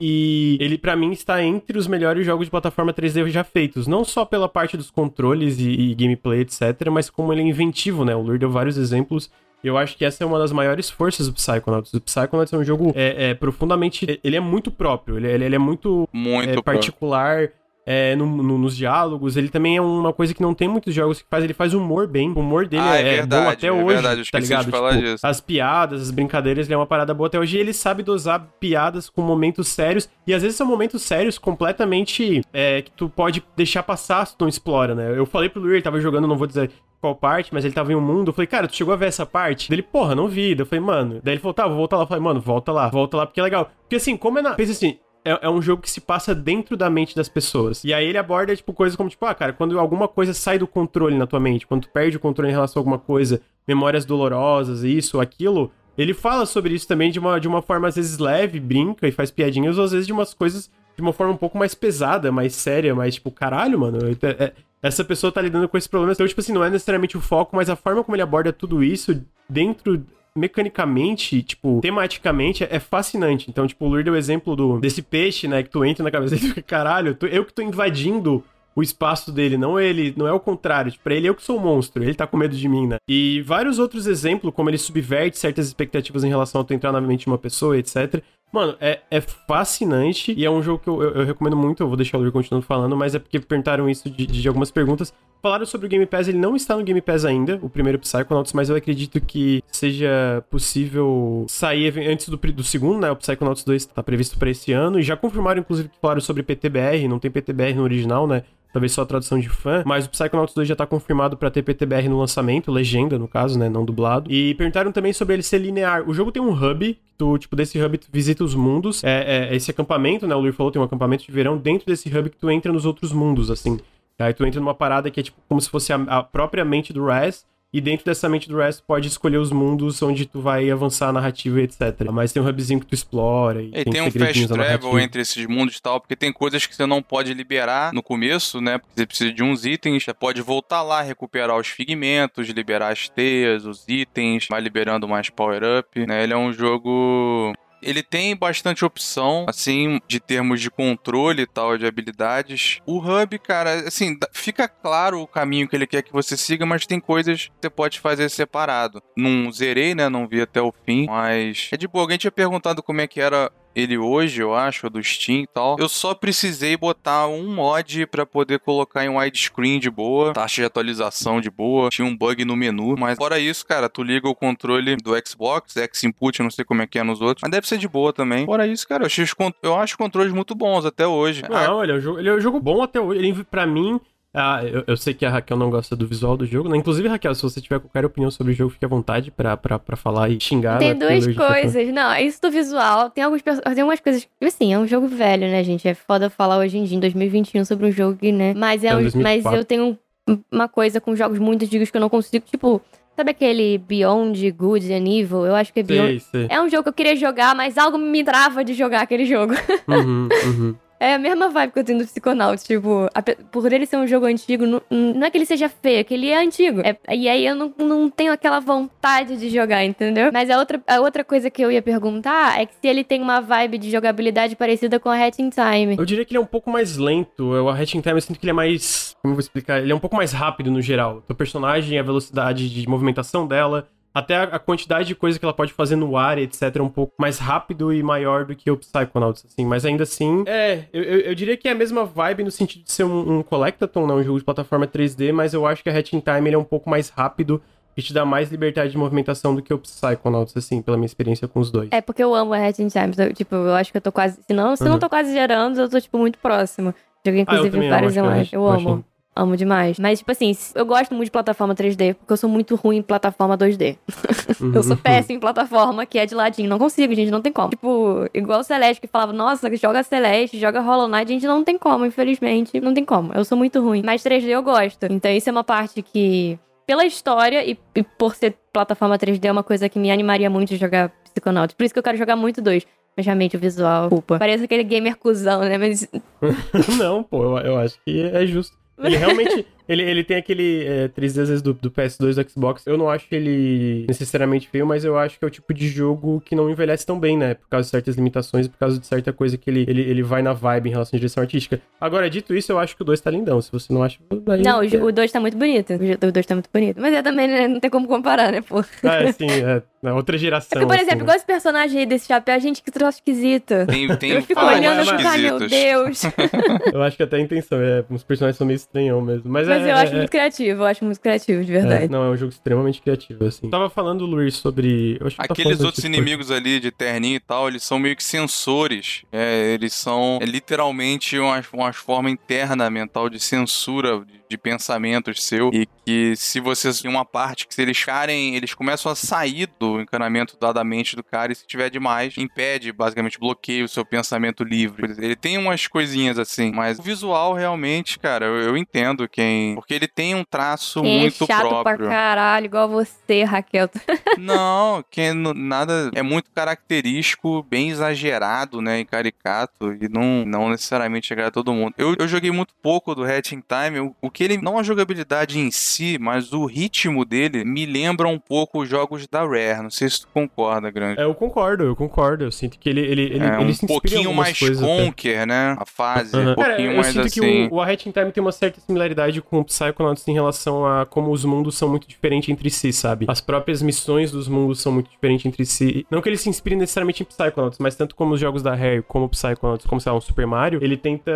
e 0.00 0.56
ele, 0.60 0.78
pra 0.78 0.96
mim, 0.96 1.12
está 1.12 1.42
entre 1.42 1.76
os 1.76 1.86
melhores 1.86 2.24
jogos 2.24 2.46
de 2.46 2.50
plataforma 2.50 2.92
3D 2.92 3.28
já 3.28 3.44
feitos. 3.44 3.86
Não 3.86 4.04
só 4.04 4.24
pela 4.24 4.48
parte 4.48 4.76
dos 4.76 4.90
controles 4.90 5.58
e, 5.58 5.68
e 5.68 5.94
gameplay, 5.94 6.40
etc., 6.40 6.88
mas 6.90 7.10
como 7.10 7.32
ele 7.32 7.42
é 7.42 7.44
inventivo, 7.44 8.04
né? 8.04 8.16
O 8.16 8.22
Lur 8.22 8.38
deu 8.38 8.50
vários 8.50 8.78
exemplos. 8.78 9.30
Eu 9.62 9.76
acho 9.76 9.96
que 9.96 10.04
essa 10.04 10.22
é 10.22 10.26
uma 10.26 10.38
das 10.38 10.52
maiores 10.52 10.88
forças 10.88 11.26
do 11.26 11.32
Psychonauts. 11.34 11.92
O 11.92 12.00
Psychonauts 12.00 12.52
é 12.52 12.56
um 12.56 12.64
jogo 12.64 12.92
é, 12.94 13.30
é, 13.30 13.34
profundamente. 13.34 14.20
Ele 14.22 14.36
é 14.36 14.40
muito 14.40 14.70
próprio, 14.70 15.16
ele, 15.16 15.26
ele- 15.28 15.44
ele 15.46 15.54
é 15.56 15.58
muito 15.58 16.08
Muito 16.12 16.58
é, 16.58 16.62
particular. 16.62 17.50
É, 17.90 18.14
no- 18.14 18.26
no- 18.26 18.58
nos 18.58 18.76
diálogos. 18.76 19.34
Ele 19.38 19.48
também 19.48 19.78
é 19.78 19.80
uma 19.80 20.12
coisa 20.12 20.34
que 20.34 20.42
não 20.42 20.52
tem 20.52 20.68
muitos 20.68 20.92
jogos 20.94 21.22
que 21.22 21.26
faz. 21.30 21.42
Ele 21.42 21.54
faz 21.54 21.72
humor 21.72 22.06
bem. 22.06 22.30
O 22.32 22.40
humor 22.40 22.66
dele 22.66 22.82
Ah, 22.84 22.96
é, 22.96 23.00
é 23.00 23.14
verdade, 23.16 23.44
bom 23.44 23.50
até 23.50 23.66
é 23.68 23.72
hoje. 23.72 23.84
verdade, 23.94 24.20
eu 24.20 24.26
tá 24.30 24.38
esqueci 24.38 24.42
de 24.42 24.48
ligado? 24.48 24.70
falar 24.70 24.90
Tipo, 24.92 25.02
disso. 25.04 25.26
As 25.26 25.40
piadas, 25.40 26.02
as 26.02 26.10
brincadeiras, 26.10 26.66
ele 26.66 26.74
é 26.74 26.76
uma 26.76 26.86
parada 26.86 27.14
boa 27.14 27.28
até 27.28 27.38
hoje. 27.38 27.56
E 27.56 27.60
ele 27.60 27.72
sabe 27.72 28.02
dosar 28.02 28.46
piadas 28.60 29.08
com 29.08 29.22
momentos 29.22 29.68
sérios. 29.68 30.06
E 30.26 30.34
às 30.34 30.42
vezes 30.42 30.56
são 30.58 30.66
momentos 30.66 31.00
sérios 31.02 31.38
completamente 31.38 32.42
é, 32.52 32.82
que 32.82 32.90
tu 32.90 33.08
pode 33.08 33.42
deixar 33.56 33.82
passar 33.82 34.26
se 34.26 34.36
tu 34.36 34.42
não 34.42 34.48
explora, 34.48 34.94
né? 34.94 35.14
Eu 35.16 35.24
falei 35.24 35.48
pro 35.48 35.60
Luir, 35.60 35.74
ele 35.74 35.82
tava 35.82 36.00
jogando, 36.00 36.26
não 36.26 36.36
vou 36.36 36.46
dizer 36.46 36.70
qual 37.00 37.14
parte, 37.14 37.54
mas 37.54 37.64
ele 37.64 37.72
tava 37.74 37.92
em 37.92 37.94
um 37.94 38.00
mundo. 38.00 38.28
Eu 38.30 38.32
falei, 38.34 38.46
cara, 38.46 38.66
tu 38.66 38.74
chegou 38.76 38.92
a 38.92 38.96
ver 38.96 39.06
essa 39.06 39.24
parte? 39.24 39.70
Dele, 39.70 39.82
porra, 39.82 40.14
não 40.14 40.28
vi. 40.28 40.54
Daí 40.54 40.62
Eu 40.62 40.66
falei, 40.66 40.84
mano. 40.84 41.20
Daí 41.22 41.34
ele 41.34 41.40
falou, 41.40 41.54
tá, 41.54 41.66
vou 41.66 41.76
voltar 41.76 41.96
lá. 41.96 42.02
Eu 42.02 42.06
falei, 42.08 42.22
mano, 42.22 42.40
volta 42.40 42.72
lá, 42.72 42.88
volta 42.88 43.16
lá, 43.16 43.24
porque 43.26 43.38
é 43.40 43.42
legal. 43.42 43.70
Porque 43.82 43.96
assim, 43.96 44.16
como 44.16 44.38
é 44.38 44.42
na. 44.42 44.54
Pensa 44.54 44.72
assim. 44.72 44.98
É, 45.28 45.38
é 45.42 45.50
um 45.50 45.60
jogo 45.60 45.82
que 45.82 45.90
se 45.90 46.00
passa 46.00 46.34
dentro 46.34 46.74
da 46.74 46.88
mente 46.88 47.14
das 47.14 47.28
pessoas. 47.28 47.84
E 47.84 47.92
aí 47.92 48.06
ele 48.06 48.16
aborda, 48.16 48.56
tipo, 48.56 48.72
coisas 48.72 48.96
como, 48.96 49.10
tipo, 49.10 49.26
ah, 49.26 49.34
cara, 49.34 49.52
quando 49.52 49.78
alguma 49.78 50.08
coisa 50.08 50.32
sai 50.32 50.58
do 50.58 50.66
controle 50.66 51.18
na 51.18 51.26
tua 51.26 51.38
mente, 51.38 51.66
quando 51.66 51.82
tu 51.82 51.90
perde 51.90 52.16
o 52.16 52.20
controle 52.20 52.50
em 52.50 52.54
relação 52.54 52.80
a 52.80 52.82
alguma 52.82 52.98
coisa, 52.98 53.42
memórias 53.66 54.06
dolorosas, 54.06 54.82
isso, 54.82 55.20
aquilo, 55.20 55.70
ele 55.98 56.14
fala 56.14 56.46
sobre 56.46 56.72
isso 56.72 56.88
também 56.88 57.10
de 57.10 57.18
uma, 57.18 57.38
de 57.38 57.46
uma 57.46 57.60
forma, 57.60 57.88
às 57.88 57.96
vezes, 57.96 58.16
leve, 58.18 58.58
brinca 58.58 59.06
e 59.06 59.12
faz 59.12 59.30
piadinhas, 59.30 59.76
ou 59.76 59.84
às 59.84 59.92
vezes 59.92 60.06
de 60.06 60.12
umas 60.14 60.32
coisas 60.32 60.70
de 60.96 61.02
uma 61.02 61.12
forma 61.12 61.34
um 61.34 61.36
pouco 61.36 61.58
mais 61.58 61.74
pesada, 61.74 62.32
mais 62.32 62.54
séria, 62.54 62.94
mais 62.94 63.14
tipo, 63.14 63.30
caralho, 63.30 63.78
mano, 63.78 63.98
é- 64.22 64.52
essa 64.82 65.04
pessoa 65.04 65.30
tá 65.30 65.42
lidando 65.42 65.68
com 65.68 65.76
esses 65.76 65.88
problemas. 65.88 66.16
Então, 66.16 66.26
tipo 66.26 66.40
assim, 66.40 66.52
não 66.52 66.64
é 66.64 66.70
necessariamente 66.70 67.16
o 67.16 67.20
foco, 67.20 67.54
mas 67.54 67.68
a 67.68 67.76
forma 67.76 68.02
como 68.02 68.16
ele 68.16 68.22
aborda 68.22 68.52
tudo 68.52 68.82
isso 68.82 69.22
dentro 69.48 70.04
mecanicamente, 70.36 71.42
tipo, 71.42 71.80
tematicamente, 71.80 72.64
é 72.68 72.78
fascinante. 72.78 73.46
Então, 73.50 73.66
tipo, 73.66 73.84
o 73.84 73.88
Luir 73.88 74.04
deu 74.04 74.14
o 74.14 74.16
exemplo 74.16 74.54
do, 74.56 74.78
desse 74.78 75.02
peixe, 75.02 75.46
né, 75.48 75.62
que 75.62 75.70
tu 75.70 75.84
entra 75.84 76.02
na 76.04 76.10
cabeça 76.10 76.34
e 76.36 76.38
fica, 76.38 76.62
caralho, 76.62 77.14
tu- 77.14 77.26
eu 77.26 77.44
que 77.44 77.52
tô 77.52 77.62
invadindo 77.62 78.42
o 78.76 78.82
espaço 78.82 79.32
dele, 79.32 79.56
não 79.56 79.78
ele, 79.80 80.14
não 80.16 80.28
é 80.28 80.32
o 80.32 80.38
contrário. 80.38 80.92
Tipo, 80.92 81.02
pra 81.02 81.14
ele 81.14 81.28
eu 81.28 81.34
que 81.34 81.42
sou 81.42 81.56
o 81.56 81.60
monstro, 81.60 82.02
ele 82.02 82.14
tá 82.14 82.26
com 82.28 82.36
medo 82.36 82.54
de 82.56 82.68
mim, 82.68 82.86
né? 82.86 82.96
E 83.08 83.42
vários 83.42 83.80
outros 83.80 84.06
exemplos, 84.06 84.54
como 84.54 84.70
ele 84.70 84.78
subverte 84.78 85.36
certas 85.36 85.66
expectativas 85.66 86.22
em 86.22 86.28
relação 86.28 86.60
a 86.60 86.64
tu 86.64 86.72
entrar 86.72 86.92
na 86.92 87.00
mente 87.00 87.22
de 87.22 87.26
uma 87.26 87.38
pessoa, 87.38 87.76
etc. 87.76 88.22
Mano, 88.52 88.76
é, 88.80 89.00
é 89.10 89.20
fascinante 89.20 90.32
e 90.34 90.44
é 90.44 90.50
um 90.50 90.62
jogo 90.62 90.78
que 90.82 90.88
eu, 90.88 91.02
eu- 91.02 91.10
eu 91.16 91.24
recomendo 91.26 91.56
muito. 91.56 91.82
Eu 91.82 91.86
vou 91.88 91.96
deixar 91.96 92.16
o 92.16 92.20
Luir 92.20 92.32
continuando 92.32 92.64
falando, 92.66 92.96
mas 92.96 93.14
é 93.14 93.18
porque 93.18 93.38
perguntaram 93.38 93.88
isso 93.90 94.08
de, 94.08 94.26
de 94.26 94.48
algumas 94.48 94.70
perguntas. 94.70 95.12
Falaram 95.42 95.66
sobre 95.66 95.86
o 95.86 95.90
Game 95.90 96.04
Pass, 96.06 96.26
ele 96.26 96.38
não 96.38 96.56
está 96.56 96.74
no 96.76 96.82
Game 96.82 97.00
Pass 97.00 97.24
ainda, 97.24 97.60
o 97.62 97.68
primeiro 97.68 97.98
Psychonauts, 97.98 98.52
mas 98.52 98.70
eu 98.70 98.74
acredito 98.76 99.20
que 99.20 99.62
seja 99.70 100.42
possível 100.50 101.44
sair 101.48 101.96
antes 102.08 102.28
do, 102.28 102.36
do 102.36 102.64
segundo, 102.64 103.00
né? 103.00 103.10
O 103.10 103.16
Psychonauts 103.16 103.62
2 103.62 103.84
tá 103.86 104.02
previsto 104.02 104.36
para 104.36 104.50
esse 104.50 104.72
ano 104.72 104.98
e 104.98 105.02
já 105.02 105.16
confirmaram, 105.16 105.60
inclusive, 105.60 105.88
que 105.90 105.98
falaram 106.00 106.20
sobre 106.20 106.42
PTBR, 106.42 107.06
não 107.06 107.18
tem 107.20 107.30
PTBR 107.30 107.74
no 107.74 107.82
original, 107.84 108.26
né? 108.26 108.42
Talvez 108.72 108.92
só 108.92 109.02
a 109.02 109.06
tradução 109.06 109.38
de 109.38 109.48
fã, 109.48 109.82
mas 109.86 110.04
o 110.04 110.10
Psychonauts 110.10 110.54
2 110.54 110.68
já 110.68 110.76
tá 110.76 110.86
confirmado 110.86 111.36
pra 111.36 111.50
ter 111.50 111.62
PTBR 111.62 112.08
no 112.08 112.18
lançamento, 112.18 112.70
legenda 112.70 113.18
no 113.18 113.26
caso, 113.26 113.58
né, 113.58 113.68
não 113.68 113.84
dublado. 113.84 114.30
E 114.30 114.54
perguntaram 114.54 114.92
também 114.92 115.12
sobre 115.12 115.34
ele 115.34 115.42
ser 115.42 115.58
linear. 115.58 116.08
O 116.08 116.12
jogo 116.12 116.30
tem 116.30 116.42
um 116.42 116.52
hub, 116.52 116.98
tu, 117.16 117.38
tipo, 117.38 117.56
desse 117.56 117.82
hub 117.82 117.96
tu 117.96 118.08
visita 118.12 118.44
os 118.44 118.54
mundos. 118.54 119.02
É, 119.02 119.48
é 119.50 119.56
esse 119.56 119.70
acampamento, 119.70 120.26
né, 120.26 120.34
o 120.34 120.40
Luir 120.40 120.52
falou, 120.52 120.70
tem 120.70 120.80
um 120.80 120.84
acampamento 120.84 121.24
de 121.24 121.32
verão 121.32 121.56
dentro 121.56 121.86
desse 121.86 122.08
hub 122.08 122.28
que 122.28 122.36
tu 122.36 122.50
entra 122.50 122.72
nos 122.72 122.84
outros 122.84 123.12
mundos, 123.12 123.50
assim. 123.50 123.78
Aí 124.18 124.34
tu 124.34 124.44
entra 124.44 124.60
numa 124.60 124.74
parada 124.74 125.10
que 125.10 125.20
é 125.20 125.22
tipo 125.22 125.38
como 125.48 125.60
se 125.60 125.70
fosse 125.70 125.92
a, 125.92 125.96
a 125.96 126.22
própria 126.22 126.64
mente 126.64 126.92
do 126.92 127.04
Raz. 127.06 127.46
E 127.72 127.80
dentro 127.80 128.06
dessa 128.06 128.28
mente 128.28 128.48
do 128.48 128.56
tu 128.58 128.82
pode 128.86 129.08
escolher 129.08 129.36
os 129.36 129.52
mundos 129.52 130.00
onde 130.02 130.24
tu 130.24 130.40
vai 130.40 130.70
avançar 130.70 131.08
a 131.08 131.12
narrativa 131.12 131.60
e 131.60 131.64
etc. 131.64 132.10
Mas 132.10 132.32
tem 132.32 132.42
um 132.42 132.48
hubzinho 132.48 132.80
que 132.80 132.86
tu 132.86 132.94
explora. 132.94 133.62
E 133.62 133.70
E 133.74 133.84
tem 133.84 134.00
um 134.00 134.10
fast 134.10 134.48
travel 134.48 134.98
entre 134.98 135.20
esses 135.20 135.44
mundos 135.46 135.76
e 135.76 135.82
tal, 135.82 136.00
porque 136.00 136.16
tem 136.16 136.32
coisas 136.32 136.64
que 136.66 136.74
você 136.74 136.86
não 136.86 137.02
pode 137.02 137.34
liberar 137.34 137.92
no 137.92 138.02
começo, 138.02 138.60
né? 138.60 138.78
Porque 138.78 138.94
você 138.96 139.06
precisa 139.06 139.32
de 139.32 139.42
uns 139.42 139.66
itens, 139.66 140.04
você 140.04 140.14
pode 140.14 140.40
voltar 140.40 140.82
lá, 140.82 141.02
recuperar 141.02 141.58
os 141.58 141.68
figmentos, 141.68 142.48
liberar 142.48 142.90
as 142.90 143.08
teias, 143.08 143.66
os 143.66 143.86
itens, 143.86 144.46
vai 144.48 144.60
liberando 144.60 145.06
mais 145.06 145.28
power-up, 145.28 146.06
né? 146.06 146.24
Ele 146.24 146.32
é 146.32 146.36
um 146.36 146.52
jogo... 146.52 147.52
Ele 147.82 148.02
tem 148.02 148.36
bastante 148.36 148.84
opção, 148.84 149.46
assim, 149.48 150.00
de 150.06 150.20
termos 150.20 150.60
de 150.60 150.70
controle 150.70 151.42
e 151.42 151.46
tal, 151.46 151.78
de 151.78 151.86
habilidades. 151.86 152.80
O 152.86 152.98
hub, 152.98 153.38
cara, 153.38 153.86
assim, 153.86 154.18
fica 154.32 154.68
claro 154.68 155.20
o 155.20 155.26
caminho 155.26 155.68
que 155.68 155.76
ele 155.76 155.86
quer 155.86 156.02
que 156.02 156.12
você 156.12 156.36
siga, 156.36 156.66
mas 156.66 156.86
tem 156.86 157.00
coisas 157.00 157.46
que 157.46 157.52
você 157.62 157.70
pode 157.70 158.00
fazer 158.00 158.28
separado. 158.28 159.02
Não 159.16 159.50
zerei, 159.52 159.94
né? 159.94 160.08
Não 160.08 160.26
vi 160.26 160.40
até 160.40 160.60
o 160.60 160.74
fim, 160.84 161.06
mas 161.06 161.68
é 161.72 161.76
de 161.76 161.88
boa. 161.88 162.04
Alguém 162.04 162.18
tinha 162.18 162.30
perguntado 162.30 162.82
como 162.82 163.00
é 163.00 163.06
que 163.06 163.20
era 163.20 163.50
ele 163.80 163.96
hoje, 163.98 164.40
eu 164.42 164.54
acho, 164.54 164.88
do 164.90 165.02
Steam 165.02 165.42
e 165.42 165.46
tal. 165.46 165.76
Eu 165.78 165.88
só 165.88 166.14
precisei 166.14 166.76
botar 166.76 167.26
um 167.28 167.54
mod 167.54 168.06
pra 168.06 168.26
poder 168.26 168.58
colocar 168.60 169.04
em 169.04 169.08
widescreen 169.08 169.78
de 169.78 169.90
boa, 169.90 170.32
taxa 170.32 170.62
de 170.62 170.66
atualização 170.66 171.40
de 171.40 171.50
boa, 171.50 171.88
tinha 171.90 172.06
um 172.06 172.16
bug 172.16 172.44
no 172.44 172.56
menu, 172.56 172.96
mas 172.98 173.16
fora 173.18 173.38
isso, 173.38 173.64
cara, 173.66 173.88
tu 173.88 174.02
liga 174.02 174.28
o 174.28 174.34
controle 174.34 174.96
do 174.96 175.12
Xbox, 175.26 175.76
X-Input, 175.76 176.42
não 176.42 176.50
sei 176.50 176.64
como 176.64 176.82
é 176.82 176.86
que 176.86 176.98
é 176.98 177.02
nos 177.02 177.20
outros, 177.20 177.42
mas 177.42 177.50
deve 177.50 177.68
ser 177.68 177.78
de 177.78 177.88
boa 177.88 178.12
também. 178.12 178.44
Fora 178.44 178.66
isso, 178.66 178.86
cara, 178.88 179.04
eu, 179.04 179.26
con- 179.36 179.52
eu 179.62 179.76
acho 179.76 179.96
controles 179.96 180.32
muito 180.32 180.54
bons 180.54 180.84
até 180.84 181.06
hoje. 181.06 181.42
Não, 181.48 181.82
ele 181.82 181.92
é, 181.92 181.94
um 181.96 182.00
jogo, 182.00 182.18
ele 182.18 182.28
é 182.28 182.34
um 182.34 182.40
jogo 182.40 182.60
bom 182.60 182.82
até 182.82 183.00
hoje. 183.00 183.18
Ele, 183.20 183.44
pra 183.44 183.66
mim, 183.66 184.00
ah, 184.34 184.60
eu, 184.64 184.84
eu 184.86 184.96
sei 184.96 185.14
que 185.14 185.24
a 185.24 185.30
Raquel 185.30 185.56
não 185.56 185.70
gosta 185.70 185.96
do 185.96 186.06
visual 186.06 186.36
do 186.36 186.44
jogo, 186.46 186.68
né? 186.68 186.76
Inclusive, 186.76 187.08
Raquel, 187.08 187.34
se 187.34 187.42
você 187.42 187.60
tiver 187.60 187.80
qualquer 187.80 188.04
opinião 188.04 188.30
sobre 188.30 188.52
o 188.52 188.56
jogo, 188.56 188.70
fique 188.70 188.84
à 188.84 188.88
vontade 188.88 189.30
pra, 189.30 189.56
pra, 189.56 189.78
pra 189.78 189.96
falar 189.96 190.28
e 190.28 190.38
xingar. 190.40 190.78
Tem 190.78 190.94
né? 190.94 190.94
Duas 190.94 191.26
coisas. 191.34 191.88
Não, 191.88 192.14
isso 192.16 192.40
do 192.42 192.50
visual. 192.50 193.10
Tem, 193.10 193.24
alguns, 193.24 193.42
tem 193.42 193.54
algumas 193.82 194.00
coisas. 194.00 194.28
Assim, 194.42 194.72
é 194.72 194.78
um 194.78 194.86
jogo 194.86 195.08
velho, 195.08 195.48
né, 195.48 195.64
gente? 195.64 195.88
É 195.88 195.94
foda 195.94 196.28
falar 196.30 196.58
hoje 196.58 196.78
em 196.78 196.84
dia, 196.84 196.96
em 196.96 197.00
2021, 197.00 197.64
sobre 197.64 197.86
um 197.86 197.90
jogo 197.92 198.16
que, 198.18 198.30
né? 198.30 198.54
Mas, 198.54 198.84
é 198.84 198.88
É, 198.88 198.96
um- 198.96 199.00
2004. 199.02 199.42
mas 199.50 199.58
eu 199.58 199.64
tenho 199.64 199.98
um- 200.28 200.38
uma 200.52 200.68
coisa 200.68 201.00
com 201.00 201.16
jogos 201.16 201.38
muito 201.38 201.64
antigos 201.64 201.90
que 201.90 201.96
eu 201.96 202.00
não 202.00 202.10
consigo. 202.10 202.44
Tipo, 202.50 202.82
sabe 203.16 203.30
aquele 203.30 203.78
Beyond 203.78 204.50
Good 204.52 204.92
and 204.92 205.08
Evil? 205.08 205.46
Eu 205.46 205.54
acho 205.54 205.72
que 205.72 205.80
é 205.80 205.82
Beyond. 205.82 206.20
Sei, 206.20 206.46
sei. 206.46 206.46
É 206.50 206.60
um 206.60 206.68
jogo 206.68 206.82
que 206.84 206.88
eu 206.90 206.92
queria 206.92 207.16
jogar, 207.16 207.54
mas 207.54 207.78
algo 207.78 207.96
me 207.96 208.22
trava 208.22 208.62
de 208.62 208.74
jogar 208.74 209.00
aquele 209.00 209.24
jogo. 209.24 209.54
Uhum, 209.88 210.28
uhum. 210.44 210.74
É 211.00 211.14
a 211.14 211.18
mesma 211.18 211.48
vibe 211.48 211.72
que 211.72 211.78
eu 211.78 211.84
tenho 211.84 211.98
do 211.98 212.04
Psychonauts. 212.06 212.64
Tipo, 212.64 213.08
ape- 213.14 213.36
por 213.52 213.72
ele 213.72 213.86
ser 213.86 213.96
um 213.96 214.06
jogo 214.06 214.26
antigo, 214.26 214.66
não, 214.66 214.82
não 214.90 215.24
é 215.26 215.30
que 215.30 215.38
ele 215.38 215.46
seja 215.46 215.68
feio, 215.68 215.98
é 216.00 216.04
que 216.04 216.14
ele 216.14 216.28
é 216.28 216.38
antigo. 216.42 216.80
É- 216.80 216.96
e 217.14 217.28
aí 217.28 217.46
eu 217.46 217.54
não, 217.54 217.72
não 217.78 218.10
tenho 218.10 218.32
aquela 218.32 218.60
vontade 218.60 219.36
de 219.36 219.48
jogar, 219.48 219.84
entendeu? 219.84 220.30
Mas 220.32 220.50
a 220.50 220.58
outra, 220.58 220.82
a 220.86 221.00
outra 221.00 221.22
coisa 221.24 221.48
que 221.50 221.62
eu 221.62 221.70
ia 221.70 221.80
perguntar 221.82 222.60
é 222.60 222.66
que 222.66 222.74
se 222.74 222.86
ele 222.88 223.04
tem 223.04 223.22
uma 223.22 223.40
vibe 223.40 223.78
de 223.78 223.90
jogabilidade 223.90 224.56
parecida 224.56 224.98
com 224.98 225.08
a 225.08 225.16
Hatching 225.26 225.50
Time. 225.50 225.96
Eu 225.98 226.04
diria 226.04 226.24
que 226.24 226.32
ele 226.32 226.38
é 226.38 226.42
um 226.42 226.46
pouco 226.46 226.70
mais 226.70 226.96
lento. 226.96 227.54
Eu, 227.54 227.68
a 227.68 227.74
Hatching 227.74 228.00
Time 228.00 228.16
eu 228.16 228.20
sinto 228.20 228.38
que 228.38 228.44
ele 228.44 228.50
é 228.50 228.54
mais. 228.54 229.14
Como 229.22 229.32
eu 229.32 229.36
vou 229.36 229.40
explicar? 229.40 229.80
Ele 229.80 229.92
é 229.92 229.94
um 229.94 230.00
pouco 230.00 230.16
mais 230.16 230.32
rápido 230.32 230.70
no 230.70 230.80
geral. 230.82 231.22
Teu 231.26 231.36
personagem, 231.36 231.98
a 231.98 232.02
velocidade 232.02 232.68
de 232.68 232.88
movimentação 232.88 233.46
dela. 233.46 233.86
Até 234.18 234.36
a, 234.36 234.42
a 234.44 234.58
quantidade 234.58 235.06
de 235.06 235.14
coisa 235.14 235.38
que 235.38 235.44
ela 235.44 235.54
pode 235.54 235.72
fazer 235.72 235.96
no 235.96 236.16
ar, 236.16 236.38
etc., 236.38 236.62
é 236.76 236.82
um 236.82 236.88
pouco 236.88 237.14
mais 237.18 237.38
rápido 237.38 237.92
e 237.92 238.02
maior 238.02 238.44
do 238.44 238.54
que 238.56 238.70
o 238.70 238.76
Psychonauts, 238.76 239.44
assim. 239.46 239.64
Mas 239.64 239.84
ainda 239.84 240.02
assim, 240.02 240.42
é, 240.46 240.84
eu, 240.92 241.02
eu, 241.02 241.20
eu 241.20 241.34
diria 241.34 241.56
que 241.56 241.68
é 241.68 241.72
a 241.72 241.74
mesma 241.74 242.04
vibe 242.04 242.44
no 242.44 242.50
sentido 242.50 242.84
de 242.84 242.90
ser 242.92 243.04
um, 243.04 243.38
um 243.38 243.42
Collectathon, 243.42 244.06
né? 244.06 244.14
Um 244.14 244.22
jogo 244.22 244.38
de 244.38 244.44
plataforma 244.44 244.86
3D, 244.86 245.32
mas 245.32 245.54
eu 245.54 245.66
acho 245.66 245.82
que 245.82 245.88
a 245.90 245.96
Hatching 245.96 246.20
Time 246.20 246.48
ele 246.48 246.56
é 246.56 246.58
um 246.58 246.64
pouco 246.64 246.88
mais 246.90 247.08
rápido 247.10 247.60
e 247.96 248.02
te 248.02 248.12
dá 248.12 248.24
mais 248.24 248.48
liberdade 248.50 248.90
de 248.92 248.98
movimentação 248.98 249.54
do 249.54 249.60
que 249.62 249.74
o 249.74 249.78
Psychonauts, 249.78 250.56
assim, 250.56 250.80
pela 250.80 250.96
minha 250.96 251.06
experiência 251.06 251.48
com 251.48 251.58
os 251.60 251.70
dois. 251.70 251.88
É 251.90 252.00
porque 252.00 252.22
eu 252.22 252.34
amo 252.34 252.54
a 252.54 252.58
Hatching 252.68 252.88
Time. 252.88 253.08
então, 253.08 253.32
Tipo, 253.32 253.54
eu 253.56 253.74
acho 253.74 253.90
que 253.90 253.96
eu 253.98 254.02
tô 254.02 254.12
quase. 254.12 254.38
Se 254.46 254.52
não, 254.52 254.76
se 254.76 254.84
não 254.84 254.92
Uhum. 254.92 254.98
tô 254.98 255.08
quase 255.08 255.32
gerando, 255.32 255.80
eu 255.80 255.88
tô, 255.88 256.00
tipo, 256.00 256.16
muito 256.18 256.38
próximo. 256.38 256.94
Joguei, 257.26 257.44
Ah, 257.46 257.54
eu 257.56 257.66
inclusive, 257.66 257.88
vários 257.88 258.16
amo, 258.16 258.30
eu 258.30 258.34
Eu 258.34 258.46
eu 258.52 258.68
amo. 258.68 259.04
Amo 259.40 259.56
demais. 259.56 259.98
Mas, 260.00 260.18
tipo 260.18 260.32
assim, 260.32 260.50
eu 260.74 260.84
gosto 260.84 261.14
muito 261.14 261.26
de 261.26 261.30
plataforma 261.30 261.72
3D, 261.74 262.14
porque 262.14 262.32
eu 262.32 262.36
sou 262.36 262.50
muito 262.50 262.74
ruim 262.74 262.96
em 262.96 263.02
plataforma 263.02 263.56
2D. 263.56 263.96
Eu 264.74 264.82
sou 264.82 264.96
Uhum. 264.96 265.02
péssima 265.02 265.36
em 265.36 265.40
plataforma 265.40 266.04
que 266.04 266.18
é 266.18 266.26
de 266.26 266.34
ladinho. 266.34 266.68
Não 266.68 266.78
consigo, 266.78 267.14
gente, 267.14 267.30
não 267.30 267.40
tem 267.40 267.52
como. 267.52 267.70
Tipo, 267.70 268.26
igual 268.34 268.58
o 268.60 268.64
Celeste 268.64 269.00
que 269.00 269.06
falava, 269.06 269.32
nossa, 269.32 269.72
joga 269.76 270.02
Celeste, 270.02 270.58
joga 270.58 270.80
Hollow 270.80 271.06
Knight. 271.06 271.28
Gente, 271.32 271.46
não 271.46 271.62
tem 271.62 271.78
como, 271.78 272.04
infelizmente. 272.04 272.80
Não 272.80 272.92
tem 272.92 273.04
como. 273.04 273.32
Eu 273.32 273.44
sou 273.44 273.56
muito 273.56 273.80
ruim. 273.80 274.02
Mas 274.04 274.22
3D 274.24 274.48
eu 274.48 274.62
gosto. 274.62 275.04
Então 275.08 275.30
isso 275.30 275.48
é 275.48 275.52
uma 275.52 275.62
parte 275.62 276.02
que, 276.02 276.58
pela 276.84 277.04
história 277.04 277.64
e, 277.64 277.78
e 277.94 278.02
por 278.02 278.34
ser 278.34 278.56
plataforma 278.72 279.16
3D, 279.16 279.44
é 279.44 279.52
uma 279.52 279.62
coisa 279.62 279.88
que 279.88 279.98
me 280.00 280.10
animaria 280.10 280.50
muito 280.50 280.70
de 280.70 280.76
jogar 280.76 281.12
Psychonauts. 281.32 281.74
Por 281.76 281.84
isso 281.84 281.94
que 281.94 281.98
eu 282.00 282.02
quero 282.02 282.18
jogar 282.18 282.34
muito 282.34 282.60
dois. 282.60 282.84
Mas 283.16 283.26
realmente 283.26 283.56
o 283.56 283.58
visual, 283.60 284.08
culpa. 284.08 284.38
Parece 284.38 284.64
aquele 284.64 284.84
gamer 284.84 285.16
cuzão, 285.16 285.60
né? 285.60 285.76
Mas 285.76 286.08
não, 286.98 287.22
pô, 287.24 287.42
eu, 287.44 287.58
eu 287.58 287.78
acho 287.78 287.98
que 288.04 288.22
é 288.22 288.46
justo. 288.46 288.76
Ele 288.98 289.16
realmente. 289.16 289.66
Ele, 289.88 290.02
ele 290.02 290.24
tem 290.24 290.36
aquele 290.36 290.84
é, 290.84 291.08
3D 291.08 291.42
às 291.42 291.48
vezes 291.48 291.62
do, 291.62 291.72
do 291.72 291.90
PS2 291.90 292.34
do 292.34 292.50
Xbox. 292.50 292.86
Eu 292.86 292.98
não 292.98 293.08
acho 293.08 293.26
ele 293.30 294.04
necessariamente 294.06 294.68
feio, 294.68 294.86
mas 294.86 295.04
eu 295.04 295.18
acho 295.18 295.38
que 295.38 295.44
é 295.44 295.48
o 295.48 295.50
tipo 295.50 295.72
de 295.72 295.88
jogo 295.88 296.42
que 296.44 296.54
não 296.54 296.68
envelhece 296.70 297.06
tão 297.06 297.18
bem, 297.18 297.36
né? 297.36 297.54
Por 297.54 297.68
causa 297.68 297.86
de 297.86 297.90
certas 297.90 298.16
limitações 298.16 298.66
e 298.66 298.68
por 298.68 298.78
causa 298.78 298.98
de 298.98 299.06
certa 299.06 299.32
coisa 299.32 299.56
que 299.56 299.70
ele, 299.70 299.84
ele, 299.88 300.02
ele 300.02 300.22
vai 300.22 300.42
na 300.42 300.52
vibe 300.52 300.88
em 300.88 300.92
relação 300.92 301.16
à 301.16 301.18
direção 301.18 301.42
artística. 301.42 301.80
Agora, 302.00 302.28
dito 302.28 302.54
isso, 302.54 302.72
eu 302.72 302.78
acho 302.78 302.94
que 302.96 303.02
o 303.02 303.04
2 303.04 303.20
tá 303.20 303.30
lindão. 303.30 303.60
Se 303.60 303.72
você 303.72 303.92
não 303.92 304.02
acha, 304.02 304.18
daí... 304.44 304.62
Não, 304.62 304.80
o 304.80 305.12
2 305.12 305.32
tá 305.32 305.40
muito 305.40 305.56
bonito. 305.56 305.94
O 305.94 306.32
2 306.32 306.46
tá 306.46 306.54
muito 306.54 306.70
bonito. 306.72 307.00
Mas 307.00 307.14
é 307.14 307.22
também, 307.22 307.48
né, 307.48 307.68
não 307.68 307.80
tem 307.80 307.90
como 307.90 308.06
comparar, 308.06 308.52
né, 308.52 308.60
pô? 308.60 308.84
Ah, 309.02 309.22
é, 309.22 309.32
sim, 309.32 309.46
é. 309.50 309.82
É 310.02 310.12
outra 310.12 310.38
geração. 310.38 310.80
É 310.80 310.84
porque, 310.84 310.86
por 310.86 310.94
exemplo, 310.94 311.14
assim, 311.14 311.22
igual 311.22 311.36
esse 311.36 311.46
personagem 311.46 312.00
aí 312.00 312.06
desse 312.06 312.28
chapéu, 312.28 312.60
gente, 312.60 312.82
que 312.82 312.90
troço 312.90 313.18
esquisito. 313.18 313.74
Tem, 313.86 314.16
tem 314.16 314.30
Eu 314.30 314.42
fico 314.42 314.60
olhando 314.60 315.02
e 315.02 315.04
fico, 315.04 315.28
ai 315.28 315.38
meu. 315.38 315.58
Deus. 315.58 316.22
Eu 316.94 317.02
acho 317.02 317.16
que 317.16 317.22
até 317.22 317.36
a 317.36 317.40
intenção, 317.40 317.80
é, 317.80 318.04
os 318.08 318.22
personagens 318.22 318.56
são 318.56 318.66
meio 318.66 318.76
estranhão 318.76 319.20
mesmo. 319.20 319.50
Mas, 319.50 319.66
Mas 319.66 319.77
é, 319.86 319.92
eu 319.92 319.96
acho 319.96 320.12
é, 320.12 320.16
muito 320.16 320.30
criativo, 320.30 320.82
eu 320.82 320.86
acho 320.86 321.04
muito 321.04 321.20
criativo, 321.20 321.64
de 321.64 321.74
é, 321.74 321.80
verdade. 321.80 322.08
não, 322.08 322.24
é 322.24 322.30
um 322.30 322.36
jogo 322.36 322.52
extremamente 322.52 323.00
criativo, 323.00 323.44
assim. 323.44 323.68
Tava 323.70 323.88
falando, 323.90 324.24
Luiz, 324.26 324.54
sobre. 324.54 325.16
eu 325.20 325.26
acho 325.26 325.36
que 325.36 325.42
eu 325.42 325.48
tava 325.48 325.52
Aqueles 325.52 325.78
falando 325.78 325.86
outros 325.86 326.04
inimigos 326.04 326.50
ali 326.50 326.80
de 326.80 326.90
terninho 326.90 327.36
e 327.36 327.40
tal, 327.40 327.68
eles 327.68 327.82
são 327.82 327.98
meio 327.98 328.16
que 328.16 328.24
sensores. 328.24 329.22
É, 329.32 329.74
eles 329.74 329.92
são 329.92 330.38
é, 330.40 330.44
literalmente 330.44 331.38
uma, 331.38 331.62
uma 331.72 331.92
forma 331.92 332.30
interna 332.30 332.88
mental 332.90 333.28
de 333.28 333.40
censura 333.40 334.20
de, 334.20 334.37
de 334.48 334.56
pensamentos 334.56 335.42
seu. 335.44 335.70
E 335.72 335.86
que 336.04 336.34
se 336.36 336.60
você 336.60 336.92
tem 336.92 337.10
uma 337.10 337.24
parte 337.24 337.66
que 337.66 337.74
se 337.74 337.82
eles 337.82 337.98
ficarem, 337.98 338.54
eles 338.56 338.74
começam 338.74 339.10
a 339.12 339.14
sair 339.14 339.68
do 339.78 340.00
encanamento 340.00 340.56
da, 340.58 340.72
da 340.72 340.82
mente 340.84 341.14
do 341.16 341.22
cara 341.22 341.52
e 341.52 341.54
se 341.54 341.66
tiver 341.66 341.90
demais, 341.90 342.36
impede, 342.38 342.92
basicamente, 342.92 343.38
bloqueia 343.38 343.84
o 343.84 343.88
seu 343.88 344.04
pensamento 344.04 344.64
livre. 344.64 345.14
Ele 345.18 345.36
tem 345.36 345.58
umas 345.58 345.86
coisinhas 345.86 346.38
assim, 346.38 346.72
mas 346.72 346.98
o 346.98 347.02
visual 347.02 347.52
realmente, 347.52 348.18
cara, 348.18 348.46
eu, 348.46 348.56
eu 348.60 348.76
entendo 348.76 349.28
quem. 349.28 349.74
Porque 349.74 349.94
ele 349.94 350.08
tem 350.08 350.34
um 350.34 350.44
traço 350.44 351.02
Quem 351.02 351.16
é 351.16 351.20
muito 351.20 351.46
chato 351.46 351.68
próprio. 351.68 351.96
pra 351.98 352.08
caralho, 352.08 352.66
igual 352.66 352.88
você, 352.88 353.44
Raquel. 353.44 353.88
Não, 354.38 355.04
que 355.10 355.20
é 355.20 355.32
no- 355.32 355.54
nada 355.54 356.10
é 356.14 356.22
muito 356.22 356.50
característico, 356.52 357.62
bem 357.64 357.90
exagerado, 357.90 358.80
né, 358.80 359.00
e 359.00 359.04
caricato 359.04 359.92
e 359.92 360.08
não, 360.08 360.44
não 360.46 360.68
necessariamente 360.70 361.32
agrada 361.32 361.48
a 361.48 361.52
todo 361.52 361.72
mundo. 361.72 361.94
Eu, 361.98 362.14
eu 362.18 362.26
joguei 362.28 362.50
muito 362.50 362.74
pouco 362.82 363.14
do 363.14 363.24
Hatching 363.24 363.62
Time, 363.66 364.00
o, 364.00 364.16
o 364.22 364.30
que 364.38 364.44
ele 364.44 364.56
não 364.56 364.78
a 364.78 364.84
jogabilidade 364.84 365.58
em 365.58 365.68
si, 365.68 366.16
mas 366.16 366.52
o 366.52 366.64
ritmo 366.64 367.24
dele 367.24 367.64
me 367.64 367.84
lembra 367.84 368.28
um 368.28 368.38
pouco 368.38 368.82
os 368.82 368.88
jogos 368.88 369.26
da 369.26 369.40
Rare. 369.40 369.82
Não 369.82 369.90
sei 369.90 370.08
se 370.08 370.20
tu 370.20 370.28
concorda, 370.32 370.92
grande. 370.92 371.20
É, 371.20 371.24
eu 371.24 371.34
concordo, 371.34 371.82
eu 371.82 371.96
concordo. 371.96 372.44
Eu 372.44 372.52
sinto 372.52 372.78
que 372.78 372.88
ele, 372.88 373.00
ele, 373.00 373.22
ele, 373.22 373.44
É, 373.44 373.60
ele 373.60 373.72
um 373.72 373.74
se 373.74 373.84
pouquinho 373.84 374.32
mais 374.32 374.56
coisas 374.56 374.80
até. 374.80 375.04
Conquer, 375.06 375.44
né? 375.44 375.76
A 375.76 375.84
fase, 375.84 376.36
Aham. 376.36 376.52
um 376.52 376.54
pouquinho 376.54 376.76
Cara, 376.76 376.80
eu 376.80 376.94
mais 376.94 377.06
sinto 377.08 377.26
assim. 377.26 377.40
que 377.40 377.68
o, 377.68 377.74
o 377.74 377.80
A 377.80 377.90
Hat 377.90 378.08
in 378.08 378.12
Time 378.12 378.30
tem 378.30 378.40
uma 378.40 378.52
certa 378.52 378.80
similaridade 378.80 379.42
com 379.42 379.58
o 379.58 379.64
Psychonauts 379.64 380.28
em 380.28 380.32
relação 380.34 380.86
a 380.86 381.04
como 381.04 381.32
os 381.32 381.44
mundos 381.44 381.76
são 381.76 381.88
muito 381.88 382.06
diferentes 382.06 382.48
entre 382.48 382.70
si, 382.70 382.92
sabe? 382.92 383.26
As 383.28 383.40
próprias 383.40 383.82
missões 383.82 384.30
dos 384.30 384.46
mundos 384.46 384.80
são 384.80 384.92
muito 384.92 385.10
diferentes 385.10 385.46
entre 385.46 385.66
si. 385.66 386.06
Não 386.08 386.22
que 386.22 386.28
ele 386.28 386.36
se 386.38 386.48
inspire 386.48 386.76
necessariamente 386.76 387.24
em 387.24 387.26
Psychonauts, 387.26 387.80
mas 387.80 387.96
tanto 387.96 388.14
como 388.14 388.34
os 388.34 388.40
jogos 388.40 388.62
da 388.62 388.72
Rare, 388.76 389.02
como 389.02 389.24
o 389.24 389.28
Psychonauts, 389.28 389.84
como, 389.84 390.00
sei 390.00 390.12
lá, 390.12 390.16
um 390.16 390.20
Super 390.20 390.46
Mario, 390.46 390.78
ele 390.80 390.96
tenta 390.96 391.32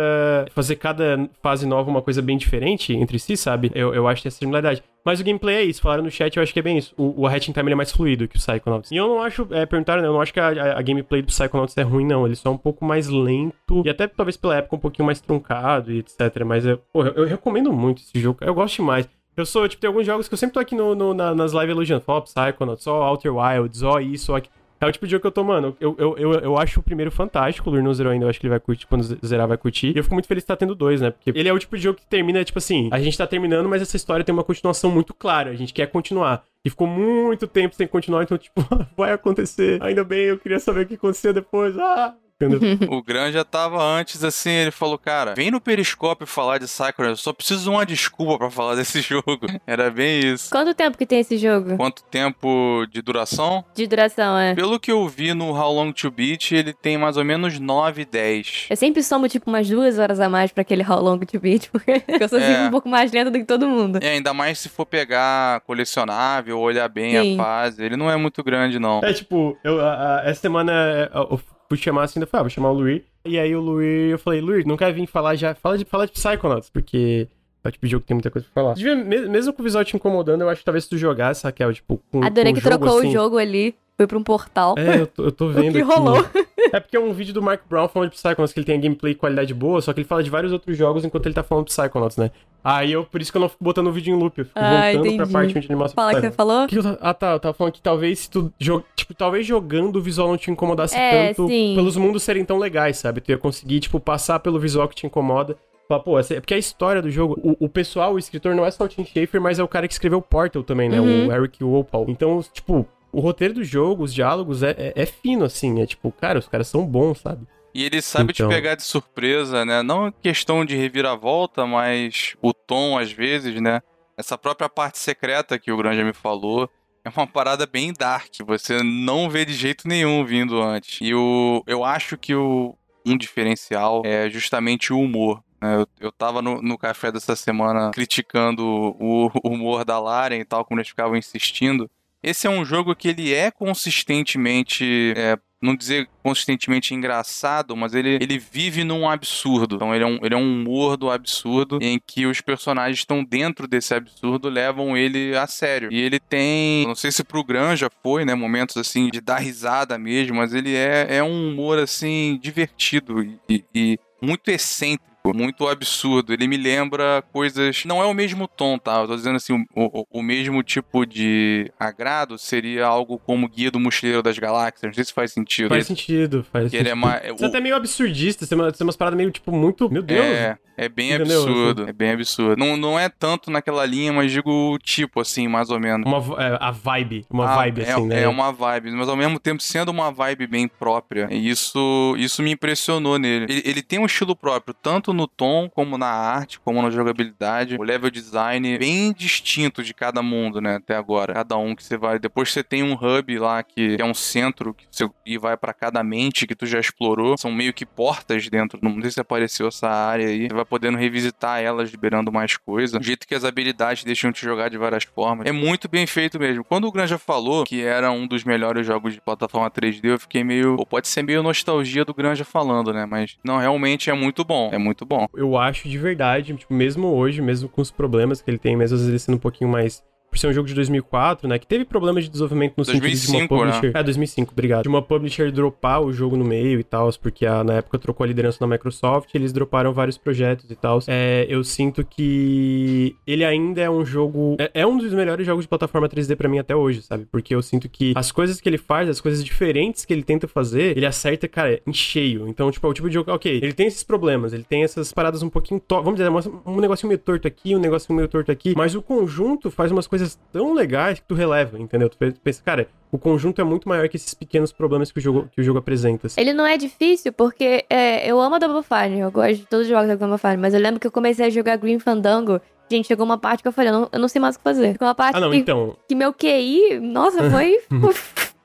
fazer 0.55 0.77
cada 0.77 1.29
fase 1.41 1.65
nova 1.67 1.89
uma 1.89 2.01
coisa 2.01 2.21
bem 2.21 2.37
diferente 2.37 2.92
entre 2.95 3.17
si, 3.19 3.35
sabe? 3.37 3.71
Eu, 3.75 3.93
eu 3.93 4.07
acho 4.07 4.21
que 4.21 4.27
essa 4.27 4.37
similaridade. 4.37 4.83
Mas 5.05 5.19
o 5.19 5.23
gameplay 5.23 5.55
é 5.55 5.63
isso, 5.63 5.81
falaram 5.81 6.03
no 6.03 6.09
chat, 6.11 6.35
eu 6.37 6.43
acho 6.43 6.53
que 6.53 6.59
é 6.59 6.61
bem 6.61 6.77
isso. 6.77 6.93
O, 6.97 7.21
o 7.21 7.27
A 7.27 7.31
Hat 7.33 7.49
in 7.49 7.53
Time 7.53 7.71
é 7.71 7.75
mais 7.75 7.91
fluido 7.91 8.27
que 8.27 8.35
o 8.37 8.39
Psychonauts. 8.39 8.89
E 8.91 8.95
eu 8.95 9.07
não 9.07 9.21
acho, 9.21 9.45
é, 9.51 9.65
perguntaram, 9.65 10.01
né? 10.01 10.07
Eu 10.07 10.13
não 10.13 10.21
acho 10.21 10.33
que 10.33 10.39
a, 10.39 10.47
a- 10.47 10.79
a 10.79 10.81
gameplay 10.81 11.21
do 11.21 11.27
Psychonauts 11.27 11.75
é 11.77 11.81
ruim, 11.81 12.05
não. 12.05 12.25
Ele 12.25 12.35
só 12.35 12.49
é 12.49 12.51
um 12.53 12.57
pouco 12.57 12.85
mais 12.85 13.07
lento 13.09 13.83
e 13.85 13.89
até 13.89 14.07
talvez 14.07 14.37
pela 14.37 14.55
época 14.55 14.75
um 14.75 14.79
pouquinho 14.79 15.05
mais 15.05 15.19
truncado 15.19 15.91
e 15.91 15.99
etc. 15.99 16.43
Mas 16.45 16.65
eu, 16.65 16.77
porra, 16.93 17.09
eu, 17.15 17.23
eu 17.23 17.27
recomendo 17.29 17.71
muito 17.73 18.01
esse 18.01 18.17
jogo, 18.19 18.39
eu 18.41 18.53
gosto 18.53 18.77
demais. 18.77 19.07
Eu 19.35 19.45
sou, 19.45 19.67
tipo, 19.67 19.81
tem 19.81 19.87
alguns 19.87 20.05
jogos 20.05 20.27
que 20.27 20.33
eu 20.35 20.37
sempre 20.37 20.53
tô 20.53 20.59
aqui 20.59 20.75
no, 20.75 20.93
no- 20.95 21.13
na- 21.13 21.33
nas 21.35 21.51
lives 21.53 21.69
elogiando. 21.71 22.03
Ó, 22.07 22.21
Psychonauts, 22.21 22.85
ó, 22.87 23.09
Outer 23.09 23.35
Wilds, 23.35 23.81
ó, 23.83 23.99
isso, 23.99 24.31
ó. 24.33 24.39
É 24.83 24.89
o 24.89 24.91
tipo 24.91 25.05
de 25.05 25.11
jogo 25.11 25.21
que 25.21 25.27
eu 25.27 25.31
tô, 25.31 25.43
mano. 25.43 25.75
Eu, 25.79 25.95
eu, 25.97 26.17
eu, 26.17 26.31
eu 26.33 26.57
acho 26.57 26.79
o 26.79 26.83
primeiro 26.83 27.09
fantástico. 27.09 27.69
O 27.69 27.73
Lur 27.73 27.81
não 27.81 27.93
zerou 27.93 28.11
ainda. 28.11 28.25
Eu 28.25 28.29
acho 28.29 28.39
que 28.39 28.45
ele 28.45 28.51
vai 28.51 28.59
curtir. 28.59 28.85
Quando 28.85 29.03
zerar, 29.25 29.47
vai 29.47 29.57
curtir. 29.57 29.93
E 29.95 29.97
eu 29.97 30.03
fico 30.03 30.15
muito 30.15 30.27
feliz 30.27 30.43
que 30.43 30.47
tá 30.47 30.55
tendo 30.55 30.75
dois, 30.75 31.01
né? 31.01 31.11
Porque 31.11 31.37
ele 31.37 31.47
é 31.47 31.53
o 31.53 31.59
tipo 31.59 31.77
de 31.77 31.83
jogo 31.83 31.99
que 31.99 32.05
termina, 32.05 32.43
tipo 32.43 32.59
assim. 32.59 32.89
A 32.91 32.99
gente 32.99 33.17
tá 33.17 33.25
terminando, 33.25 33.69
mas 33.69 33.81
essa 33.81 33.95
história 33.95 34.25
tem 34.25 34.33
uma 34.33 34.43
continuação 34.43 34.91
muito 34.91 35.13
clara. 35.13 35.51
A 35.51 35.55
gente 35.55 35.73
quer 35.73 35.87
continuar. 35.87 36.43
E 36.65 36.69
ficou 36.69 36.87
muito 36.87 37.47
tempo 37.47 37.75
sem 37.75 37.87
continuar. 37.87 38.23
Então, 38.23 38.37
tipo, 38.37 38.61
vai 38.97 39.11
acontecer. 39.11 39.81
Ainda 39.81 40.03
bem, 40.03 40.25
eu 40.25 40.37
queria 40.37 40.59
saber 40.59 40.81
o 40.81 40.85
que 40.85 40.95
acontecia 40.95 41.33
depois. 41.33 41.77
Ah! 41.77 42.15
Entendeu? 42.47 42.89
O 42.93 43.01
Gran 43.01 43.31
já 43.31 43.43
tava 43.43 43.81
antes, 43.83 44.23
assim, 44.23 44.49
ele 44.51 44.71
falou, 44.71 44.97
cara, 44.97 45.33
vem 45.35 45.49
no 45.51 45.59
Periscópio 45.61 46.27
falar 46.27 46.57
de 46.59 46.67
Sakura, 46.67 47.09
eu 47.09 47.15
só 47.17 47.33
preciso 47.33 47.63
de 47.63 47.69
uma 47.69 47.85
desculpa 47.85 48.37
pra 48.37 48.49
falar 48.49 48.75
desse 48.75 49.01
jogo. 49.01 49.47
Era 49.65 49.89
bem 49.89 50.19
isso. 50.33 50.49
Quanto 50.51 50.73
tempo 50.73 50.97
que 50.97 51.05
tem 51.05 51.19
esse 51.19 51.37
jogo? 51.37 51.75
Quanto 51.77 52.03
tempo 52.03 52.85
de 52.91 53.01
duração? 53.01 53.63
De 53.75 53.87
duração, 53.87 54.37
é. 54.37 54.53
Pelo 54.53 54.79
que 54.79 54.91
eu 54.91 55.07
vi 55.07 55.33
no 55.33 55.51
How 55.53 55.73
Long 55.73 55.91
to 55.91 56.09
Beat, 56.11 56.51
ele 56.51 56.73
tem 56.73 56.97
mais 56.97 57.17
ou 57.17 57.23
menos 57.25 57.59
9, 57.59 58.05
10. 58.05 58.67
Eu 58.69 58.75
sempre 58.77 59.01
somo, 59.03 59.27
tipo, 59.27 59.49
umas 59.49 59.67
duas 59.69 59.97
horas 59.99 60.19
a 60.19 60.29
mais 60.29 60.51
pra 60.51 60.61
aquele 60.61 60.83
How 60.83 61.01
Long 61.01 61.19
to 61.19 61.39
Beat, 61.39 61.69
porque 61.71 62.03
eu 62.07 62.29
sou 62.29 62.39
sempre 62.39 62.53
É. 62.63 62.67
um 62.67 62.71
pouco 62.71 62.87
mais 62.89 63.11
lenta 63.11 63.31
do 63.31 63.37
que 63.39 63.45
todo 63.45 63.67
mundo. 63.67 63.99
É, 64.01 64.09
ainda 64.11 64.33
mais 64.33 64.59
se 64.59 64.69
for 64.69 64.85
pegar 64.85 65.61
colecionável, 65.61 66.59
olhar 66.59 66.87
bem 66.89 67.11
Sim. 67.21 67.39
a 67.39 67.43
fase. 67.43 67.83
Ele 67.83 67.97
não 67.97 68.09
é 68.09 68.15
muito 68.17 68.43
grande, 68.43 68.79
não. 68.79 69.01
É 69.03 69.13
tipo, 69.13 69.57
eu, 69.63 69.79
a- 69.81 70.19
a- 70.19 70.21
essa 70.25 70.41
semana 70.41 70.71
é, 70.73 71.09
eu 71.13 71.39
fui 71.69 71.77
chamar 71.77 72.03
assim, 72.03 72.19
eu 72.19 72.27
falei, 72.27 72.41
ah, 72.41 72.43
vou 72.43 72.49
chamar 72.49 72.71
o 72.71 72.73
Luir. 72.73 73.03
E 73.25 73.39
aí 73.39 73.55
o 73.55 73.61
Luir, 73.61 74.11
eu 74.11 74.19
falei, 74.19 74.41
Luir, 74.41 74.67
não 74.67 74.77
quer 74.77 74.93
vir 74.93 75.07
falar 75.07 75.35
já? 75.35 75.55
Fala 75.55 75.77
de, 75.77 75.85
fala 75.85 76.05
de 76.05 76.11
Psychonauts, 76.11 76.69
porque 76.69 77.27
é 77.63 77.67
o 77.67 77.71
tipo 77.71 77.85
de 77.85 77.91
jogo 77.91 78.01
que 78.01 78.07
tem 78.07 78.15
muita 78.15 78.29
coisa 78.29 78.47
pra 78.53 78.61
falar. 78.61 78.75
Mesmo 78.75 79.53
com 79.53 79.61
o 79.61 79.63
visual 79.63 79.85
te 79.85 79.95
incomodando, 79.95 80.41
eu 80.41 80.49
acho 80.49 80.59
que 80.59 80.65
talvez 80.65 80.83
se 80.83 80.89
tu 80.89 80.97
jogasse, 80.97 81.43
Raquel, 81.43 81.73
tipo, 81.73 82.01
com, 82.11 82.23
Adorei 82.23 82.51
com 82.51 82.59
que 82.59 82.63
jogo, 82.63 82.77
trocou 82.77 82.99
assim, 82.99 83.09
o 83.09 83.11
jogo 83.11 83.37
ali, 83.37 83.75
foi 83.97 84.07
pra 84.07 84.17
um 84.17 84.23
portal. 84.23 84.75
É, 84.77 85.01
eu 85.01 85.07
tô, 85.07 85.23
eu 85.25 85.31
tô 85.31 85.49
vendo 85.53 85.73
que 85.73 85.81
aqui. 85.81 85.91
rolou? 85.93 86.25
É 86.71 86.79
porque 86.79 86.97
é 86.97 86.99
um 86.99 87.13
vídeo 87.13 87.33
do 87.33 87.41
Mark 87.41 87.61
Brown 87.69 87.87
falando 87.87 88.09
de 88.09 88.15
Psychonauts, 88.15 88.51
que 88.53 88.59
ele 88.59 88.65
tem 88.65 88.77
a 88.77 88.81
gameplay 88.81 89.13
qualidade 89.13 89.53
boa, 89.53 89.81
só 89.81 89.93
que 89.93 89.99
ele 89.99 90.07
fala 90.07 90.23
de 90.23 90.29
vários 90.29 90.51
outros 90.51 90.75
jogos 90.77 91.05
enquanto 91.05 91.25
ele 91.27 91.35
tá 91.35 91.43
falando 91.43 91.67
de 91.67 91.73
Psychonauts, 91.73 92.17
né? 92.17 92.31
Aí 92.63 92.91
eu, 92.93 93.03
por 93.05 93.21
isso 93.21 93.31
que 93.31 93.37
eu 93.37 93.41
não 93.41 93.49
fico 93.49 93.63
botando 93.63 93.87
o 93.87 93.91
vídeo 93.91 94.15
em 94.15 94.17
loop, 94.17 94.39
eu 94.39 94.45
fico 94.45 94.57
Ah, 94.57 94.91
voltando 94.93 95.01
pra 95.03 95.11
entendi. 95.13 95.31
parte 95.33 95.57
onde 95.57 95.67
ele 95.67 95.75
mostra 95.75 95.95
Fala 95.95 96.15
que 96.15 96.21
você 96.21 96.31
falou? 96.31 96.63
O 96.63 96.67
que 96.67 96.77
eu 96.79 96.97
Ah, 97.01 97.13
tá. 97.13 97.33
Eu 97.33 97.39
tava 97.39 97.53
falando 97.53 97.73
que 97.73 97.81
talvez 97.81 98.19
se 98.19 98.29
tu. 98.29 98.51
jo- 98.57 98.83
Tipo, 98.95 99.13
talvez 99.13 99.45
jogando 99.45 99.97
o 99.97 100.01
visual 100.01 100.29
não 100.29 100.37
te 100.37 100.49
incomodasse 100.49 100.95
É, 100.97 101.27
tanto 101.33 101.47
sim. 101.49 101.73
pelos 101.75 101.97
mundos 101.97 102.23
serem 102.23 102.45
tão 102.45 102.57
legais, 102.57 102.97
sabe? 102.97 103.19
Tu 103.21 103.31
ia 103.31 103.37
conseguir, 103.37 103.81
tipo, 103.81 103.99
passar 103.99 104.39
pelo 104.39 104.57
visual 104.59 104.87
que 104.87 104.95
te 104.95 105.05
incomoda. 105.05 105.57
Falar, 105.89 105.99
pô, 105.99 106.17
é 106.17 106.23
porque 106.39 106.53
a 106.53 106.57
história 106.57 107.01
do 107.01 107.11
jogo, 107.11 107.37
o, 107.43 107.65
o 107.65 107.69
pessoal, 107.69 108.13
o 108.13 108.17
escritor 108.17 108.55
não 108.55 108.65
é 108.65 108.71
só 108.71 108.85
o 108.85 108.87
Tim 108.87 109.03
Schafer, 109.03 109.41
mas 109.41 109.59
é 109.59 109.63
o 109.63 109.67
cara 109.67 109.85
que 109.85 109.93
escreveu 109.93 110.21
Portal 110.21 110.63
também, 110.63 110.87
né? 110.87 111.01
Uhum. 111.01 111.27
O 111.27 111.31
Eric 111.33 111.61
Wolpaw. 111.61 112.05
Então, 112.07 112.41
tipo, 112.53 112.87
o 113.13 113.19
roteiro 113.21 113.53
do 113.53 113.63
jogo, 113.63 114.03
os 114.03 114.13
diálogos, 114.13 114.63
é, 114.63 114.71
é, 114.71 114.93
é 114.95 115.05
fino, 115.05 115.45
assim. 115.45 115.81
É 115.81 115.85
tipo, 115.85 116.11
cara, 116.11 116.39
os 116.39 116.47
caras 116.47 116.67
são 116.67 116.85
bons, 116.85 117.19
sabe? 117.19 117.47
E 117.73 117.83
ele 117.83 118.01
sabe 118.01 118.31
Então. 118.33 118.49
te 118.49 118.53
pegar 118.53 118.75
de 118.75 118.83
surpresa, 118.83 119.63
né? 119.65 119.81
Não 119.81 120.11
questão 120.11 120.63
de 120.65 120.75
reviravolta, 120.75 121.65
mas 121.65 122.35
o 122.41 122.53
tom, 122.53 122.97
às 122.97 123.11
vezes, 123.11 123.59
né? 123.61 123.81
Essa 124.17 124.37
própria 124.37 124.69
parte 124.69 124.99
secreta 124.99 125.57
que 125.57 125.71
o 125.71 125.77
Granja 125.77 126.03
me 126.03 126.13
falou 126.13 126.69
é 127.03 127.09
uma 127.09 127.25
parada 127.25 127.65
bem 127.65 127.91
dark. 127.91 128.29
Você 128.45 128.83
não 128.83 129.29
vê 129.29 129.43
de 129.43 129.53
jeito 129.53 129.87
nenhum 129.87 130.23
vindo 130.23 130.61
antes. 130.61 130.99
E 131.01 131.13
o, 131.15 131.63
eu 131.65 131.83
acho 131.83 132.15
que 132.17 132.35
o, 132.35 132.75
um 133.05 133.17
diferencial 133.17 134.03
é 134.05 134.29
justamente 134.29 134.93
o 134.93 134.99
humor. 134.99 135.41
né? 135.59 135.77
Eu, 135.77 135.87
eu 135.99 136.11
tava 136.11 136.43
no, 136.43 136.61
no 136.61 136.77
café 136.77 137.11
dessa 137.11 137.35
semana 137.35 137.89
criticando 137.91 138.63
o, 138.63 139.31
o 139.43 139.49
humor 139.49 139.83
da 139.83 139.99
Laren 139.99 140.37
e 140.39 140.45
tal, 140.45 140.63
como 140.63 140.79
eles 140.79 140.89
ficavam 140.89 141.17
insistindo. 141.17 141.89
Esse 142.23 142.47
é 142.47 142.49
um 142.49 142.63
jogo 142.63 142.95
que 142.95 143.09
ele 143.09 143.33
é 143.33 143.51
consistentemente 143.51 145.13
é, 145.17 145.37
não 145.63 145.75
dizer 145.75 146.09
consistentemente 146.21 146.93
engraçado, 146.93 147.75
mas 147.75 147.93
ele, 147.93 148.17
ele 148.21 148.37
vive 148.37 148.83
num 148.83 149.09
absurdo. 149.09 149.75
Então 149.75 149.95
ele 149.95 150.03
é, 150.03 150.07
um, 150.07 150.19
ele 150.21 150.35
é 150.35 150.37
um 150.37 150.61
humor 150.61 150.97
do 150.97 151.09
absurdo 151.09 151.79
em 151.81 151.97
que 152.05 152.25
os 152.25 152.41
personagens 152.41 152.99
estão 152.99 153.23
dentro 153.23 153.65
desse 153.65 153.93
absurdo, 153.93 154.49
levam 154.49 154.97
ele 154.97 155.35
a 155.37 155.47
sério. 155.47 155.87
E 155.91 156.01
ele 156.01 156.19
tem, 156.19 156.85
não 156.85 156.95
sei 156.95 157.13
se 157.13 157.23
pro 157.23 157.43
Gran 157.43 157.77
já 157.77 157.89
foi, 158.01 158.25
né, 158.25 158.35
momentos 158.35 158.75
assim 158.75 159.09
de 159.09 159.21
dar 159.21 159.39
risada 159.39 159.97
mesmo, 159.97 160.35
mas 160.35 160.53
ele 160.53 160.75
é, 160.75 161.07
é 161.17 161.23
um 161.23 161.49
humor 161.49 161.79
assim 161.79 162.37
divertido 162.41 163.23
e, 163.49 163.63
e 163.73 163.97
muito 164.21 164.49
excêntrico. 164.49 165.12
Muito 165.31 165.67
absurdo. 165.67 166.33
Ele 166.33 166.47
me 166.47 166.57
lembra 166.57 167.23
coisas. 167.31 167.85
Não 167.85 168.01
é 168.01 168.05
o 168.05 168.13
mesmo 168.13 168.45
tom, 168.47 168.77
tá? 168.77 169.01
Eu 169.01 169.07
tô 169.07 169.15
dizendo 169.15 169.37
assim, 169.37 169.53
o, 169.73 170.01
o, 170.01 170.19
o 170.19 170.21
mesmo 170.21 170.61
tipo 170.61 171.05
de 171.05 171.71
agrado 171.79 172.37
seria 172.37 172.85
algo 172.85 173.17
como 173.17 173.47
Guia 173.47 173.71
do 173.71 173.79
Mochileiro 173.79 174.21
das 174.21 174.37
Galáxias. 174.37 174.83
Não 174.89 174.93
sei 174.93 175.03
se 175.05 175.13
faz 175.13 175.31
sentido. 175.31 175.69
Faz 175.69 175.87
sentido, 175.87 176.45
faz 176.51 176.69
Que 176.69 176.75
ele 176.77 176.89
é 176.89 176.91
sentido. 176.91 177.01
mais. 177.07 177.23
Isso 177.35 177.45
é 177.45 177.47
até 177.47 177.61
meio 177.61 177.75
absurdista, 177.75 178.45
tem 178.45 178.57
uma- 178.57 178.71
tem 178.71 178.85
umas 178.85 178.97
paradas 178.97 179.17
meio, 179.17 179.31
tipo, 179.31 179.51
muito. 179.51 179.89
Meu 179.89 180.01
Deus! 180.03 180.25
É, 180.25 180.57
É 180.75 180.89
bem 180.89 181.13
Entendeu? 181.13 181.43
absurdo, 181.43 181.87
é 181.89 181.93
bem 181.93 182.11
absurdo. 182.11 182.57
Não, 182.57 182.75
não 182.75 182.99
é 182.99 183.07
tanto 183.07 183.51
naquela 183.51 183.85
linha, 183.85 184.11
mas 184.11 184.31
digo 184.31 184.77
tipo, 184.81 185.19
assim, 185.21 185.47
mais 185.47 185.69
ou 185.69 185.79
menos. 185.79 186.05
Uma, 186.05 186.41
é, 186.41 186.57
a 186.59 186.71
vibe, 186.71 187.25
uma 187.29 187.49
Ah, 187.51 187.55
vibe 187.57 187.81
é, 187.81 187.91
assim, 187.91 188.07
né? 188.07 188.23
É 188.23 188.27
uma 188.27 188.51
vibe, 188.51 188.91
mas 188.91 189.07
ao 189.07 189.15
mesmo 189.15 189.39
tempo 189.39 189.61
sendo 189.61 189.89
uma 189.89 190.11
vibe 190.11 190.47
bem 190.47 190.67
própria. 190.67 191.27
E 191.31 191.49
isso, 191.49 192.15
isso 192.17 192.41
me 192.41 192.51
impressionou 192.51 193.19
nele. 193.19 193.45
Ele, 193.49 193.61
ele 193.65 193.81
tem 193.81 193.99
um 193.99 194.05
estilo 194.05 194.35
próprio, 194.35 194.73
tanto 194.73 195.13
no 195.13 195.27
tom, 195.27 195.69
como 195.69 195.97
na 195.97 196.07
arte, 196.07 196.59
como 196.59 196.81
na 196.81 196.89
jogabilidade. 196.89 197.75
O 197.79 197.83
level 197.83 198.09
design 198.09 198.77
bem 198.77 199.13
distinto 199.13 199.83
de 199.83 199.93
cada 199.93 200.21
mundo, 200.21 200.59
né? 200.59 200.75
Até 200.77 200.95
agora. 200.95 201.33
Cada 201.33 201.57
um 201.57 201.75
que 201.75 201.83
você 201.83 201.97
vai. 201.97 202.17
Depois 202.17 202.51
você 202.51 202.63
tem 202.63 202.81
um 202.83 202.93
hub 202.93 203.37
lá 203.37 203.61
que 203.63 203.97
é 203.99 204.05
um 204.05 204.13
centro 204.13 204.73
que 204.73 204.85
você 204.89 205.07
e 205.25 205.37
vai 205.37 205.55
pra 205.55 205.73
cada 205.73 206.03
mente 206.03 206.47
que 206.47 206.55
tu 206.55 206.65
já 206.65 206.79
explorou. 206.79 207.37
São 207.37 207.51
meio 207.51 207.73
que 207.73 207.85
portas 207.85 208.49
dentro. 208.49 208.79
Não 208.81 208.99
sei 209.01 209.11
se 209.11 209.19
apareceu 209.19 209.67
essa 209.67 209.87
área 209.89 210.27
aí. 210.27 210.47
Você 210.47 210.53
vai 210.53 210.62
podendo 210.65 210.97
revisitar 210.97 211.61
elas, 211.61 211.91
liberando 211.91 212.31
mais 212.31 212.57
coisa. 212.57 212.99
O 212.99 213.03
jeito 213.03 213.27
que 213.27 213.35
as 213.35 213.43
habilidades 213.43 214.03
deixam 214.03 214.31
te 214.31 214.43
jogar 214.43 214.69
de 214.69 214.77
várias 214.77 215.03
formas. 215.03 215.45
É 215.47 215.51
muito 215.51 215.89
bem 215.89 216.05
feito 216.05 216.39
mesmo. 216.39 216.63
Quando 216.63 216.87
o 216.87 216.91
Granja 216.91 217.17
falou 217.17 217.63
que 217.63 217.83
era 217.83 218.11
um 218.11 218.27
dos 218.27 218.43
melhores 218.43 218.85
jogos 218.85 219.13
de 219.13 219.21
plataforma 219.21 219.69
3D, 219.69 220.05
eu 220.05 220.19
fiquei 220.19 220.43
meio. 220.43 220.75
Ou 220.77 220.85
pode 220.85 221.07
ser 221.07 221.23
meio 221.23 221.43
nostalgia 221.43 222.05
do 222.05 222.13
Granja 222.13 222.45
falando, 222.45 222.93
né? 222.93 223.05
Mas 223.05 223.37
não, 223.43 223.57
realmente 223.57 224.09
é 224.09 224.13
muito 224.13 224.43
bom. 224.43 224.69
É 224.71 224.77
muito 224.77 225.05
bom. 225.05 225.27
Eu 225.33 225.57
acho 225.57 225.87
de 225.87 225.97
verdade, 225.97 226.53
tipo, 226.53 226.73
mesmo 226.73 227.07
hoje, 227.07 227.41
mesmo 227.41 227.69
com 227.69 227.81
os 227.81 227.91
problemas 227.91 228.41
que 228.41 228.49
ele 228.49 228.57
tem, 228.57 228.75
mesmo 228.75 228.95
às 228.95 229.01
vezes 229.01 229.09
ele 229.09 229.19
sendo 229.19 229.35
um 229.35 229.39
pouquinho 229.39 229.69
mais. 229.69 230.03
Por 230.33 230.39
ser 230.39 230.47
um 230.47 230.53
jogo 230.53 230.67
de 230.67 230.73
2004, 230.73 231.47
né? 231.47 231.59
Que 231.59 231.67
teve 231.67 231.85
problemas 231.85 232.23
de 232.23 232.29
desenvolvimento 232.31 232.73
no 232.75 232.83
sentido 232.83 233.03
de 233.03 233.09
2005, 233.11 233.53
uma 233.55 233.65
né? 233.67 233.71
publisher. 233.73 233.97
É, 233.97 234.03
2005, 234.03 234.51
obrigado. 234.51 234.81
De 234.81 234.89
uma 234.89 235.01
publisher 235.01 235.51
dropar 235.51 236.01
o 236.01 236.11
jogo 236.11 236.35
no 236.35 236.43
meio 236.43 236.79
e 236.79 236.83
tal, 236.83 237.07
porque 237.21 237.45
a- 237.45 237.63
na 237.63 237.73
época 237.75 237.99
trocou 237.99 238.23
a 238.23 238.27
liderança 238.27 238.57
na 238.61 238.65
Microsoft, 238.67 239.29
eles 239.35 239.53
droparam 239.53 239.93
vários 239.93 240.17
projetos 240.17 240.69
e 240.71 240.75
tal. 240.75 240.99
É, 241.07 241.45
eu 241.47 241.63
sinto 241.63 242.03
que 242.03 243.15
ele 243.27 243.45
ainda 243.45 243.81
é 243.81 243.89
um 243.89 244.03
jogo. 244.05 244.55
É, 244.59 244.71
é 244.81 244.87
um 244.87 244.97
dos 244.97 245.13
melhores 245.13 245.45
jogos 245.45 245.65
de 245.65 245.69
plataforma 245.69 246.09
3D 246.09 246.35
pra 246.35 246.49
mim 246.49 246.57
até 246.57 246.75
hoje, 246.75 247.01
sabe? 247.03 247.27
Porque 247.31 247.53
eu 247.53 247.61
sinto 247.61 247.87
que 247.87 248.13
as 248.15 248.31
coisas 248.31 248.59
que 248.59 248.67
ele 248.67 248.77
faz, 248.79 249.07
as 249.09 249.21
coisas 249.21 249.43
diferentes 249.43 250.03
que 250.05 250.13
ele 250.13 250.23
tenta 250.23 250.47
fazer, 250.47 250.97
ele 250.97 251.05
acerta, 251.05 251.47
cara, 251.47 251.79
em 251.85 251.93
cheio. 251.93 252.47
Então, 252.47 252.71
tipo, 252.71 252.87
é 252.87 252.89
o 252.89 252.93
tipo 252.93 253.07
de 253.07 253.13
jogo, 253.13 253.31
ok, 253.31 253.59
ele 253.61 253.73
tem 253.73 253.85
esses 253.87 254.03
problemas, 254.03 254.53
ele 254.53 254.63
tem 254.63 254.83
essas 254.83 255.11
paradas 255.13 255.43
um 255.43 255.49
pouquinho. 255.49 255.79
To... 255.79 256.01
Vamos 256.01 256.15
dizer, 256.19 256.29
um 256.65 256.79
negocinho 256.79 257.09
meio 257.09 257.19
torto 257.19 257.47
aqui, 257.47 257.75
um 257.75 257.79
negocinho 257.79 258.15
meio 258.15 258.27
torto 258.27 258.51
aqui, 258.51 258.73
mas 258.75 258.95
o 258.95 259.01
conjunto 259.01 259.69
faz 259.69 259.91
umas 259.91 260.07
coisas 260.07 260.22
tão 260.51 260.73
legais 260.73 261.19
que 261.19 261.25
tu 261.27 261.33
releva, 261.35 261.79
entendeu? 261.79 262.09
Tu 262.09 262.17
pensa, 262.43 262.61
cara, 262.63 262.87
o 263.11 263.17
conjunto 263.17 263.59
é 263.61 263.63
muito 263.63 263.87
maior 263.87 264.07
que 264.09 264.15
esses 264.17 264.33
pequenos 264.33 264.71
problemas 264.71 265.11
que 265.11 265.19
o 265.19 265.21
jogo, 265.21 265.49
que 265.53 265.61
o 265.61 265.63
jogo 265.63 265.79
apresenta. 265.79 266.27
assim. 266.27 266.39
Ele 266.39 266.53
não 266.53 266.65
é 266.65 266.77
difícil 266.77 267.31
porque 267.33 267.85
é, 267.89 268.25
eu 268.29 268.39
amo 268.39 268.55
a 268.55 268.59
Double 268.59 268.83
Fine, 268.83 269.19
eu 269.19 269.31
gosto 269.31 269.55
de 269.57 269.65
todos 269.65 269.85
os 269.85 269.89
jogos 269.91 270.07
da 270.07 270.15
Double 270.15 270.37
Fine, 270.37 270.57
mas 270.57 270.73
eu 270.73 270.79
lembro 270.79 270.99
que 270.99 271.07
eu 271.07 271.11
comecei 271.11 271.45
a 271.45 271.49
jogar 271.49 271.77
Green 271.77 271.99
Fandango. 271.99 272.59
Gente, 272.91 273.07
chegou 273.07 273.25
uma 273.25 273.37
parte 273.37 273.61
que 273.61 273.67
eu 273.67 273.71
falei, 273.71 273.91
eu 273.91 273.93
não, 274.01 274.09
eu 274.11 274.19
não 274.19 274.27
sei 274.27 274.41
mais 274.41 274.55
o 274.55 274.59
que 274.59 274.63
fazer. 274.63 274.91
Chegou 274.93 275.07
uma 275.07 275.15
parte 275.15 275.37
Ah, 275.37 275.39
não, 275.39 275.51
que, 275.51 275.57
então. 275.57 275.95
que 276.07 276.13
meu 276.15 276.33
QI, 276.33 276.99
nossa, 276.99 277.49
foi. 277.49 277.79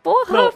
Porra. 0.03 0.51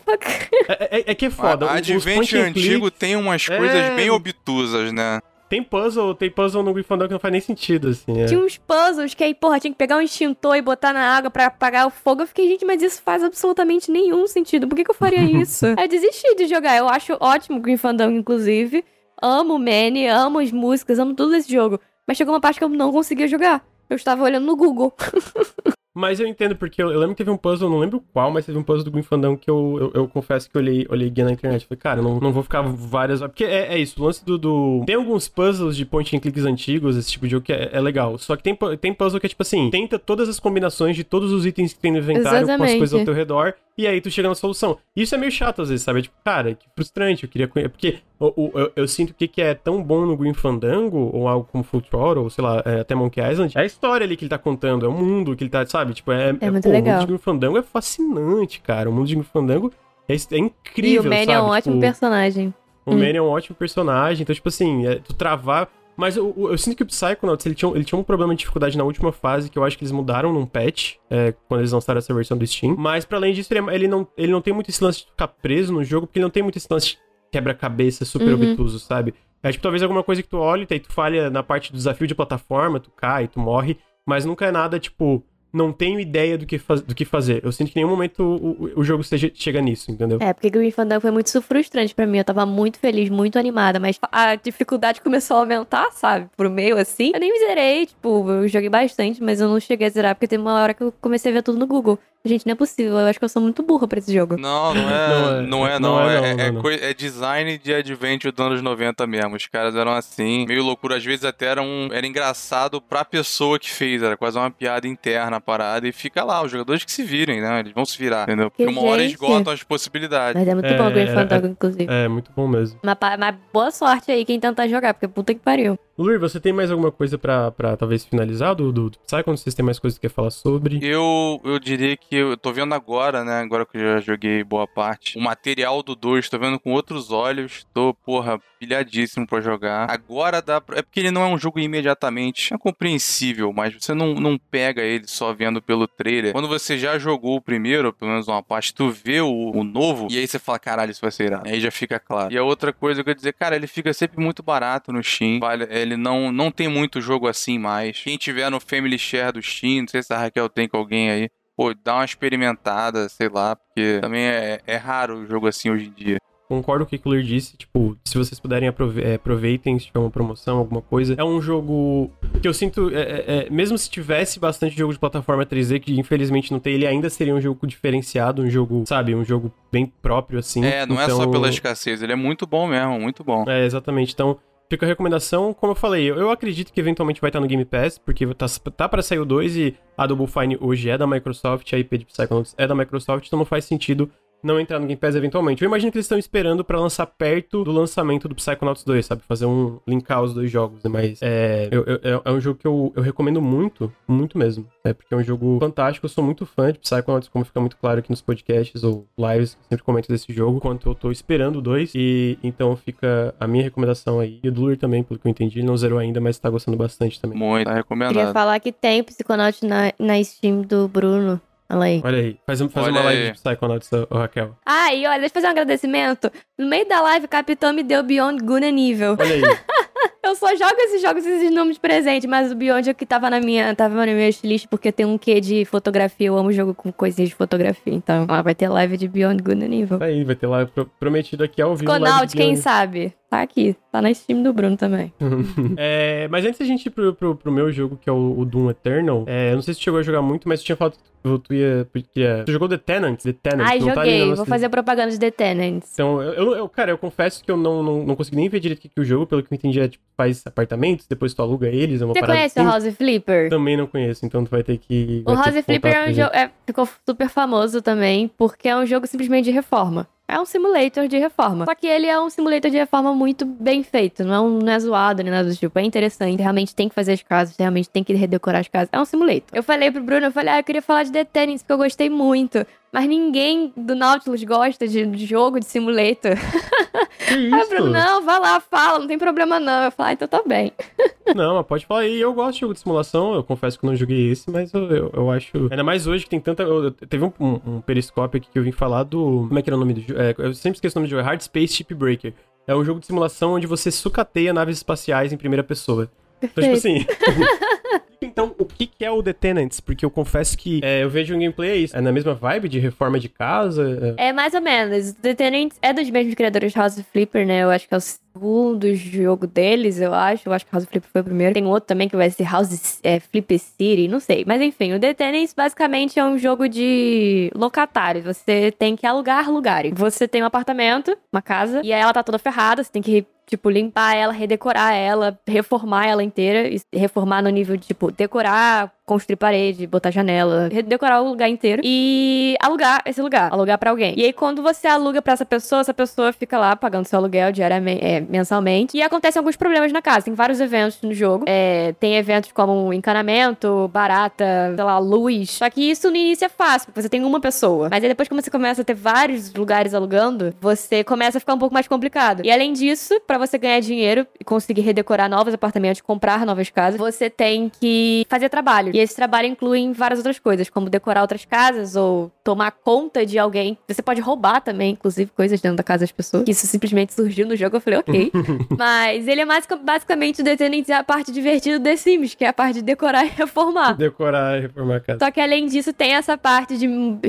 É, 0.68 0.98
é- 0.98 1.04
é 1.10 1.14
que 1.14 1.26
é 1.26 1.30
foda. 1.30 1.66
A 1.66 1.72
os 1.72 1.76
Advent 1.78 2.14
point 2.14 2.36
and 2.36 2.52
click- 2.52 2.68
antigo 2.68 2.90
tem 2.90 3.16
umas 3.16 3.46
É. 3.48 3.56
coisas 3.58 3.90
bem 3.94 4.08
obtusas, 4.10 4.92
né? 4.92 5.20
Tem 5.52 5.62
puzzle, 5.62 6.14
tem 6.14 6.30
puzzle 6.30 6.62
no 6.62 6.82
Fandango 6.82 7.08
que 7.08 7.12
não 7.12 7.20
faz 7.20 7.30
nem 7.30 7.40
sentido, 7.42 7.88
assim. 7.88 8.22
é. 8.22 8.24
Tinha 8.24 8.40
uns 8.40 8.56
puzzles 8.56 9.12
que 9.12 9.22
aí, 9.22 9.34
porra, 9.34 9.60
tinha 9.60 9.70
que 9.70 9.76
pegar 9.76 9.98
um 9.98 10.00
extintor 10.00 10.56
e 10.56 10.62
botar 10.62 10.94
na 10.94 11.14
água 11.14 11.30
pra 11.30 11.44
apagar 11.44 11.86
o 11.86 11.90
fogo. 11.90 12.22
Eu 12.22 12.26
fiquei, 12.26 12.48
gente, 12.48 12.64
mas 12.64 12.80
isso 12.80 13.02
faz 13.02 13.22
absolutamente 13.22 13.90
nenhum 13.90 14.26
sentido. 14.26 14.66
Por 14.66 14.74
que, 14.74 14.82
que 14.82 14.90
eu 14.90 14.94
faria 14.94 15.20
isso? 15.38 15.66
eu 15.66 15.88
desisti 15.88 16.34
de 16.36 16.46
jogar. 16.46 16.78
Eu 16.78 16.88
acho 16.88 17.18
ótimo 17.20 17.60
o 17.62 17.76
Fandango, 17.76 18.16
inclusive. 18.16 18.82
Amo 19.20 19.56
o 19.56 19.58
Manny, 19.58 20.06
amo 20.06 20.38
as 20.38 20.50
músicas, 20.50 20.98
amo 20.98 21.14
tudo 21.14 21.32
desse 21.32 21.52
jogo. 21.52 21.78
Mas 22.06 22.16
chegou 22.16 22.32
uma 22.32 22.40
parte 22.40 22.56
que 22.56 22.64
eu 22.64 22.68
não 22.70 22.90
conseguia 22.90 23.28
jogar. 23.28 23.62
Eu 23.90 23.96
estava 23.96 24.24
olhando 24.24 24.46
no 24.46 24.56
Google. 24.56 24.90
Mas 25.94 26.18
eu 26.20 26.26
entendo, 26.26 26.56
porque 26.56 26.82
eu, 26.82 26.90
eu 26.90 26.98
lembro 26.98 27.14
que 27.14 27.18
teve 27.18 27.30
um 27.30 27.36
puzzle, 27.36 27.68
não 27.68 27.78
lembro 27.78 28.02
qual, 28.14 28.30
mas 28.30 28.46
teve 28.46 28.56
um 28.58 28.62
puzzle 28.62 28.84
do 28.84 28.90
Grim 28.90 29.02
Fandango 29.02 29.36
que 29.36 29.50
eu, 29.50 29.76
eu, 29.94 30.02
eu 30.02 30.08
confesso 30.08 30.48
que 30.50 30.56
eu 30.56 30.60
olhei, 30.62 30.86
olhei 30.88 31.10
guia 31.10 31.24
na 31.26 31.32
internet. 31.32 31.66
Falei, 31.66 31.78
cara, 31.78 32.00
não, 32.00 32.18
não 32.18 32.32
vou 32.32 32.42
ficar 32.42 32.62
várias. 32.62 33.20
Porque 33.20 33.44
é, 33.44 33.74
é 33.74 33.78
isso, 33.78 34.00
o 34.00 34.06
lance 34.06 34.24
do, 34.24 34.38
do- 34.38 34.82
Tem 34.86 34.94
alguns 34.96 35.28
puzzles 35.28 35.76
de 35.76 35.84
point 35.84 36.16
and 36.16 36.20
clicks 36.20 36.46
antigos, 36.46 36.96
esse 36.96 37.10
tipo 37.10 37.26
de 37.26 37.32
jogo 37.32 37.44
que 37.44 37.52
é, 37.52 37.68
é 37.72 37.80
legal. 37.80 38.16
Só 38.16 38.34
que 38.36 38.42
tem, 38.42 38.56
tem 38.80 38.94
puzzle 38.94 39.20
que 39.20 39.26
é 39.26 39.28
tipo 39.28 39.42
assim: 39.42 39.68
tenta 39.70 39.98
todas 39.98 40.28
as 40.30 40.40
combinações 40.40 40.96
de 40.96 41.04
todos 41.04 41.30
os 41.30 41.44
itens 41.44 41.74
que 41.74 41.78
tem 41.80 41.92
no 41.92 41.98
inventário 41.98 42.30
com 42.30 42.36
as 42.36 42.42
Exatamente. 42.44 42.78
coisas 42.78 42.98
ao 42.98 43.04
teu 43.04 43.12
redor, 43.14 43.54
e 43.76 43.86
aí 43.86 44.00
tu 44.00 44.10
chega 44.10 44.28
na 44.28 44.34
solução. 44.34 44.76
Isso 44.94 45.14
é 45.14 45.18
meio 45.18 45.32
chato 45.32 45.62
às 45.62 45.68
vezes, 45.68 45.84
sabe? 45.84 46.00
É 46.00 46.02
tipo, 46.02 46.14
cara, 46.24 46.54
que 46.54 46.66
frustrante. 46.74 47.24
Eu 47.24 47.28
queria 47.30 47.48
conhecer. 47.48 47.68
Porque 47.70 47.98
o- 48.20 48.32
o- 48.46 48.52
eu, 48.58 48.72
eu 48.76 48.88
sinto 48.88 49.14
que, 49.14 49.26
que 49.26 49.40
é 49.42 49.54
tão 49.54 49.82
bom 49.82 50.04
no 50.06 50.16
Green 50.16 50.34
Fandango, 50.34 51.10
ou 51.12 51.26
algo 51.28 51.48
como 51.50 51.64
Full 51.64 51.80
Throttle, 51.82 52.24
ou 52.24 52.30
sei 52.30 52.44
lá, 52.44 52.62
é, 52.66 52.80
até 52.80 52.94
Monkey 52.94 53.20
Island, 53.20 53.56
é 53.56 53.60
a 53.62 53.64
história 53.64 54.04
ali 54.04 54.16
que 54.16 54.24
ele 54.24 54.28
tá 54.30 54.38
contando, 54.38 54.84
é 54.84 54.88
o 54.88 54.92
mundo 54.92 55.34
que 55.34 55.42
ele 55.44 55.50
tá, 55.50 55.64
sabe? 55.66 55.94
Tipo, 55.94 56.12
é. 56.12 56.36
É 56.40 56.50
muito 56.50 56.64
pô, 56.64 56.68
O 56.68 56.72
legal. 56.72 56.94
mundo 56.94 57.00
de 57.00 57.06
Green 57.06 57.18
Fandango 57.18 57.58
é 57.58 57.62
fascinante, 57.62 58.60
cara. 58.60 58.88
O 58.88 58.92
mundo 58.92 59.06
de 59.06 59.14
Green 59.14 59.24
Fandango 59.24 59.72
é, 60.08 60.14
é 60.14 60.38
incrível. 60.38 61.02
e 61.02 61.06
o 61.06 61.08
Manny 61.08 61.24
sabe? 61.26 61.32
é 61.32 61.40
um 61.40 61.46
ótimo 61.46 61.74
Tipo, 61.74 61.80
personagem. 61.80 62.54
o 62.84 62.90
Hum. 62.92 62.98
Manny 62.98 63.16
é 63.16 63.22
um 63.22 63.28
ótimo 63.28 63.56
personagem, 63.56 64.22
então, 64.22 64.34
tipo 64.34 64.48
assim, 64.48 64.86
é, 64.86 64.96
tu 64.96 65.14
travar. 65.14 65.68
Mas 66.02 66.16
eu, 66.16 66.34
eu- 66.36 66.50
eu 66.50 66.58
sinto 66.58 66.76
que 66.76 66.82
o 66.82 66.86
Psychonauts, 66.86 67.46
ele 67.46 67.54
tinha, 67.54 67.68
um- 67.68 67.76
ele 67.76 67.84
tinha 67.84 67.96
um 67.96 68.02
problema 68.02 68.34
de 68.34 68.40
dificuldade 68.40 68.76
na 68.76 68.82
última 68.82 69.12
fase, 69.12 69.48
que 69.48 69.56
eu 69.56 69.62
acho 69.62 69.78
que 69.78 69.84
eles 69.84 69.92
mudaram 69.92 70.32
num 70.32 70.44
patch, 70.44 70.94
é, 71.08 71.32
quando 71.46 71.60
eles 71.60 71.70
lançaram 71.70 71.98
essa 71.98 72.12
versão 72.12 72.36
do 72.36 72.44
Steam. 72.44 72.74
Mas, 72.76 73.04
pra 73.04 73.18
além 73.18 73.32
disso, 73.32 73.52
ele, 73.54 73.70
é- 73.70 73.74
ele 73.76 73.86
não, 73.86 74.04
ele 74.16 74.32
não 74.32 74.40
tem 74.40 74.52
muito 74.52 74.68
esse 74.68 74.82
lance 74.82 75.00
de 75.04 75.06
ficar 75.06 75.28
preso 75.28 75.72
no 75.72 75.84
jogo, 75.84 76.08
porque 76.08 76.18
ele 76.18 76.24
não 76.24 76.30
tem 76.30 76.42
muito 76.42 76.56
esse 76.58 76.66
lance 76.68 76.86
de 76.88 76.98
quebra-cabeça 77.30 78.04
super 78.04 78.34
Uhum. 78.34 78.42
obtuso, 78.50 78.78
sabe? 78.78 79.14
É 79.42 79.50
tipo, 79.52 79.62
talvez 79.62 79.82
alguma 79.82 80.02
coisa 80.02 80.22
que 80.22 80.28
tu 80.28 80.38
olha 80.38 80.66
e 80.68 80.80
tu 80.80 80.92
falha 80.92 81.30
na 81.30 81.42
parte 81.42 81.70
do 81.72 81.76
desafio 81.76 82.06
de 82.06 82.14
plataforma, 82.14 82.78
tu 82.80 82.90
cai, 82.90 83.26
tu 83.28 83.40
morre, 83.40 83.76
mas 84.06 84.24
nunca 84.24 84.44
é 84.46 84.52
nada, 84.52 84.78
tipo, 84.78 85.24
não 85.52 85.72
tenho 85.72 86.00
ideia 86.00 86.38
do 86.38 86.46
que, 86.46 86.58
faz, 86.58 86.80
do 86.80 86.94
que 86.94 87.04
fazer. 87.04 87.44
Eu 87.44 87.52
sinto 87.52 87.70
que 87.70 87.78
em 87.78 87.82
nenhum 87.82 87.90
momento 87.90 88.22
o, 88.22 88.80
o, 88.80 88.84
jogo 88.84 89.04
seja, 89.04 89.30
chega 89.34 89.60
nisso, 89.60 89.90
entendeu? 89.90 90.18
É, 90.20 90.32
porque 90.32 90.48
Green 90.48 90.70
Fandango 90.70 91.02
foi 91.02 91.10
muito 91.10 91.42
frustrante 91.42 91.94
pra 91.94 92.06
mim. 92.06 92.18
Eu 92.18 92.24
tava 92.24 92.46
muito 92.46 92.78
feliz, 92.78 93.10
muito 93.10 93.38
animada, 93.38 93.78
mas 93.78 93.98
a 94.10 94.34
dificuldade 94.34 95.00
começou 95.00 95.36
a 95.36 95.40
aumentar, 95.40 95.90
sabe? 95.92 96.28
Por 96.36 96.48
meio 96.48 96.78
assim. 96.78 97.12
Eu 97.14 97.20
nem 97.20 97.38
zerei, 97.38 97.86
tipo, 97.86 98.30
eu 98.30 98.48
joguei 98.48 98.70
bastante, 98.70 99.22
mas 99.22 99.40
eu 99.40 99.48
não 99.48 99.60
cheguei 99.60 99.86
a 99.86 99.90
zerar, 99.90 100.14
porque 100.14 100.28
teve 100.28 100.42
uma 100.42 100.54
hora 100.54 100.72
que 100.72 100.82
eu 100.82 100.92
comecei 101.00 101.30
a 101.30 101.34
ver 101.34 101.42
tudo 101.42 101.58
no 101.58 101.66
Google. 101.66 101.98
Gente, 102.24 102.46
não 102.46 102.52
é 102.52 102.54
possível. 102.54 102.98
Eu 102.98 103.06
acho 103.06 103.18
que 103.18 103.24
eu 103.24 103.28
sou 103.28 103.42
muito 103.42 103.62
burra 103.62 103.88
pra 103.88 103.98
esse 103.98 104.12
jogo. 104.12 104.36
Não, 104.36 104.72
não 104.74 104.88
é, 104.88 105.42
não 105.42 105.66
é, 105.66 105.78
não. 105.78 106.00
é, 106.08 106.16
É, 106.30 106.86
é, 106.86 106.90
é 106.90 106.94
design 106.94 107.58
de 107.58 107.74
adventure 107.74 108.32
dos 108.32 108.46
anos 108.46 108.62
90 108.62 109.06
mesmo. 109.08 109.34
Os 109.34 109.46
caras 109.46 109.74
eram 109.74 109.92
assim, 109.92 110.46
meio 110.46 110.62
loucura. 110.62 110.96
Às 110.96 111.04
vezes 111.04 111.24
até 111.24 111.46
era, 111.46 111.60
um, 111.62 111.88
era 111.92 112.06
engraçado 112.06 112.80
pra 112.80 113.04
pessoa 113.04 113.58
que 113.58 113.68
fez. 113.70 114.02
Era 114.02 114.16
quase 114.16 114.38
uma 114.38 114.50
piada 114.50 114.86
interna 114.86 115.38
a 115.38 115.40
parada. 115.40 115.88
E 115.88 115.92
fica 115.92 116.22
lá, 116.22 116.42
os 116.44 116.50
jogadores 116.52 116.84
que 116.84 116.92
se 116.92 117.02
virem, 117.02 117.40
né? 117.40 117.58
Eles 117.60 117.72
vão 117.72 117.84
se 117.84 117.98
virar, 117.98 118.22
entendeu? 118.22 118.50
Porque 118.50 118.64
Que 118.66 118.70
uma 118.70 118.82
hora 118.82 119.02
gente. 119.02 119.14
esgotam 119.14 119.52
as 119.52 119.62
possibilidades. 119.64 120.38
Mas 120.38 120.48
é 120.48 120.54
muito 120.54 120.66
É, 120.66 120.78
bom 120.78 120.86
o 120.86 120.90
Green 120.92 121.08
é, 121.08 121.14
Fandango, 121.14 121.46
inclusive. 121.48 121.86
É, 121.92 122.06
muito 122.08 122.30
bom 122.36 122.46
mesmo. 122.46 122.78
Mas, 122.84 122.96
mas 123.18 123.34
boa 123.52 123.70
sorte 123.72 124.12
aí 124.12 124.24
quem 124.24 124.38
tentar 124.38 124.68
jogar, 124.68 124.94
porque 124.94 125.08
puta 125.08 125.34
que 125.34 125.40
pariu. 125.40 125.76
Luir, 126.02 126.18
você 126.18 126.40
tem 126.40 126.52
mais 126.52 126.70
alguma 126.70 126.90
coisa 126.90 127.16
pra 127.16 127.52
talvez 127.78 128.04
finalizar 128.04 128.54
do, 128.54 128.72
do, 128.72 128.90
do? 128.90 128.98
Vocês 129.08 129.54
têm 129.54 129.64
mais 129.64 129.78
coisas 129.78 129.98
que 129.98 130.08
quer 130.08 130.14
falar 130.14 130.30
sobre? 130.30 130.80
Eu, 130.82 131.40
eu 131.44 131.58
diria 131.58 131.96
que 131.96 132.16
eu 132.16 132.36
tô 132.36 132.52
vendo 132.52 132.74
agora, 132.74 133.24
né? 133.24 133.40
Agora 133.40 133.64
que 133.64 133.76
eu 133.76 133.80
já 133.80 134.00
joguei 134.00 134.42
boa 134.42 134.66
parte. 134.66 135.16
O 135.16 135.20
material 135.20 135.82
do 135.82 135.94
2, 135.94 136.28
tô 136.28 136.38
vendo 136.38 136.58
com 136.58 136.72
outros 136.72 137.10
olhos. 137.10 137.66
Tô, 137.72 137.94
porra, 137.94 138.40
pilhadíssimo 138.58 139.26
pra 139.26 139.40
jogar. 139.40 139.90
Agora 139.90 140.40
dá 140.40 140.60
pra... 140.60 140.78
É 140.78 140.82
porque 140.82 141.00
ele 141.00 141.10
não 141.10 141.22
é 141.22 141.26
um 141.26 141.36
jogo 141.36 141.58
imediatamente. 141.58 142.54
É 142.54 142.58
compreensível, 142.58 143.52
mas 143.52 143.74
você 143.74 143.92
não, 143.92 144.14
não 144.14 144.38
pega 144.38 144.82
ele 144.82 145.06
só 145.08 145.32
vendo 145.32 145.60
pelo 145.60 145.88
trailer. 145.88 146.32
Quando 146.32 146.46
você 146.46 146.78
já 146.78 146.96
jogou 146.98 147.36
o 147.36 147.40
primeiro, 147.40 147.92
pelo 147.92 148.12
menos 148.12 148.28
uma 148.28 148.42
parte, 148.42 148.72
tu 148.72 148.90
vê 148.90 149.20
o, 149.20 149.50
o 149.52 149.64
novo, 149.64 150.06
e 150.10 150.18
aí 150.18 150.26
você 150.26 150.38
fala, 150.38 150.58
caralho, 150.60 150.92
isso 150.92 151.00
vai 151.00 151.10
ser 151.10 151.24
irado. 151.24 151.48
Aí 151.48 151.60
já 151.60 151.70
fica 151.70 151.98
claro. 151.98 152.32
E 152.32 152.38
a 152.38 152.44
outra 152.44 152.72
coisa 152.72 153.02
que 153.02 153.08
eu 153.08 153.12
ia 153.12 153.16
dizer, 153.16 153.32
cara, 153.32 153.56
ele 153.56 153.66
fica 153.66 153.92
sempre 153.92 154.22
muito 154.22 154.42
barato 154.42 154.92
no 154.92 155.02
Steam. 155.02 155.40
Vale, 155.40 155.66
não, 155.96 156.32
não 156.32 156.50
tem 156.50 156.68
muito 156.68 157.00
jogo 157.00 157.26
assim 157.26 157.58
mais. 157.58 158.00
Quem 158.00 158.16
tiver 158.16 158.50
no 158.50 158.60
Family 158.60 158.98
Share 158.98 159.32
do 159.32 159.42
Steam, 159.42 159.82
não 159.82 159.88
sei 159.88 160.02
se 160.02 160.12
a 160.12 160.18
Raquel 160.18 160.48
tem 160.48 160.68
com 160.68 160.76
alguém 160.76 161.10
aí. 161.10 161.30
Pô, 161.56 161.74
dá 161.74 161.96
uma 161.96 162.04
experimentada, 162.04 163.08
sei 163.08 163.28
lá, 163.28 163.54
porque 163.54 163.98
também 164.00 164.24
é, 164.24 164.60
é 164.66 164.76
raro 164.76 165.18
o 165.18 165.26
jogo 165.26 165.46
assim 165.46 165.70
hoje 165.70 165.86
em 165.86 166.04
dia. 166.04 166.18
Concordo 166.52 166.84
com 166.84 166.94
o 166.94 166.98
que 166.98 167.08
o 167.08 167.10
Luir 167.10 167.24
disse, 167.24 167.56
tipo, 167.56 167.96
se 168.04 168.18
vocês 168.18 168.38
puderem 168.38 168.68
é, 168.68 169.14
aproveitem 169.14 169.78
se 169.78 169.86
tiver 169.86 170.00
uma 170.00 170.10
promoção, 170.10 170.58
alguma 170.58 170.82
coisa. 170.82 171.14
É 171.16 171.24
um 171.24 171.40
jogo 171.40 172.10
que 172.42 172.46
eu 172.46 172.52
sinto, 172.52 172.90
é, 172.94 173.00
é, 173.00 173.24
é, 173.26 173.50
mesmo 173.50 173.78
se 173.78 173.88
tivesse 173.88 174.38
bastante 174.38 174.76
jogo 174.76 174.92
de 174.92 174.98
plataforma 174.98 175.46
3D, 175.46 175.80
que 175.80 175.98
infelizmente 175.98 176.52
não 176.52 176.60
tem, 176.60 176.74
ele 176.74 176.86
ainda 176.86 177.08
seria 177.08 177.34
um 177.34 177.40
jogo 177.40 177.66
diferenciado, 177.66 178.42
um 178.42 178.50
jogo, 178.50 178.84
sabe, 178.86 179.14
um 179.14 179.24
jogo 179.24 179.50
bem 179.72 179.86
próprio, 179.86 180.40
assim. 180.40 180.62
É, 180.62 180.84
não 180.84 181.00
é 181.00 181.08
só 181.08 181.22
Então, 181.22 181.30
pela 181.30 181.48
escassez, 181.48 182.02
ele 182.02 182.12
é 182.12 182.16
muito 182.16 182.46
bom 182.46 182.66
mesmo, 182.66 183.00
muito 183.00 183.24
bom. 183.24 183.44
É, 183.48 183.64
exatamente. 183.64 184.12
Então, 184.12 184.38
fica 184.72 184.86
a 184.86 184.88
recomendação. 184.88 185.52
Como 185.52 185.72
eu 185.72 185.76
falei, 185.76 186.10
eu, 186.10 186.30
acredito 186.30 186.72
que 186.72 186.80
eventualmente 186.80 187.20
vai 187.20 187.28
estar 187.28 187.40
no 187.40 187.46
Game 187.46 187.64
Pass, 187.64 187.98
porque 187.98 188.26
tá, 188.34 188.46
tá 188.48 188.88
para 188.88 189.02
sair 189.02 189.18
o 189.18 189.24
2 189.24 189.56
e 189.56 189.76
a 189.96 190.06
Double 190.06 190.26
Fine 190.26 190.56
hoje 190.60 190.88
é 190.88 190.96
da 190.96 191.06
Microsoft, 191.06 191.70
a 191.72 191.78
IP 191.78 191.98
de 191.98 192.06
Psychonauts 192.06 192.54
é 192.56 192.66
da 192.66 192.74
Microsoft, 192.74 193.26
então 193.26 193.38
não 193.38 193.44
faz 193.44 193.64
sentido 193.66 194.10
não 194.42 194.58
entrar 194.58 194.78
no 194.78 194.86
Game 194.86 194.96
Pass 194.98 195.14
eventualmente. 195.14 195.62
Eu 195.62 195.68
imagino 195.68 195.90
que 195.92 195.98
eles 195.98 196.04
estão 196.06 196.18
esperando 196.18 196.64
pra 196.64 196.78
lançar 196.80 197.06
perto 197.06 197.64
do 197.64 197.70
lançamento 197.72 198.28
do 198.28 198.34
Psychonauts 198.34 198.84
2, 198.84 199.06
sabe? 199.06 199.22
Fazer 199.28 199.46
um. 199.46 199.78
linkar 199.86 200.22
os 200.22 200.34
dois 200.34 200.50
jogos, 200.50 200.82
né? 200.82 200.90
Mas 200.90 201.18
é, 201.22 201.68
eu- 201.70 201.84
eu- 201.84 202.00
é, 202.02 202.20
é 202.24 202.32
um 202.32 202.40
jogo 202.40 202.58
que 202.58 202.66
eu, 202.66 202.92
eu 202.96 203.02
recomendo 203.02 203.40
muito, 203.40 203.92
muito 204.06 204.36
mesmo. 204.38 204.66
É 204.84 204.92
porque 204.92 205.14
é 205.14 205.16
um 205.16 205.22
jogo 205.22 205.58
fantástico. 205.60 206.04
Eu 206.06 206.10
sou 206.10 206.24
muito 206.24 206.44
fã 206.44 206.72
de 206.72 206.78
Psychonauts, 206.78 207.28
como 207.28 207.44
fica 207.44 207.60
muito 207.60 207.76
claro 207.76 208.00
aqui 208.00 208.10
nos 208.10 208.20
podcasts 208.20 208.82
ou 208.82 209.06
lives. 209.18 209.56
Sempre 209.68 209.84
comento 209.84 210.08
desse 210.08 210.32
jogo, 210.32 210.56
enquanto 210.56 210.88
eu 210.88 210.94
tô 210.94 211.10
esperando 211.10 211.56
o 211.56 211.62
2. 211.62 211.92
E 211.94 212.38
então 212.42 212.74
fica 212.76 213.34
a 213.38 213.46
minha 213.46 213.62
recomendação 213.62 214.18
aí. 214.18 214.40
E 214.42 214.48
o 214.48 214.52
Dulur 214.52 214.76
também, 214.76 215.02
pelo 215.02 215.18
que 215.20 215.26
eu 215.26 215.30
entendi. 215.30 215.60
Ele 215.60 215.66
não 215.66 215.76
zerou 215.76 215.98
ainda, 215.98 216.20
mas 216.20 216.38
tá 216.38 216.50
gostando 216.50 216.76
bastante 216.76 217.20
também. 217.20 217.38
Muito, 217.38 217.64
tá 217.66 217.70
Queria 217.70 217.82
recomendado. 217.82 218.32
falar 218.32 218.58
que 218.60 218.72
tem 218.72 219.00
o 219.00 219.04
Psychonaut 219.04 219.64
na, 219.64 219.92
na 219.98 220.22
Steam 220.24 220.62
do 220.62 220.88
Bruno. 220.88 221.40
Olha 221.72 221.84
aí. 221.84 222.00
Olha 222.04 222.18
aí, 222.18 222.36
faz, 222.46 222.60
faz 222.60 222.76
Olha 222.86 222.92
uma 222.92 223.02
live 223.04 223.22
aí. 223.22 223.32
de 223.32 223.40
Psychonauts, 223.40 223.90
Raquel. 224.12 224.56
Ah, 224.66 224.92
e 224.94 225.06
olha, 225.06 225.18
deixa 225.20 225.32
eu 225.32 225.34
fazer 225.34 225.46
um 225.46 225.50
agradecimento. 225.50 226.30
No 226.58 226.66
meio 226.68 226.86
da 226.86 227.00
live, 227.00 227.26
o 227.26 227.28
Capitão 227.28 227.72
me 227.72 227.82
deu 227.82 228.02
Beyond 228.02 228.44
Good 228.44 228.64
and 228.66 228.78
Evil. 228.78 229.16
Olha 229.18 229.34
aí. 229.34 229.42
Eu 230.24 230.36
só 230.36 230.54
jogo 230.54 230.74
esses 230.78 231.02
jogos, 231.02 231.26
esses 231.26 231.52
nomes 231.52 231.74
de 231.74 231.80
presente, 231.80 232.28
mas 232.28 232.52
o 232.52 232.54
Beyond 232.54 232.88
é 232.88 232.92
o 232.92 232.94
que 232.94 233.04
tava 233.04 233.28
na 233.28 233.40
minha, 233.40 233.74
tava 233.74 233.94
na 234.06 234.06
minha 234.06 234.30
list 234.44 234.66
porque 234.70 234.92
tem 234.92 235.04
um 235.04 235.18
quê 235.18 235.40
de 235.40 235.64
fotografia. 235.64 236.28
Eu 236.28 236.38
amo 236.38 236.52
jogo 236.52 236.72
com 236.74 236.92
coisinhas 236.92 237.30
de 237.30 237.34
fotografia. 237.34 237.92
Então, 237.92 238.24
lá 238.28 238.40
vai 238.40 238.54
ter 238.54 238.68
live 238.68 238.96
de 238.96 239.08
Beyond 239.08 239.42
Good 239.42 239.64
and 239.64 239.74
Evil. 239.74 239.98
Tá 239.98 240.04
aí, 240.04 240.22
vai 240.22 240.36
ter 240.36 240.46
lá 240.46 240.64
pro- 240.64 240.86
prometido 241.00 241.42
aqui 241.42 241.60
ao 241.60 241.74
vivo. 241.74 241.90
live 241.90 242.04
Conaut, 242.04 242.28
de 242.30 242.36
quem 242.36 242.54
sabe? 242.54 243.12
Tá 243.28 243.42
aqui. 243.42 243.74
Tá 243.90 244.00
na 244.00 244.14
Steam 244.14 244.44
do 244.44 244.52
Bruno 244.52 244.76
também. 244.76 245.12
É, 245.76 246.28
mas 246.28 246.44
antes 246.44 246.60
da 246.60 246.64
gente 246.66 246.86
ir 246.86 246.90
pro, 246.90 247.12
pro, 247.14 247.34
pro 247.34 247.50
meu 247.52 247.72
jogo, 247.72 247.96
que 248.00 248.08
é 248.08 248.12
o, 248.12 248.38
o 248.38 248.44
Doom 248.44 248.70
Eternal, 248.70 249.24
é, 249.26 249.50
eu 249.50 249.56
não 249.56 249.62
sei 249.62 249.74
se 249.74 249.80
chegou 249.80 249.98
a 249.98 250.02
jogar 250.04 250.22
muito, 250.22 250.48
mas 250.48 250.62
tinha 250.62 250.76
falado 250.76 250.92
que 250.94 251.00
tu, 251.38 251.54
ia. 251.54 251.86
Porque, 251.92 252.20
é, 252.22 252.42
tu 252.44 252.52
jogou 252.52 252.68
The 252.68 252.78
Tenant? 252.78 253.16
The 253.22 253.32
Tenant. 253.32 253.68
Ai, 253.68 253.78
tá 253.78 253.84
joguei. 253.94 254.12
nossa 254.20 254.24
Vou 254.26 254.30
lista. 254.34 254.44
fazer 254.46 254.68
propaganda 254.68 255.10
de 255.10 255.18
The 255.18 255.30
Tenants. 255.30 255.90
Então, 255.94 256.20
eu, 256.22 256.54
eu- 256.56 256.68
cara, 256.68 256.90
eu 256.90 256.98
confesso 256.98 257.42
que 257.44 257.50
eu 257.50 257.56
não, 257.56 257.82
não, 257.82 258.04
não 258.04 258.16
consegui 258.16 258.36
nem 258.36 258.48
ver 258.48 258.60
direito 258.60 258.78
o 258.84 258.88
que, 258.88 259.00
o 259.00 259.04
jogo, 259.04 259.26
pelo 259.26 259.42
que 259.42 259.52
eu 259.52 259.56
entendi, 259.56 259.80
é 259.80 259.88
tipo, 259.88 260.02
faz 260.16 260.42
apartamentos, 260.46 261.06
depois 261.06 261.32
tu 261.34 261.42
aluga 261.42 261.68
eles, 261.68 262.00
é 262.02 262.04
uma 262.04 262.14
Você 262.14 262.20
conhece 262.20 262.58
assim. 262.58 262.68
o 262.68 262.70
House 262.70 262.96
Flipper? 262.96 263.50
Também 263.50 263.76
não 263.76 263.86
conheço, 263.86 264.24
então 264.26 264.44
tu 264.44 264.50
vai 264.50 264.62
ter 264.62 264.78
que. 264.78 265.22
O 265.26 265.34
vai 265.34 265.44
House 265.52 265.64
Flipper 265.64 265.92
é 265.94 266.10
um 266.10 266.12
jogo. 266.12 266.30
é, 266.34 266.50
ficou 266.66 266.88
super 267.08 267.28
famoso 267.28 267.80
também, 267.82 268.30
porque 268.36 268.68
é 268.68 268.76
um 268.76 268.86
jogo 268.86 269.06
simplesmente 269.06 269.44
de 269.46 269.50
reforma. 269.50 270.06
É 270.32 270.40
um 270.40 270.46
simulator 270.46 271.06
de 271.08 271.18
reforma. 271.18 271.66
Só 271.66 271.74
que 271.74 271.86
ele 271.86 272.06
é 272.06 272.18
um 272.18 272.30
simulator 272.30 272.70
de 272.70 272.78
reforma 272.78 273.14
muito 273.14 273.44
bem 273.44 273.82
feito. 273.82 274.24
Não 274.24 274.34
é, 274.34 274.40
um, 274.40 274.58
não 274.60 274.72
é 274.72 274.80
zoado 274.80 275.22
nem 275.22 275.30
nada 275.30 275.46
do 275.46 275.54
tipo. 275.54 275.78
É 275.78 275.82
interessante. 275.82 276.40
Realmente 276.40 276.74
tem 276.74 276.88
que 276.88 276.94
fazer 276.94 277.12
as 277.12 277.22
casas. 277.22 277.54
Realmente 277.54 277.90
tem 277.90 278.02
que 278.02 278.14
redecorar 278.14 278.62
as 278.62 278.68
casas. 278.68 278.88
É 278.90 278.98
um 278.98 279.04
simulator. 279.04 279.42
Eu 279.52 279.62
falei 279.62 279.90
pro 279.90 280.02
Bruno, 280.02 280.28
eu 280.28 280.32
falei, 280.32 280.54
ah, 280.54 280.60
eu 280.60 280.64
queria 280.64 280.80
falar 280.80 281.02
de 281.02 281.12
The 281.12 281.22
porque 281.24 281.72
eu 281.72 281.76
gostei 281.76 282.08
muito. 282.08 282.66
Mas 282.92 283.08
ninguém 283.08 283.72
do 283.76 283.94
Nautilus 283.94 284.44
gosta 284.44 284.86
de, 284.86 285.06
de 285.06 285.24
jogo 285.26 285.58
de 285.58 285.66
simulator. 285.66 286.32
Que 287.28 287.34
Aí 287.34 287.50
isso? 287.50 287.68
Bruno, 287.70 287.90
não, 287.90 288.22
vai 288.22 288.38
lá, 288.40 288.60
fala, 288.60 288.98
não 288.98 289.06
tem 289.06 289.18
problema 289.18 289.58
não. 289.60 289.84
Eu 289.84 289.92
falei, 289.92 290.10
ah, 290.10 290.12
então 290.14 290.26
tá 290.28 290.42
bem. 290.44 290.72
Não, 291.34 291.54
mas 291.56 291.66
pode 291.66 291.86
falar 291.86 292.00
aí. 292.00 292.20
Eu 292.20 292.34
gosto 292.34 292.54
de 292.54 292.60
jogo 292.60 292.74
de 292.74 292.80
simulação. 292.80 293.34
Eu 293.34 293.44
confesso 293.44 293.78
que 293.78 293.86
não 293.86 293.94
joguei 293.96 294.30
esse, 294.30 294.50
mas 294.50 294.74
eu, 294.74 294.82
eu, 294.90 295.10
eu 295.14 295.30
acho. 295.30 295.56
Ainda 295.70 295.84
mais 295.84 296.06
hoje 296.06 296.24
que 296.24 296.30
tem 296.30 296.40
tanta. 296.40 296.62
eu- 296.64 296.84
eu- 296.84 296.90
teve 296.90 297.24
um, 297.24 297.32
um, 297.40 297.60
um 297.76 297.80
periscópio 297.80 298.38
aqui 298.38 298.50
que 298.50 298.58
eu 298.58 298.62
vim 298.62 298.72
falar 298.72 299.04
do. 299.04 299.46
Como 299.48 299.58
é 299.58 299.62
que 299.62 299.70
era 299.70 299.76
o 299.76 299.80
nome 299.80 299.94
do 299.94 300.00
jogo? 300.00 300.20
É, 300.20 300.34
eu 300.36 300.52
sempre 300.52 300.76
esqueço 300.76 300.98
o 300.98 301.00
nome 301.00 301.06
do 301.08 301.10
jogo. 301.12 301.22
É 301.22 301.24
Hard 301.24 301.40
Space 301.40 301.72
Shipbreaker. 301.74 302.34
É 302.66 302.74
um 302.74 302.84
jogo 302.84 303.00
de 303.00 303.06
simulação 303.06 303.54
onde 303.54 303.66
você 303.66 303.90
sucateia 303.90 304.52
naves 304.52 304.76
espaciais 304.78 305.32
em 305.32 305.36
primeira 305.38 305.62
pessoa. 305.62 306.10
Então, 306.42 306.62
tipo 306.62 306.74
assim. 306.74 307.06
Então, 308.26 308.54
o 308.58 308.64
que 308.64 308.86
que 308.86 309.04
é 309.04 309.10
o 309.10 309.22
The 309.22 309.32
Tenants? 309.32 309.80
Porque 309.80 310.04
eu 310.04 310.10
confesso 310.10 310.56
que 310.56 310.80
é, 310.82 311.02
eu 311.02 311.10
vejo 311.10 311.34
um 311.34 311.38
gameplay 311.38 311.70
é 311.70 311.76
isso. 311.76 311.96
É 311.96 312.00
na 312.00 312.12
mesma 312.12 312.34
vibe 312.34 312.68
de 312.68 312.78
reforma 312.78 313.18
de 313.18 313.28
casa? 313.28 314.14
É- 314.16 314.28
É 314.28 314.32
mais 314.32 314.54
ou 314.54 314.60
menos. 314.60 315.12
The 315.14 315.34
Tenants 315.34 315.78
é 315.82 315.92
dos 315.92 316.08
mesmos 316.10 316.34
criadores 316.34 316.72
de 316.72 316.78
House 316.78 316.98
of 316.98 317.06
Flipper, 317.12 317.46
né? 317.46 317.62
Eu 317.62 317.70
acho 317.70 317.88
que 317.88 317.94
é 317.94 317.96
o 317.96 318.00
segundo 318.32 318.94
jogo 318.94 319.46
deles, 319.46 320.00
eu 320.00 320.12
acho. 320.12 320.48
Eu 320.48 320.52
acho 320.52 320.66
que 320.66 320.72
House 320.72 320.84
Flipper 320.86 321.10
foi 321.10 321.20
o 321.20 321.24
primeiro. 321.24 321.54
Tem 321.54 321.66
outro 321.66 321.86
também 321.86 322.08
que 322.08 322.16
vai 322.16 322.30
ser 322.30 322.44
House 322.44 322.98
é, 323.02 323.20
Flipper 323.20 323.58
City, 323.58 324.08
não 324.08 324.20
sei. 324.20 324.44
Mas 324.46 324.60
enfim, 324.60 324.94
o 324.94 325.00
The 325.00 325.14
Tenants 325.14 325.54
basicamente 325.54 326.18
é 326.18 326.24
um 326.24 326.38
jogo 326.38 326.68
de 326.68 327.50
locatário. 327.54 328.22
Você 328.22 328.72
tem 328.72 328.96
que 328.96 329.06
alugar 329.06 329.50
lugares. 329.50 329.92
Você 329.94 330.26
tem 330.26 330.42
um 330.42 330.46
apartamento, 330.46 331.16
uma 331.32 331.42
casa, 331.42 331.82
e 331.84 331.92
ela 331.92 332.12
tá 332.12 332.22
toda 332.22 332.38
ferrada, 332.38 332.82
você 332.82 332.90
tem 332.90 333.02
que 333.02 333.26
Tipo, 333.44 333.68
limpar 333.68 334.14
ela, 334.14 334.32
redecorar 334.32 334.94
ela, 334.94 335.38
reformar 335.46 336.06
ela 336.06 336.22
inteira. 336.22 336.70
Reformar 336.92 337.42
no 337.42 337.50
nível 337.50 337.76
de, 337.76 337.88
tipo, 337.88 338.10
decorar, 338.10 338.90
construir 339.04 339.36
parede, 339.36 339.86
botar 339.86 340.10
janela, 340.10 340.68
redecorar 340.72 341.22
o 341.22 341.28
lugar 341.28 341.48
inteiro. 341.48 341.82
E 341.84 342.56
alugar 342.60 343.02
esse 343.04 343.20
lugar, 343.20 343.52
alugar 343.52 343.78
pra 343.78 343.90
alguém. 343.90 344.14
E 344.16 344.24
aí, 344.24 344.32
quando 344.32 344.62
você 344.62 344.86
aluga 344.86 345.20
pra 345.20 345.32
essa 345.32 345.44
pessoa, 345.44 345.80
essa 345.80 345.94
pessoa 345.94 346.32
fica 346.32 346.58
lá 346.58 346.76
pagando 346.76 347.06
seu 347.06 347.18
aluguel 347.18 347.52
diariamente, 347.52 348.04
é, 348.04 348.20
mensalmente. 348.20 348.96
E 348.96 349.02
acontecem 349.02 349.40
alguns 349.40 349.56
problemas 349.56 349.92
na 349.92 350.00
casa. 350.00 350.24
Tem 350.24 350.34
vários 350.34 350.60
eventos 350.60 351.00
no 351.02 351.12
jogo. 351.12 351.44
É, 351.48 351.94
tem 351.98 352.16
eventos 352.16 352.52
como 352.52 352.92
encanamento, 352.92 353.88
barata, 353.92 354.72
sei 354.74 354.84
lá, 354.84 354.98
luz. 354.98 355.50
Só 355.50 355.68
que 355.68 355.90
isso 355.90 356.10
no 356.10 356.16
início 356.16 356.44
é 356.44 356.48
fácil, 356.48 356.86
porque 356.86 357.02
você 357.02 357.08
tem 357.08 357.24
uma 357.24 357.40
pessoa. 357.40 357.88
Mas 357.90 358.02
aí 358.02 358.08
depois 358.08 358.28
que 358.28 358.34
você 358.34 358.50
começa 358.50 358.82
a 358.82 358.84
ter 358.84 358.94
vários 358.94 359.52
lugares 359.52 359.94
alugando, 359.94 360.54
você 360.60 361.02
começa 361.02 361.38
a 361.38 361.40
ficar 361.40 361.54
um 361.54 361.58
pouco 361.58 361.74
mais 361.74 361.88
complicado. 361.88 362.42
E 362.44 362.50
além 362.50 362.72
disso, 362.72 363.20
pra 363.26 363.38
você 363.38 363.58
ganhar 363.58 363.80
dinheiro 363.80 364.26
e 364.38 364.44
conseguir 364.44 364.82
redecorar 364.82 365.28
novos 365.28 365.52
apartamentos, 365.52 366.00
comprar 366.00 366.46
novas 366.46 366.70
casas, 366.70 366.98
você 366.98 367.28
tem 367.28 367.70
que 367.80 368.24
fazer 368.28 368.48
trabalho. 368.48 368.91
E 368.92 368.98
esse 368.98 369.14
trabalho 369.14 369.48
inclui 369.48 369.92
várias 369.92 370.18
outras 370.18 370.38
coisas, 370.38 370.68
como 370.68 370.88
decorar 370.88 371.22
outras 371.22 371.44
casas 371.44 371.96
ou 371.96 372.30
tomar 372.44 372.70
conta 372.72 373.24
de 373.24 373.38
alguém. 373.38 373.78
Você 373.88 374.02
pode 374.02 374.20
roubar 374.20 374.60
também, 374.60 374.92
inclusive, 374.92 375.30
coisas 375.30 375.60
dentro 375.60 375.76
da 375.76 375.82
casa 375.82 376.00
das 376.00 376.12
pessoas. 376.12 376.44
Isso 376.48 376.66
simplesmente 376.66 377.12
surgiu 377.12 377.46
no 377.46 377.56
jogo, 377.56 377.76
eu 377.76 377.80
falei, 377.80 377.98
ok. 377.98 378.32
Mas 378.76 379.26
ele 379.28 379.40
é 379.40 379.44
mais, 379.44 379.66
basicamente 379.82 380.42
é 380.90 380.94
a 380.94 381.04
parte 381.04 381.32
divertida 381.32 381.78
do 381.78 381.84
The 381.84 381.96
Sims, 381.96 382.34
que 382.34 382.44
é 382.44 382.48
a 382.48 382.52
parte 382.52 382.74
de 382.74 382.82
decorar 382.82 383.24
e 383.24 383.28
reformar. 383.28 383.94
Decorar 383.94 384.58
e 384.58 384.62
reformar 384.62 384.96
a 384.96 385.00
casa. 385.00 385.18
Só 385.18 385.30
que 385.30 385.40
além 385.40 385.66
disso, 385.66 385.92
tem 385.92 386.14
essa 386.14 386.36
parte 386.36 386.76
de 386.76 386.86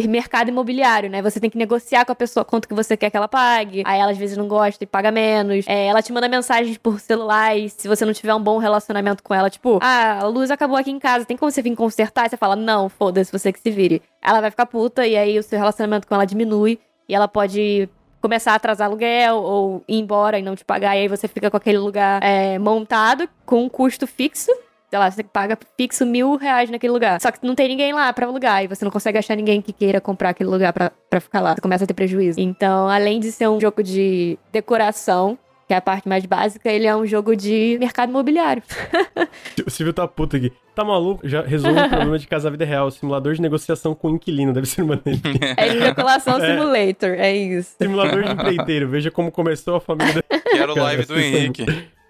mercado 0.07 0.49
imobiliário, 0.49 1.09
né? 1.09 1.21
Você 1.21 1.39
tem 1.39 1.49
que 1.49 1.57
negociar 1.57 2.05
com 2.05 2.11
a 2.11 2.15
pessoa 2.15 2.43
quanto 2.43 2.67
que 2.67 2.73
você 2.73 2.97
quer 2.97 3.09
que 3.09 3.17
ela 3.17 3.27
pague. 3.27 3.83
Aí 3.85 3.99
ela 3.99 4.11
às 4.11 4.17
vezes 4.17 4.37
não 4.37 4.47
gosta 4.47 4.83
e 4.83 4.87
paga 4.87 5.11
menos. 5.11 5.65
É, 5.67 5.87
ela 5.87 6.01
te 6.01 6.11
manda 6.11 6.27
mensagens 6.27 6.77
por 6.77 6.99
celular 6.99 7.57
e 7.57 7.69
se 7.69 7.87
você 7.87 8.05
não 8.05 8.13
tiver 8.13 8.33
um 8.33 8.41
bom 8.41 8.57
relacionamento 8.57 9.23
com 9.23 9.33
ela, 9.33 9.49
tipo, 9.49 9.79
ah, 9.81 10.19
a 10.21 10.27
luz 10.27 10.51
acabou 10.51 10.77
aqui 10.77 10.91
em 10.91 10.99
casa, 10.99 11.25
tem 11.25 11.37
como 11.37 11.51
você 11.53 11.61
vir 11.61 11.75
consertar? 11.75 12.29
Você 12.29 12.37
fala, 12.37 12.55
não, 12.55 12.89
foda-se, 12.89 13.31
você 13.31 13.53
que 13.53 13.59
se 13.59 13.71
vire. 13.71 14.01
Ela 14.21 14.41
vai 14.41 14.51
ficar 14.51 14.65
puta 14.65 15.05
e 15.05 15.15
aí 15.15 15.37
o 15.37 15.43
seu 15.43 15.57
relacionamento 15.57 16.07
com 16.07 16.15
ela 16.15 16.25
diminui 16.25 16.79
e 17.07 17.15
ela 17.15 17.27
pode 17.27 17.89
começar 18.21 18.53
a 18.53 18.55
atrasar 18.55 18.87
aluguel 18.87 19.35
ou 19.35 19.83
ir 19.87 19.99
embora 19.99 20.39
e 20.39 20.41
não 20.41 20.55
te 20.55 20.63
pagar. 20.63 20.95
E 20.95 21.01
aí 21.01 21.07
você 21.07 21.27
fica 21.27 21.51
com 21.51 21.57
aquele 21.57 21.77
lugar 21.77 22.23
é, 22.23 22.57
montado 22.57 23.27
com 23.45 23.63
um 23.63 23.69
custo 23.69 24.07
fixo. 24.07 24.49
Sei 24.89 24.99
lá, 24.99 25.09
você 25.09 25.23
paga 25.23 25.57
fixo 25.75 26.05
mil 26.05 26.35
reais 26.35 26.69
naquele 26.69 26.93
lugar. 26.93 27.19
Só 27.19 27.31
que 27.31 27.45
não 27.45 27.55
tem 27.55 27.67
ninguém 27.67 27.91
lá 27.91 28.13
pra 28.13 28.25
alugar. 28.25 28.63
E 28.63 28.67
você 28.67 28.85
não 28.85 28.91
consegue 28.91 29.17
achar 29.17 29.35
ninguém 29.35 29.61
que 29.61 29.73
queira 29.73 29.99
comprar 29.99 30.29
aquele 30.29 30.49
lugar 30.49 30.71
pra, 30.71 30.91
pra 31.09 31.19
ficar 31.19 31.41
lá. 31.41 31.55
Você 31.55 31.61
começa 31.61 31.83
a 31.83 31.87
ter 31.87 31.95
prejuízo. 31.95 32.39
Então, 32.39 32.87
além 32.87 33.19
de 33.19 33.31
ser 33.31 33.49
um 33.49 33.59
jogo 33.59 33.83
de 33.83 34.37
decoração, 34.51 35.37
que 35.67 35.73
é 35.73 35.77
a 35.77 35.81
parte 35.81 36.07
mais 36.09 36.25
básica, 36.25 36.69
ele 36.71 36.85
é 36.85 36.95
um 36.95 37.05
jogo 37.05 37.35
de 37.35 37.77
mercado 37.79 38.09
imobiliário. 38.09 38.61
O 39.65 39.69
Silvio 39.69 39.93
tá 39.93 40.07
puto 40.07 40.35
aqui. 40.35 40.51
Tá 40.75 40.83
maluco? 40.83 41.27
Já 41.27 41.41
resolve 41.41 41.79
o 41.79 41.87
problema 41.89 42.17
de 42.19 42.27
casa 42.27 42.49
vida 42.49 42.65
real. 42.65 42.89
Simulador 42.91 43.33
de 43.33 43.41
negociação 43.41 43.93
com 43.93 44.09
inquilino. 44.09 44.51
Deve 44.51 44.65
ser 44.67 44.81
uma 44.81 44.95
dele. 44.95 45.21
É 45.55 45.69
de 45.69 45.79
decoração 45.79 46.37
É. 46.43 46.47
simulator, 46.51 47.09
é 47.11 47.35
isso. 47.35 47.75
Simulador 47.77 48.23
de 48.23 48.31
empreiteiro. 48.31 48.87
Veja 48.89 49.11
como 49.11 49.31
começou 49.31 49.75
a 49.75 49.79
família. 49.81 50.23
Quero 50.51 50.73
Cara, 50.73 50.83
live 50.83 51.03
do 51.03 51.13
são- 51.13 51.17
Henrique. 51.19 51.65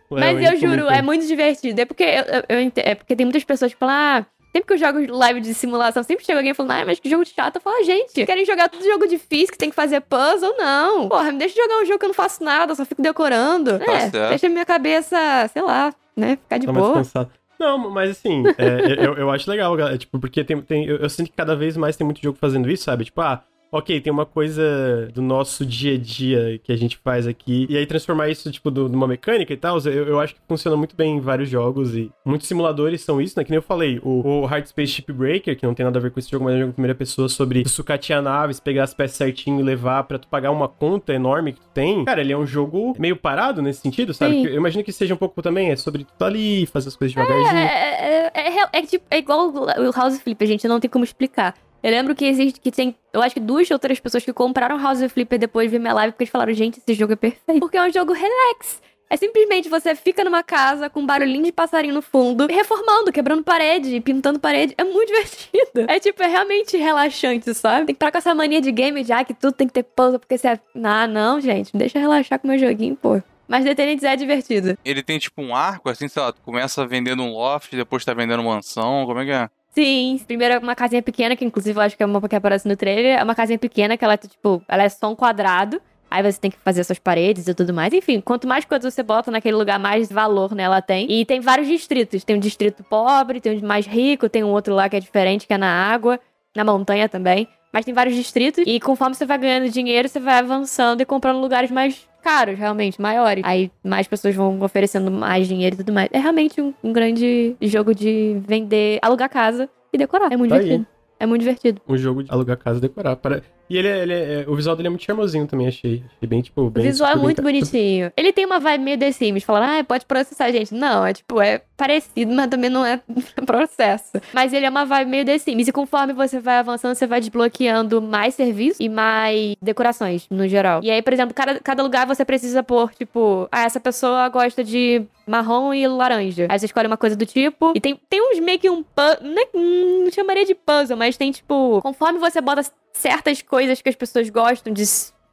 Mas 0.09 0.41
eu 0.51 0.57
juro, 0.59 0.87
é 0.89 1.01
muito 1.01 1.27
divertido. 1.27 1.81
É 1.81 1.85
porque, 1.85 2.03
eu, 2.03 2.23
eu- 2.57 2.71
é 2.77 2.95
porque 2.95 3.15
tem 3.15 3.25
muitas 3.25 3.43
pessoas 3.43 3.73
que 3.73 3.79
falam, 3.79 3.95
ah, 3.95 4.25
sempre 4.53 4.67
que 4.67 4.73
eu 4.73 4.77
jogo 4.77 5.17
live 5.17 5.41
de 5.41 5.53
simulação, 5.53 6.03
sempre 6.03 6.23
chega 6.23 6.39
alguém 6.39 6.53
falando, 6.53 6.71
ah, 6.71 6.85
mas 6.85 6.99
que 6.99 7.09
jogo 7.09 7.25
chato. 7.25 7.55
Eu 7.55 7.61
falo, 7.61 7.75
ah, 7.79 7.83
gente, 7.83 8.25
querem 8.25 8.45
jogar 8.45 8.69
tudo 8.69 8.85
jogo 8.85 9.07
difícil, 9.07 9.51
que 9.51 9.57
tem 9.57 9.71
que 9.71 9.75
fazer 9.75 9.99
puzzle? 10.01 10.55
Não. 10.57 11.09
Porra, 11.09 11.31
me 11.31 11.39
deixa 11.39 11.55
jogar 11.55 11.81
um 11.81 11.85
jogo 11.85 11.99
que 11.99 12.05
eu 12.05 12.09
não 12.09 12.13
faço 12.13 12.43
nada, 12.43 12.75
só 12.75 12.85
fico 12.85 13.01
decorando. 13.01 13.79
Tá 13.79 13.91
é, 13.91 14.09
certo. 14.11 14.29
deixa 14.29 14.47
minha 14.47 14.65
cabeça, 14.65 15.17
sei 15.51 15.61
lá, 15.63 15.93
né, 16.15 16.37
ficar 16.37 16.59
de 16.59 16.67
Tá 16.67 16.71
mais 16.71 17.11
boa. 17.11 17.29
Não, 17.59 17.89
mas 17.89 18.11
assim, 18.11 18.43
é, 18.57 19.05
eu, 19.05 19.13
eu 19.15 19.31
acho 19.31 19.49
legal, 19.49 19.75
galera, 19.75 19.97
tipo, 19.97 20.19
porque 20.19 20.43
tem, 20.43 20.61
tem, 20.61 20.85
eu, 20.85 20.97
eu 20.97 21.09
sinto 21.09 21.29
que 21.29 21.35
cada 21.35 21.55
vez 21.55 21.77
mais 21.77 21.95
tem 21.95 22.05
muito 22.05 22.21
jogo 22.21 22.37
fazendo 22.39 22.69
isso, 22.69 22.83
sabe? 22.83 23.05
Tipo, 23.05 23.21
ah, 23.21 23.43
ok, 23.73 23.99
tem 23.99 24.13
uma 24.13 24.25
coisa 24.25 25.09
do 25.13 25.21
nosso 25.21 25.65
dia 25.65 25.95
a 25.95 25.97
dia 25.97 26.59
que 26.63 26.71
a 26.71 26.75
gente 26.75 26.95
faz 26.97 27.25
aqui, 27.27 27.65
e 27.69 27.75
aí 27.75 27.85
transformar 27.87 28.29
isso, 28.29 28.51
tipo, 28.51 28.69
do- 28.69 28.87
numa 28.87 29.07
mecânica 29.07 29.51
e 29.51 29.57
tal, 29.57 29.77
eu, 29.79 30.07
eu 30.09 30.19
acho 30.19 30.35
que 30.35 30.39
funciona 30.47 30.77
muito 30.77 30.95
bem 30.95 31.17
em 31.17 31.19
vários 31.19 31.49
jogos, 31.49 31.95
e 31.95 32.11
muitos 32.23 32.47
simuladores 32.47 33.01
são 33.01 33.19
isso, 33.19 33.33
né? 33.37 33.43
Que 33.43 33.49
nem 33.49 33.57
eu 33.57 33.61
falei, 33.63 33.99
o, 34.03 34.41
o 34.43 34.45
Hard 34.45 34.65
Space 34.67 34.91
Shipbreaker, 34.93 35.57
que 35.57 35.65
não 35.65 35.73
tem 35.73 35.83
nada 35.83 35.97
a 35.97 36.01
ver 36.01 36.11
com 36.11 36.19
esse 36.19 36.29
jogo, 36.29 36.45
mas 36.45 36.53
é 36.53 36.57
um 36.57 36.59
jogo 36.61 36.69
em 36.69 36.73
primeira 36.73 36.95
pessoa, 36.95 37.27
sobre 37.27 37.67
sucatear 37.67 38.21
naves, 38.21 38.59
pegar 38.59 38.83
as 38.83 38.93
peças 38.93 39.17
certinho 39.17 39.59
e 39.59 39.63
levar 39.63 40.03
pra 40.03 40.19
tu 40.19 40.27
pagar 40.27 40.51
uma 40.51 40.67
conta 40.67 41.13
enorme 41.13 41.53
que 41.53 41.59
tu 41.59 41.67
tem. 41.73 42.05
Cara, 42.05 42.21
ele 42.21 42.31
é 42.31 42.37
um 42.37 42.45
jogo 42.45 42.93
meio 42.99 43.15
parado 43.15 43.61
nesse 43.61 43.81
sentido, 43.81 44.13
sabe? 44.13 44.35
Sim. 44.35 44.45
Eu 44.47 44.55
imagino 44.57 44.83
que 44.83 44.91
seja 44.91 45.13
um 45.13 45.17
pouco 45.17 45.41
também, 45.41 45.71
é 45.71 45.75
sobre 45.75 46.03
tu 46.03 46.13
tá 46.17 46.27
ali, 46.27 46.65
fazer 46.67 46.89
as 46.89 46.95
coisas 46.95 47.15
devagarzinho. 47.15 47.57
É, 47.57 47.65
é, 47.65 48.31
é, 48.35 48.59
é, 48.61 48.67
é 48.73 48.81
tipo, 48.83 49.05
é 49.09 49.17
igual 49.17 49.51
o 49.51 49.91
House 49.91 50.19
Flip, 50.21 50.43
a 50.43 50.47
gente 50.47 50.67
não 50.67 50.79
tem 50.79 50.89
como 50.89 51.03
explicar. 51.03 51.55
Eu 51.83 51.91
lembro 51.91 52.15
que 52.15 52.23
existe, 52.23 52.61
que 52.61 52.71
tem, 52.71 52.95
eu 53.11 53.21
acho 53.21 53.35
que 53.35 53.41
duas 53.41 53.69
ou 53.69 53.77
três 53.77 53.99
pessoas 53.99 54.23
que 54.23 54.31
compraram 54.31 54.81
House 54.81 55.01
of 55.01 55.09
Flipper 55.09 55.37
depois 55.37 55.67
de 55.69 55.73
ver 55.73 55.79
minha 55.79 55.93
live, 55.93 56.13
porque 56.13 56.23
eles 56.23 56.31
falaram, 56.31 56.53
gente, 56.53 56.79
esse 56.79 56.93
jogo 56.93 57.11
é 57.11 57.15
perfeito. 57.17 57.59
Porque 57.59 57.75
é 57.75 57.83
um 57.83 57.91
jogo 57.91 58.13
relax. 58.13 58.81
É 59.09 59.17
simplesmente 59.17 59.67
você 59.67 59.93
fica 59.93 60.23
numa 60.23 60.41
casa 60.41 60.89
com 60.89 61.01
um 61.01 61.05
barulhinho 61.05 61.43
de 61.43 61.51
passarinho 61.51 61.93
no 61.93 62.01
fundo, 62.01 62.47
reformando, 62.47 63.11
quebrando 63.11 63.43
parede, 63.43 63.99
pintando 63.99 64.39
parede. 64.39 64.73
É 64.77 64.83
muito 64.85 65.09
divertido. 65.13 65.85
É 65.87 65.99
tipo, 65.99 66.23
é 66.23 66.27
realmente 66.27 66.77
relaxante, 66.77 67.53
sabe? 67.53 67.87
Tem 67.87 67.95
que 67.95 67.99
parar 67.99 68.13
com 68.13 68.17
essa 68.17 68.33
mania 68.33 68.61
de 68.61 68.71
game 68.71 69.03
já 69.03 69.23
que 69.25 69.33
tudo 69.33 69.53
tem 69.53 69.67
que 69.67 69.73
ter 69.73 69.83
puzzle, 69.83 70.19
porque 70.19 70.37
você 70.37 70.47
é. 70.47 70.59
Ah, 70.83 71.05
não, 71.05 71.39
gente. 71.41 71.75
Deixa 71.75 71.97
eu 71.97 72.01
relaxar 72.01 72.39
com 72.39 72.47
o 72.47 72.49
meu 72.49 72.57
joguinho, 72.57 72.95
pô. 72.95 73.21
Mas 73.45 73.65
The 73.65 73.75
Tenants 73.75 74.03
é 74.03 74.15
divertido. 74.15 74.77
Ele 74.85 75.03
tem 75.03 75.19
tipo 75.19 75.41
um 75.41 75.53
arco, 75.53 75.89
assim, 75.89 76.07
sei 76.07 76.21
lá, 76.21 76.31
tu 76.31 76.41
começa 76.41 76.87
vendendo 76.87 77.21
um 77.21 77.33
loft, 77.33 77.75
depois 77.75 78.05
tá 78.05 78.13
vendendo 78.13 78.41
mansão, 78.41 79.05
como 79.05 79.19
é 79.19 79.25
que 79.25 79.31
é? 79.31 79.49
Sim, 79.73 80.21
primeiro 80.27 80.53
é 80.53 80.59
uma 80.59 80.75
casinha 80.75 81.01
pequena, 81.01 81.35
que 81.35 81.43
inclusive 81.43 81.77
eu 81.77 81.81
acho 81.81 81.97
que 81.97 82.03
é 82.03 82.05
uma 82.05 82.21
que 82.29 82.35
aparece 82.35 82.67
no 82.67 82.75
trailer. 82.77 83.19
É 83.19 83.23
uma 83.23 83.33
casinha 83.33 83.57
pequena 83.57 83.97
que 83.97 84.05
ela, 84.05 84.15
tipo, 84.15 84.61
ela 84.67 84.83
é 84.83 84.89
só 84.89 85.11
um 85.11 85.15
quadrado. 85.15 85.81
Aí 86.11 86.21
você 86.21 86.39
tem 86.39 86.51
que 86.51 86.59
fazer 86.59 86.83
suas 86.83 86.99
paredes 86.99 87.47
e 87.47 87.55
tudo 87.55 87.73
mais. 87.73 87.91
Enfim, 87.91 88.21
quanto 88.21 88.47
mais 88.47 88.65
coisas 88.65 88.93
você 88.93 89.01
bota 89.01 89.31
naquele 89.31 89.57
lugar, 89.57 89.79
mais 89.79 90.11
valor 90.11 90.53
nela 90.53 90.79
tem. 90.79 91.11
E 91.11 91.25
tem 91.25 91.39
vários 91.39 91.67
distritos. 91.67 92.23
Tem 92.23 92.35
um 92.35 92.39
distrito 92.39 92.83
pobre, 92.83 93.41
tem 93.41 93.57
um 93.57 93.67
mais 93.67 93.87
rico, 93.87 94.29
tem 94.29 94.43
um 94.43 94.51
outro 94.51 94.75
lá 94.75 94.87
que 94.87 94.95
é 94.95 94.99
diferente, 94.99 95.47
que 95.47 95.53
é 95.53 95.57
na 95.57 95.91
água, 95.91 96.19
na 96.55 96.63
montanha 96.63 97.09
também. 97.09 97.47
Mas 97.71 97.83
tem 97.83 97.95
vários 97.95 98.15
distritos. 98.15 98.63
E 98.67 98.79
conforme 98.79 99.15
você 99.15 99.25
vai 99.25 99.39
ganhando 99.39 99.71
dinheiro, 99.71 100.07
você 100.07 100.19
vai 100.19 100.37
avançando 100.37 101.01
e 101.01 101.05
comprando 101.05 101.39
lugares 101.39 101.71
mais 101.71 102.07
caros, 102.23 102.57
realmente, 102.57 102.99
maiores. 103.01 103.43
Aí 103.45 103.69
mais 103.83 104.07
pessoas 104.07 104.33
vão 104.33 104.59
oferecendo 104.61 105.11
mais 105.11 105.47
dinheiro 105.47 105.75
e 105.75 105.77
tudo 105.77 105.93
mais. 105.93 106.09
É 106.11 106.17
realmente 106.19 106.59
um, 106.61 106.73
um 106.83 106.91
grande 106.93 107.55
jogo 107.61 107.93
de 107.93 108.41
vender, 108.47 108.97
alugar 109.01 109.29
casa 109.29 109.69
e 109.91 109.97
decorar. 109.97 110.31
É 110.31 110.37
muito 110.37 110.49
Tá 110.51 110.55
aí. 110.55 110.61
divertido. 110.63 110.87
É 111.19 111.25
muito 111.25 111.41
divertido. 111.41 111.81
Um 111.87 111.95
jogo 111.97 112.23
de 112.23 112.31
alugar 112.31 112.57
casa 112.57 112.79
e 112.79 112.81
decorar. 112.81 113.15
Para... 113.15 113.41
E 113.73 113.77
ele, 113.77 113.87
é- 113.87 114.01
ele 114.03 114.13
é- 114.13 114.45
o 114.47 114.55
visual 114.55 114.75
dele 114.75 114.87
é 114.87 114.89
muito 114.91 115.03
charmosinho 115.03 115.47
também, 115.47 115.67
achei. 115.67 116.03
Achei 116.17 116.27
bem, 116.29 116.41
tipo, 116.41 116.61
O 116.61 116.69
bem... 116.69 116.83
visual 116.83 117.09
é 117.09 117.13
super 117.13 117.23
muito 117.23 117.41
bem- 117.41 117.53
bonitinho. 117.55 118.11
Ele 118.15 118.31
tem 118.31 118.45
uma 118.45 118.59
vibe 118.59 118.83
meio 118.83 118.99
The 118.99 119.11
Sims, 119.11 119.43
falando, 119.43 119.63
ah, 119.79 119.83
pode 119.83 120.05
processar, 120.05 120.51
gente. 120.51 120.73
Não, 120.73 121.05
é 121.05 121.13
tipo, 121.13 121.41
é 121.41 121.61
parecido, 121.75 122.31
mas 122.33 122.47
também 122.47 122.69
não 122.69 122.85
é 122.85 123.01
processo. 123.45 124.11
Mas 124.33 124.53
ele 124.53 124.65
é 124.65 124.69
uma 124.69 124.85
vibe 124.85 125.09
meio 125.09 125.25
The 125.25 125.37
Sims. 125.37 125.67
E 125.67 125.71
conforme 125.71 126.13
você 126.13 126.39
vai 126.39 126.57
avançando, 126.57 126.95
você 126.95 127.07
vai 127.07 127.19
desbloqueando 127.19 128.01
mais 128.01 128.35
serviços 128.35 128.79
e 128.79 128.87
mais 128.89 129.55
decorações, 129.61 130.27
no 130.29 130.47
geral. 130.47 130.81
E 130.83 130.91
aí, 130.91 131.01
por 131.01 131.13
exemplo, 131.13 131.33
cada, 131.33 131.59
cada 131.59 131.81
lugar 131.83 132.05
você 132.05 132.23
precisa 132.23 132.61
pôr, 132.63 132.91
tipo, 132.93 133.47
ah, 133.51 133.63
essa 133.63 133.79
pessoa 133.79 134.27
gosta 134.29 134.63
de 134.63 135.03
marrom 135.25 135.73
e 135.73 135.87
laranja. 135.87 136.47
Aí 136.49 136.59
você 136.59 136.65
escolhe 136.65 136.87
uma 136.87 136.97
coisa 136.97 137.15
do 137.15 137.25
tipo. 137.25 137.71
E 137.75 137.81
tem, 137.81 137.99
tem 138.09 138.21
uns 138.21 138.39
meio 138.39 138.59
que 138.59 138.69
um 138.69 138.83
puzzle. 138.83 139.17
Não, 139.23 139.61
não 140.05 140.11
chamaria 140.11 140.45
de 140.45 140.53
puzzle, 140.53 140.97
mas 140.97 141.17
tem, 141.17 141.31
tipo, 141.31 141.79
conforme 141.81 142.19
você 142.19 142.39
bota 142.41 142.61
certas 142.93 143.41
coisas 143.41 143.81
que 143.81 143.89
as 143.89 143.95
pessoas 143.95 144.29
gostam 144.29 144.71
de 144.73 144.83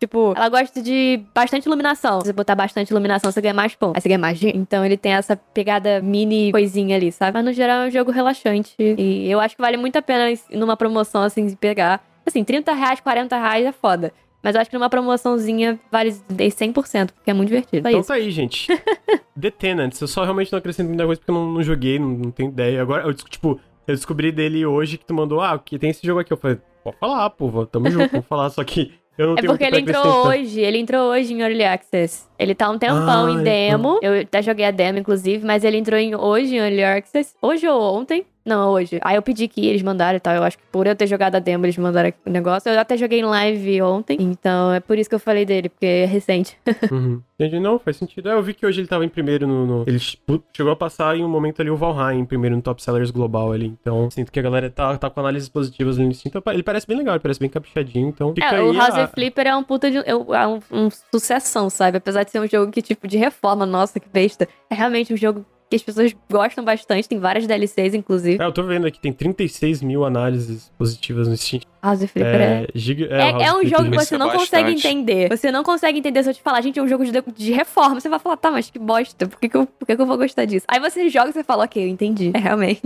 Tipo, 0.01 0.33
ela 0.35 0.49
gosta 0.49 0.81
de 0.81 1.21
bastante 1.35 1.67
iluminação. 1.67 2.21
Se 2.23 2.29
você 2.29 2.33
botar 2.33 2.55
bastante 2.55 2.89
iluminação, 2.89 3.31
você 3.31 3.39
ganha 3.39 3.53
mais 3.53 3.75
pontos. 3.75 3.97
Aí 3.97 4.01
você 4.01 4.09
ganha 4.09 4.19
mais 4.19 4.39
dinheiro. 4.39 4.59
Então 4.59 4.83
ele 4.83 4.97
tem 4.97 5.13
essa 5.13 5.37
pegada 5.37 6.01
mini 6.01 6.51
coisinha 6.53 6.97
ali, 6.97 7.13
sabe? 7.13 7.35
Mas 7.35 7.45
no 7.45 7.53
geral 7.53 7.83
é 7.83 7.89
um 7.89 7.91
jogo 7.91 8.11
relaxante. 8.11 8.75
E 8.79 9.31
eu 9.31 9.39
acho 9.39 9.55
que 9.55 9.61
vale 9.61 9.77
muito 9.77 9.97
a 9.97 10.03
pena 10.03 10.31
ir 10.31 10.41
numa 10.53 10.75
promoção 10.75 11.23
assim 11.23 11.55
pegar. 11.55 12.03
Assim, 12.25 12.43
30 12.43 12.73
reais, 12.73 12.99
40 13.01 13.37
reais 13.37 13.67
é 13.67 13.73
foda. 13.73 14.11
Mas 14.43 14.55
eu 14.55 14.63
acho 14.63 14.71
que 14.71 14.77
numa 14.77 14.89
promoçãozinha 14.89 15.79
vale 15.93 16.13
100%, 16.13 17.11
porque 17.13 17.31
é 17.31 17.35
muito 17.35 17.49
divertido. 17.49 17.83
Só 17.83 17.89
Então 17.91 18.01
isso. 18.01 18.09
tá 18.09 18.15
aí, 18.15 18.31
gente. 18.31 18.69
The 19.39 19.51
Tenants. 19.51 20.01
Eu 20.01 20.09
só 20.09 20.25
realmente 20.25 20.51
não 20.51 20.59
acrescento 20.59 20.89
muita 20.89 21.05
coisa 21.05 21.21
porque 21.21 21.31
eu 21.31 21.35
não, 21.35 21.53
não 21.53 21.63
joguei, 21.63 21.99
não, 21.99 22.09
não 22.09 22.31
tenho 22.31 22.49
ideia. 22.49 22.81
Agora, 22.81 23.07
eu, 23.07 23.13
tipo, 23.13 23.61
eu 23.87 23.95
descobri 23.95 24.31
dele 24.33 24.65
hoje 24.65 24.99
que 24.99 25.05
tu 25.05 25.15
mandou, 25.15 25.41
ah, 25.41 25.59
que 25.59 25.79
tem 25.79 25.91
esse 25.91 26.07
jogo 26.07 26.21
aqui. 26.21 26.33
Eu 26.33 26.37
falei, 26.37 26.59
pode 26.85 26.99
falar, 26.99 27.29
pô, 27.31 27.67
tamo 27.67 27.91
junto, 27.91 28.11
vamos 28.11 28.27
falar. 28.27 28.51
Só 28.51 28.63
que 28.65 28.93
eu 29.19 29.29
não 29.29 29.35
É 29.35 29.41
tenho 29.41 29.53
porque 29.53 29.65
ele 29.65 29.81
entrou 29.81 30.27
hoje, 30.29 30.61
ele 30.61 30.79
entrou 30.79 31.11
hoje 31.11 31.35
em 31.35 31.41
Early 31.41 31.65
Access. 31.65 32.29
Ele 32.41 32.55
tá 32.55 32.71
um 32.71 32.79
tempão 32.79 33.27
Ah, 33.27 33.31
em 33.33 33.43
demo. 33.43 33.99
Eu 34.03 34.21
até 34.23 34.41
joguei 34.43 34.65
a 34.65 34.71
demo, 34.71 34.99
inclusive, 34.99 35.45
mas 35.47 35.63
ele 35.63 35.77
entrou 35.77 36.01
em, 36.01 36.15
hoje 36.15 36.55
em 36.55 36.59
Early 36.59 36.83
Access. 36.83 37.35
Hoje 37.43 37.69
ou 37.69 37.81
ontem? 37.95 38.25
Não, 38.43 38.71
hoje. 38.73 38.99
Aí 39.03 39.17
eu 39.17 39.23
pedi 39.23 39.47
que 39.47 39.67
eles 39.67 39.83
mandaram 39.83 40.17
e 40.17 40.21
tal. 40.21 40.35
Eu 40.35 40.43
acho 40.43 40.57
que 40.57 40.65
por 40.73 40.87
eu 40.87 40.97
ter 40.97 41.07
jogado 41.07 41.35
a 41.35 41.39
demo, 41.39 41.67
eles 41.67 41.77
mandaram 41.77 42.11
o 42.25 42.31
negócio. 42.31 42.71
Eu 42.73 42.81
até 42.81 42.97
joguei 42.97 43.21
em 43.21 43.25
live 43.25 43.83
ontem. 43.83 44.17
Então 44.19 44.73
é 44.73 44.81
por 44.81 44.97
isso 44.99 45.11
que 45.11 45.15
eu 45.15 45.21
falei 45.21 45.45
dele, 45.45 45.69
porque 45.69 45.85
é 45.87 46.05
recente. 46.07 46.57
Uhum. 46.91 47.21
Entendi, 47.39 47.59
não, 47.59 47.79
faz 47.79 47.97
sentido. 47.97 48.29
É, 48.29 48.35
eu 48.35 48.43
vi 48.43 48.53
que 48.53 48.67
hoje 48.67 48.81
ele 48.83 48.87
tava 48.89 49.03
em 49.03 49.09
primeiro 49.09 49.47
no, 49.47 49.65
no- 49.65 49.85
Ele 49.87 49.99
ch- 49.99 50.19
chegou 50.55 50.71
a 50.73 50.77
passar 50.77 51.17
em 51.17 51.25
um 51.25 51.29
momento 51.29 51.63
ali 51.63 51.71
o 51.71 51.77
Valheim 51.77 52.19
em 52.21 52.25
primeiro 52.27 52.55
no 52.55 52.61
Top 52.61 52.83
Sellers 52.83 53.11
Global 53.11 53.51
ali. 53.53 53.75
Então, 53.81 54.11
sinto 54.11 54.31
que 54.31 54.39
a 54.39 54.43
galera 54.43 54.69
tá, 54.69 54.99
tá 54.99 55.09
com 55.09 55.21
análises 55.21 55.49
positivas 55.49 55.97
ali 55.99 56.09
nisso. 56.09 56.29
Então, 56.29 56.43
ele 56.49 56.63
parece 56.63 56.87
bem 56.87 56.99
legal, 56.99 57.15
ele 57.15 57.23
parece 57.23 57.41
bem 57.41 57.49
caprichadinho. 57.49 58.09
Então, 58.09 58.35
fica 58.35 58.47
É, 58.47 58.57
aí 58.59 58.63
o 58.63 58.73
House 58.75 58.95
a- 58.99 59.07
Flipper 59.07 59.47
é 59.47 59.57
um 59.57 59.63
puta 59.63 59.91
de. 59.91 59.99
É 60.05 60.15
um, 60.15 60.35
é 60.35 60.47
um, 60.47 60.61
um 60.71 60.89
sucessão, 60.91 61.71
sabe? 61.71 61.97
Apesar 61.99 62.25
de 62.25 62.30
ser 62.31 62.41
um 62.41 62.49
jogo 62.49 62.71
que, 62.71 62.83
tipo, 62.83 63.07
de 63.07 63.19
reforma, 63.19 63.67
nossa, 63.67 63.99
que 64.01 64.09
besta. 64.09 64.49
É 64.69 64.75
realmente 64.75 65.13
um 65.13 65.17
jogo 65.17 65.45
que 65.69 65.77
as 65.77 65.83
pessoas 65.83 66.15
gostam 66.31 66.65
bastante. 66.65 67.09
Tem 67.09 67.19
várias 67.19 67.47
DLCs, 67.47 67.95
inclusive. 67.95 68.43
É, 68.43 68.47
eu 68.47 68.53
tô 68.53 68.63
vendo 68.65 68.87
aqui, 68.87 69.01
tem 69.01 69.13
36 69.13 69.83
mil 69.83 70.05
análises 70.05 70.73
positivas 70.77 71.29
no 71.29 71.37
Steam. 71.37 71.63
House 71.83 72.03
of 72.03 72.09
Flipper 72.09 72.41
é. 72.41 72.63
É, 72.65 72.67
giga, 72.75 73.07
É, 73.11 73.31
é 73.45 73.53
of 73.53 73.65
um 73.65 73.69
jogo 73.69 73.91
que 73.91 73.97
você 73.97 74.15
é 74.15 74.19
não 74.19 74.27
bastante. 74.27 74.41
consegue 74.51 74.71
entender. 74.73 75.29
Você 75.29 75.51
não 75.53 75.63
consegue 75.63 75.99
entender 75.99 76.23
se 76.23 76.31
eu 76.31 76.35
te 76.35 76.43
falar, 76.43 76.61
gente, 76.61 76.79
é 76.79 76.83
um 76.83 76.89
jogo 76.89 77.05
de, 77.05 77.13
de 77.37 77.53
reforma. 77.53 77.99
Você 78.01 78.09
vai 78.09 78.19
falar, 78.19 78.37
tá, 78.37 78.51
mas 78.51 78.71
que 78.71 78.79
bosta. 78.79 79.27
Por 79.27 79.39
que, 79.39 79.49
que, 79.49 79.57
eu, 79.57 79.67
por 79.67 79.87
que, 79.87 79.97
que 79.97 80.03
eu 80.03 80.07
vou 80.07 80.17
gostar 80.19 80.45
disso? 80.45 80.65
Aí 80.69 80.79
você 80.81 81.09
joga 81.09 81.31
e 81.31 81.33
você 81.33 81.45
fala, 81.45 81.65
ok, 81.65 81.83
eu 81.83 81.89
entendi. 81.89 82.31
É 82.35 82.39
realmente. 82.39 82.81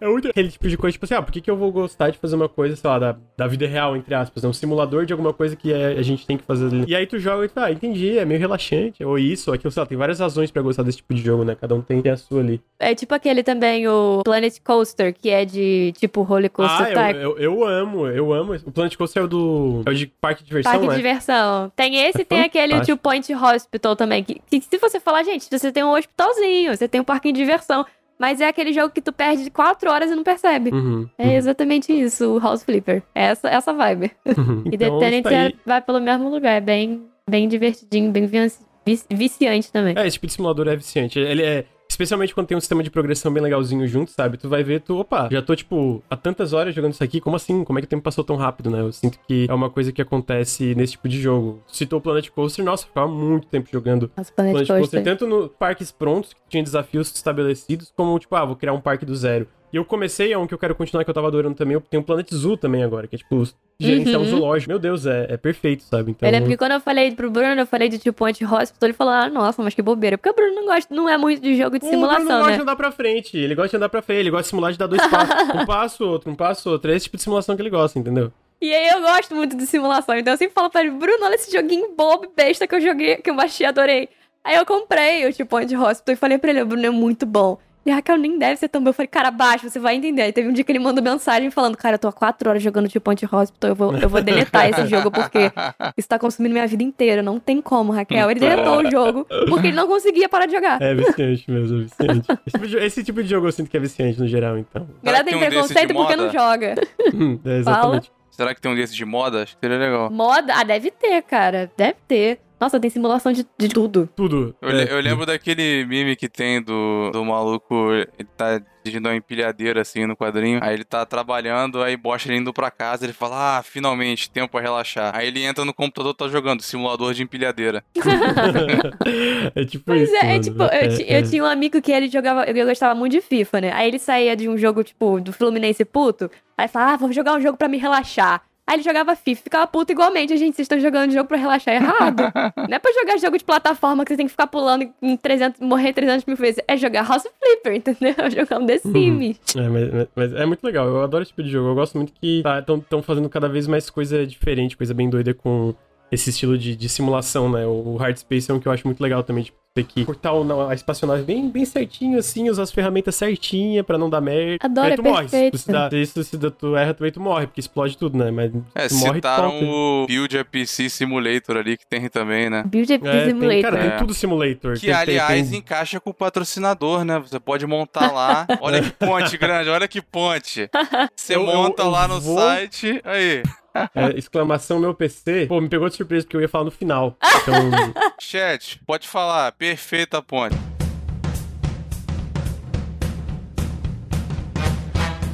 É 0.00 0.06
muito 0.06 0.28
aquele 0.28 0.48
tipo 0.50 0.68
de 0.68 0.76
coisa, 0.76 0.92
tipo 0.92 1.04
assim, 1.04 1.14
ah, 1.14 1.22
por 1.22 1.32
que, 1.32 1.40
que 1.40 1.50
eu 1.50 1.56
vou 1.56 1.70
gostar 1.72 2.10
de 2.10 2.18
fazer 2.18 2.34
uma 2.36 2.48
coisa, 2.48 2.74
sei 2.76 2.88
lá, 2.90 2.98
da, 2.98 3.16
da 3.36 3.46
vida 3.46 3.66
real, 3.66 3.96
entre 3.96 4.14
aspas, 4.14 4.42
né? 4.42 4.48
Um 4.48 4.52
simulador 4.52 5.06
de 5.06 5.12
alguma 5.12 5.32
coisa 5.32 5.54
que 5.56 5.72
é- 5.72 5.92
a 5.98 6.02
gente 6.02 6.26
tem 6.26 6.36
que 6.36 6.44
fazer 6.44 6.66
ali. 6.66 6.84
E 6.88 6.94
aí 6.94 7.06
tu 7.06 7.18
joga 7.18 7.44
e 7.44 7.48
tu, 7.48 7.58
ah, 7.60 7.70
entendi, 7.70 8.18
é 8.18 8.24
meio 8.24 8.40
relaxante, 8.40 9.02
ou 9.04 9.18
isso, 9.18 9.50
ou 9.50 9.54
aquilo, 9.54 9.70
sei 9.70 9.80
lá, 9.80 9.86
tem 9.86 9.96
várias 9.98 10.20
razões 10.20 10.50
pra 10.50 10.62
gostar 10.62 10.82
desse 10.82 10.98
tipo 10.98 11.14
de 11.14 11.22
jogo, 11.22 11.44
né? 11.44 11.56
Cada 11.60 11.74
um 11.74 11.80
tem 11.82 12.02
a 12.10 12.16
sua 12.16 12.40
ali. 12.40 12.60
É 12.78 12.94
tipo 12.94 13.14
aquele 13.14 13.42
também, 13.42 13.86
o 13.88 14.22
Planet 14.24 14.56
Coaster, 14.62 15.14
que 15.14 15.30
é 15.30 15.44
de 15.44 15.92
tipo 15.98 16.22
roller 16.22 16.50
coaster 16.50 16.86
ah, 16.98 17.06
type. 17.06 17.20
eu, 17.20 17.38
eu, 17.38 17.38
eu 17.38 17.64
amo, 17.64 18.06
eu 18.16 18.32
amo. 18.32 18.54
O 18.64 18.70
Planet 18.72 18.96
Coaster 18.96 19.22
é 19.22 19.24
o 19.24 19.28
do... 19.28 19.82
É 19.86 19.90
o 19.90 19.94
de 19.94 20.06
parque 20.06 20.42
de 20.42 20.48
diversão, 20.48 20.72
Parque 20.72 20.86
né? 20.86 20.92
de 20.92 20.96
diversão. 20.96 21.72
Tem 21.76 21.96
esse 21.96 22.18
É 22.18 22.22
e 22.22 22.24
tem 22.24 22.40
aquele 22.42 22.72
fantástico. 22.72 22.96
Two 22.98 23.02
Point 23.02 23.34
Hospital 23.34 23.96
também. 23.96 24.22
Que, 24.24 24.40
que 24.48 24.60
se 24.60 24.78
você 24.78 24.98
falar, 25.00 25.22
gente, 25.24 25.46
você 25.50 25.70
tem 25.72 25.82
um 25.84 25.92
hospitalzinho, 25.92 26.76
você 26.76 26.86
tem 26.88 27.00
um 27.00 27.04
parquinho 27.04 27.34
de 27.34 27.40
diversão. 27.40 27.84
Mas 28.18 28.40
é 28.40 28.46
aquele 28.46 28.72
jogo 28.72 28.90
que 28.94 29.02
tu 29.02 29.12
perde 29.12 29.50
quatro 29.50 29.90
horas 29.90 30.08
e 30.10 30.14
não 30.14 30.22
percebe. 30.22 30.70
Uhum. 30.72 31.08
É 31.18 31.34
exatamente 31.34 31.92
isso, 31.92 32.36
o 32.36 32.38
House 32.38 32.62
Flipper. 32.62 33.02
É 33.14 33.24
essa, 33.24 33.48
essa 33.48 33.72
vibe. 33.72 34.12
uhum. 34.24 34.62
E 34.72 34.78
The 34.78 34.86
Então, 34.86 34.98
Tenants 35.00 35.22
tá 35.24 35.28
aí. 35.30 35.34
é- 35.48 35.52
vai 35.66 35.82
pelo 35.82 36.00
mesmo 36.00 36.28
lugar. 36.30 36.52
É 36.52 36.60
bem, 36.60 37.02
bem 37.28 37.48
divertidinho, 37.48 38.12
bem 38.12 38.24
vici- 38.26 38.64
vici- 38.86 39.06
viciante 39.10 39.72
também. 39.72 39.94
É, 39.98 40.06
esse 40.06 40.14
tipo 40.14 40.28
de 40.28 40.32
simulador 40.32 40.68
é 40.68 40.76
viciante. 40.76 41.18
Ele 41.18 41.42
é. 41.42 41.64
Especialmente 41.94 42.34
quando 42.34 42.48
tem 42.48 42.56
um 42.56 42.60
sistema 42.60 42.82
de 42.82 42.90
progressão 42.90 43.32
bem 43.32 43.40
legalzinho 43.40 43.86
junto, 43.86 44.10
sabe? 44.10 44.36
Tu 44.36 44.48
vai 44.48 44.64
ver, 44.64 44.80
tu, 44.80 44.98
opa, 44.98 45.28
já 45.30 45.40
tô, 45.40 45.54
tipo, 45.54 46.02
há 46.10 46.16
tantas 46.16 46.52
horas 46.52 46.74
jogando 46.74 46.92
isso 46.92 47.04
aqui, 47.04 47.20
como 47.20 47.36
assim? 47.36 47.62
Como 47.62 47.78
é 47.78 47.82
que 47.82 47.86
o 47.86 47.88
tempo 47.88 48.02
passou 48.02 48.24
tão 48.24 48.34
rápido, 48.34 48.68
né? 48.68 48.80
Eu 48.80 48.92
sinto 48.92 49.16
que 49.28 49.46
é 49.48 49.54
uma 49.54 49.70
coisa 49.70 49.92
que 49.92 50.02
acontece 50.02 50.74
nesse 50.74 50.92
tipo 50.92 51.08
de 51.08 51.20
jogo. 51.20 51.62
Citou 51.68 52.00
o 52.00 52.02
Planet 52.02 52.28
Coaster, 52.30 52.64
nossa, 52.64 52.84
ficava 52.84 53.06
muito 53.06 53.46
tempo 53.46 53.68
jogando 53.72 54.10
Nossa, 54.16 54.32
Planet, 54.32 54.52
Planet 54.52 54.66
Coaster. 54.66 54.78
Coaster, 54.78 55.04
tanto 55.04 55.26
no 55.28 55.48
parques 55.48 55.92
prontos, 55.92 56.32
que 56.32 56.40
tinha 56.48 56.64
desafios 56.64 57.14
estabelecidos, 57.14 57.92
como, 57.96 58.18
tipo, 58.18 58.34
ah, 58.34 58.44
vou 58.44 58.56
criar 58.56 58.72
um 58.72 58.80
parque 58.80 59.06
do 59.06 59.14
zero. 59.14 59.46
E 59.74 59.76
eu 59.76 59.84
comecei 59.84 60.32
a 60.32 60.38
um 60.38 60.46
que 60.46 60.54
eu 60.54 60.58
quero 60.58 60.72
continuar, 60.72 61.02
que 61.02 61.10
eu 61.10 61.14
tava 61.14 61.26
adorando 61.26 61.56
também, 61.56 61.74
eu 61.74 61.80
tenho 61.80 62.00
o 62.00 62.06
Planet 62.06 62.32
Zoo 62.32 62.56
também 62.56 62.84
agora, 62.84 63.08
que 63.08 63.16
é, 63.16 63.18
tipo, 63.18 63.42
gerenciar 63.76 64.20
um 64.20 64.22
Uhum. 64.22 64.30
zoológico. 64.30 64.70
Meu 64.70 64.78
Deus, 64.78 65.04
é, 65.04 65.26
é 65.30 65.36
perfeito, 65.36 65.82
sabe? 65.82 66.12
Então, 66.12 66.28
Eu 66.28 66.32
lembro 66.32 66.48
que 66.48 66.56
quando 66.56 66.70
eu 66.70 66.80
falei 66.80 67.10
pro 67.10 67.28
Bruno, 67.28 67.60
eu 67.60 67.66
falei 67.66 67.88
de 67.88 67.98
Two 67.98 68.12
Point 68.12 68.44
Hospital, 68.44 68.86
ele 68.86 68.92
falou, 68.92 69.12
ah, 69.12 69.28
nossa, 69.28 69.60
mas 69.64 69.74
que 69.74 69.82
bobeira. 69.82 70.16
Porque 70.16 70.30
o 70.30 70.32
Bruno 70.32 70.54
não 70.54 70.66
gosta, 70.66 70.94
não 70.94 71.08
é 71.08 71.18
muito 71.18 71.42
de 71.42 71.56
jogo 71.56 71.76
de 71.76 71.84
O 71.84 71.88
Bruno 71.88 72.04
simulação, 72.04 72.36
gosta 72.38 72.52
de 72.52 72.56
né? 72.58 72.62
andar 72.62 72.76
pra 72.76 72.92
frente, 72.92 73.36
ele 73.36 73.56
gosta 73.56 73.70
de 73.70 73.76
andar 73.78 73.88
pra 73.88 74.00
frente, 74.00 74.20
ele 74.20 74.30
gosta 74.30 74.42
de 74.44 74.48
simular 74.50 74.70
de 74.70 74.78
dar 74.78 74.86
dois 74.86 75.04
passos. 75.08 75.34
Um 75.60 75.66
passo, 75.66 76.04
outro, 76.06 76.30
um 76.30 76.36
passo, 76.36 76.70
outro. 76.70 76.92
É 76.92 76.94
esse 76.94 77.06
tipo 77.06 77.16
de 77.16 77.24
simulação 77.24 77.56
que 77.56 77.62
ele 77.62 77.70
gosta, 77.70 77.98
entendeu? 77.98 78.30
E 78.60 78.72
aí 78.72 78.88
eu 78.90 79.00
gosto 79.00 79.34
muito 79.34 79.56
de 79.56 79.66
simulação, 79.66 80.16
então 80.16 80.34
eu 80.34 80.38
sempre 80.38 80.54
falo 80.54 80.70
pra 80.70 80.82
ele, 80.82 80.92
Bruno, 80.92 81.18
olha 81.24 81.34
esse 81.34 81.50
joguinho 81.52 81.92
bobo 81.96 82.28
besta 82.36 82.64
que 82.68 82.76
eu 82.76 82.80
joguei, 82.80 83.16
que 83.16 83.28
eu 83.28 83.34
baixei 83.34 83.66
adorei. 83.66 84.08
Aí 84.44 84.54
eu 84.54 84.64
comprei 84.64 85.26
o 85.28 85.34
Two 85.34 85.46
Point 85.46 85.74
Hospital 85.76 86.12
e 86.12 86.16
falei 86.16 86.38
pra 86.38 86.50
ele, 86.50 86.62
o 86.62 86.66
Bruno 86.66 86.86
é 86.86 86.90
muito 86.90 87.26
bom. 87.26 87.58
E 87.86 87.90
a 87.90 87.96
Raquel 87.96 88.16
nem 88.16 88.38
deve 88.38 88.56
ser 88.56 88.68
tão 88.68 88.82
bom. 88.82 88.90
Eu 88.90 88.94
falei, 88.94 89.08
cara, 89.08 89.30
baixa, 89.30 89.68
você 89.68 89.78
vai 89.78 89.94
entender. 89.94 90.22
Aí 90.22 90.32
teve 90.32 90.48
um 90.48 90.52
dia 90.52 90.64
que 90.64 90.72
ele 90.72 90.78
mandou 90.78 91.02
mensagem 91.02 91.50
falando, 91.50 91.76
cara, 91.76 91.96
eu 91.96 91.98
tô 91.98 92.08
há 92.08 92.12
quatro 92.12 92.48
horas 92.48 92.62
jogando 92.62 92.88
Two 92.88 93.00
Point 93.00 93.24
Hospital, 93.30 93.70
eu 93.70 93.74
vou, 93.74 93.96
eu 93.96 94.08
vou 94.08 94.22
deletar 94.22 94.68
esse 94.70 94.86
jogo 94.86 95.10
porque 95.10 95.52
isso 95.96 96.08
tá 96.08 96.18
consumindo 96.18 96.54
minha 96.54 96.66
vida 96.66 96.82
inteira. 96.82 97.22
Não 97.22 97.38
tem 97.38 97.60
como, 97.60 97.92
Raquel. 97.92 98.30
Ele 98.30 98.40
deletou 98.40 98.78
o 98.78 98.90
jogo 98.90 99.26
porque 99.48 99.68
ele 99.68 99.76
não 99.76 99.86
conseguia 99.86 100.28
parar 100.28 100.46
de 100.46 100.52
jogar. 100.52 100.80
É 100.80 100.94
viciante 100.94 101.50
mesmo, 101.50 101.80
é 101.80 101.82
viciante. 101.82 102.28
Esse 102.46 102.52
tipo, 102.52 102.66
de, 102.66 102.76
esse 102.78 103.04
tipo 103.04 103.22
de 103.22 103.28
jogo 103.28 103.46
eu 103.46 103.52
sinto 103.52 103.70
que 103.70 103.76
é 103.76 103.80
viciante 103.80 104.18
no 104.18 104.26
geral, 104.26 104.58
então. 104.58 104.86
A 105.02 105.06
galera 105.06 105.24
tem 105.24 105.34
um 105.36 105.40
desses 105.40 105.52
de 105.52 105.74
preconceito 105.74 105.94
porque 105.94 106.16
não 106.16 106.30
joga. 106.30 106.74
Hum, 107.14 107.38
é, 107.44 107.58
exatamente. 107.58 108.10
Será 108.30 108.52
que 108.52 108.60
tem 108.60 108.72
um 108.72 108.74
desses 108.74 108.96
de 108.96 109.04
moda? 109.04 109.42
Acho 109.42 109.54
que 109.54 109.60
seria 109.60 109.78
legal. 109.78 110.10
Moda? 110.10 110.54
Ah, 110.56 110.64
deve 110.64 110.90
ter, 110.90 111.22
cara. 111.22 111.70
Deve 111.76 111.96
ter. 112.08 112.40
Nossa, 112.64 112.80
tem 112.80 112.88
simulação 112.88 113.30
de, 113.30 113.46
de 113.58 113.68
tudo. 113.68 114.08
Tudo. 114.16 114.56
Eu, 114.62 114.70
É, 114.70 114.92
eu 114.92 115.00
lembro 115.00 115.26
daquele 115.26 115.84
meme 115.84 116.16
que 116.16 116.30
tem 116.30 116.62
do, 116.62 117.10
do 117.12 117.22
maluco, 117.22 117.92
ele 117.92 118.26
tá 118.34 118.58
dirigindo 118.82 119.06
uma 119.06 119.14
empilhadeira 119.14 119.82
assim 119.82 120.06
no 120.06 120.16
quadrinho. 120.16 120.60
Aí 120.62 120.72
ele 120.72 120.84
tá 120.84 121.04
trabalhando, 121.04 121.82
aí 121.82 121.94
bosta 121.94 122.26
ele 122.30 122.38
indo 122.38 122.54
pra 122.54 122.70
casa, 122.70 123.04
ele 123.04 123.12
fala: 123.12 123.58
Ah, 123.58 123.62
finalmente, 123.62 124.30
tempo 124.30 124.52
pra 124.52 124.62
relaxar. 124.62 125.14
Aí 125.14 125.26
ele 125.26 125.42
entra 125.42 125.62
no 125.62 125.74
computador 125.74 126.14
tá 126.14 126.26
jogando 126.26 126.62
simulador 126.62 127.12
de 127.12 127.22
empilhadeira. 127.22 127.84
é 129.54 129.64
tipo 129.64 129.84
Pois 129.84 130.02
isso. 130.02 130.16
é, 130.16 130.36
é 130.36 130.40
tipo, 130.40 130.62
eu, 130.62 130.96
ti- 130.96 131.04
eu 131.06 131.22
tinha 131.28 131.42
um 131.44 131.46
amigo 131.46 131.82
que 131.82 131.92
ele 131.92 132.08
jogava, 132.08 132.44
eu 132.44 132.66
gostava 132.66 132.94
muito 132.94 133.12
de 133.12 133.20
FIFA, 133.20 133.60
né? 133.60 133.72
Aí 133.74 133.88
ele 133.88 133.98
saía 133.98 134.34
de 134.34 134.48
um 134.48 134.56
jogo, 134.56 134.82
tipo, 134.82 135.20
do 135.20 135.32
Fluminense 135.34 135.84
puto, 135.84 136.30
aí 136.56 136.66
falava, 136.66 136.92
ah, 136.94 136.96
vou 136.96 137.12
jogar 137.12 137.34
um 137.36 137.40
jogo 137.40 137.58
pra 137.58 137.68
me 137.68 137.76
relaxar. 137.76 138.42
Aí 138.66 138.76
ele 138.76 138.82
jogava 138.82 139.14
FIFA, 139.14 139.42
ficava 139.42 139.66
puto 139.66 139.92
igualmente. 139.92 140.34
Gente, 140.36 140.56
vocês 140.56 140.64
estão 140.64 140.80
jogando 140.80 141.12
jogo 141.12 141.28
pra 141.28 141.36
relaxar 141.36 141.74
errado. 141.74 142.22
Não 142.68 142.74
é 142.76 142.78
pra 142.78 142.92
jogar 142.92 143.18
jogo 143.18 143.36
de 143.36 143.44
plataforma 143.44 144.04
que 144.04 144.10
você 144.12 144.16
tem 144.16 144.26
que 144.26 144.30
ficar 144.30 144.46
pulando 144.46 144.90
em 145.02 145.16
300, 145.16 145.60
morrer 145.60 145.92
300 145.92 146.24
mil 146.24 146.36
vezes. 146.36 146.62
É 146.66 146.76
jogar 146.76 147.06
House 147.06 147.26
Flipper, 147.42 147.74
entendeu? 147.74 148.14
É 148.16 148.30
jogar 148.30 148.58
um 148.58 148.66
The 148.66 148.78
Sims. 148.78 149.38
É, 149.54 149.68
mas, 149.68 150.08
mas- 150.16 150.32
é 150.32 150.46
muito 150.46 150.64
legal. 150.64 150.86
Eu 150.86 151.02
adoro 151.02 151.22
esse 151.22 151.30
tipo 151.30 151.42
de 151.42 151.50
jogo. 151.50 151.68
Eu 151.68 151.74
gosto 151.74 151.96
muito 151.96 152.12
que 152.14 152.42
estão 152.80 153.02
fazendo 153.02 153.28
cada 153.28 153.48
vez 153.48 153.66
mais 153.66 153.90
coisa 153.90 154.26
diferente, 154.26 154.76
coisa 154.76 154.94
bem 154.94 155.10
doida 155.10 155.34
com 155.34 155.74
esse 156.10 156.30
estilo 156.30 156.56
de, 156.56 156.74
de 156.74 156.88
simulação, 156.88 157.50
né? 157.50 157.66
O 157.66 157.96
Hard 157.96 158.16
Space 158.16 158.50
é 158.50 158.54
um 158.54 158.60
que 158.60 158.66
eu 158.68 158.72
acho 158.72 158.86
muito 158.86 159.00
legal 159.02 159.22
também, 159.22 159.44
tipo, 159.44 159.58
ter 159.74 159.82
que 159.82 160.04
cortar 160.04 160.32
o- 160.32 160.68
a 160.68 160.72
espaçonave 160.72 161.24
bem, 161.24 161.48
bem 161.50 161.64
certinho, 161.64 162.16
assim, 162.16 162.48
usar 162.48 162.62
as 162.62 162.70
ferramentas 162.70 163.16
certinhas 163.16 163.84
pra 163.84 163.98
não 163.98 164.08
dar 164.08 164.20
merda. 164.20 164.64
Adoro, 164.64 164.86
Aí 164.86 164.92
é 164.92 164.96
tu 164.96 165.02
morre. 165.02 165.24
Se 165.24 165.30
perfeito. 165.32 165.52
tu, 165.52 165.58
se 165.58 165.72
dá- 165.72 165.90
se, 165.90 166.24
se 166.24 166.50
tu 166.52 166.76
erra, 166.76 166.94
também 166.94 167.10
tu 167.10 167.20
morre, 167.20 167.48
porque 167.48 167.58
explode 167.58 167.98
tudo, 167.98 168.16
né? 168.16 168.30
Mas 168.30 168.52
É, 168.72 168.86
tu 168.86 168.94
morre 168.94 169.14
citaram 169.16 169.50
top. 169.50 169.64
o 169.64 170.06
Build 170.06 170.38
a 170.38 170.44
PC 170.44 170.88
Simulator 170.88 171.56
ali 171.56 171.76
que 171.76 171.84
tem 171.84 172.08
também, 172.08 172.48
né? 172.48 172.62
Build 172.64 172.92
a 172.92 172.94
É, 172.94 172.98
tem, 172.98 173.26
Simulator. 173.30 173.62
cara, 173.62 173.78
É. 173.78 173.88
tem 173.90 173.98
tudo 173.98 174.14
simulator. 174.14 174.74
Que, 174.74 174.80
Tem- 174.86 174.90
tem- 174.90 174.94
aliás, 174.94 175.50
tem- 175.50 175.58
encaixa 175.58 175.98
com 175.98 176.10
o 176.10 176.14
patrocinador, 176.14 177.04
né? 177.04 177.18
Você 177.18 177.40
pode 177.40 177.66
montar 177.66 178.12
lá. 178.12 178.46
Olha 178.62 178.80
que 178.80 178.90
ponte 178.92 179.36
grande, 179.36 179.70
olha 179.70 179.88
que 179.88 180.00
ponte. 180.00 180.70
Você 181.16 181.34
Eu- 181.34 181.40
eu- 181.40 181.46
monta 181.52 181.82
eu 181.82 181.90
lá 181.90 182.06
no 182.06 182.20
vou- 182.20 182.38
site. 182.38 183.00
Aí, 183.02 183.42
é, 183.94 184.16
exclamação 184.16 184.78
meu 184.78 184.94
PC. 184.94 185.46
Pô, 185.46 185.60
me 185.60 185.68
pegou 185.68 185.88
de 185.88 185.96
surpresa 185.96 186.24
porque 186.24 186.36
eu 186.36 186.40
ia 186.40 186.48
falar 186.48 186.64
no 186.64 186.70
final. 186.70 187.16
Então, 187.42 187.54
chat, 188.20 188.80
pode 188.86 189.08
falar. 189.08 189.52
Perfeita 189.52 190.22
ponte. 190.22 190.56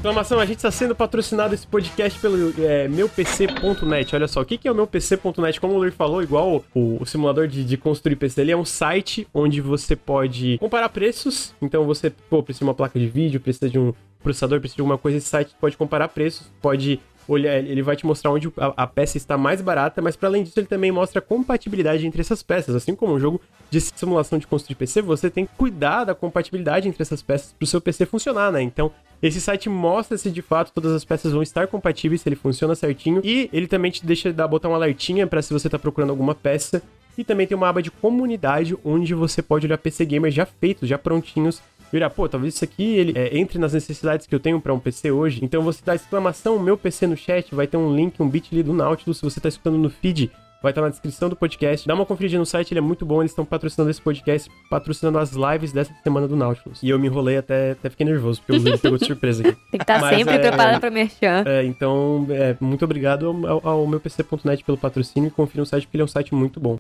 Exclamação, 0.01 0.41
a 0.41 0.47
gente 0.47 0.57
está 0.57 0.71
sendo 0.71 0.95
patrocinado 0.95 1.55
esse 1.55 1.67
podcast 1.67 2.19
pelo 2.21 2.55
é, 2.65 2.89
meupc.net. 2.89 4.17
Olha 4.17 4.27
só, 4.27 4.41
o 4.41 4.47
que, 4.47 4.57
que 4.57 4.67
é 4.67 4.73
o 4.73 4.75
meupc.net? 4.75 5.61
Como 5.61 5.75
o 5.75 5.77
Luir 5.77 5.93
falou, 5.93 6.23
igual 6.23 6.65
o, 6.75 7.03
o 7.03 7.05
simulador 7.05 7.47
de, 7.47 7.63
de 7.63 7.77
construir 7.77 8.17
PC, 8.17 8.41
ele 8.41 8.51
é 8.51 8.57
um 8.57 8.65
site 8.65 9.29
onde 9.35 9.61
você 9.61 9.95
pode 9.95 10.57
comparar 10.59 10.89
preços. 10.89 11.55
Então 11.61 11.85
você, 11.85 12.09
pô, 12.09 12.43
precisa 12.43 12.65
de 12.65 12.69
uma 12.71 12.75
placa 12.75 12.99
de 12.99 13.07
vídeo, 13.09 13.41
precisa 13.41 13.69
de 13.69 13.79
um 13.79 13.93
processador, 14.23 14.59
precisa 14.59 14.77
de 14.77 14.81
alguma 14.81 14.97
coisa. 14.97 15.19
Esse 15.19 15.29
site 15.29 15.55
pode 15.61 15.77
comparar 15.77 16.09
preços, 16.09 16.51
pode 16.63 16.99
olhar, 17.33 17.57
ele 17.59 17.83
vai 17.83 17.97
te 17.97 18.07
mostrar 18.07 18.31
onde 18.31 18.53
a, 18.57 18.85
a 18.85 18.87
peça 18.87 19.17
está 19.17 19.39
mais 19.39 19.61
barata, 19.61 20.03
mas 20.03 20.17
para 20.17 20.29
além 20.29 20.43
disso 20.43 20.59
ele 20.59 20.67
também 20.67 20.91
mostra 20.91 21.19
a 21.19 21.23
compatibilidade 21.23 22.07
entre 22.07 22.21
essas 22.21 22.43
peças. 22.43 22.75
Assim 22.75 22.95
como 22.95 23.15
um 23.15 23.21
jogo 23.21 23.41
de 23.71 23.81
simulação 23.81 24.39
de 24.39 24.47
construir 24.47 24.75
PC, 24.77 25.01
você 25.03 25.31
tem 25.31 25.47
que 25.47 25.53
cuidar 25.57 26.05
da 26.05 26.15
compatibilidade 26.15 26.89
entre 26.89 27.03
essas 27.03 27.23
peças 27.23 27.53
para 27.53 27.65
o 27.65 27.67
seu 27.67 27.81
PC 27.81 28.07
funcionar, 28.07 28.51
né? 28.51 28.61
Então, 28.63 28.91
esse 29.23 29.41
site 29.41 29.69
mostra 29.69 30.17
se 30.17 30.31
de 30.31 30.43
fato 30.43 30.73
todas 30.73 30.93
as 30.93 31.05
peças 31.05 31.33
vão 31.33 31.43
estar 31.43 31.67
compatíveis, 31.67 32.23
se 32.23 32.29
ele 32.29 32.37
funciona 32.37 32.75
certinho, 32.75 33.21
e 33.23 33.51
ele 33.53 33.67
também 33.67 33.91
te 33.91 34.05
deixa 34.05 34.33
dar, 34.33 34.49
botar 34.49 34.69
um 34.69 34.75
alertinha 34.75 35.27
para 35.27 35.43
se 35.43 35.53
você 35.53 35.69
tá 35.69 35.79
procurando 35.79 36.11
alguma 36.11 36.35
peça. 36.35 36.83
E 37.19 37.25
também 37.25 37.47
tem 37.47 37.57
uma 37.57 37.69
aba 37.69 37.83
de 37.83 37.91
comunidade 37.91 38.75
onde 38.83 39.13
você 39.15 39.43
pode 39.43 39.67
olhar 39.67 39.77
PC 39.77 40.07
gamers 40.07 40.35
já 40.35 40.47
feitos, 40.47 40.89
já 40.89 40.97
prontinhos, 40.97 41.61
olhar, 41.97 42.11
pô, 42.11 42.29
talvez 42.29 42.55
isso 42.55 42.65
aqui 42.65 42.97
ele 42.97 43.13
é, 43.17 43.37
entre 43.37 43.59
nas 43.59 43.73
necessidades 43.73 44.27
que 44.27 44.35
eu 44.35 44.41
tenho 44.41 44.61
para 44.61 44.73
um 44.73 44.79
PC 44.79 45.11
hoje. 45.11 45.41
Então 45.43 45.63
você 45.63 45.81
dá 45.85 45.95
exclamação 45.95 46.59
meu 46.59 46.77
PC 46.77 47.07
no 47.07 47.17
chat, 47.17 47.55
vai 47.55 47.67
ter 47.67 47.77
um 47.77 47.95
link, 47.95 48.21
um 48.21 48.29
bit 48.29 48.63
do 48.63 48.73
Nautilus, 48.73 49.19
se 49.19 49.25
você 49.25 49.41
tá 49.41 49.49
escutando 49.49 49.79
no 49.79 49.91
feed, 49.91 50.31
vai 50.63 50.71
estar 50.71 50.83
na 50.83 50.89
descrição 50.89 51.29
do 51.29 51.37
podcast. 51.37 51.87
Dá 51.87 51.95
uma 51.95 52.05
conferida 52.07 52.39
no 52.39 52.47
site, 52.47 52.73
ele 52.73 52.79
é 52.79 52.83
muito 52.83 53.05
bom. 53.07 53.23
Eles 53.23 53.33
estão 53.33 53.45
patrocinando 53.45 53.91
esse 53.91 54.01
podcast, 54.01 54.51
patrocinando 54.69 55.19
as 55.19 55.33
lives 55.33 55.73
dessa 55.73 55.93
semana 56.03 56.29
do 56.29 56.37
Nautilus. 56.37 56.83
E 56.83 56.89
eu 56.89 56.99
me 56.99 57.07
enrolei 57.07 57.39
até, 57.39 57.73
até 57.73 57.89
fiquei 57.91 58.07
nervoso, 58.07 58.41
porque 58.41 58.61
o 58.61 58.63
Luiz 58.63 58.81
pegou 58.81 58.99
de 58.99 59.07
surpresa 59.07 59.43
aqui. 59.47 59.57
Tem 59.71 59.79
que 59.79 59.83
estar 59.85 60.01
Mas 60.01 60.19
sempre 60.19 60.35
é- 60.35 60.39
preparado 60.39 60.81
pra 60.81 60.91
merchan. 60.91 61.45
É, 61.47 61.65
então, 61.65 62.27
é, 62.31 62.57
muito 62.61 62.85
obrigado 62.85 63.27
ao, 63.27 63.47
ao, 63.47 63.69
ao 63.69 63.87
meu 63.87 64.01
PC.net 64.01 64.63
pelo 64.65 64.77
patrocínio 64.77 65.29
e 65.29 65.31
confira 65.31 65.63
no 65.63 65.67
site, 65.67 65.85
porque 65.87 65.97
ele 65.97 66.03
é 66.03 66.05
um 66.05 66.09
site 66.09 66.35
muito 66.35 66.61
bom. 66.61 66.79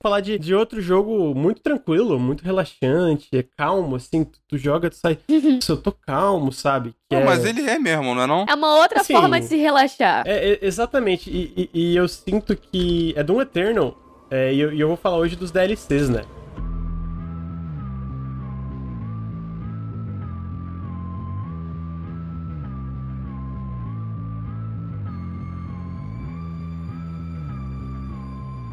Falar 0.00 0.20
de, 0.20 0.38
de 0.38 0.54
outro 0.54 0.80
jogo 0.80 1.34
muito 1.34 1.60
tranquilo, 1.60 2.20
muito 2.20 2.44
relaxante, 2.44 3.28
é 3.32 3.42
calmo, 3.42 3.96
assim, 3.96 4.22
tu, 4.22 4.38
tu 4.46 4.56
joga, 4.56 4.88
tu 4.88 4.94
sai, 4.94 5.18
"Nossa, 5.28 5.72
eu 5.72 5.76
tô 5.76 5.90
calmo, 5.90 6.52
sabe? 6.52 6.94
Que 7.10 7.16
Não, 7.16 7.22
é- 7.22 7.24
mas 7.24 7.44
ele 7.44 7.62
é 7.68 7.80
mesmo, 7.80 8.14
não 8.14 8.22
é 8.22 8.26
não? 8.28 8.46
É 8.48 8.54
uma 8.54 8.76
outra 8.76 9.00
Assim, 9.00 9.12
forma 9.12 9.40
de 9.40 9.46
se 9.46 9.56
relaxar. 9.56 10.22
É, 10.24 10.52
é, 10.52 10.58
exatamente, 10.62 11.28
e, 11.28 11.68
e- 11.74 11.92
e 11.92 11.96
eu 11.96 12.06
sinto 12.06 12.54
que 12.56 13.12
é 13.16 13.24
Doom 13.24 13.40
Eternal, 13.42 13.96
é, 14.30 14.54
e 14.54 14.60
eu, 14.60 14.72
e 14.72 14.78
eu 14.78 14.86
vou 14.86 14.96
falar 14.96 15.16
hoje 15.16 15.34
dos 15.34 15.50
DLCs, 15.50 16.08
né? 16.08 16.22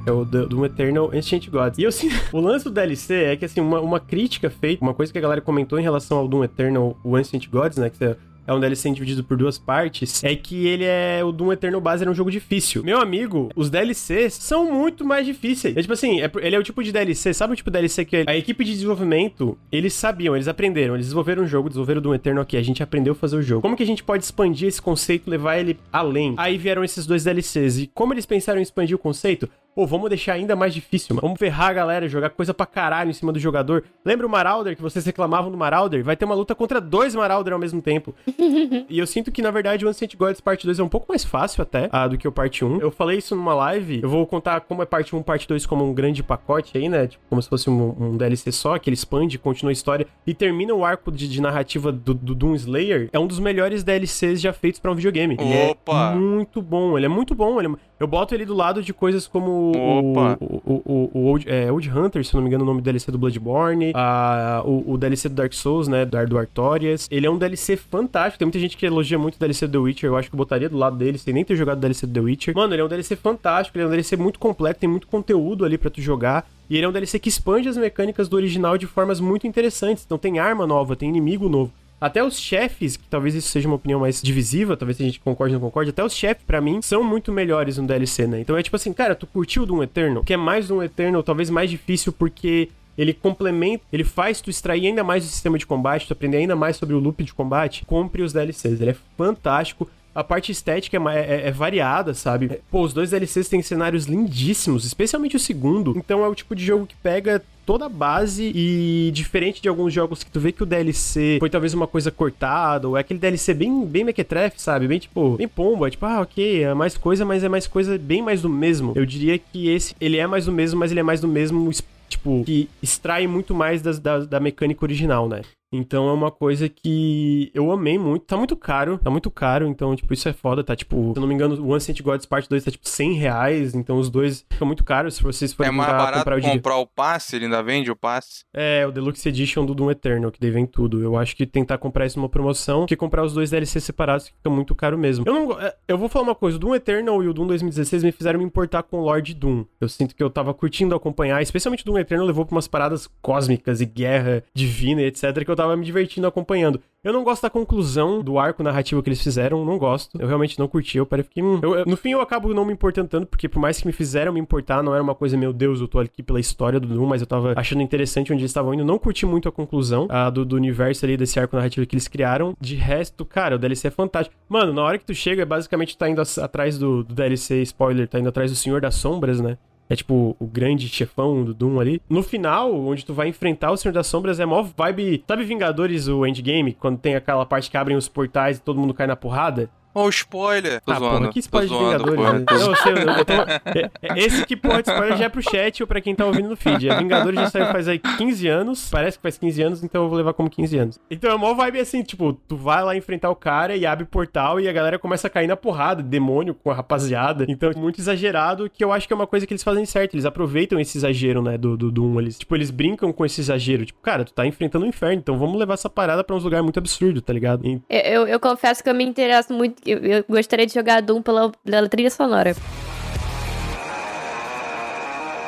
É 0.06 0.12
o 0.12 0.24
Do- 0.24 0.66
Eternal 0.66 1.12
Ancient 1.14 1.50
Gods. 1.50 1.80
E 1.80 1.84
eu 1.84 1.90
o 2.32 2.40
lance 2.40 2.66
do 2.66 2.72
DLC 2.72 3.14
é 3.24 3.36
que, 3.36 3.46
assim, 3.46 3.60
uma, 3.60 3.80
uma 3.80 4.00
crítica 4.00 4.50
feita, 4.50 4.84
uma 4.84 4.94
coisa 4.94 5.12
que 5.12 5.18
a 5.18 5.22
galera 5.22 5.42
comentou 5.42 5.80
em 5.80 5.82
relação 5.84 6.18
ao 6.18 6.28
Doom 6.28 6.44
Eternal, 6.44 6.98
o 7.04 7.16
Ancient 7.16 7.50
Gods, 7.50 7.78
né, 7.78 7.90
que 7.90 8.04
é 8.04 8.16
é 8.48 8.54
um 8.54 8.60
DLC 8.60 8.92
dividido 8.92 9.24
por 9.24 9.38
duas 9.38 9.58
partes, 9.58 10.24
é 10.24 10.36
que 10.36 10.68
ele 10.68 10.84
é. 10.84 11.24
O 11.24 11.32
Doom 11.32 11.54
Eternal 11.54 11.82
Base 11.82 12.04
era 12.04 12.12
um 12.12 12.14
jogo 12.14 12.30
difícil. 12.30 12.84
Meu 12.84 13.00
amigo, 13.00 13.50
os 13.56 13.70
DLCs 13.70 14.36
são 14.36 14.72
muito 14.72 15.04
mais 15.04 15.26
difíceis. 15.26 15.76
É 15.76 15.82
tipo 15.82 15.94
assim, 15.94 16.22
é, 16.22 16.32
ele 16.42 16.56
é 16.56 16.60
o 16.60 16.64
tipo 16.64 16.84
de 16.84 16.92
DLC, 16.92 17.34
sabe 17.34 17.54
o 17.54 17.56
tipo 17.56 17.72
de 17.72 17.74
DLC 17.74 18.06
que 18.06 18.24
a 18.28 18.38
equipe 18.38 18.64
de 18.64 18.72
desenvolvimento, 18.72 19.58
eles 19.72 19.94
sabiam, 19.94 20.36
eles 20.36 20.48
aprenderam, 20.48 20.94
eles 20.94 21.08
desenvolveram 21.08 21.44
um 21.44 21.48
jogo, 21.48 21.70
desenvolveram 21.70 22.00
o 22.00 22.04
Doom 22.04 22.14
Eternal 22.16 22.44
aqui, 22.44 22.56
a 22.56 22.62
gente 22.62 22.84
aprendeu 22.84 23.14
a 23.14 23.16
fazer 23.16 23.38
o 23.38 23.42
jogo. 23.42 23.62
Como 23.62 23.76
que 23.76 23.84
a 23.84 23.88
gente 23.88 24.04
pode 24.04 24.24
expandir 24.24 24.68
esse 24.68 24.82
conceito, 24.82 25.30
levar 25.30 25.58
ele 25.58 25.78
além? 25.92 26.36
Aí 26.38 26.58
vieram 26.58 26.84
esses 26.84 27.06
dois 27.08 27.24
DLCs. 27.24 27.80
E 27.80 27.88
como 27.88 28.14
eles 28.14 28.26
pensaram 28.28 28.60
em 28.60 28.64
expandir 28.64 28.96
o 28.96 29.00
conceito? 29.00 29.50
Pô, 29.76 29.86
vamos 29.86 30.08
deixar 30.08 30.34
ainda 30.34 30.56
mais 30.56 30.74
difícil, 30.74 31.14
mano. 31.14 31.28
Vamos 31.28 31.38
ferrar 31.38 31.68
a 31.68 31.74
galera, 31.74 32.08
jogar 32.08 32.30
coisa 32.30 32.54
pra 32.54 32.66
caralho 32.66 33.10
em 33.10 33.14
cima 33.14 33.34
do 33.34 33.40
jogador. 33.40 33.84
Lembra 34.06 34.26
o 34.26 34.30
Marauder, 34.30 34.74
que 34.74 34.82
vocês 34.82 35.06
reclamavam 35.06 35.52
do 35.52 35.58
Marauder? 35.58 36.02
Vai 36.02 36.16
ter 36.16 36.24
uma 36.24 36.34
luta 36.34 36.56
contra 36.56 36.80
dois 36.80 37.14
Marauder 37.14 37.52
ao 37.52 37.60
mesmo 37.60 37.82
tempo. 37.82 38.16
e 38.90 38.98
eu 38.98 39.06
sinto 39.06 39.34
que, 39.34 39.42
na 39.42 39.52
verdade, 39.52 39.86
o 39.86 39.90
Ancient 39.90 40.16
Gods 40.16 40.40
Parte 40.40 40.66
2 40.66 40.80
é 40.80 40.84
um 40.84 40.88
pouco 40.88 41.08
mais 41.10 41.26
fácil 41.26 41.62
até 41.62 41.90
ah, 41.92 42.08
do 42.08 42.18
que 42.18 42.26
o 42.26 42.32
Parte 42.32 42.64
1. 42.64 42.80
Eu 42.80 42.90
falei 42.90 43.18
isso 43.18 43.36
numa 43.36 43.54
live. 43.54 44.00
Eu 44.02 44.08
vou 44.08 44.26
contar 44.26 44.62
como 44.62 44.82
é 44.82 44.86
Parte 44.86 45.14
1 45.14 45.22
Parte 45.24 45.46
2 45.46 45.66
como 45.66 45.84
um 45.84 45.94
grande 45.94 46.24
pacote 46.24 46.78
aí, 46.78 46.88
né? 46.88 47.08
Tipo, 47.08 47.26
como 47.30 47.42
se 47.42 47.50
fosse 47.50 47.70
um, 47.70 47.96
um 48.00 48.16
DLC 48.16 48.54
só, 48.54 48.80
que 48.80 48.90
ele 48.90 48.96
expande, 48.96 49.38
continua 49.38 49.72
a 49.72 49.74
história 49.74 50.08
e 50.26 50.34
termina 50.34 50.74
o 50.74 50.86
arco 50.86 51.12
de, 51.12 51.28
de 51.28 51.42
narrativa 51.42 51.92
do, 51.92 52.14
do 52.14 52.34
Doom 52.34 52.56
Slayer. 52.56 53.10
É 53.12 53.20
um 53.20 53.28
dos 53.28 53.40
melhores 53.40 53.84
DLCs 53.84 54.40
já 54.40 54.54
feitos 54.54 54.80
pra 54.80 54.90
um 54.90 54.96
videogame. 54.96 55.36
Ele 55.38 55.72
Opa! 55.72 56.14
é 56.14 56.16
muito 56.16 56.62
bom. 56.62 56.98
Ele 56.98 57.08
é 57.08 57.10
muito 57.10 57.36
bom. 57.36 57.60
Ele 57.60 57.68
é- 57.68 57.76
Eu 58.00 58.08
boto 58.08 58.34
ele 58.34 58.46
do 58.46 58.54
lado 58.54 58.82
de 58.82 58.94
coisas 58.94 59.28
como 59.28 59.65
Opa! 59.72 60.38
o, 60.42 60.62
o, 60.66 60.82
o, 60.86 61.12
o 61.14 61.26
Old, 61.28 61.50
é, 61.50 61.72
Old 61.72 61.90
Hunter, 61.90 62.26
se 62.26 62.34
não 62.34 62.42
me 62.42 62.48
engano, 62.48 62.64
o 62.64 62.68
nome 62.68 62.82
do 62.82 62.84
DLC 62.84 63.12
do 63.12 63.18
Bloodborne, 63.18 63.92
a, 63.96 64.62
o, 64.66 64.94
o 64.94 64.98
DLC 64.98 65.30
do 65.30 65.36
Dark 65.36 65.54
Souls, 65.54 65.88
né, 65.88 66.06
do 66.06 66.26
do 66.26 66.38
Artorias. 66.38 67.08
Ele 67.12 67.26
é 67.26 67.30
um 67.30 67.38
DLC 67.38 67.78
fantástico. 67.78 68.40
Tem 68.40 68.46
muita 68.46 68.60
gente 68.60 68.78
que 68.78 68.86
elogia 68.86 69.18
muito 69.18 69.36
o 69.36 69.40
DLC 69.40 69.68
do 69.68 69.72
The 69.72 69.78
Witcher. 69.78 70.10
Eu 70.10 70.18
acho 70.18 70.30
que 70.30 70.36
eu 70.36 70.38
botaria 70.38 70.70
do 70.70 70.78
lado 70.78 70.98
dele, 70.98 71.18
sem 71.18 71.34
nem 71.34 71.44
ter 71.44 71.56
jogado 71.56 71.78
o 71.78 71.82
DLC 71.82 72.08
do 72.08 72.14
The 72.14 72.20
Witcher. 72.20 72.56
Mano, 72.56 72.74
ele 72.74 72.82
é 72.82 72.86
um 72.86 72.88
DLC 72.88 73.16
fantástico. 73.16 73.78
Ele 73.78 73.84
é 73.84 73.88
um 73.88 73.92
DLC 73.92 74.18
muito 74.18 74.40
completo, 74.40 74.80
tem 74.80 74.90
muito 74.90 75.08
conteúdo 75.08 75.66
ali 75.66 75.78
pra 75.78 75.90
tu 75.90 76.02
jogar. 76.02 76.48
E 76.70 76.76
ele 76.76 76.86
é 76.86 76.90
um 76.90 76.92
DLC 76.92 77.20
que 77.20 77.30
expande 77.30 77.68
as 77.70 77.78
mecânicas 77.78 78.28
do 78.28 78.36
original 78.36 78.78
de 78.78 78.88
formas 78.88 79.20
muito 79.20 79.46
interessantes. 79.46 80.04
Então 80.06 80.18
tem 80.18 80.40
arma 80.40 80.66
nova, 80.66 80.96
tem 80.96 81.10
inimigo 81.10 81.48
novo. 81.48 81.72
Até 82.00 82.24
os 82.24 82.38
chefes, 82.40 82.98
que 82.98 83.08
talvez 83.08 83.34
isso 83.36 83.48
seja 83.50 83.68
uma 83.68 83.76
opinião 83.78 84.00
mais 84.02 84.22
divisiva, 84.22 84.76
talvez 84.76 85.00
a 85.00 85.04
gente 85.04 85.20
concorde 85.20 85.56
ou 85.56 85.60
não 85.62 85.68
concorde, 85.68 85.90
até 85.92 86.04
os 86.04 86.14
chefes, 86.14 86.44
pra 86.46 86.60
mim, 86.62 86.82
são 86.82 87.04
muito 87.04 87.32
melhores 87.32 87.78
no 87.78 87.88
DLC, 87.88 88.28
né? 88.28 88.42
Então 88.42 88.58
é 88.58 88.62
tipo 88.62 88.76
assim, 88.76 88.92
cara, 88.94 89.16
tu 89.16 89.26
curtiu 89.26 89.64
o 89.64 89.66
Doom 89.66 89.84
Eternal? 89.84 90.24
Que 90.24 90.34
é 90.34 90.38
mais 90.38 90.68
Doom 90.68 90.84
Eternal, 90.84 91.24
talvez 91.24 91.50
mais 91.50 91.70
difícil, 91.70 92.12
porque 92.12 92.70
ele 92.98 93.14
complementa, 93.14 93.84
ele 93.92 94.04
faz 94.04 94.40
tu 94.42 94.50
extrair 94.50 94.88
ainda 94.88 95.04
mais 95.04 95.24
do 95.24 95.30
sistema 95.30 95.58
de 95.58 95.66
combate, 95.66 96.08
tu 96.08 96.14
aprender 96.14 96.38
ainda 96.38 96.56
mais 96.56 96.78
sobre 96.78 96.96
o 96.96 97.00
loop 97.00 97.24
de 97.24 97.34
combate, 97.34 97.84
compre 97.86 98.22
os 98.22 98.32
DLCs. 98.34 98.80
Ele 98.80 98.92
é 98.92 98.96
fantástico. 99.18 99.90
A 100.14 100.24
parte 100.24 100.50
estética 100.52 100.96
é, 100.98 101.20
é- 101.20 101.48
é 101.48 101.52
variada, 101.52 102.14
sabe? 102.14 102.62
Pô, 102.72 102.82
os 102.84 102.94
dois 102.94 103.10
DLCs 103.10 103.50
têm 103.50 103.62
cenários 103.62 104.06
lindíssimos, 104.06 104.86
especialmente 104.86 105.36
o 105.36 105.40
segundo. 105.40 105.94
Então 105.98 106.24
é 106.24 106.28
o 106.28 106.36
tipo 106.36 106.56
de 106.56 106.64
jogo 106.66 106.86
que 106.88 106.96
pega 106.96 107.44
toda 107.66 107.86
a 107.86 107.90
base 107.90 108.52
e 108.54 109.12
diferente 109.12 109.62
de 109.62 109.68
alguns 109.68 109.94
jogos 109.94 110.24
que 110.24 110.32
tu 110.32 110.40
vê 110.40 110.52
que 110.52 110.64
o 110.64 110.66
DLC 110.66 111.38
foi 111.40 111.50
talvez 111.50 111.74
uma 111.74 111.88
coisa 111.88 112.12
cortada, 112.12 112.88
ou 112.88 112.98
é 112.98 113.02
aquele 113.02 113.20
DLC 113.20 113.54
bem, 113.54 113.86
bem 113.86 114.04
mequetrefe, 114.04 114.62
sabe? 114.62 114.88
Bem 114.88 115.00
tipo, 115.00 115.36
bem 115.38 115.48
pomba, 115.48 115.90
tipo, 115.90 116.06
ah, 116.06 116.22
ok, 116.22 116.64
é 116.64 116.74
mais 116.74 116.98
coisa, 116.98 117.26
mas 117.26 117.44
é 117.44 117.50
mais 117.50 117.68
coisa, 117.68 117.98
bem 117.98 118.22
mais 118.22 118.42
do 118.42 118.50
mesmo. 118.50 118.94
Eu 118.96 119.06
diria 119.06 119.38
que 119.38 119.70
esse, 119.70 119.96
ele 120.00 120.18
é 120.18 120.28
mais 120.28 120.46
do 120.46 120.52
mesmo, 120.52 120.80
mas 120.80 120.92
ele 120.92 121.00
é 121.00 121.04
mais 121.04 121.20
do 121.22 121.28
mesmo 121.28 121.72
tipo, 122.08 122.44
que 122.44 122.70
extrai 122.82 123.28
muito 123.28 123.54
mais 123.54 123.82
das, 123.82 124.00
da, 124.00 124.20
da 124.20 124.40
mecânica 124.40 124.86
original, 124.86 125.28
né? 125.28 125.42
Então 125.76 126.08
é 126.10 126.14
uma 126.14 126.32
coisa 126.32 126.70
que 126.70 127.52
eu 127.54 127.72
amei 127.72 127.98
muito. 127.98 128.26
Tá 128.26 128.38
muito 128.38 128.56
caro, 128.56 128.98
tá 128.98 129.10
muito 129.10 129.30
caro, 129.30 129.68
então, 129.68 129.96
tipo, 129.96 130.14
isso 130.14 130.28
é 130.28 130.34
foda, 130.34 130.64
tá, 130.64 130.76
tipo, 130.76 131.12
se 131.14 131.18
eu 131.18 131.22
não 131.22 131.28
me 131.28 131.34
engano, 131.34 131.62
o 131.64 131.74
Ancient 131.74 132.02
Gods 132.02 132.26
Part 132.26 132.48
2 132.50 132.64
tá, 132.64 132.72
tipo, 132.72 132.88
100 132.88 133.14
reais, 133.14 133.76
então 133.76 133.98
os 133.98 134.10
dois 134.10 134.46
ficam 134.50 134.66
muito 134.68 134.84
caros 134.84 135.16
se 135.16 135.24
vocês 135.24 135.54
forem 135.54 135.72
É 135.72 135.76
mais 135.76 135.90
comprar, 135.90 136.04
barato 136.04 136.20
comprar 136.20 136.36
comprar, 136.42 136.76
o 136.76 136.84
de... 136.84 136.84
o 136.84 136.88
passe, 136.88 137.36
ele 137.36 137.46
ainda 137.46 137.62
vende 137.64 137.92
o 137.92 137.96
passe. 137.96 138.46
É, 138.54 138.86
o 138.88 138.92
Deluxe 138.92 139.28
Edition 139.30 139.66
do 139.66 139.74
Doom 139.74 139.92
Eternal, 139.92 140.32
que 140.32 140.40
daí 140.40 140.52
vem 140.52 140.66
tudo. 140.66 141.02
Eu 141.02 141.18
acho 141.18 141.36
que 141.36 141.46
tentar 141.46 141.78
comprar 141.78 142.06
isso 142.06 142.20
numa 142.20 142.30
promoção, 142.30 142.86
que 142.86 142.96
comprar 142.96 143.24
os 143.24 143.34
dois 143.34 143.50
DLC 143.50 143.80
separados, 143.80 144.28
que 144.28 144.34
fica 144.36 144.50
muito 144.50 144.76
caro 144.76 144.98
mesmo. 144.98 145.26
Eu 145.28 145.34
não... 145.34 145.60
é, 145.60 145.76
Eu 145.88 145.98
vou 145.98 146.10
falar 146.10 146.26
uma 146.26 146.36
coisa, 146.36 146.58
o 146.58 146.60
Doom 146.60 146.76
Eternal 146.76 147.24
e 147.24 147.28
o 147.28 147.34
Doom 147.34 147.48
2016 147.48 148.04
me 148.04 148.12
fizeram 148.12 148.40
me 148.40 148.46
importar 148.46 148.84
com 148.84 148.98
o 148.98 149.02
Lord 149.02 149.34
Doom. 149.34 149.66
Eu 149.80 149.90
sinto 149.90 150.16
que 150.16 150.24
eu 150.24 150.30
tava 150.30 150.54
curtindo 150.54 150.96
acompanhar, 150.96 151.42
especialmente 151.42 151.82
o 151.82 151.86
Doom 151.86 152.00
Eternal 152.00 152.26
levou 152.26 152.46
pra 152.46 152.56
umas 152.56 152.68
paradas 152.68 153.10
cósmicas 153.22 153.82
e 153.82 153.86
guerra 153.86 154.44
divina 154.54 155.02
e 155.02 155.06
etc, 155.06 155.44
que 155.44 155.52
eu 155.52 155.56
tava 155.56 155.65
me 155.78 155.86
divertindo 155.86 156.28
acompanhando. 156.28 156.82
Eu 157.04 157.14
não 157.14 157.24
gosto 157.24 157.44
da 157.44 157.50
conclusão 157.50 158.22
do 158.22 158.40
arco 158.40 158.64
narrativo 158.64 159.02
que 159.04 159.10
eles 159.10 159.22
fizeram, 159.22 159.64
não 159.64 159.78
gosto. 159.78 160.20
Eu 160.20 160.28
realmente 160.28 160.58
não 160.58 160.68
curti, 160.68 160.98
eu 160.98 161.06
parei 161.06 161.24
fiquei... 161.24 161.42
hum. 161.44 161.60
Eu- 161.62 161.76
eu- 161.76 161.86
no 161.86 161.96
fim 161.96 162.10
eu 162.12 162.20
acabo 162.20 162.52
não 162.54 162.66
me 162.66 162.74
importando 162.74 163.08
tanto, 163.08 163.28
porque 163.28 163.48
por 163.48 163.60
mais 163.60 163.80
que 163.80 163.86
me 163.86 163.94
fizeram 163.94 164.34
me 164.34 164.40
importar, 164.40 164.82
não 164.84 164.94
era 164.94 165.04
uma 165.04 165.14
coisa, 165.14 165.38
meu 165.38 165.54
Deus, 165.54 165.80
eu 165.80 165.88
tô 165.88 166.00
aqui 166.00 166.24
pela 166.24 166.40
história 166.40 166.80
do 166.80 166.88
Doom, 166.88 167.06
mas 167.06 167.22
eu 167.22 167.28
tava 167.28 167.54
achando 167.56 167.82
interessante 167.84 168.34
onde 168.34 168.42
eles 168.42 168.50
estavam 168.50 168.74
indo. 168.74 168.84
Não 168.84 168.98
curti 168.98 169.26
muito 169.26 169.48
a 169.48 169.52
conclusão 169.52 170.08
ah, 170.10 170.30
do, 170.32 170.44
do 170.44 170.56
universo 170.56 171.06
ali, 171.06 171.16
desse 171.16 171.40
arco 171.40 171.56
narrativo 171.56 171.86
que 171.86 171.96
eles 171.96 172.08
criaram. 172.08 172.56
De 172.60 172.76
resto, 172.76 173.24
cara, 173.24 173.56
o 173.56 173.60
DLC 173.60 173.88
é 173.88 173.92
fantástico. 173.92 174.36
Mano, 174.50 174.74
na 174.74 174.82
hora 174.82 174.98
que 174.98 175.06
tu 175.06 175.14
chega, 175.14 175.44
é 175.44 175.46
basicamente 175.46 175.96
tá 175.98 176.10
indo 176.10 176.22
atrás 176.42 176.78
do, 176.80 177.04
do 177.04 177.14
DLC, 177.14 177.62
spoiler, 177.62 178.08
tá 178.08 178.20
indo 178.20 178.30
atrás 178.30 178.50
do 178.52 178.58
Senhor 178.58 178.82
das 178.82 178.96
Sombras, 178.96 179.40
né? 179.40 179.58
É 179.90 179.96
tipo 179.96 180.36
o 180.40 180.46
grande 180.46 180.88
chefão 180.88 181.44
do 181.44 181.54
Doom 181.54 181.80
ali. 181.80 182.02
No 182.10 182.24
final, 182.24 182.74
onde 182.74 183.06
tu 183.06 183.14
vai 183.14 183.28
enfrentar 183.28 183.72
o 183.72 183.78
Senhor 183.78 183.94
das 183.94 184.08
Sombras, 184.08 184.40
é 184.40 184.46
mó 184.46 184.64
vibe. 184.64 185.24
Sabe 185.28 185.44
Vingadores, 185.44 186.08
o 186.08 186.26
Endgame? 186.26 186.74
Quando 186.74 186.98
tem 186.98 187.16
aquela 187.16 187.46
parte 187.46 187.70
que 187.70 187.78
abrem 187.78 187.96
os 187.96 188.08
portais 188.08 188.58
e 188.58 188.62
todo 188.62 188.80
mundo 188.80 188.94
cai 188.94 189.06
na 189.06 189.16
porrada? 189.16 189.70
Ô, 189.96 190.10
spoiler! 190.10 190.82
Tô 190.82 190.92
ah, 190.92 190.96
zoando. 191.00 191.18
porra, 191.20 191.32
que 191.32 191.40
spoiler 191.40 191.70
de 191.70 191.78
Vingadores. 191.78 192.20
né? 192.20 192.46
Não, 192.52 192.76
sei, 192.76 192.92
eu, 192.94 192.98
eu 192.98 193.26
tô... 193.26 193.34
é- 193.80 193.92
é- 194.02 194.20
Esse 194.26 194.46
que 194.46 194.56
porra 194.58 194.84
de 194.84 194.90
spoiler 194.92 195.18
já 195.18 195.26
é 195.26 195.30
pro 195.30 195.42
chat 195.42 195.82
ou 195.82 195.88
pra 195.88 196.02
quem 196.02 196.14
tá 196.14 196.26
ouvindo 196.26 196.50
no 196.50 196.58
feed. 196.58 196.90
A 196.90 196.96
Vingadores 197.00 197.40
já 197.40 197.50
saiu 197.50 197.68
faz 197.68 197.88
aí 197.88 197.98
15 197.98 198.48
anos. 198.50 198.90
Parece 198.92 199.18
que 199.18 199.22
faz 199.22 199.38
15 199.38 199.62
anos, 199.62 199.84
então 199.86 200.04
eu 200.04 200.10
vou 200.10 200.18
levar 200.18 200.34
como 200.34 200.50
15 200.50 200.78
anos. 200.78 201.00
Então 201.10 201.32
é 201.32 201.38
mó 201.38 201.54
vibe 201.54 201.80
assim, 201.80 202.04
tipo, 202.04 202.34
tu 202.34 202.58
vai 202.58 202.84
lá 202.84 202.94
enfrentar 202.96 203.30
o 203.30 203.36
cara 203.36 203.76
e 203.76 203.86
abre 203.86 204.04
o 204.04 204.08
portal 204.08 204.60
e 204.60 204.68
a 204.68 204.74
galera 204.74 205.00
começa 205.00 205.28
a 205.28 205.30
cair 205.30 205.48
na 205.48 205.56
porrada, 205.56 206.04
demônio 206.04 206.54
com 206.54 206.70
a 206.70 206.74
rapaziada. 206.74 207.46
Então, 207.48 207.72
muito 207.78 208.00
exagerado, 208.02 208.70
que 208.70 208.84
eu 208.84 208.92
acho 208.92 209.08
que 209.08 209.14
é 209.14 209.16
uma 209.16 209.28
coisa 209.28 209.48
que 209.48 209.54
eles 209.54 209.64
fazem 209.64 209.86
certo. 209.86 210.14
Eles 210.16 210.26
aproveitam 210.26 210.78
esse 210.78 210.98
exagero, 210.98 211.42
né, 211.42 211.58
do, 211.58 211.78
do 211.78 211.90
Doom. 211.90 212.20
Eles, 212.20 212.38
tipo, 212.38 212.54
eles 212.54 212.70
brincam 212.70 213.14
com 213.14 213.26
esse 213.26 213.40
exagero. 213.40 213.86
Tipo, 213.86 214.02
cara, 214.02 214.26
tu 214.26 214.34
tá 214.34 214.46
enfrentando 214.46 214.84
o 214.86 214.90
inferno, 214.90 215.16
então 215.20 215.38
vamos 215.38 215.58
levar 215.58 215.76
essa 215.76 215.90
parada 215.90 216.22
pra 216.22 216.36
uns 216.36 216.44
lugares 216.44 216.64
muito 216.64 216.80
absurdos, 216.80 217.22
tá 217.22 217.32
ligado? 217.32 217.66
E- 217.66 217.82
Eu, 217.90 218.02
eu, 218.02 218.28
eu 218.28 218.40
confesso 218.42 218.84
que 218.84 218.90
eu 218.90 218.94
me 218.96 219.06
interesso 219.06 219.54
muito. 219.54 219.85
Eu, 219.86 220.00
eu 220.00 220.26
gostaria 220.28 220.66
de 220.66 220.74
jogar 220.74 221.02
Doom 221.02 221.22
pela, 221.22 221.52
pela 221.64 221.88
trilha 221.88 222.10
sonora. 222.10 222.56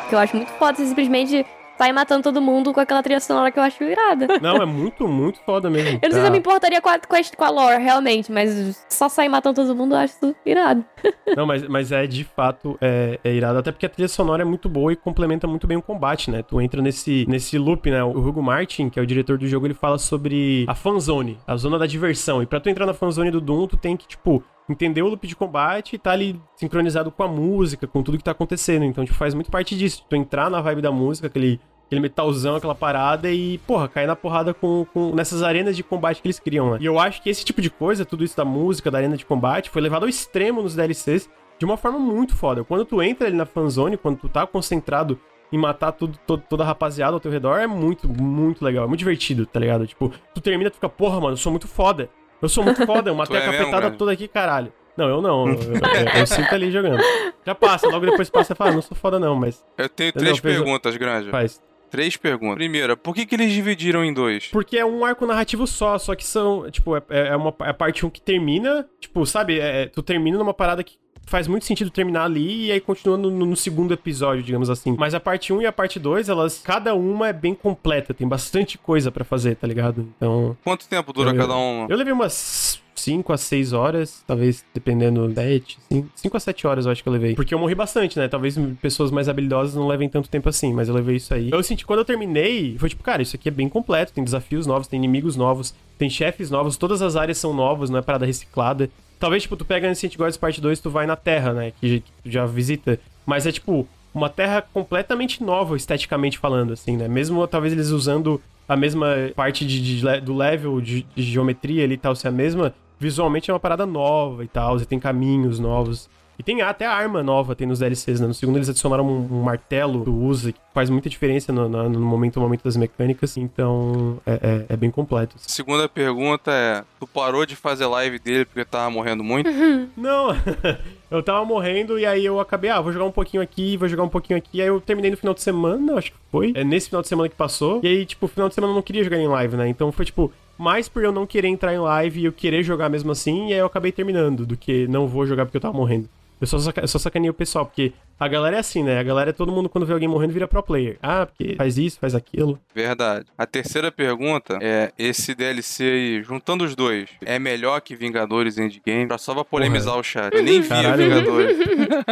Que 0.09 0.15
eu 0.15 0.19
acho 0.19 0.35
muito 0.35 0.51
foda, 0.53 0.77
você 0.77 0.85
simplesmente 0.85 1.45
sai 1.77 1.91
matando 1.93 2.23
todo 2.23 2.41
mundo 2.41 2.73
com 2.73 2.79
aquela 2.79 3.03
trilha 3.03 3.19
sonora 3.19 3.51
que 3.51 3.59
eu 3.59 3.63
acho 3.63 3.83
irada. 3.83 4.27
Não, 4.41 4.57
é 4.57 4.65
muito, 4.65 5.07
muito 5.07 5.39
foda 5.41 5.69
mesmo. 5.69 5.99
Eu 6.01 6.09
não 6.09 6.11
sei 6.11 6.21
se 6.21 6.27
eu 6.27 6.31
me 6.31 6.39
importaria 6.39 6.81
com 6.81 6.89
a, 6.89 6.99
com, 6.99 7.15
a, 7.15 7.19
com 7.37 7.43
a 7.43 7.49
lore, 7.49 7.83
realmente, 7.83 8.31
mas 8.31 8.85
só 8.89 9.07
sair 9.07 9.29
matando 9.29 9.55
todo 9.61 9.75
mundo 9.75 9.93
eu 9.93 9.99
acho 9.99 10.15
isso 10.15 10.35
irado. 10.45 10.83
Não, 11.35 11.45
mas, 11.45 11.67
mas 11.67 11.91
é 11.91 12.07
de 12.07 12.23
fato 12.23 12.77
é, 12.81 13.19
é 13.23 13.33
irado. 13.33 13.59
Até 13.59 13.71
porque 13.71 13.85
a 13.85 13.89
trilha 13.89 14.07
sonora 14.07 14.41
é 14.41 14.45
muito 14.45 14.67
boa 14.67 14.91
e 14.91 14.95
complementa 14.95 15.47
muito 15.47 15.67
bem 15.67 15.77
o 15.77 15.81
combate, 15.81 16.31
né? 16.31 16.41
Tu 16.41 16.59
entra 16.61 16.81
nesse, 16.81 17.25
nesse 17.27 17.57
loop, 17.57 17.89
né? 17.89 18.03
O 18.03 18.09
Hugo 18.09 18.41
Martin, 18.41 18.89
que 18.89 18.99
é 18.99 19.03
o 19.03 19.05
diretor 19.05 19.37
do 19.37 19.47
jogo, 19.47 19.67
ele 19.67 19.73
fala 19.73 19.97
sobre 19.97 20.65
a 20.67 20.75
fanzone, 20.75 21.37
a 21.45 21.55
zona 21.55 21.77
da 21.77 21.85
diversão. 21.85 22.41
E 22.41 22.45
pra 22.45 22.59
tu 22.59 22.69
entrar 22.69 22.85
na 22.85 22.93
fanzone 22.93 23.29
do 23.29 23.41
Doom, 23.41 23.67
tu 23.67 23.77
tem 23.77 23.95
que, 23.95 24.07
tipo, 24.07 24.43
entender 24.69 25.01
o 25.01 25.07
loop 25.07 25.25
de 25.27 25.35
combate 25.35 25.95
e 25.95 25.99
tá 25.99 26.11
ali 26.11 26.39
sincronizado 26.55 27.11
com 27.11 27.23
a 27.23 27.27
música, 27.27 27.87
com 27.87 28.03
tudo 28.03 28.17
que 28.17 28.23
tá 28.23 28.31
acontecendo. 28.31 28.83
Então, 28.85 29.05
tipo, 29.05 29.17
faz 29.17 29.33
muito 29.33 29.51
parte 29.51 29.77
disso. 29.77 30.05
Tu 30.09 30.15
entrar 30.15 30.49
na 30.49 30.61
vibe 30.61 30.81
da 30.81 30.91
música, 30.91 31.27
aquele 31.27 31.59
aquele 31.87 32.01
metalzão, 32.01 32.57
aquela 32.57 32.75
parada 32.75 33.31
e, 33.31 33.57
porra, 33.59 33.87
cair 33.87 34.07
na 34.07 34.15
porrada 34.15 34.53
com, 34.53 34.85
com 34.93 35.15
nessas 35.15 35.41
arenas 35.41 35.75
de 35.75 35.83
combate 35.83 36.21
que 36.21 36.27
eles 36.27 36.37
criam, 36.37 36.71
né? 36.71 36.77
E 36.81 36.85
eu 36.85 36.99
acho 36.99 37.21
que 37.21 37.29
esse 37.29 37.45
tipo 37.45 37.61
de 37.61 37.69
coisa, 37.69 38.05
tudo 38.05 38.23
isso 38.23 38.35
da 38.35 38.43
música, 38.43 38.91
da 38.91 38.97
arena 38.97 39.15
de 39.15 39.25
combate, 39.25 39.69
foi 39.69 39.81
levado 39.81 40.03
ao 40.03 40.09
extremo 40.09 40.61
nos 40.61 40.75
DLCs 40.75 41.29
de 41.57 41.65
uma 41.65 41.77
forma 41.77 41.97
muito 41.97 42.35
foda. 42.35 42.63
Quando 42.63 42.85
tu 42.85 43.01
entra 43.01 43.27
ali 43.27 43.35
na 43.35 43.45
fanzone, 43.45 43.97
quando 43.97 44.17
tu 44.17 44.29
tá 44.29 44.45
concentrado 44.45 45.17
em 45.51 45.57
matar 45.57 45.93
tudo, 45.93 46.19
todo, 46.27 46.43
toda 46.47 46.63
a 46.63 46.67
rapaziada 46.67 47.13
ao 47.13 47.19
teu 47.21 47.31
redor, 47.31 47.57
é 47.57 47.67
muito, 47.67 48.07
muito 48.07 48.63
legal, 48.63 48.83
é 48.83 48.87
muito 48.87 48.99
divertido, 48.99 49.45
tá 49.45 49.59
ligado? 49.59 49.87
Tipo, 49.87 50.11
tu 50.33 50.41
termina, 50.41 50.69
tu 50.69 50.75
fica, 50.75 50.89
porra, 50.89 51.21
mano, 51.21 51.33
eu 51.33 51.37
sou 51.37 51.51
muito 51.51 51.69
foda. 51.69 52.09
Eu 52.41 52.49
sou 52.49 52.63
muito 52.63 52.85
foda, 52.85 53.09
eu 53.09 53.15
matei 53.15 53.37
é 53.37 53.41
capetada 53.45 53.91
toda 53.91 54.11
aqui, 54.11 54.27
caralho. 54.27 54.71
Não, 54.95 55.07
eu 55.07 55.21
não. 55.21 55.47
Eu, 55.49 55.53
eu- 55.55 56.19
eu 56.21 56.27
sinto 56.27 56.53
ali 56.53 56.71
jogando. 56.71 57.01
Já 57.45 57.53
passa, 57.53 57.87
logo 57.87 58.05
depois 58.05 58.29
passa 58.29 58.53
e 58.53 58.55
fala, 58.55 58.71
ah, 58.71 58.73
não 58.73 58.81
sou 58.81 58.97
foda 58.97 59.19
não, 59.19 59.35
mas 59.35 59.63
Eu 59.77 59.87
tenho 59.89 60.11
três 60.11 60.39
Fez 60.39 60.57
o- 60.59 60.63
perguntas, 60.63 60.97
Granja. 60.97 61.29
faz. 61.29 61.61
Três 61.89 62.17
perguntas. 62.17 62.55
Primeira, 62.57 62.97
por 62.97 63.15
que, 63.15 63.25
que 63.25 63.33
eles 63.35 63.51
dividiram 63.53 64.03
em 64.03 64.13
dois? 64.13 64.47
Porque 64.47 64.77
é 64.77 64.85
um 64.85 65.05
arco 65.05 65.25
narrativo 65.25 65.65
só, 65.65 65.97
só 65.97 66.15
que 66.15 66.25
são, 66.25 66.69
tipo, 66.69 66.97
é, 66.97 67.01
é 67.09 67.35
uma 67.35 67.53
é 67.61 67.69
a 67.69 67.73
parte 67.73 68.05
1 68.05 68.09
que 68.09 68.19
termina, 68.21 68.85
tipo, 68.99 69.25
sabe, 69.25 69.57
é, 69.59 69.83
é- 69.83 69.85
tu 69.85 70.03
termina 70.03 70.37
numa 70.37 70.53
parada 70.53 70.83
que 70.83 70.97
faz 71.27 71.47
muito 71.47 71.65
sentido 71.65 71.91
terminar 71.91 72.23
ali 72.23 72.67
e 72.67 72.71
aí 72.71 72.79
continua 72.79 73.17
no, 73.17 73.29
no 73.29 73.55
segundo 73.55 73.93
episódio, 73.93 74.41
digamos 74.41 74.69
assim. 74.69 74.95
Mas 74.97 75.13
a 75.13 75.19
parte 75.19 75.53
1 75.53 75.61
e 75.61 75.65
a 75.65 75.71
parte 75.71 75.99
2, 75.99 76.29
elas, 76.29 76.59
cada 76.63 76.95
uma 76.95 77.27
é 77.27 77.33
bem 77.33 77.53
completa, 77.53 78.13
tem 78.13 78.27
bastante 78.27 78.77
coisa 78.77 79.11
pra 79.11 79.23
fazer, 79.25 79.55
tá 79.55 79.67
ligado? 79.67 80.07
Então, 80.17 80.57
Quanto 80.63 80.87
tempo 80.87 81.11
dura 81.13 81.31
Eu- 81.31 81.35
cada 81.37 81.55
uma? 81.55 81.85
eu 81.89 81.97
levei 81.97 82.13
umas 82.13 82.81
5 82.99 83.33
a 83.33 83.37
6 83.37 83.73
horas, 83.73 84.23
talvez 84.25 84.65
dependendo, 84.73 85.31
7, 85.33 85.77
5 86.15 86.37
a 86.37 86.39
7 86.39 86.67
horas 86.67 86.85
eu 86.85 86.91
acho 86.91 87.03
que 87.03 87.09
eu 87.09 87.13
levei. 87.13 87.35
Porque 87.35 87.53
eu 87.53 87.59
morri 87.59 87.75
bastante, 87.75 88.17
né? 88.17 88.27
Talvez 88.27 88.57
pessoas 88.81 89.11
mais 89.11 89.29
habilidosas 89.29 89.75
não 89.75 89.87
levem 89.87 90.09
tanto 90.09 90.29
tempo 90.29 90.49
assim, 90.49 90.73
mas 90.73 90.87
eu 90.87 90.95
levei 90.95 91.17
isso 91.17 91.33
aí. 91.33 91.49
Eu 91.51 91.61
senti, 91.63 91.85
quando 91.85 91.99
eu 91.99 92.05
terminei, 92.05 92.77
foi 92.77 92.89
tipo, 92.89 93.03
cara, 93.03 93.21
isso 93.21 93.35
aqui 93.35 93.49
é 93.49 93.51
bem 93.51 93.69
completo, 93.69 94.13
tem 94.13 94.23
desafios 94.23 94.65
novos, 94.65 94.87
tem 94.87 94.97
inimigos 94.97 95.35
novos, 95.35 95.73
tem 95.97 96.09
chefes 96.09 96.49
novos, 96.49 96.77
todas 96.77 97.01
as 97.01 97.15
áreas 97.15 97.37
são 97.37 97.53
novas, 97.53 97.89
não 97.89 97.99
é 97.99 98.01
parada 98.01 98.25
reciclada. 98.25 98.89
Talvez, 99.19 99.43
tipo, 99.43 99.55
tu 99.55 99.65
pega 99.65 99.89
Ancient 99.89 100.15
Gods 100.15 100.37
Parte 100.37 100.61
2, 100.61 100.79
tu 100.79 100.89
vai 100.89 101.07
na 101.07 101.15
Terra, 101.15 101.53
né? 101.53 101.73
Que, 101.79 102.01
que 102.01 102.11
tu 102.23 102.31
já 102.31 102.45
visita. 102.45 102.99
Mas 103.25 103.47
é, 103.47 103.51
tipo, 103.51 103.87
uma 104.13 104.29
terra 104.29 104.61
completamente 104.61 105.43
nova, 105.43 105.75
esteticamente 105.75 106.37
falando, 106.37 106.73
assim, 106.73 106.97
né? 106.97 107.07
Mesmo, 107.07 107.45
talvez, 107.47 107.73
eles 107.73 107.89
usando 107.89 108.41
a 108.67 108.75
mesma 108.75 109.31
parte 109.35 109.65
de, 109.65 109.81
de 109.81 110.21
do 110.21 110.35
level 110.35 110.81
de, 110.81 111.05
de 111.15 111.23
geometria 111.23 111.83
ali 111.83 111.93
e 111.93 111.97
tal, 111.97 112.15
ser 112.15 112.27
a 112.27 112.31
mesma, 112.31 112.73
visualmente 112.99 113.49
é 113.49 113.53
uma 113.53 113.59
parada 113.59 113.85
nova 113.85 114.43
e 114.43 114.47
tal, 114.47 114.77
e 114.77 114.85
tem 114.85 114.99
caminhos 114.99 115.59
novos. 115.59 116.09
E 116.39 116.43
tem 116.43 116.61
até 116.61 116.85
a 116.85 116.93
arma 116.93 117.23
nova, 117.23 117.55
tem 117.55 117.65
nos 117.65 117.79
DLCs, 117.79 118.19
né? 118.19 118.27
No 118.27 118.33
segundo 118.33 118.57
eles 118.57 118.69
adicionaram 118.69 119.03
um, 119.07 119.27
um 119.39 119.41
martelo 119.41 119.99
que 119.99 120.05
tu 120.05 120.13
usa, 120.15 120.51
que 120.51 120.59
faz 120.71 120.87
muita 120.87 121.09
diferença 121.09 121.51
no, 121.51 121.67
no- 121.67 121.89
no 121.89 121.99
momento, 121.99 122.35
no 122.35 122.43
momento 122.43 122.63
das 122.63 122.77
mecânicas. 122.77 123.37
Então, 123.37 124.19
é, 124.23 124.33
é- 124.33 124.65
é 124.73 124.77
bem 124.77 124.91
completo. 124.91 125.35
assim. 125.35 125.45
Segunda 125.49 125.89
pergunta 125.89 126.51
é: 126.51 126.83
tu 126.99 127.07
parou 127.07 127.43
de 127.43 127.55
fazer 127.55 127.87
live 127.87 128.19
dele 128.19 128.45
porque 128.45 128.63
tava 128.63 128.87
morrendo 128.91 129.23
muito? 129.23 129.49
Não, 129.97 130.27
eu 131.09 131.23
tava 131.23 131.43
morrendo 131.45 131.97
e 131.97 132.05
aí 132.05 132.25
eu 132.25 132.39
acabei, 132.39 132.69
ah, 132.69 132.81
vou 132.81 132.91
jogar 132.91 133.05
um 133.05 133.11
pouquinho 133.11 133.41
aqui, 133.41 133.77
vou 133.77 133.87
jogar 133.87 134.03
um 134.03 134.09
pouquinho 134.09 134.37
aqui. 134.37 134.61
Aí 134.61 134.67
eu 134.67 134.81
terminei 134.81 135.11
no 135.11 135.17
final 135.17 135.33
de 135.33 135.41
semana, 135.41 135.95
acho 135.95 136.11
que 136.11 136.17
foi. 136.31 136.51
É 136.55 136.63
nesse 136.63 136.89
final 136.89 137.01
de 137.01 137.07
semana 137.07 137.29
que 137.29 137.35
passou. 137.35 137.79
E 137.83 137.87
aí, 137.87 138.05
tipo, 138.05 138.27
final 138.27 138.49
de 138.49 138.55
semana 138.55 138.71
eu 138.71 138.75
não 138.75 138.81
queria 138.81 139.03
jogar 139.03 139.17
em 139.17 139.27
live, 139.27 139.55
né? 139.55 139.67
Então 139.69 139.91
foi 139.91 140.05
tipo, 140.05 140.31
mais 140.57 140.89
por 140.89 141.03
eu 141.03 141.11
não 141.11 141.25
querer 141.25 141.47
entrar 141.47 141.73
em 141.73 141.79
live 141.79 142.19
e 142.19 142.25
eu 142.25 142.33
querer 142.33 142.63
jogar 142.63 142.89
mesmo 142.89 143.11
assim, 143.11 143.49
e 143.49 143.53
aí 143.53 143.59
eu 143.59 143.65
acabei 143.65 143.91
terminando, 143.91 144.45
do 144.45 144.57
que 144.57 144.87
não 144.87 145.07
vou 145.07 145.25
jogar 145.25 145.45
porque 145.45 145.57
eu 145.57 145.61
tava 145.61 145.77
morrendo. 145.77 146.09
Eu 146.39 146.45
só, 146.47 146.59
saca, 146.59 146.81
eu 146.81 146.87
só 146.87 146.99
sacaneio 146.99 147.31
o 147.31 147.33
pessoal, 147.33 147.65
porque 147.65 147.93
a 148.19 148.27
galera 148.27 148.57
é 148.57 148.59
assim, 148.59 148.83
né? 148.83 148.99
A 148.99 149.03
galera 149.03 149.31
é 149.31 149.33
todo 149.33 149.51
mundo 149.51 149.67
quando 149.67 149.85
vê 149.85 149.93
alguém 149.93 150.07
morrendo 150.07 150.33
vira 150.33 150.47
pro 150.47 150.61
player. 150.61 150.97
Ah, 151.01 151.25
porque 151.25 151.55
faz 151.55 151.77
isso, 151.77 151.99
faz 151.99 152.13
aquilo. 152.13 152.59
Verdade. 152.73 153.25
A 153.37 153.45
terceira 153.45 153.91
pergunta 153.91 154.59
é: 154.61 154.91
esse 154.97 155.33
DLC 155.33 155.83
aí, 155.83 156.23
juntando 156.23 156.63
os 156.63 156.75
dois, 156.75 157.09
é 157.25 157.39
melhor 157.39 157.81
que 157.81 157.95
Vingadores 157.95 158.57
Endgame? 158.57 159.07
Pra 159.07 159.17
só 159.17 159.33
pra 159.33 159.43
polemizar 159.43 159.97
o 159.97 160.03
chat. 160.03 160.33
Eu 160.33 160.43
nem 160.43 160.61
vi. 160.61 160.67
Vingadores. 160.69 161.57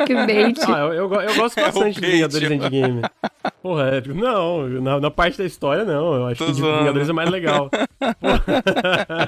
Que 0.06 0.14
bait. 0.14 0.60
Ah, 0.68 0.80
eu, 0.80 0.93
eu, 0.93 1.14
eu 1.22 1.35
gosto 1.35 1.57
É 1.60 1.64
bastante 1.64 1.95
de 1.95 2.02
bait, 2.02 2.11
Vingadores. 2.14 2.52
Endgame. 2.52 3.02
Porra, 3.61 3.84
é, 3.84 4.02
não, 4.07 4.68
na, 4.68 4.99
na 4.99 5.11
parte 5.11 5.38
da 5.38 5.45
história, 5.45 5.84
não. 5.84 6.14
Eu 6.15 6.27
acho 6.27 6.39
Tô 6.39 6.45
que 6.45 6.52
de 6.53 6.60
zoando. 6.60 6.80
Vingadores 6.80 7.10
é 7.10 7.14
mais 7.14 7.30
legal. 7.30 7.69
Porra. 8.19 8.43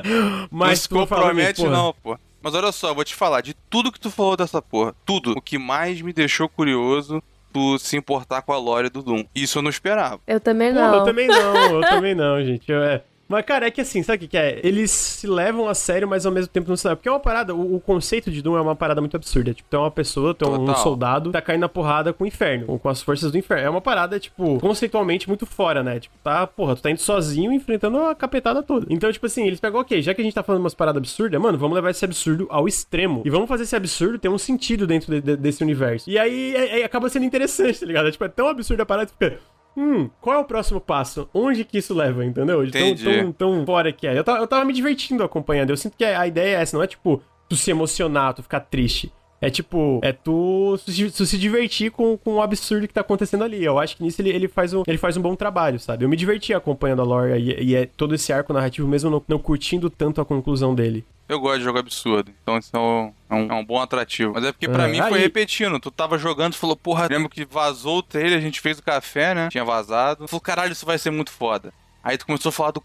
Não 0.03 0.47
Mas 0.51 0.81
se 0.81 0.93
mim, 0.93 0.99
compromete, 0.99 1.61
porra, 1.61 1.75
não, 1.75 1.93
pô. 2.03 2.17
Mas 2.47 2.55
olha 2.55 2.71
só, 2.71 2.93
vou 2.93 3.03
te 3.03 3.13
falar, 3.13 3.41
de 3.41 3.53
tudo 3.69 3.91
que 3.91 3.99
tu 3.99 4.09
falou 4.09 4.37
dessa 4.37 4.61
porra, 4.61 4.95
tudo, 5.05 5.33
o 5.33 5.41
que 5.41 5.57
mais 5.57 6.01
me 6.01 6.13
deixou 6.13 6.47
curioso 6.47 7.21
tu 7.51 7.77
se 7.77 7.97
importar 7.97 8.41
com 8.41 8.53
a 8.53 8.57
lore 8.57 8.89
do 8.89 9.03
Doom. 9.03 9.25
Isso 9.35 9.57
eu 9.57 9.61
não 9.61 9.69
esperava. 9.69 10.21
Eu 10.25 10.39
também 10.39 10.71
não. 10.71 10.95
eu 10.95 11.03
também 11.03 11.27
não, 11.27 11.55
eu 11.73 11.81
também 11.89 12.15
não, 12.15 12.41
gente. 12.41 12.71
Eu, 12.71 12.81
é. 12.81 13.03
Mas, 13.27 13.45
cara, 13.45 13.67
é 13.67 13.71
que 13.71 13.81
assim, 13.81 14.01
sabe 14.03 14.17
o 14.17 14.19
que, 14.21 14.27
que 14.29 14.37
é? 14.37 14.59
Eles 14.63 14.89
se 14.91 15.27
levam 15.27 15.67
a 15.67 15.73
sério, 15.73 16.07
mas 16.07 16.25
ao 16.25 16.31
mesmo 16.31 16.47
tempo 16.47 16.69
não 16.69 16.77
se 16.77 16.87
levam. 16.87 16.97
Porque 16.97 17.09
é 17.09 17.11
uma 17.11 17.19
parada, 17.19 17.53
o, 17.53 17.75
o 17.75 17.79
conceito 17.79 18.31
de 18.31 18.41
Doom 18.41 18.57
é 18.57 18.61
uma 18.61 18.75
parada 18.75 19.01
muito 19.01 19.15
absurda. 19.17 19.53
Tipo, 19.53 19.69
tem 19.69 19.79
uma 19.79 19.91
pessoa, 19.91 20.33
tem 20.33 20.47
um 20.47 20.65
Total. 20.65 20.75
soldado, 20.83 21.31
tá 21.31 21.41
caindo 21.41 21.61
na 21.61 21.69
porrada 21.69 22.13
com 22.13 22.23
o 22.23 22.27
inferno, 22.27 22.65
com, 22.65 22.79
com 22.79 22.89
as 22.89 23.01
forças 23.01 23.31
do 23.31 23.37
inferno. 23.37 23.65
É 23.65 23.69
uma 23.69 23.81
parada, 23.81 24.19
tipo, 24.19 24.59
conceitualmente 24.59 25.27
muito 25.27 25.45
fora, 25.45 25.83
né? 25.83 25.99
Tipo, 25.99 26.15
tá, 26.23 26.47
porra, 26.47 26.75
tu 26.75 26.81
tá 26.81 26.89
indo 26.91 27.01
sozinho 27.01 27.51
enfrentando 27.51 27.97
a 27.99 28.15
capetada 28.15 28.63
toda. 28.63 28.85
Então, 28.89 29.11
tipo 29.11 29.25
assim, 29.25 29.45
eles 29.45 29.59
pegam, 29.59 29.81
ok, 29.81 30.01
já 30.01 30.13
que 30.13 30.21
a 30.21 30.23
gente 30.23 30.33
tá 30.33 30.43
falando 30.43 30.61
umas 30.61 30.73
paradas 30.73 30.99
absurdas, 31.01 31.41
mano, 31.41 31.57
vamos 31.57 31.75
levar 31.75 31.89
esse 31.91 32.05
absurdo 32.05 32.47
ao 32.49 32.67
extremo. 32.67 33.21
E 33.25 33.29
vamos 33.29 33.47
fazer 33.49 33.63
esse 33.63 33.75
absurdo 33.75 34.17
ter 34.17 34.29
um 34.29 34.37
sentido 34.37 34.87
dentro 34.87 35.11
de- 35.11 35.21
de- 35.21 35.35
desse 35.37 35.63
universo. 35.63 36.09
E 36.09 36.17
aí, 36.17 36.55
é- 36.55 36.79
é- 36.79 36.83
acaba 36.85 37.09
sendo 37.09 37.25
interessante, 37.25 37.79
tá 37.81 37.85
ligado? 37.85 38.11
Tipo, 38.11 38.23
é 38.23 38.29
tão 38.29 38.47
absurdo 38.47 38.81
a 38.81 38.85
parada 38.85 39.07
que 39.07 39.13
fica. 39.13 39.39
Hum, 39.77 40.09
qual 40.19 40.37
é 40.37 40.39
o 40.39 40.45
próximo 40.45 40.81
passo? 40.81 41.29
Onde 41.31 41.63
que 41.63 41.77
isso 41.77 41.93
leva, 41.93 42.25
entendeu? 42.25 42.65
De 42.65 42.71
tão, 42.71 42.81
tão, 43.21 43.31
tão 43.31 43.65
fora 43.65 43.93
que 43.93 44.07
é. 44.07 44.17
Eu 44.17 44.23
tava, 44.23 44.39
eu 44.39 44.47
tava 44.47 44.65
me 44.65 44.73
divertindo 44.73 45.23
acompanhando. 45.23 45.69
Eu 45.69 45.77
sinto 45.77 45.95
que 45.95 46.03
a, 46.03 46.25
ideia 46.25 46.57
é 46.57 46.61
essa, 46.61 46.75
não 46.75 46.83
é 46.83 46.87
tipo 46.87 47.21
tu 47.47 47.55
se 47.55 47.69
emocionar, 47.69 48.33
tu 48.33 48.41
ficar 48.41 48.61
triste. 48.61 49.11
É 49.39 49.51
tipo, 49.51 49.99
é 50.03 50.11
tu, 50.11 50.75
se- 50.79 51.11
tu 51.11 51.23
se 51.23 51.37
divertir 51.37 51.91
com, 51.91 52.17
com 52.17 52.33
o 52.37 52.41
absurdo 52.41 52.87
que 52.87 52.93
tá 52.93 53.01
acontecendo 53.01 53.43
ali. 53.43 53.63
Eu 53.63 53.77
acho 53.77 53.95
que 53.95 54.01
nisso 54.03 54.19
ele, 54.19 54.31
ele, 54.31 54.47
faz 54.47 54.73
um, 54.73 54.81
ele 54.87 54.97
faz 54.97 55.15
um 55.15 55.21
bom 55.21 55.35
trabalho, 55.35 55.79
sabe? 55.79 56.03
Eu 56.03 56.09
me 56.09 56.15
diverti 56.17 56.55
acompanhando 56.55 57.03
a 57.03 57.05
lore 57.05 57.39
e, 57.39 57.63
e 57.65 57.75
é 57.75 57.85
todo 57.85 58.15
esse 58.15 58.33
arco 58.33 58.51
narrativo, 58.51 58.87
mesmo 58.87 59.11
não, 59.11 59.21
não 59.27 59.37
curtindo 59.37 59.91
tanto 59.91 60.19
a 60.19 60.25
conclusão 60.25 60.73
dele. 60.73 61.05
Eu 61.29 61.39
gosto 61.39 61.57
de 61.59 61.63
jogo 61.65 61.77
absurdo, 61.79 62.31
então 62.41 62.57
isso 62.57 62.69
é 62.73 62.79
um, 62.79 63.13
é 63.29 63.35
um, 63.35 63.51
é 63.51 63.53
um 63.55 63.65
bom 63.65 63.81
atrativo. 63.81 64.31
Mas 64.33 64.45
é 64.45 64.51
porque 64.51 64.67
pra 64.69 64.87
É, 64.87 64.91
mim 64.91 64.99
foi 65.01 65.17
aí- 65.17 65.23
repetindo. 65.23 65.79
Tu 65.79 65.91
tava 65.91 66.17
jogando, 66.17 66.53
tu 66.53 66.57
falou, 66.59 66.75
porra, 66.75 67.07
lembro 67.09 67.27
que 67.29 67.43
vazou 67.45 67.97
o 67.97 68.03
trailer, 68.03 68.37
a 68.37 68.41
gente 68.41 68.61
fez 68.61 68.79
o 68.79 68.83
café, 68.83 69.33
né? 69.35 69.49
Tinha 69.51 69.65
vazado. 69.65 70.25
Tu 70.25 70.29
falou, 70.29 70.41
caralho, 70.41 70.71
isso 70.71 70.85
vai 70.85 70.97
ser 70.97 71.11
muito 71.11 71.31
foda. 71.31 71.73
Aí 72.03 72.17
tu 72.17 72.25
começou 72.25 72.49
a 72.49 72.53
falar 72.53 72.71
do 72.71 72.79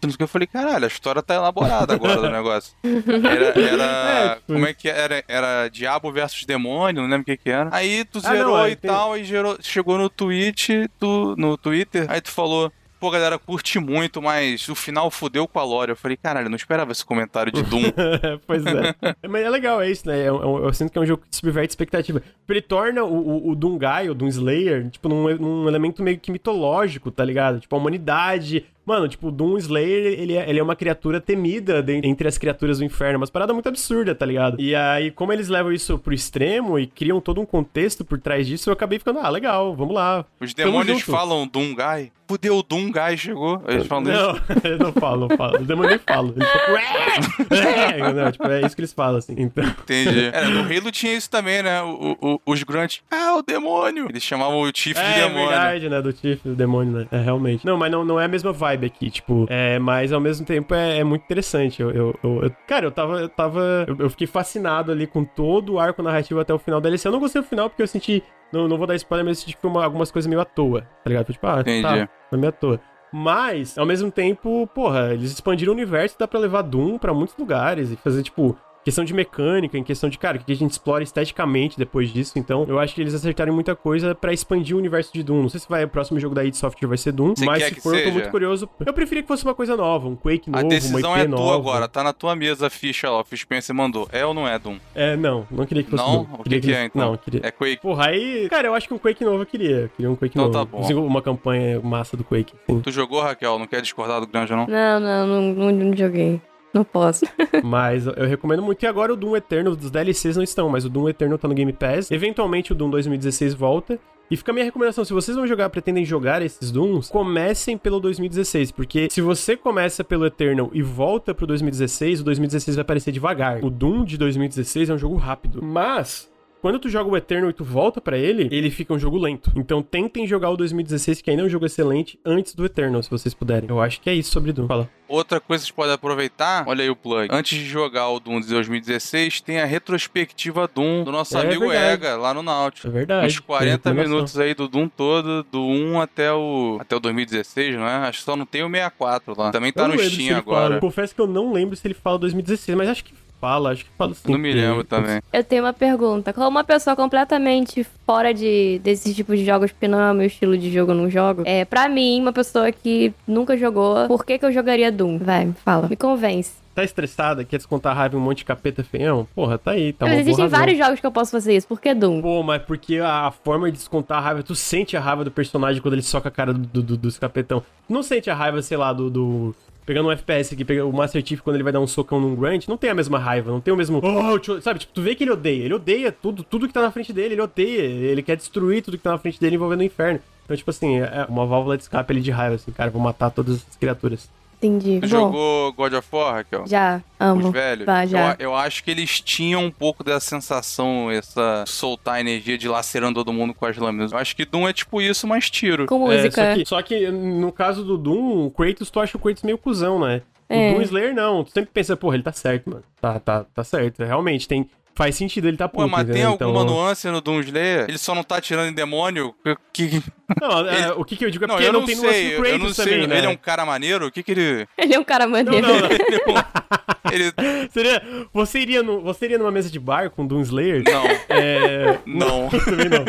não 0.00 0.16
que. 0.16 0.22
Eu 0.22 0.28
falei, 0.28 0.46
caralho, 0.46 0.84
a 0.84 0.86
história 0.86 1.20
tá 1.20 1.34
elaborada 1.34 1.92
agora 1.94 2.20
do 2.20 2.30
negócio. 2.30 2.72
Era. 2.84 3.58
era 3.60 3.84
É, 4.08 4.34
tipo- 4.36 4.52
como 4.52 4.66
é 4.66 4.72
que 4.74 4.88
era? 4.88 5.24
Era 5.26 5.68
diabo 5.68 6.12
versus 6.12 6.44
demônio, 6.44 7.02
não 7.02 7.08
lembro 7.08 7.22
o 7.22 7.24
que 7.24 7.36
que 7.36 7.50
era. 7.50 7.68
Aí 7.72 8.04
tu 8.04 8.20
Ah, 8.22 8.28
não, 8.28 8.36
zerou 8.36 8.56
aí 8.56 8.72
e 8.72 8.76
tem- 8.76 8.88
tal, 8.88 9.16
e 9.18 9.24
gerou, 9.24 9.58
chegou 9.60 9.98
no 9.98 10.08
Twitch, 10.08 10.68
tu, 11.00 11.34
no 11.36 11.56
Twitter, 11.56 12.06
aí 12.08 12.20
tu 12.20 12.30
falou. 12.30 12.72
Pô, 13.00 13.10
galera, 13.10 13.38
curti 13.38 13.78
muito, 13.78 14.20
mas 14.20 14.68
o 14.68 14.74
final 14.74 15.08
fudeu 15.10 15.46
com 15.46 15.58
a 15.60 15.64
lore. 15.64 15.92
Eu 15.92 15.96
falei, 15.96 16.16
caralho, 16.16 16.46
eu 16.46 16.50
não 16.50 16.56
esperava 16.56 16.90
esse 16.90 17.04
comentário 17.04 17.52
de 17.52 17.62
Doom. 17.62 17.82
pois 18.46 18.64
é. 18.66 18.94
Mas 19.28 19.42
é 19.44 19.50
legal, 19.50 19.80
é 19.80 19.88
isso, 19.90 20.08
né? 20.08 20.24
É 20.24 20.32
um- 20.32 20.64
é 20.64 20.66
eu 20.66 20.72
sinto 20.72 20.90
que 20.90 20.98
é 20.98 21.00
um 21.02 21.06
jogo 21.06 21.22
que 21.30 21.36
subverte 21.36 21.70
expectativa. 21.70 22.20
Ele 22.48 22.60
torna 22.60 23.04
o, 23.04 23.14
o, 23.14 23.50
o 23.50 23.54
Doomguy, 23.54 24.10
o 24.10 24.14
Doom 24.14 24.28
Slayer, 24.28 24.90
tipo, 24.90 25.08
num, 25.08 25.32
num 25.36 25.68
elemento 25.68 26.02
meio 26.02 26.18
que 26.18 26.32
mitológico, 26.32 27.10
tá 27.10 27.24
ligado? 27.24 27.60
Tipo, 27.60 27.76
a 27.76 27.78
humanidade. 27.78 28.64
Mano, 28.88 29.06
tipo, 29.08 29.28
o 29.28 29.30
Doom 29.30 29.58
Slayer, 29.58 30.18
ele 30.18 30.34
é, 30.34 30.48
ele 30.48 30.58
é 30.58 30.62
uma 30.62 30.74
criatura 30.74 31.20
temida 31.20 31.82
de- 31.82 32.00
entre 32.04 32.26
as 32.26 32.38
criaturas 32.38 32.78
do 32.78 32.84
inferno. 32.84 33.18
Umas 33.18 33.28
parada 33.30 33.52
muito 33.52 33.68
absurda, 33.68 34.14
tá 34.14 34.24
ligado? 34.24 34.60
E 34.60 34.74
aí, 34.74 35.10
como 35.10 35.32
eles 35.32 35.48
levam 35.48 35.70
isso 35.72 35.98
pro 35.98 36.14
extremo 36.14 36.78
e 36.78 36.86
criam 36.86 37.20
todo 37.20 37.40
um 37.40 37.46
contexto 37.46 38.04
por 38.04 38.18
trás 38.18 38.46
disso, 38.46 38.70
eu 38.70 38.72
acabei 38.72 38.98
ficando, 38.98 39.18
ah, 39.20 39.28
legal, 39.28 39.76
vamos 39.76 39.94
lá. 39.94 40.24
Os 40.40 40.54
demônios 40.54 41.02
falam 41.02 41.46
Doom 41.46 41.74
Guy. 41.74 42.12
Fudeu, 42.30 42.58
o 42.58 42.62
Doom 42.62 42.92
Guy 42.92 43.16
chegou. 43.16 43.62
Eles 43.66 43.86
falam 43.86 44.12
isso. 44.12 44.22
Não, 44.22 44.36
eles 44.70 44.78
não 44.78 44.92
falam, 44.92 45.28
não 45.28 45.36
falam. 45.36 45.60
Os 45.62 45.66
demônios 45.66 45.92
nem 45.96 46.14
falam. 46.14 46.34
Eles 46.36 46.48
"Ué!" 46.68 47.94
É, 47.98 48.12
não, 48.12 48.30
tipo, 48.30 48.46
é 48.48 48.60
isso 48.66 48.74
que 48.76 48.80
eles 48.82 48.92
falam, 48.92 49.16
assim. 49.16 49.34
Então. 49.38 49.64
Entendi. 49.64 50.28
É, 50.38 50.44
no 50.46 50.60
Halo 50.60 50.90
tinha 50.92 51.14
isso 51.14 51.30
também, 51.30 51.62
né? 51.62 51.80
O, 51.82 52.16
o- 52.20 52.40
os 52.44 52.62
grunts. 52.62 53.00
Ah, 53.10 53.36
o 53.38 53.42
demônio. 53.42 54.06
Eles 54.10 54.22
chamavam 54.22 54.60
o 54.60 54.70
Chief 54.74 54.94
de 54.96 55.02
É, 55.02 55.22
demônio. 55.26 55.48
verdade, 55.48 55.88
né? 55.88 56.02
Do 56.02 56.12
Tiff, 56.12 56.46
do 56.46 56.54
demônio, 56.54 56.92
né? 56.92 57.06
É, 57.10 57.18
realmente. 57.18 57.64
Não, 57.64 57.76
mas 57.78 57.90
não, 57.90 58.04
não 58.04 58.20
é 58.20 58.26
a 58.26 58.28
mesma 58.28 58.52
vibe 58.52 58.77
aqui, 58.86 59.10
tipo... 59.10 59.46
É, 59.48 59.78
mas 59.78 60.12
ao 60.12 60.20
mesmo 60.20 60.44
tempo 60.46 60.74
é, 60.74 60.98
é 60.98 61.04
muito 61.04 61.22
interessante. 61.24 61.80
Eu, 61.82 61.90
eu, 61.90 62.14
eu- 62.22 62.50
cara, 62.66 62.86
eu 62.86 62.90
tava... 62.90 63.20
Eu, 63.20 63.28
tava 63.28 63.84
eu, 63.88 63.96
eu 63.98 64.10
fiquei 64.10 64.26
fascinado 64.26 64.92
ali 64.92 65.06
com 65.06 65.24
todo 65.24 65.74
o 65.74 65.78
arco 65.80 66.02
narrativo 66.02 66.40
até 66.40 66.52
o 66.54 66.58
final 66.58 66.80
da 66.80 66.88
DLC. 66.88 67.08
Eu 67.08 67.12
não 67.12 67.20
gostei 67.20 67.42
do 67.42 67.48
final 67.48 67.68
porque 67.68 67.82
eu 67.82 67.88
senti... 67.88 68.22
Não, 68.52 68.66
não 68.66 68.78
vou 68.78 68.86
dar 68.86 68.94
spoiler, 68.96 69.24
mas 69.26 69.38
eu 69.38 69.44
senti 69.46 69.58
uma- 69.66 69.84
algumas 69.84 70.10
coisas 70.10 70.26
meio 70.28 70.40
à 70.40 70.44
toa, 70.44 70.80
tá 70.82 71.08
ligado? 71.08 71.32
Tipo, 71.32 71.46
ah, 71.46 71.60
Entendi. 71.60 71.82
tá, 71.82 72.08
foi 72.30 72.38
meio 72.38 72.48
à 72.48 72.52
toa. 72.52 72.80
Mas, 73.12 73.76
ao 73.78 73.86
mesmo 73.86 74.10
tempo, 74.10 74.66
porra, 74.74 75.12
eles 75.14 75.32
expandiram 75.32 75.72
o 75.72 75.74
universo 75.76 76.14
e 76.16 76.18
dá 76.18 76.28
pra 76.28 76.38
levar 76.38 76.62
Doom 76.62 76.98
pra 76.98 77.14
muitos 77.14 77.36
lugares 77.38 77.90
e 77.90 77.96
fazer, 77.96 78.22
tipo, 78.22 78.56
questão 78.88 79.04
de 79.04 79.12
mecânica, 79.12 79.76
em 79.76 79.82
questão 79.84 80.08
de, 80.08 80.18
cara, 80.18 80.38
o 80.38 80.40
que 80.40 80.50
a 80.50 80.56
gente 80.56 80.70
explora 80.70 81.02
esteticamente 81.04 81.76
depois 81.78 82.10
disso. 82.10 82.38
Então, 82.38 82.64
eu 82.66 82.78
acho 82.78 82.94
que 82.94 83.00
eles 83.02 83.14
acertaram 83.14 83.52
muita 83.52 83.76
coisa 83.76 84.14
pra 84.14 84.32
expandir 84.32 84.74
o 84.74 84.78
universo 84.78 85.12
de 85.12 85.22
Doom. 85.22 85.42
Não 85.42 85.48
sei 85.48 85.60
se 85.60 85.68
vai 85.68 85.84
o 85.84 85.88
próximo 85.88 86.18
jogo 86.18 86.34
da 86.34 86.42
id 86.44 86.54
Software 86.54 86.88
vai 86.88 86.96
ser 86.96 87.12
Doom, 87.12 87.34
Você 87.36 87.44
mas 87.44 87.62
se 87.64 87.74
que 87.74 87.80
for, 87.82 87.94
eu 87.94 88.04
tô 88.04 88.10
muito 88.12 88.30
curioso. 88.30 88.68
Eu 88.84 88.92
preferia 88.94 89.22
que 89.22 89.28
fosse 89.28 89.44
uma 89.44 89.54
coisa 89.54 89.76
nova, 89.76 90.08
um 90.08 90.16
Quake 90.16 90.48
A 90.48 90.52
novo, 90.52 90.64
uma 90.64 90.68
decisão 90.70 91.12
IP 91.12 91.20
é 91.20 91.26
tua 91.26 91.36
nova. 91.38 91.54
agora. 91.56 91.88
Tá 91.88 92.02
na 92.02 92.12
tua 92.12 92.34
mesa 92.34 92.68
a 92.68 92.70
ficha 92.70 93.10
lá. 93.10 93.20
O 93.20 93.36
Spencer 93.36 93.74
mandou. 93.74 94.08
É 94.10 94.24
ou 94.24 94.32
não 94.32 94.48
é 94.48 94.58
Doom? 94.58 94.78
É, 94.94 95.16
não, 95.16 95.46
não 95.50 95.66
queria 95.66 95.82
que 95.82 95.90
fosse 95.90 96.02
Não? 96.02 96.24
Doom. 96.24 96.34
O 96.38 96.42
Queria 96.44 96.60
que, 96.60 96.66
que 96.68 96.74
é, 96.74 96.84
então? 96.86 97.10
Não, 97.10 97.16
queria. 97.18 97.40
É 97.44 97.50
Quake. 97.50 97.82
Porra, 97.82 98.06
aí, 98.06 98.48
cara, 98.48 98.68
eu 98.68 98.74
acho 98.74 98.88
que 98.88 98.94
um 98.94 98.98
Quake 98.98 99.22
novo 99.24 99.42
eu 99.42 99.46
queria. 99.46 99.76
Eu 99.76 99.88
queria 99.90 100.10
um 100.10 100.16
Quake 100.16 100.32
Então 100.38 100.44
novo. 100.50 100.58
tá 100.58 100.64
bom. 100.64 100.78
Consigo 100.78 101.00
Uma 101.02 101.20
campanha 101.20 101.78
massa 101.80 102.16
do 102.16 102.24
Quake. 102.24 102.54
Sim. 102.68 102.80
Tu 102.80 102.90
jogou, 102.90 103.20
Raquel? 103.20 103.58
Não 103.58 103.66
quer 103.66 103.82
discordar 103.82 104.20
do 104.20 104.26
Granja, 104.26 104.56
não? 104.56 104.66
Não, 104.66 105.00
não, 105.00 105.26
não, 105.26 105.42
não, 105.54 105.72
não 105.72 105.96
joguei. 105.96 106.40
Não 106.72 106.84
posso. 106.84 107.24
Mas 107.64 108.06
eu 108.06 108.26
recomendo 108.26 108.62
muito. 108.62 108.82
E 108.82 108.86
agora 108.86 109.12
o 109.12 109.16
Doom 109.16 109.36
Eternal, 109.36 109.74
dos 109.74 109.90
DLCs 109.90 110.36
não 110.36 110.42
estão, 110.42 110.68
mas 110.68 110.84
o 110.84 110.88
Doom 110.88 111.08
Eternal 111.08 111.38
tá 111.38 111.48
no 111.48 111.54
Game 111.54 111.72
Pass. 111.72 112.10
Eventualmente 112.10 112.72
o 112.72 112.74
Doom 112.74 112.90
2016 112.90 113.54
volta. 113.54 113.98
E 114.30 114.36
fica 114.36 114.52
a 114.52 114.54
minha 114.54 114.64
recomendação, 114.64 115.06
se 115.06 115.12
vocês 115.14 115.34
vão 115.34 115.46
jogar, 115.46 115.70
pretendem 115.70 116.04
jogar 116.04 116.42
esses 116.42 116.70
Dooms, 116.70 117.08
comecem 117.08 117.78
pelo 117.78 117.98
2016, 117.98 118.72
porque 118.72 119.08
se 119.10 119.22
você 119.22 119.56
começa 119.56 120.04
pelo 120.04 120.26
Eternal 120.26 120.70
e 120.74 120.82
volta 120.82 121.34
pro 121.34 121.46
2016, 121.46 122.20
o 122.20 122.24
2016 122.24 122.76
vai 122.76 122.84
parecer 122.84 123.10
devagar. 123.10 123.64
O 123.64 123.70
Doom 123.70 124.04
de 124.04 124.18
2016 124.18 124.90
é 124.90 124.94
um 124.94 124.98
jogo 124.98 125.16
rápido, 125.16 125.62
mas 125.62 126.30
quando 126.60 126.78
tu 126.78 126.88
joga 126.88 127.10
o 127.10 127.16
Eternal 127.16 127.50
e 127.50 127.52
tu 127.52 127.64
volta 127.64 128.00
pra 128.00 128.16
ele, 128.18 128.48
ele 128.50 128.70
fica 128.70 128.92
um 128.92 128.98
jogo 128.98 129.16
lento. 129.18 129.52
Então 129.56 129.82
tentem 129.82 130.26
jogar 130.26 130.50
o 130.50 130.56
2016, 130.56 131.20
que 131.22 131.30
ainda 131.30 131.42
é 131.42 131.46
um 131.46 131.48
jogo 131.48 131.66
excelente, 131.66 132.18
antes 132.24 132.54
do 132.54 132.64
Eternal, 132.64 133.02
se 133.02 133.10
vocês 133.10 133.34
puderem. 133.34 133.68
Eu 133.68 133.80
acho 133.80 134.00
que 134.00 134.10
é 134.10 134.14
isso 134.14 134.30
sobre 134.30 134.52
Doom. 134.52 134.66
Fala. 134.66 134.88
Outra 135.08 135.40
coisa 135.40 135.62
que 135.62 135.66
vocês 135.68 135.74
podem 135.74 135.94
aproveitar, 135.94 136.64
olha 136.66 136.82
aí 136.82 136.90
o 136.90 136.96
plug. 136.96 137.28
Antes 137.32 137.58
de 137.58 137.64
jogar 137.64 138.08
o 138.10 138.20
Doom 138.20 138.40
de 138.40 138.48
2016, 138.48 139.40
tem 139.40 139.58
a 139.58 139.64
retrospectiva 139.64 140.68
Doom 140.72 141.04
do 141.04 141.10
nosso 141.12 141.36
É 141.36 141.40
amigo 141.40 141.68
verdade. 141.68 141.92
Ega, 141.94 142.16
lá 142.16 142.34
no 142.34 142.42
Nautilus. 142.42 142.84
É 142.84 142.90
verdade. 142.98 143.26
Uns 143.26 143.40
40 143.40 143.70
Recomendação. 143.88 144.10
minutos 144.14 144.38
aí 144.38 144.54
do 144.54 144.68
Doom 144.68 144.88
todo, 144.88 145.42
do 145.44 145.62
1 145.64 146.00
até 146.00 146.30
o 146.32 146.76
até 146.80 146.94
o 146.94 147.00
2016, 147.00 147.76
não 147.76 147.86
é? 147.86 147.94
Acho 148.08 148.18
que 148.18 148.24
só 148.24 148.36
não 148.36 148.44
tem 148.44 148.62
o 148.62 148.68
64 148.70 149.34
lá. 149.36 149.50
Também 149.50 149.72
tá 149.72 149.88
no 149.88 149.98
Steam 149.98 150.36
ele 150.36 150.42
fala. 150.42 150.66
agora. 150.66 150.80
Confesso 150.80 151.14
que 151.14 151.20
eu 151.20 151.26
não 151.26 151.52
lembro 151.52 151.74
se 151.74 151.86
ele 151.86 151.94
fala 151.94 152.18
2016, 152.18 152.76
mas 152.76 152.88
acho 152.90 153.04
que 153.04 153.14
fala, 153.40 153.70
acho 153.72 153.84
que 153.84 153.90
fala 153.96 154.14
sim. 154.14 154.30
Não 154.32 154.38
me 154.38 154.52
lembro 154.52 154.84
também. 154.84 155.20
Eu 155.32 155.44
tenho 155.44 155.64
uma 155.64 155.72
pergunta. 155.72 156.32
Como 156.32 156.48
uma 156.48 156.64
pessoa 156.64 156.94
completamente 156.96 157.84
fora 158.06 158.32
de 158.34 158.80
desse 158.82 159.14
tipo 159.14 159.34
de 159.36 159.44
jogos, 159.44 159.70
porque 159.72 159.88
não 159.88 160.00
é 160.00 160.12
o 160.12 160.14
meu 160.14 160.26
estilo 160.26 160.56
de 160.56 160.70
jogo, 160.72 160.92
eu 160.92 160.96
não 160.96 161.10
jogo. 161.10 161.42
É, 161.44 161.64
pra 161.64 161.88
mim, 161.88 162.20
uma 162.20 162.32
pessoa 162.32 162.70
que 162.72 163.12
nunca 163.26 163.56
jogou, 163.56 164.06
por 164.06 164.24
que, 164.24 164.38
que 164.38 164.44
eu 164.44 164.52
jogaria 164.52 164.90
Doom? 164.92 165.18
Vai, 165.18 165.46
me 165.46 165.52
fala. 165.54 165.88
Me 165.88 165.96
convence. 165.96 166.52
Tá 166.74 166.84
estressada, 166.84 167.44
quer 167.44 167.56
descontar 167.56 167.90
a 167.90 167.94
raiva 167.98 168.14
em 168.14 168.20
um 168.20 168.22
monte 168.22 168.38
de 168.38 168.44
capeta 168.44 168.84
feião? 168.84 169.26
Porra, 169.34 169.58
tá 169.58 169.72
aí, 169.72 169.92
tá 169.92 170.06
Mas 170.06 170.20
existem 170.20 170.46
vários 170.46 170.78
jogos 170.78 171.00
que 171.00 171.06
eu 171.06 171.10
posso 171.10 171.32
fazer 171.32 171.56
isso. 171.56 171.66
Por 171.66 171.80
que 171.80 171.92
Doom? 171.92 172.22
Pô, 172.22 172.40
mas 172.44 172.62
porque 172.62 172.98
a 172.98 173.32
forma 173.42 173.68
de 173.68 173.78
descontar 173.78 174.18
a 174.18 174.20
raiva, 174.20 174.44
tu 174.44 174.54
sente 174.54 174.96
a 174.96 175.00
raiva 175.00 175.24
do 175.24 175.30
personagem 175.32 175.82
quando 175.82 175.94
ele 175.94 176.02
soca 176.02 176.28
a 176.28 176.30
cara 176.30 176.52
do, 176.54 176.80
do- 176.80 176.96
dos 176.96 177.18
capetão. 177.18 177.60
Tu 177.88 177.92
não 177.92 178.00
sente 178.04 178.30
a 178.30 178.34
raiva, 178.34 178.62
sei 178.62 178.76
lá, 178.76 178.92
do. 178.92 179.10
do- 179.10 179.56
Pegando 179.88 180.10
um 180.10 180.12
FPS 180.12 180.52
aqui, 180.52 180.66
pegando 180.66 180.90
o 180.90 180.92
Master 180.92 181.26
Chief 181.26 181.40
quando 181.40 181.56
ele 181.56 181.62
vai 181.62 181.72
dar 181.72 181.80
um 181.80 181.86
socão 181.86 182.20
num 182.20 182.34
Grunt, 182.34 182.68
não 182.68 182.76
tem 182.76 182.90
a 182.90 182.94
mesma 182.94 183.18
raiva, 183.18 183.50
não 183.50 183.58
tem 183.58 183.72
o 183.72 183.76
mesmo. 183.76 184.02
Oh, 184.04 184.38
tio", 184.38 184.60
sabe, 184.60 184.80
tipo, 184.80 184.92
tu 184.92 185.00
vê 185.00 185.14
que 185.14 185.24
ele 185.24 185.30
odeia. 185.30 185.64
Ele 185.64 185.72
odeia 185.72 186.12
tudo, 186.12 186.42
tudo 186.42 186.68
que 186.68 186.74
tá 186.74 186.82
na 186.82 186.90
frente 186.90 187.10
dele, 187.10 187.32
ele 187.32 187.40
odeia. 187.40 187.80
Ele 187.80 188.22
quer 188.22 188.36
destruir 188.36 188.82
tudo 188.82 188.98
que 188.98 189.02
tá 189.02 189.12
na 189.12 189.18
frente 189.18 189.40
dele 189.40 189.56
envolvendo 189.56 189.80
o 189.80 189.84
inferno. 189.84 190.20
Então, 190.44 190.54
tipo 190.54 190.68
assim, 190.68 190.98
é 190.98 191.24
uma 191.26 191.46
válvula 191.46 191.74
de 191.74 191.84
escape 191.84 192.12
ali 192.12 192.20
de 192.20 192.30
raiva, 192.30 192.56
assim, 192.56 192.70
cara, 192.70 192.90
vou 192.90 193.00
matar 193.00 193.30
todas 193.30 193.64
as 193.66 193.76
criaturas. 193.76 194.28
Entendi. 194.60 194.98
Tu 195.00 195.02
Bom, 195.02 195.06
jogou 195.08 195.72
God 195.72 195.92
of 195.94 196.08
War, 196.12 196.34
Raquel? 196.34 196.64
já, 196.66 197.00
amo. 197.18 197.46
Os 197.46 197.52
velhos? 197.52 197.86
Tá, 197.86 198.04
já. 198.04 198.32
Eu, 198.38 198.50
eu 198.50 198.54
acho 198.56 198.82
que 198.82 198.90
eles 198.90 199.20
tinham 199.20 199.64
um 199.64 199.70
pouco 199.70 200.02
dessa 200.02 200.26
sensação, 200.26 201.10
essa 201.10 201.64
soltar 201.66 202.14
a 202.16 202.20
energia 202.20 202.58
de 202.58 202.68
lacerando 202.68 203.14
todo 203.20 203.32
mundo 203.32 203.54
com 203.54 203.64
as 203.66 203.76
lâminas. 203.76 204.10
Eu 204.12 204.18
acho 204.18 204.34
que 204.34 204.44
Doom 204.44 204.68
é 204.68 204.72
tipo 204.72 205.00
isso, 205.00 205.26
mas 205.26 205.48
tiro. 205.48 205.86
Com 205.86 206.10
É, 206.10 206.16
música. 206.16 206.42
só, 206.50 206.54
que, 206.54 206.66
só 206.66 206.82
que 206.82 207.10
no 207.10 207.52
caso 207.52 207.84
do 207.84 207.96
Doom, 207.96 208.46
o 208.46 208.50
Kratos, 208.50 208.90
tu 208.90 208.98
acha 209.00 209.16
o 209.16 209.20
Kratos 209.20 209.42
meio 209.44 209.58
cuzão, 209.58 210.00
né? 210.00 210.22
O 210.50 210.54
É. 210.54 210.72
Doom 210.72 210.82
Slayer 210.82 211.14
não, 211.14 211.44
tu 211.44 211.52
sempre 211.52 211.70
pensa, 211.72 211.96
porra, 211.96 212.16
ele 212.16 212.22
tá 212.24 212.32
certo, 212.32 212.68
mano. 212.70 212.82
Tá, 213.00 213.20
tá, 213.20 213.44
tá 213.54 213.62
certo. 213.62 214.02
Realmente, 214.02 214.48
tem. 214.48 214.68
faz 214.94 215.14
sentido 215.14 215.46
ele 215.46 215.56
tá 215.56 215.68
puto, 215.68 215.84
Ué, 215.84 215.88
mas 215.90 216.00
tem 216.06 216.10
entendeu? 216.22 216.30
alguma 216.32 216.62
Então- 216.64 216.74
nuance 216.74 217.06
no 217.08 217.20
Doom 217.20 217.38
Slayer? 217.40 217.84
Ele 217.88 217.98
só 217.98 218.14
não 218.16 218.24
tá 218.24 218.40
tirando 218.40 218.68
em 218.68 218.72
demônio? 218.74 219.32
Que... 219.72 220.02
Não, 220.40 220.68
é, 220.68 220.82
Ele- 220.82 220.92
o 220.92 221.04
que, 221.04 221.16
que 221.16 221.24
eu 221.24 221.30
digo 221.30 221.44
é 221.44 221.46
Não, 221.48 221.54
porque 221.54 221.68
eu 221.68 221.72
não, 221.72 221.80
não 221.80 221.86
tem 221.86 221.96
sei, 221.96 222.36
no 222.36 222.42
Kratos 222.42 222.76
não 222.78 222.84
também, 222.84 223.06
né? 223.06 223.18
Ele 223.18 223.26
é 223.26 223.30
um 223.30 223.36
cara 223.36 223.64
maneiro? 223.64 224.06
O 224.06 224.10
que 224.10 224.22
que 224.22 224.32
ele... 224.32 224.68
Ele 224.76 224.94
é 224.94 224.98
um 224.98 225.04
cara 225.04 225.24
Não, 225.26 225.32
maneiro. 225.32 225.66
não, 225.66 225.80
não. 225.80 225.88
ele, 227.10 227.24
é 227.24 227.28
um- 227.28 227.32
ele- 227.40 227.68
Seria, 227.70 228.02
você, 228.32 228.58
iria 228.60 228.82
no, 228.82 229.00
você 229.00 229.24
iria 229.24 229.38
numa 229.38 229.50
mesa 229.50 229.70
de 229.70 229.78
bar 229.78 230.10
com 230.10 230.26
Doom 230.26 230.42
Slayer? 230.42 230.82
Não, 230.84 231.04
É... 231.28 231.98
não. 232.04 232.48
Eu 232.52 232.64
também 232.64 232.88
não. 232.88 233.04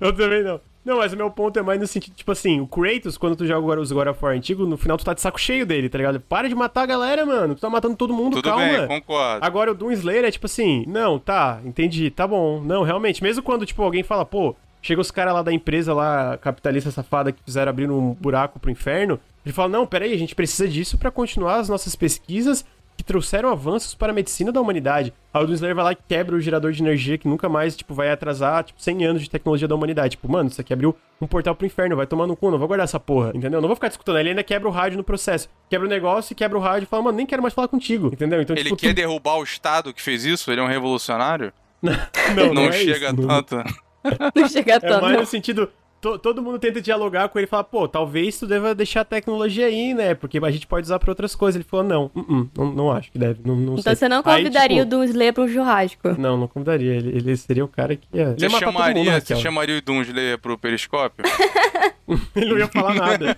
Eu 0.00 0.12
também 0.16 0.42
não. 0.44 0.60
Não, 0.82 0.96
mas 0.96 1.12
o 1.12 1.16
meu 1.16 1.30
ponto 1.30 1.58
é 1.58 1.62
mais 1.62 1.78
no 1.78 1.86
sentido, 1.86 2.14
tipo 2.14 2.32
assim, 2.32 2.58
o 2.58 2.66
Kratos, 2.66 3.18
quando 3.18 3.36
tu 3.36 3.46
joga 3.46 3.78
os 3.80 3.92
God 3.92 4.06
of 4.08 4.24
War 4.24 4.34
antigo, 4.34 4.64
no 4.64 4.78
final 4.78 4.96
tu 4.96 5.04
tá 5.04 5.12
de 5.12 5.20
saco 5.20 5.38
cheio 5.38 5.66
dele, 5.66 5.90
tá 5.90 5.98
ligado? 5.98 6.18
Para 6.20 6.48
de 6.48 6.54
matar 6.54 6.82
a 6.84 6.86
galera, 6.86 7.26
mano. 7.26 7.54
Tu 7.54 7.60
tá 7.60 7.68
matando 7.68 7.96
todo 7.96 8.14
mundo, 8.14 8.36
Tudo 8.36 8.48
calma. 8.48 8.64
bem, 8.64 8.86
concordo. 8.86 9.44
Agora 9.44 9.72
o 9.72 9.74
Doom 9.74 9.90
Slayer 9.92 10.24
é 10.24 10.30
tipo 10.30 10.46
assim, 10.46 10.84
não, 10.88 11.18
tá, 11.18 11.60
entendi, 11.66 12.10
tá 12.10 12.26
bom. 12.26 12.62
Não, 12.62 12.82
realmente, 12.82 13.22
mesmo 13.22 13.42
quando, 13.42 13.66
tipo, 13.66 13.82
alguém 13.82 14.02
fala, 14.02 14.24
pô, 14.24 14.56
chega 14.82 15.00
os 15.00 15.10
caras 15.10 15.34
lá 15.34 15.42
da 15.42 15.52
empresa 15.52 15.92
lá, 15.94 16.36
capitalista 16.38 16.90
safada, 16.90 17.32
que 17.32 17.42
fizeram 17.44 17.70
abrir 17.70 17.90
um 17.90 18.14
buraco 18.14 18.58
pro 18.58 18.70
inferno, 18.70 19.18
ele 19.44 19.52
fala, 19.52 19.68
não, 19.68 19.86
peraí, 19.86 20.12
a 20.12 20.18
gente 20.18 20.34
precisa 20.34 20.68
disso 20.68 20.98
pra 20.98 21.10
continuar 21.10 21.56
as 21.56 21.68
nossas 21.68 21.94
pesquisas 21.96 22.64
que 22.96 23.04
trouxeram 23.04 23.48
avanços 23.48 23.94
para 23.94 24.12
a 24.12 24.14
medicina 24.14 24.52
da 24.52 24.60
humanidade. 24.60 25.10
Aí 25.32 25.42
o 25.42 25.46
Doom 25.46 25.54
Slayer 25.54 25.74
vai 25.74 25.84
lá 25.86 25.92
e 25.92 25.96
quebra 26.06 26.36
o 26.36 26.40
gerador 26.40 26.70
de 26.72 26.82
energia 26.82 27.16
que 27.16 27.26
nunca 27.26 27.48
mais, 27.48 27.74
tipo, 27.74 27.94
vai 27.94 28.10
atrasar, 28.10 28.62
tipo, 28.62 28.82
100 28.82 29.04
anos 29.06 29.22
de 29.22 29.30
tecnologia 29.30 29.66
da 29.66 29.74
humanidade. 29.74 30.10
Tipo, 30.10 30.30
mano, 30.30 30.50
isso 30.50 30.60
aqui 30.60 30.70
abriu 30.70 30.94
um 31.18 31.26
portal 31.26 31.54
pro 31.54 31.66
inferno, 31.66 31.96
vai 31.96 32.06
tomar 32.06 32.26
no 32.26 32.36
cu, 32.36 32.50
não 32.50 32.58
vou 32.58 32.68
guardar 32.68 32.84
essa 32.84 33.00
porra, 33.00 33.30
entendeu? 33.34 33.58
Não 33.58 33.68
vou 33.68 33.74
ficar 33.74 33.88
discutindo, 33.88 34.18
ele 34.18 34.28
ainda 34.30 34.42
quebra 34.42 34.68
o 34.68 34.70
rádio 34.70 34.98
no 34.98 35.04
processo. 35.04 35.48
Quebra 35.70 35.86
o 35.86 35.90
negócio, 35.90 36.36
quebra 36.36 36.58
o 36.58 36.60
rádio 36.60 36.84
e 36.84 36.86
fala, 36.86 37.04
mano, 37.04 37.16
nem 37.16 37.24
quero 37.24 37.40
mais 37.40 37.54
falar 37.54 37.68
contigo, 37.68 38.08
entendeu? 38.08 38.42
Então, 38.42 38.54
Ele 38.54 38.64
tipo, 38.64 38.76
quer 38.76 38.88
tu- 38.92 38.96
derrubar 38.96 39.36
o 39.38 39.42
Estado 39.44 39.94
que 39.94 40.02
fez 40.02 40.26
isso? 40.26 40.50
Ele 40.52 40.60
é 40.60 40.64
um 40.64 40.68
revolucionário? 40.68 41.54
Não, 41.80 41.94
Não, 42.36 42.52
não 42.54 42.62
é 42.64 42.72
chega 42.72 43.06
isso, 43.06 43.16
não- 43.16 43.42
tanto. 43.42 43.64
Não 44.34 44.48
chega 44.48 44.74
É 44.74 44.80
tanto. 44.80 45.02
mais 45.02 45.18
no 45.20 45.26
sentido. 45.26 45.68
to- 46.00 46.18
todo 46.18 46.40
mundo 46.42 46.58
tenta 46.58 46.80
dialogar 46.80 47.28
com 47.28 47.38
ele 47.38 47.46
e 47.46 47.48
fala, 47.48 47.62
pô, 47.64 47.86
talvez 47.86 48.38
tu 48.38 48.46
deva 48.46 48.74
deixar 48.74 49.02
a 49.02 49.04
tecnologia 49.04 49.66
aí, 49.66 49.92
né? 49.92 50.14
Porque 50.14 50.38
a 50.42 50.50
gente 50.50 50.66
pode 50.66 50.86
usar 50.86 50.98
pra 50.98 51.10
outras 51.10 51.34
coisas. 51.34 51.56
Ele 51.56 51.68
falou, 51.68 51.84
não, 51.84 52.10
uh-uh, 52.14 52.48
não, 52.56 52.72
não 52.72 52.92
acho 52.92 53.12
que 53.12 53.18
deve. 53.18 53.40
Não, 53.44 53.54
não 53.54 53.72
Então 53.74 53.82
sei. 53.82 53.96
você 53.96 54.08
não 54.08 54.22
Aí, 54.24 54.38
convidaria 54.42 54.84
tipo, 54.84 54.96
o 54.96 55.04
Slayer 55.04 55.34
pra 55.34 55.42
um 55.44 55.48
churrasco. 55.48 56.08
Não, 56.18 56.36
não 56.38 56.48
convidaria. 56.48 56.94
Ele, 56.94 57.16
ele 57.18 57.36
seria 57.36 57.64
o 57.64 57.68
cara 57.68 57.94
que 57.96 58.06
ia. 58.14 58.34
Você 58.38 58.46
ia 58.46 58.50
matar 58.50 58.66
todo 58.66 58.74
mundo, 58.74 58.82
chamaria, 58.86 59.20
você 59.20 59.36
chamaria 59.36 59.78
o 59.78 59.82
Doom 59.82 60.00
Slayer 60.02 60.38
pro 60.38 60.56
periscópio? 60.56 61.24
Ele 62.34 62.46
não 62.50 62.58
ia 62.58 62.66
falar 62.68 62.94
nada. 62.94 63.36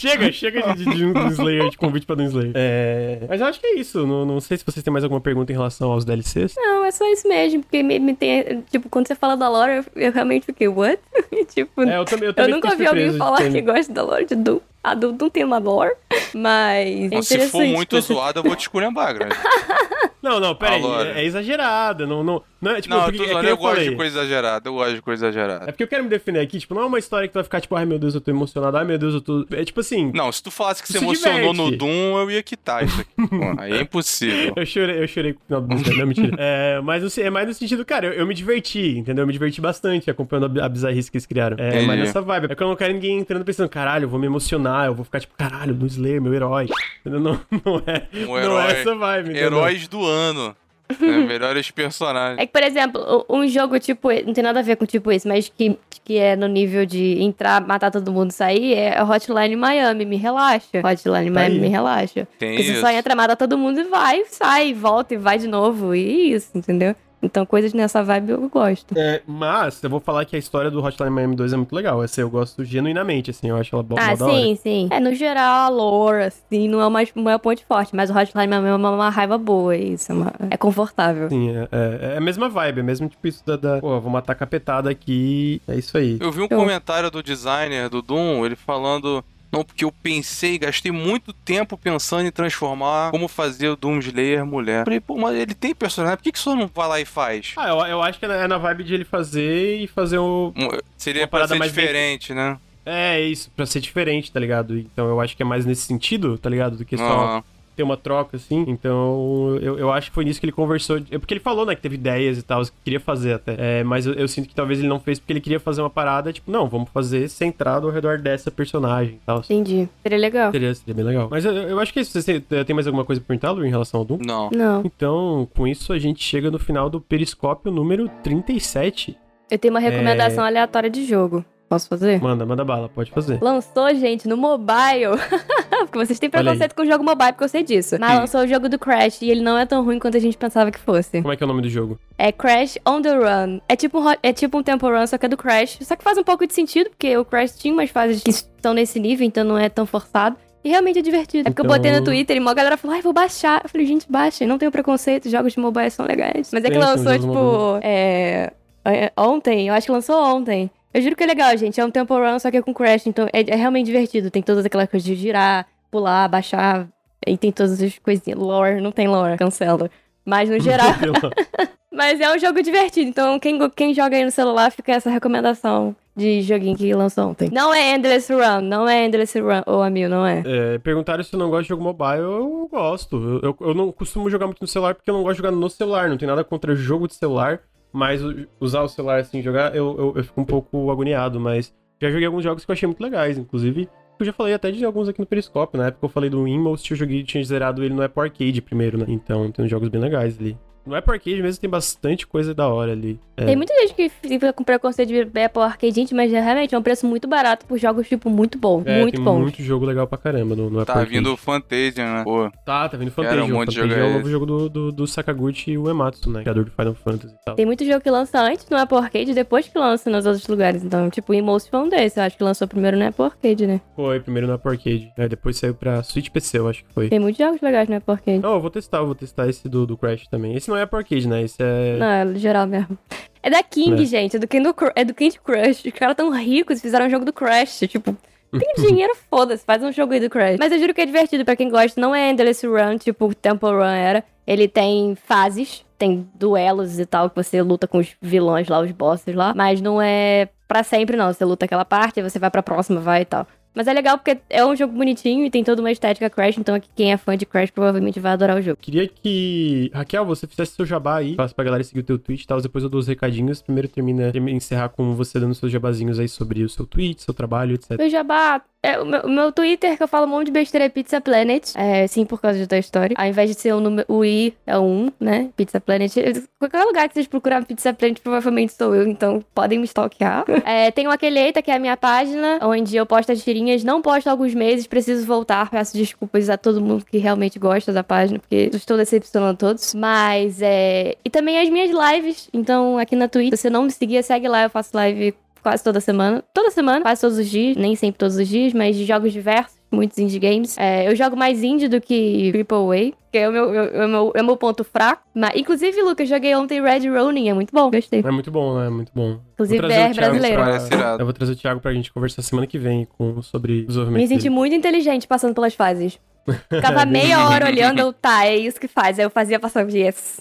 Chega, 0.00 0.32
chega 0.32 0.74
de, 0.74 0.84
de, 0.84 0.96
de 0.96 1.04
um 1.04 1.28
Slayer, 1.28 1.70
de 1.70 1.76
convite 1.76 2.06
pra 2.06 2.16
Doom 2.16 2.26
Slayer. 2.26 2.52
É... 2.54 3.20
Mas 3.28 3.40
eu 3.40 3.46
acho 3.46 3.60
que 3.60 3.66
é 3.66 3.74
isso. 3.78 4.06
Não, 4.06 4.24
não 4.24 4.40
sei 4.40 4.56
se 4.56 4.64
vocês 4.64 4.82
têm 4.82 4.92
mais 4.92 5.04
alguma 5.04 5.20
pergunta 5.20 5.52
em 5.52 5.54
relação 5.54 5.92
aos 5.92 6.04
DLCs. 6.04 6.54
Não, 6.56 6.84
é 6.84 6.90
só 6.90 7.10
isso 7.12 7.28
mesmo. 7.28 7.62
Porque 7.62 7.82
me, 7.82 7.98
me 7.98 8.14
tem. 8.14 8.62
Tipo, 8.70 8.88
quando 8.88 9.06
você 9.06 9.14
fala 9.14 9.36
da 9.36 9.48
lore, 9.48 9.84
eu, 9.94 10.02
eu 10.02 10.12
realmente 10.12 10.46
fiquei, 10.46 10.68
what? 10.68 11.00
Tipo, 11.54 11.82
É, 11.82 11.96
eu 11.98 12.04
também, 12.04 12.24
eu 12.24 12.30
eu 12.30 12.34
também 12.34 12.54
nunca 12.54 12.70
fiquei 12.70 12.84
vi 12.84 12.88
alguém 12.88 13.18
falar 13.18 13.50
que 13.50 13.60
gosta 13.60 13.92
da 13.92 14.02
lore 14.02 14.24
de 14.24 14.34
Doom. 14.34 14.60
A 14.82 14.94
Doom 14.94 15.16
não 15.20 15.30
tem 15.30 15.44
uma 15.44 15.58
lore. 15.58 15.92
Mas. 16.34 17.12
É 17.12 17.22
se 17.22 17.48
for 17.48 17.64
muito 17.64 18.00
zoado, 18.00 18.40
eu 18.40 18.42
vou 18.42 18.56
te 18.56 18.60
esculhambar, 18.62 19.14
grande. 19.14 19.34
Não, 20.22 20.38
não, 20.38 20.54
pera 20.54 20.74
aí. 20.74 20.82
A 20.82 20.86
lore. 20.86 21.08
É, 21.08 21.22
é 21.22 21.24
exagerada. 21.24 22.06
Não, 22.06 22.22
não, 22.22 22.42
não 22.60 22.72
é 22.72 22.80
tipo. 22.82 22.94
Não, 22.94 23.00
eu, 23.00 23.04
porque, 23.06 23.16
tô 23.16 23.22
é 23.24 23.26
que 23.28 23.32
zoando, 23.32 23.42
nem 23.42 23.50
eu 23.52 23.56
gosto 23.56 23.74
falei. 23.76 23.88
de 23.88 23.96
coisa 23.96 24.18
exagerada, 24.20 24.68
eu 24.68 24.74
gosto 24.74 24.94
de 24.96 25.00
coisa 25.00 25.24
É 25.26 25.28
exagerada. 25.30 25.64
porque 25.72 25.82
eu 25.82 25.88
quero 25.88 26.04
me 26.04 26.10
defender 26.10 26.40
aqui, 26.40 26.58
tipo, 26.58 26.74
não 26.74 26.82
é 26.82 26.84
uma 26.84 26.98
história 26.98 27.26
que 27.26 27.32
tu 27.32 27.36
vai 27.36 27.44
ficar, 27.44 27.58
tipo, 27.58 27.74
ai 27.74 27.86
meu 27.86 27.98
Deus, 27.98 28.14
eu 28.14 28.20
tô 28.20 28.30
emocionado, 28.30 28.76
ai 28.76 28.84
meu 28.84 28.98
Deus, 28.98 29.14
eu 29.14 29.22
tô. 29.22 29.46
É 29.50 29.64
tipo 29.64 29.80
assim. 29.80 30.12
Não, 30.14 30.30
se 30.30 30.42
tu 30.42 30.50
falasse 30.50 30.82
que 30.82 30.88
Tu 30.88 30.92
você 30.92 30.98
se 30.98 31.04
emocionou 31.06 31.54
no 31.54 31.70
diverte. 31.70 31.78
Doom, 31.78 32.18
eu 32.20 32.30
ia 32.32 32.42
quitar 32.42 32.84
isso 32.84 33.00
aqui. 33.00 33.28
pô. 33.30 33.36
Aí 33.56 33.72
é 33.72 33.80
impossível. 33.80 34.52
Eu 34.54 34.66
chorei, 34.66 35.02
eu 35.02 35.08
chorei 35.08 35.32
com 35.32 35.40
o 35.40 35.42
final 35.46 35.60
do 35.62 35.68
Doom, 35.74 35.96
não, 35.96 36.06
mentira. 36.06 36.36
É, 36.38 36.80
mas 36.82 37.02
no- 37.16 37.22
é 37.24 37.30
mais 37.30 37.48
no 37.48 37.54
sentido, 37.54 37.82
cara, 37.86 38.08
eu, 38.08 38.12
eu 38.12 38.26
me 38.26 38.34
diverti, 38.34 38.98
entendeu? 38.98 39.22
Eu 39.22 39.26
me 39.26 39.32
diverti 39.32 39.58
bastante 39.58 40.10
acompanhando 40.10 40.60
a, 40.60 40.66
a 40.66 40.68
bizarrice 40.68 41.10
que 41.10 41.16
eles 41.16 41.24
criaram. 41.24 41.56
É, 41.58 41.68
Entendi. 41.68 41.86
mas 41.86 41.98
nessa 41.98 42.20
vibe. 42.20 42.48
É 42.52 42.54
que 42.54 42.62
eu 42.62 42.68
não 42.68 42.76
quero 42.76 42.92
ninguém 42.92 43.16
entrando 43.18 43.42
pensando, 43.42 43.70
caralho, 43.70 44.04
eu 44.04 44.08
vou 44.10 44.20
me 44.20 44.26
emocionar, 44.26 44.69
eu 44.86 44.94
vou 44.94 45.04
ficar 45.04 45.20
tipo, 45.20 45.34
caralho, 45.36 45.74
do 45.74 45.86
Slayer, 45.86 46.20
meu 46.20 46.34
herói. 46.34 46.68
Não, 47.04 47.18
não 47.20 47.82
é. 47.86 48.06
Um 48.14 48.26
não 48.26 48.38
herói- 48.38 48.62
é 48.72 48.80
essa 48.80 48.94
vibe? 48.94 49.36
Heróis 49.36 49.88
do 49.88 50.04
ano. 50.04 50.48
né? 50.48 50.54
Melhores 51.26 51.70
personagens. 51.70 52.38
É 52.38 52.46
que, 52.46 52.52
por 52.52 52.62
exemplo, 52.62 53.24
um 53.28 53.46
jogo 53.46 53.78
tipo. 53.78 54.08
Não 54.26 54.32
tem 54.32 54.42
nada 54.42 54.58
a 54.58 54.62
ver 54.62 54.76
com 54.76 54.84
tipo 54.84 55.10
esse, 55.12 55.26
mas 55.28 55.48
que, 55.48 55.78
que 56.04 56.18
é 56.18 56.34
no 56.34 56.48
nível 56.48 56.84
de 56.84 57.22
entrar, 57.22 57.64
matar 57.64 57.90
todo 57.92 58.10
mundo 58.10 58.30
e 58.30 58.34
sair, 58.34 58.74
é 58.74 59.00
Hotline 59.02 59.54
Miami, 59.54 60.04
me 60.04 60.16
relaxa. 60.16 60.78
Hotline 60.84 61.30
Miami, 61.30 61.54
aí. 61.54 61.60
me 61.60 61.68
relaxa. 61.68 62.26
Tem 62.38 62.50
Porque 62.50 62.64
você 62.64 62.72
isso. 62.72 62.80
só 62.80 62.90
entra, 62.90 63.14
mata 63.14 63.36
todo 63.36 63.56
mundo 63.56 63.78
e 63.80 63.84
vai, 63.84 64.24
sai, 64.26 64.74
volta 64.74 65.14
e 65.14 65.16
vai 65.16 65.38
de 65.38 65.46
novo. 65.46 65.94
E 65.94 66.32
isso, 66.32 66.50
entendeu? 66.56 66.96
Então, 67.22 67.44
coisas 67.44 67.72
nessa 67.74 68.02
vibe 68.02 68.30
eu 68.30 68.48
gosto. 68.48 68.96
É, 68.98 69.20
mas 69.26 69.82
eu 69.82 69.90
vou 69.90 70.00
falar 70.00 70.24
que 70.24 70.34
a 70.34 70.38
história 70.38 70.70
do 70.70 70.82
Hotline 70.82 71.10
Miami 71.10 71.36
2 71.36 71.52
é 71.52 71.56
muito 71.56 71.74
legal. 71.74 72.02
Essa 72.02 72.20
eu 72.22 72.30
gosto 72.30 72.64
genuinamente, 72.64 73.30
assim, 73.30 73.48
eu 73.50 73.56
acho 73.56 73.74
ela 73.74 73.82
bo- 73.82 73.96
Ah, 73.98 74.08
mó 74.10 74.16
da 74.16 74.24
hora. 74.26 74.34
sim, 74.40 74.56
sim. 74.56 74.88
É, 74.90 74.98
no 74.98 75.14
geral, 75.14 75.66
a 75.66 75.68
lore, 75.68 76.22
assim, 76.24 76.66
não 76.68 76.80
é 76.80 76.86
o 76.86 76.90
mais, 76.90 77.12
não 77.14 77.30
é 77.30 77.36
ponto 77.36 77.62
forte, 77.66 77.94
mas 77.94 78.08
o 78.10 78.14
Hotline 78.16 78.46
Miami 78.46 78.68
é 78.68 78.74
uma, 78.74 78.90
uma 78.90 79.10
raiva 79.10 79.36
boa, 79.36 79.76
isso, 79.76 80.10
é, 80.10 80.14
uma- 80.14 80.32
é 80.50 80.56
confortável. 80.56 81.28
Sim, 81.28 81.50
é, 81.50 81.68
é, 81.70 82.14
é 82.14 82.16
a 82.16 82.20
mesma 82.20 82.48
vibe, 82.48 82.80
é 82.80 82.82
mesmo 82.82 83.08
tipo 83.08 83.26
isso 83.28 83.44
da, 83.44 83.56
da 83.56 83.80
pô, 83.80 84.00
vou 84.00 84.10
matar 84.10 84.34
capetada 84.34 84.88
aqui, 84.90 85.60
é 85.68 85.76
isso 85.76 85.98
aí. 85.98 86.16
Eu 86.20 86.32
vi 86.32 86.40
um 86.40 86.46
Eu- 86.50 86.56
comentário 86.58 87.10
do 87.10 87.22
designer 87.22 87.88
do 87.90 88.00
Doom, 88.00 88.46
ele 88.46 88.56
falando. 88.56 89.22
Não, 89.52 89.64
porque 89.64 89.84
eu 89.84 89.90
pensei, 89.90 90.58
gastei 90.58 90.92
muito 90.92 91.32
tempo 91.32 91.76
pensando 91.76 92.26
em 92.26 92.30
transformar 92.30 93.10
como 93.10 93.26
fazer 93.26 93.68
o 93.68 93.76
Doom 93.76 93.98
Slayer 93.98 94.46
mulher. 94.46 94.84
Falei, 94.84 95.00
pô, 95.00 95.16
mas 95.18 95.34
ele 95.34 95.54
tem 95.54 95.74
personagem, 95.74 96.16
por 96.16 96.22
que, 96.22 96.32
que 96.32 96.38
só 96.38 96.54
não 96.54 96.70
vai 96.72 96.88
lá 96.88 97.00
e 97.00 97.04
faz? 97.04 97.52
Ah, 97.56 97.68
eu, 97.68 97.78
eu 97.86 98.02
acho 98.02 98.18
que 98.18 98.24
é 98.26 98.46
na, 98.46 98.58
vibe 98.58 98.84
de 98.84 98.94
ele 98.94 99.04
fazer 99.04 99.76
e 99.78 99.86
fazer 99.88 100.18
o. 100.18 100.52
Seria 100.96 101.22
Uma 101.22 101.28
pra 101.28 101.38
parada 101.40 101.54
ser 101.54 101.58
mais 101.58 101.72
bem- 101.72 101.84
diferente, 101.84 102.32
né? 102.32 102.58
É 102.86 103.20
isso, 103.20 103.50
pra 103.54 103.66
ser 103.66 103.80
diferente, 103.80 104.32
tá 104.32 104.40
ligado? 104.40 104.76
Então 104.78 105.06
eu 105.08 105.20
acho 105.20 105.36
que 105.36 105.42
é 105.42 105.46
mais 105.46 105.66
nesse 105.66 105.82
sentido, 105.82 106.38
tá 106.38 106.48
ligado? 106.48 106.76
Do 106.78 106.84
que 106.84 106.96
só 106.96 107.02
Ah, 107.38 107.44
ter 107.80 107.82
uma 107.82 107.96
troca, 107.96 108.36
assim. 108.36 108.64
Então 108.68 109.58
eu, 109.60 109.78
eu 109.78 109.90
acho 109.90 110.10
que 110.10 110.14
foi 110.14 110.24
nisso 110.24 110.38
que 110.38 110.46
ele 110.46 110.52
conversou. 110.52 110.98
É 111.10 111.18
porque 111.18 111.34
ele 111.34 111.40
falou, 111.40 111.64
né, 111.64 111.74
que 111.74 111.80
teve 111.80 111.94
ideias 111.94 112.38
e 112.38 112.42
tal, 112.42 112.62
que 112.62 112.72
queria 112.84 113.00
fazer 113.00 113.32
até. 113.34 113.56
É, 113.58 113.84
mas 113.84 114.06
eu, 114.06 114.12
eu 114.14 114.28
sinto 114.28 114.48
que 114.48 114.54
talvez 114.54 114.78
ele 114.78 114.88
não 114.88 115.00
fez 115.00 115.18
porque 115.18 115.32
ele 115.32 115.40
queria 115.40 115.58
fazer 115.58 115.80
uma 115.80 115.90
parada, 115.90 116.32
tipo, 116.32 116.50
não, 116.50 116.68
vamos 116.68 116.90
fazer 116.90 117.28
centrado 117.28 117.86
ao 117.86 117.92
redor 117.92 118.18
dessa 118.18 118.50
personagem 118.50 119.14
e 119.14 119.20
tal. 119.24 119.38
Entendi. 119.38 119.88
Seria 120.02 120.18
legal. 120.18 120.52
Seria, 120.52 120.74
seria 120.74 120.94
bem 120.94 121.04
legal. 121.04 121.28
Mas 121.30 121.44
eu, 121.44 121.52
eu 121.52 121.80
acho 121.80 121.92
que 121.92 121.98
é 121.98 122.02
isso. 122.02 122.12
Vocês 122.12 122.24
têm, 122.24 122.64
tem 122.64 122.74
mais 122.74 122.86
alguma 122.86 123.04
coisa 123.04 123.20
pra 123.20 123.28
perguntar, 123.28 123.52
Lu, 123.52 123.64
em 123.64 123.70
relação 123.70 124.00
ao 124.00 124.04
Doom? 124.04 124.18
não. 124.20 124.50
Não. 124.50 124.82
Então, 124.84 125.48
com 125.54 125.66
isso, 125.66 125.92
a 125.92 125.98
gente 125.98 126.22
chega 126.22 126.50
no 126.50 126.58
final 126.58 126.90
do 126.90 127.00
periscópio 127.00 127.72
número 127.72 128.08
37. 128.22 129.16
Eu 129.50 129.58
tenho 129.58 129.72
uma 129.72 129.80
recomendação 129.80 130.44
aleatória 130.44 130.90
de 130.90 131.04
jogo. 131.04 131.44
Posso 131.70 131.86
fazer? 131.86 132.20
Manda, 132.20 132.44
manda 132.44 132.64
bala, 132.64 132.88
pode 132.88 133.12
fazer. 133.12 133.38
Lançou, 133.40 133.94
gente, 133.94 134.26
no 134.26 134.36
mobile. 134.36 135.16
porque 135.86 135.96
vocês 135.98 136.18
têm 136.18 136.28
preconceito 136.28 136.74
com 136.74 136.82
o 136.82 136.84
jogo 136.84 137.04
mobile, 137.04 137.30
porque 137.30 137.44
eu 137.44 137.48
sei 137.48 137.62
disso. 137.62 137.96
Mas 138.00 138.10
Sim. 138.10 138.16
lançou 138.18 138.40
o 138.40 138.46
jogo 138.48 138.68
do 138.68 138.76
Crash 138.76 139.22
e 139.22 139.30
ele 139.30 139.40
não 139.40 139.56
é 139.56 139.64
tão 139.64 139.84
ruim 139.84 140.00
quanto 140.00 140.16
a 140.16 140.20
gente 140.20 140.36
pensava 140.36 140.72
que 140.72 140.80
fosse. 140.80 141.22
Como 141.22 141.32
é 141.32 141.36
que 141.36 141.44
é 141.44 141.46
o 141.46 141.48
nome 141.48 141.62
do 141.62 141.70
jogo? 141.70 141.96
É 142.18 142.32
Crash 142.32 142.76
on 142.84 143.00
the 143.00 143.14
Run. 143.14 143.60
É 143.68 143.76
tipo, 143.76 144.00
um, 144.00 144.12
é 144.20 144.32
tipo 144.32 144.58
um 144.58 144.64
Temple 144.64 144.88
Run, 144.90 145.06
só 145.06 145.16
que 145.16 145.26
é 145.26 145.28
do 145.28 145.36
Crash. 145.36 145.78
Só 145.82 145.94
que 145.94 146.02
faz 146.02 146.18
um 146.18 146.24
pouco 146.24 146.44
de 146.44 146.52
sentido, 146.52 146.90
porque 146.90 147.16
o 147.16 147.24
Crash 147.24 147.56
tinha 147.56 147.72
umas 147.72 147.88
fases 147.88 148.20
que 148.20 148.30
estão 148.30 148.74
nesse 148.74 148.98
nível, 148.98 149.24
então 149.24 149.44
não 149.44 149.56
é 149.56 149.68
tão 149.68 149.86
forçado. 149.86 150.36
E 150.64 150.70
realmente 150.70 150.98
é 150.98 151.02
divertido. 151.02 151.48
É 151.48 151.52
porque 151.52 151.62
eu 151.62 151.66
Então- 151.66 151.76
botei 151.76 151.92
no 151.92 152.04
Twitter 152.04 152.36
e 152.36 152.40
uma 152.40 152.52
galera 152.52 152.76
falou, 152.76 152.96
ai, 152.96 153.00
vou 153.00 153.12
baixar. 153.12 153.60
Eu 153.62 153.68
falei, 153.68 153.86
gente, 153.86 154.10
baixa, 154.10 154.44
não 154.44 154.58
tenho 154.58 154.72
preconceito, 154.72 155.30
jogos 155.30 155.52
de 155.52 155.60
mobile 155.60 155.88
são 155.88 156.04
legais. 156.04 156.50
Mas 156.52 156.64
é 156.64 156.68
que 156.68 156.76
lançou, 156.76 157.16
tipo, 157.16 157.78
é, 157.80 158.52
é, 158.84 159.12
ontem, 159.16 159.68
eu 159.68 159.74
acho 159.74 159.86
que 159.86 159.92
lançou 159.92 160.20
ontem. 160.20 160.68
Eu 160.92 161.02
juro 161.02 161.16
que 161.16 161.22
é 161.22 161.26
legal, 161.26 161.56
gente. 161.56 161.80
É 161.80 161.84
um 161.84 161.90
Temple 161.90 162.16
Run, 162.16 162.38
só 162.38 162.50
que 162.50 162.56
é 162.56 162.62
com 162.62 162.74
Crash, 162.74 163.06
então 163.06 163.28
é, 163.32 163.40
é 163.48 163.56
realmente 163.56 163.86
divertido. 163.86 164.30
Tem 164.30 164.42
todas 164.42 164.64
aquelas 164.64 164.88
coisas 164.88 165.06
de 165.06 165.14
girar, 165.14 165.66
pular, 165.90 166.28
baixar. 166.28 166.88
E 167.26 167.36
tem 167.36 167.52
todas 167.52 167.80
as 167.80 167.98
coisinhas. 167.98 168.38
Lore, 168.38 168.80
não 168.80 168.90
tem 168.90 169.06
lore, 169.06 169.36
cancela. 169.36 169.90
Mas 170.24 170.48
no 170.48 170.58
geral. 170.58 170.88
Mas 171.92 172.20
é 172.20 172.32
um 172.32 172.38
jogo 172.38 172.62
divertido, 172.62 173.10
então 173.10 173.38
quem, 173.40 173.58
quem 173.70 173.92
joga 173.92 174.16
aí 174.16 174.24
no 174.24 174.30
celular 174.30 174.70
fica 174.70 174.92
essa 174.92 175.10
recomendação 175.10 175.94
de 176.16 176.40
joguinho 176.40 176.76
que 176.76 176.94
lançou 176.94 177.30
ontem. 177.30 177.50
Não 177.50 177.74
é 177.74 177.94
Endless 177.94 178.32
Run, 178.32 178.60
não 178.60 178.88
é 178.88 179.06
Endless 179.06 179.38
Run, 179.40 179.62
ô 179.66 179.82
Amil, 179.82 180.08
não 180.08 180.24
é. 180.24 180.42
É, 180.46 180.78
perguntaram 180.78 181.24
se 181.24 181.34
eu 181.34 181.38
não 181.38 181.50
gosto 181.50 181.62
de 181.64 181.68
jogo 181.70 181.82
mobile, 181.82 182.22
eu 182.22 182.68
gosto. 182.70 183.16
Eu, 183.16 183.40
eu, 183.42 183.56
eu 183.68 183.74
não 183.74 183.90
costumo 183.90 184.30
jogar 184.30 184.46
muito 184.46 184.60
no 184.60 184.68
celular 184.68 184.94
porque 184.94 185.10
eu 185.10 185.14
não 185.14 185.22
gosto 185.24 185.36
de 185.36 185.42
jogar 185.42 185.50
no 185.50 185.68
celular. 185.68 186.08
Não 186.08 186.16
tem 186.16 186.28
nada 186.28 186.44
contra 186.44 186.76
jogo 186.76 187.08
de 187.08 187.14
celular, 187.14 187.60
mas 187.92 188.20
usar 188.58 188.82
o 188.82 188.88
celular 188.88 189.20
assim, 189.20 189.42
jogar, 189.42 189.74
eu, 189.74 189.96
eu, 189.98 190.12
eu 190.16 190.24
fico 190.24 190.40
um 190.40 190.44
pouco 190.44 190.90
agoniado. 190.90 191.40
Mas 191.40 191.74
já 192.00 192.10
joguei 192.10 192.26
alguns 192.26 192.44
jogos 192.44 192.64
que 192.64 192.70
eu 192.70 192.72
achei 192.72 192.86
muito 192.86 193.02
legais, 193.02 193.38
inclusive. 193.38 193.88
Eu 194.18 194.26
já 194.26 194.32
falei 194.32 194.52
até 194.52 194.70
de 194.70 194.84
alguns 194.84 195.08
aqui 195.08 195.18
no 195.18 195.26
Periscópio. 195.26 195.78
Na 195.78 195.86
época 195.86 196.04
eu 196.04 196.10
falei 196.10 196.28
do 196.28 196.46
Inmost, 196.46 196.90
eu 196.90 196.96
joguei, 196.96 197.22
tinha 197.24 197.42
zerado 197.42 197.82
ele 197.82 197.94
no 197.94 198.02
Apple 198.02 198.22
Arcade 198.22 198.60
primeiro, 198.60 198.98
né? 198.98 199.06
Então 199.08 199.50
tem 199.50 199.64
uns 199.64 199.70
jogos 199.70 199.88
bem 199.88 200.00
legais 200.00 200.38
ali. 200.38 200.58
No 200.90 200.96
Apple 200.96 201.12
Arcade 201.14 201.40
mesmo 201.40 201.60
tem 201.60 201.70
bastante 201.70 202.26
coisa 202.26 202.52
da 202.52 202.66
hora 202.66 202.90
ali. 202.90 203.16
É. 203.36 203.44
Tem 203.46 203.54
muita 203.56 203.72
gente 203.74 203.94
que 203.94 204.08
fica 204.08 204.52
com 204.52 204.64
preconceito 204.64 205.08
de 205.08 205.20
Apple 205.20 205.62
Arcade, 205.62 205.94
gente, 205.94 206.12
mas 206.12 206.32
é 206.32 206.40
realmente 206.40 206.74
é 206.74 206.78
um 206.78 206.82
preço 206.82 207.06
muito 207.06 207.28
barato 207.28 207.64
por 207.64 207.78
jogos, 207.78 208.08
tipo, 208.08 208.28
muito 208.28 208.58
bom. 208.58 208.82
É, 208.84 209.00
muito 209.00 209.14
tem 209.14 209.24
bom. 209.24 209.38
muito 209.38 209.62
jogo 209.62 209.86
legal 209.86 210.08
pra 210.08 210.18
caramba 210.18 210.56
no, 210.56 210.68
no 210.68 210.80
Apple 210.80 210.86
Tá 210.92 211.00
Arcade. 211.00 211.10
vindo 211.16 211.32
o 211.32 211.36
Fantasia, 211.36 212.12
né? 212.12 212.24
Pô, 212.24 212.50
Tá, 212.66 212.88
tá 212.88 212.96
vindo 212.96 213.06
Era 213.06 213.14
Fantasia. 213.14 213.44
um 213.44 213.46
o 213.46 213.50
monte 213.52 213.70
de 213.70 213.76
Fantasia 213.80 213.94
jogo 213.96 214.00
é 214.00 214.04
o 214.04 214.10
é 214.10 214.16
novo 214.18 214.30
jogo 214.30 214.46
do, 214.46 214.68
do, 214.68 214.92
do 214.92 215.06
Sakaguchi 215.06 215.70
e 215.70 215.78
o 215.78 215.88
Ematsu, 215.88 216.28
né? 216.28 216.42
Criador 216.42 216.64
do 216.64 216.72
Final 216.72 216.94
Fantasy 216.94 217.34
e 217.34 217.44
tal. 217.44 217.54
Tem 217.54 217.64
muito 217.64 217.84
jogo 217.84 218.00
que 218.00 218.10
lança 218.10 218.40
antes 218.42 218.66
no 218.68 218.76
Apple 218.76 218.98
Arcade 218.98 219.30
e 219.30 219.34
depois 219.34 219.68
que 219.68 219.78
lança 219.78 220.10
nos 220.10 220.26
outros 220.26 220.48
lugares. 220.48 220.82
Então, 220.82 221.08
tipo, 221.08 221.30
o 221.30 221.34
Inmost 221.36 221.70
foi 221.70 221.78
um 221.78 221.88
desses. 221.88 222.16
Eu 222.18 222.24
acho 222.24 222.36
que 222.36 222.42
lançou 222.42 222.66
primeiro 222.66 222.96
no 222.98 223.06
Apple 223.06 223.24
Arcade, 223.26 223.64
né? 223.64 223.80
Foi 223.94 224.18
primeiro 224.18 224.48
no 224.48 224.54
Apple 224.54 224.72
Arcade. 224.72 225.12
Aí 225.16 225.28
depois 225.28 225.56
saiu 225.56 225.72
pra 225.72 226.02
Switch 226.02 226.30
PC, 226.30 226.58
eu 226.58 226.68
acho 226.68 226.84
que 226.84 226.92
foi. 226.92 227.08
Tem 227.08 227.20
muitos 227.20 227.38
jogos 227.38 227.60
legais 227.60 227.88
no 227.88 227.94
Apple 227.94 228.12
Arcade. 228.12 228.38
Não, 228.40 228.54
eu 228.54 228.60
vou 228.60 228.70
testar, 228.70 228.98
eu 228.98 229.06
vou 229.06 229.14
testar 229.14 229.48
esse 229.48 229.68
do, 229.68 229.86
do 229.86 229.96
Crash 229.96 230.26
também. 230.28 230.56
Esse 230.56 230.68
não 230.68 230.76
é 230.76 230.79
Apple 230.82 230.98
Arcade, 230.98 231.28
né? 231.28 231.42
Esse 231.42 231.56
é. 231.60 231.96
Não, 231.98 232.06
é 232.06 232.34
geral 232.38 232.66
mesmo. 232.66 232.98
É 233.42 233.48
da 233.50 233.62
King, 233.62 234.02
É. 234.02 234.06
gente. 234.06 234.36
É 234.36 234.38
do, 234.38 234.46
Candy 234.46 234.72
Cru- 234.72 234.92
é 234.94 235.04
do 235.04 235.14
Candy 235.14 235.40
Crush. 235.40 235.84
Os 235.86 235.92
caras 235.92 236.14
tão 236.16 236.30
ricos 236.30 236.78
e 236.78 236.82
fizeram 236.82 237.06
um 237.06 237.10
jogo 237.10 237.24
do 237.24 237.32
Crash. 237.32 237.80
Tipo, 237.88 238.14
tem 238.52 238.74
dinheiro, 238.76 239.12
foda-se. 239.30 239.64
Faz 239.64 239.82
um 239.82 239.90
jogo 239.92 240.12
aí 240.12 240.20
do 240.20 240.28
Crash. 240.28 240.56
Mas 240.58 240.72
eu 240.72 240.78
juro 240.78 240.92
que 240.92 241.00
é 241.00 241.06
divertido 241.06 241.44
pra 241.44 241.56
quem 241.56 241.70
gosta. 241.70 242.00
Não 242.00 242.14
é 242.14 242.30
Endless 242.30 242.66
Run, 242.66 242.98
tipo 242.98 243.34
Temple 243.34 243.70
Run 243.70 243.82
era. 243.84 244.22
Ele 244.46 244.66
tem 244.68 245.14
fases, 245.14 245.84
tem 245.96 246.28
duelos 246.34 246.98
e 246.98 247.06
tal, 247.06 247.30
que 247.30 247.36
você 247.36 247.62
luta 247.62 247.86
com 247.86 247.98
os 247.98 248.08
vilões 248.20 248.68
lá, 248.68 248.80
os 248.80 248.90
bosses 248.90 249.34
lá. 249.34 249.54
Mas 249.54 249.80
não 249.80 250.02
é 250.02 250.48
pra 250.66 250.82
sempre, 250.82 251.16
não. 251.16 251.32
Você 251.32 251.44
luta 251.44 251.64
aquela 251.64 251.84
parte, 251.84 252.20
aí 252.20 252.28
você 252.28 252.38
vai 252.38 252.50
pra 252.50 252.62
próxima, 252.62 253.00
vai 253.00 253.22
e 253.22 253.24
tal. 253.24 253.46
Mas 253.74 253.86
é 253.86 253.92
legal 253.92 254.18
porque 254.18 254.38
é 254.48 254.64
um 254.64 254.74
jogo 254.74 254.92
bonitinho 254.92 255.44
e 255.44 255.50
tem 255.50 255.62
toda 255.62 255.80
uma 255.80 255.92
estética 255.92 256.28
Crash, 256.28 256.58
então 256.58 256.74
aqui 256.74 256.88
quem 256.94 257.12
é 257.12 257.16
fã 257.16 257.36
de 257.36 257.46
Crash 257.46 257.70
provavelmente 257.70 258.18
vai 258.18 258.32
adorar 258.32 258.56
o 258.56 258.62
jogo. 258.62 258.78
Queria 258.80 259.06
que. 259.06 259.90
Raquel, 259.94 260.24
você 260.24 260.46
fizesse 260.46 260.72
seu 260.72 260.84
jabá 260.84 261.16
aí. 261.16 261.34
Faça 261.34 261.54
pra 261.54 261.64
galera 261.64 261.84
seguir 261.84 262.00
o 262.00 262.04
teu 262.04 262.18
tweet 262.18 262.42
e 262.42 262.46
tal. 262.46 262.60
Depois 262.60 262.82
eu 262.82 262.90
dou 262.90 263.00
os 263.00 263.06
recadinhos. 263.06 263.62
Primeiro 263.62 263.88
termina, 263.88 264.32
termina 264.32 264.56
encerrar 264.56 264.88
com 264.88 265.14
você 265.14 265.38
dando 265.38 265.54
seus 265.54 265.70
jabazinhos 265.70 266.18
aí 266.18 266.28
sobre 266.28 266.62
o 266.64 266.68
seu 266.68 266.86
tweet, 266.86 267.22
seu 267.22 267.32
trabalho, 267.32 267.74
etc. 267.74 267.96
Meu 267.96 268.10
jabá, 268.10 268.60
é, 268.82 268.98
o, 268.98 269.04
meu, 269.04 269.20
o 269.22 269.28
meu 269.28 269.52
Twitter 269.52 269.96
que 269.96 270.02
eu 270.02 270.08
falo 270.08 270.26
um 270.26 270.30
monte 270.30 270.46
de 270.46 270.52
besteira 270.52 270.86
é 270.86 270.88
Pizza 270.88 271.20
Planet. 271.20 271.72
É, 271.76 272.06
sim, 272.06 272.24
por 272.24 272.40
causa 272.40 272.58
de 272.58 272.66
Toy 272.66 272.78
Story. 272.78 273.14
Ao 273.16 273.26
invés 273.26 273.50
de 273.50 273.60
ser 273.60 273.74
o, 273.74 273.80
número, 273.80 274.06
o 274.08 274.24
I, 274.24 274.54
é 274.66 274.78
o 274.78 274.82
1, 274.82 275.12
né? 275.20 275.50
Pizza 275.54 275.78
Planet. 275.80 276.10
Qualquer 276.58 276.84
lugar 276.84 277.08
que 277.08 277.14
vocês 277.14 277.26
procurarem 277.26 277.66
Pizza 277.66 277.92
Planet, 277.92 278.20
provavelmente 278.20 278.72
sou 278.72 278.94
eu, 278.94 279.06
então 279.06 279.44
podem 279.54 279.78
me 279.78 279.84
stalkear. 279.84 280.44
é, 280.64 280.90
tem 280.90 281.06
o 281.06 281.10
Aqueleita, 281.10 281.60
que 281.60 281.70
é 281.70 281.74
a 281.74 281.78
minha 281.78 281.96
página, 281.96 282.58
onde 282.62 282.96
eu 282.96 283.04
posto 283.04 283.32
as 283.32 283.44
tirinhas. 283.44 283.84
Não 283.84 284.00
posto 284.00 284.28
há 284.28 284.30
alguns 284.30 284.54
meses, 284.54 284.86
preciso 284.86 285.26
voltar. 285.26 285.68
Peço 285.70 285.96
desculpas 285.96 286.48
a 286.48 286.56
todo 286.56 286.80
mundo 286.80 287.04
que 287.04 287.18
realmente 287.18 287.58
gosta 287.58 287.92
da 287.92 288.02
página, 288.02 288.38
porque 288.38 288.70
estou 288.72 288.96
decepcionando 288.96 289.58
todos. 289.58 289.92
Mas, 289.92 290.62
é... 290.62 291.16
E 291.22 291.28
também 291.28 291.58
as 291.58 291.68
minhas 291.68 291.90
lives. 291.90 292.48
Então, 292.52 292.96
aqui 292.96 293.14
na 293.14 293.28
Twitch, 293.28 293.50
se 293.50 293.58
você 293.58 293.70
não 293.70 293.82
me 293.82 293.90
seguir, 293.90 294.22
segue 294.22 294.48
lá, 294.48 294.62
eu 294.62 294.70
faço 294.70 294.96
live 294.96 295.34
quase 295.62 295.82
toda 295.82 296.00
semana. 296.00 296.42
Toda 296.52 296.70
semana, 296.70 297.02
quase 297.02 297.20
todos 297.20 297.38
os 297.38 297.48
dias. 297.48 297.76
Nem 297.76 297.94
sempre 297.96 298.18
todos 298.18 298.36
os 298.36 298.48
dias, 298.48 298.72
mas 298.72 298.96
de 298.96 299.04
jogos 299.04 299.32
diversos. 299.32 299.78
Muitos 299.92 300.18
indie 300.18 300.38
games. 300.38 300.78
É, 300.78 301.08
eu 301.10 301.16
jogo 301.16 301.36
mais 301.36 301.64
indie 301.64 301.88
do 301.88 302.00
que 302.00 302.50
Triple 302.52 302.76
A, 302.76 303.12
que 303.32 303.38
é 303.38 303.48
o 303.48 303.52
meu, 303.52 303.74
é 303.74 304.06
o 304.06 304.08
meu, 304.08 304.32
é 304.36 304.42
o 304.42 304.44
meu 304.44 304.56
ponto 304.56 304.84
fraco. 304.84 305.22
Mas, 305.34 305.50
inclusive, 305.56 306.00
Lucas, 306.02 306.28
joguei 306.28 306.54
ontem 306.54 306.80
Red 306.80 307.08
Ronin, 307.08 307.48
é 307.48 307.54
muito 307.54 307.72
bom, 307.72 307.90
gostei. 307.90 308.20
É 308.20 308.30
muito 308.30 308.52
bom, 308.52 308.78
né? 308.78 308.86
É 308.86 308.90
muito 308.90 309.10
bom. 309.12 309.40
Inclusive, 309.54 309.88
Thiago 309.88 310.14
brasileiro. 310.14 310.62
pra-. 310.62 311.16
Eu 311.18 311.24
vou 311.24 311.32
trazer 311.32 311.52
o 311.52 311.56
Thiago 311.56 311.80
pra 311.80 311.92
gente 311.92 312.12
conversar 312.12 312.42
semana 312.42 312.68
que 312.68 312.78
vem 312.78 313.04
com, 313.18 313.42
sobre 313.42 313.82
desenvolvimento. 313.82 314.22
Me 314.22 314.28
senti 314.28 314.44
dele. 314.44 314.54
muito 314.54 314.76
inteligente 314.76 315.26
passando 315.26 315.54
pelas 315.54 315.74
fases. 315.74 316.20
Ficava 316.68 317.04
meia 317.06 317.46
hora 317.48 317.66
olhando, 317.66 318.00
eu, 318.00 318.12
tá, 318.12 318.46
é 318.46 318.56
isso 318.56 318.80
que 318.80 318.88
faz. 318.88 319.18
Aí 319.18 319.24
eu 319.24 319.30
fazia 319.30 319.58
passando 319.58 319.90
yes. 319.94 320.40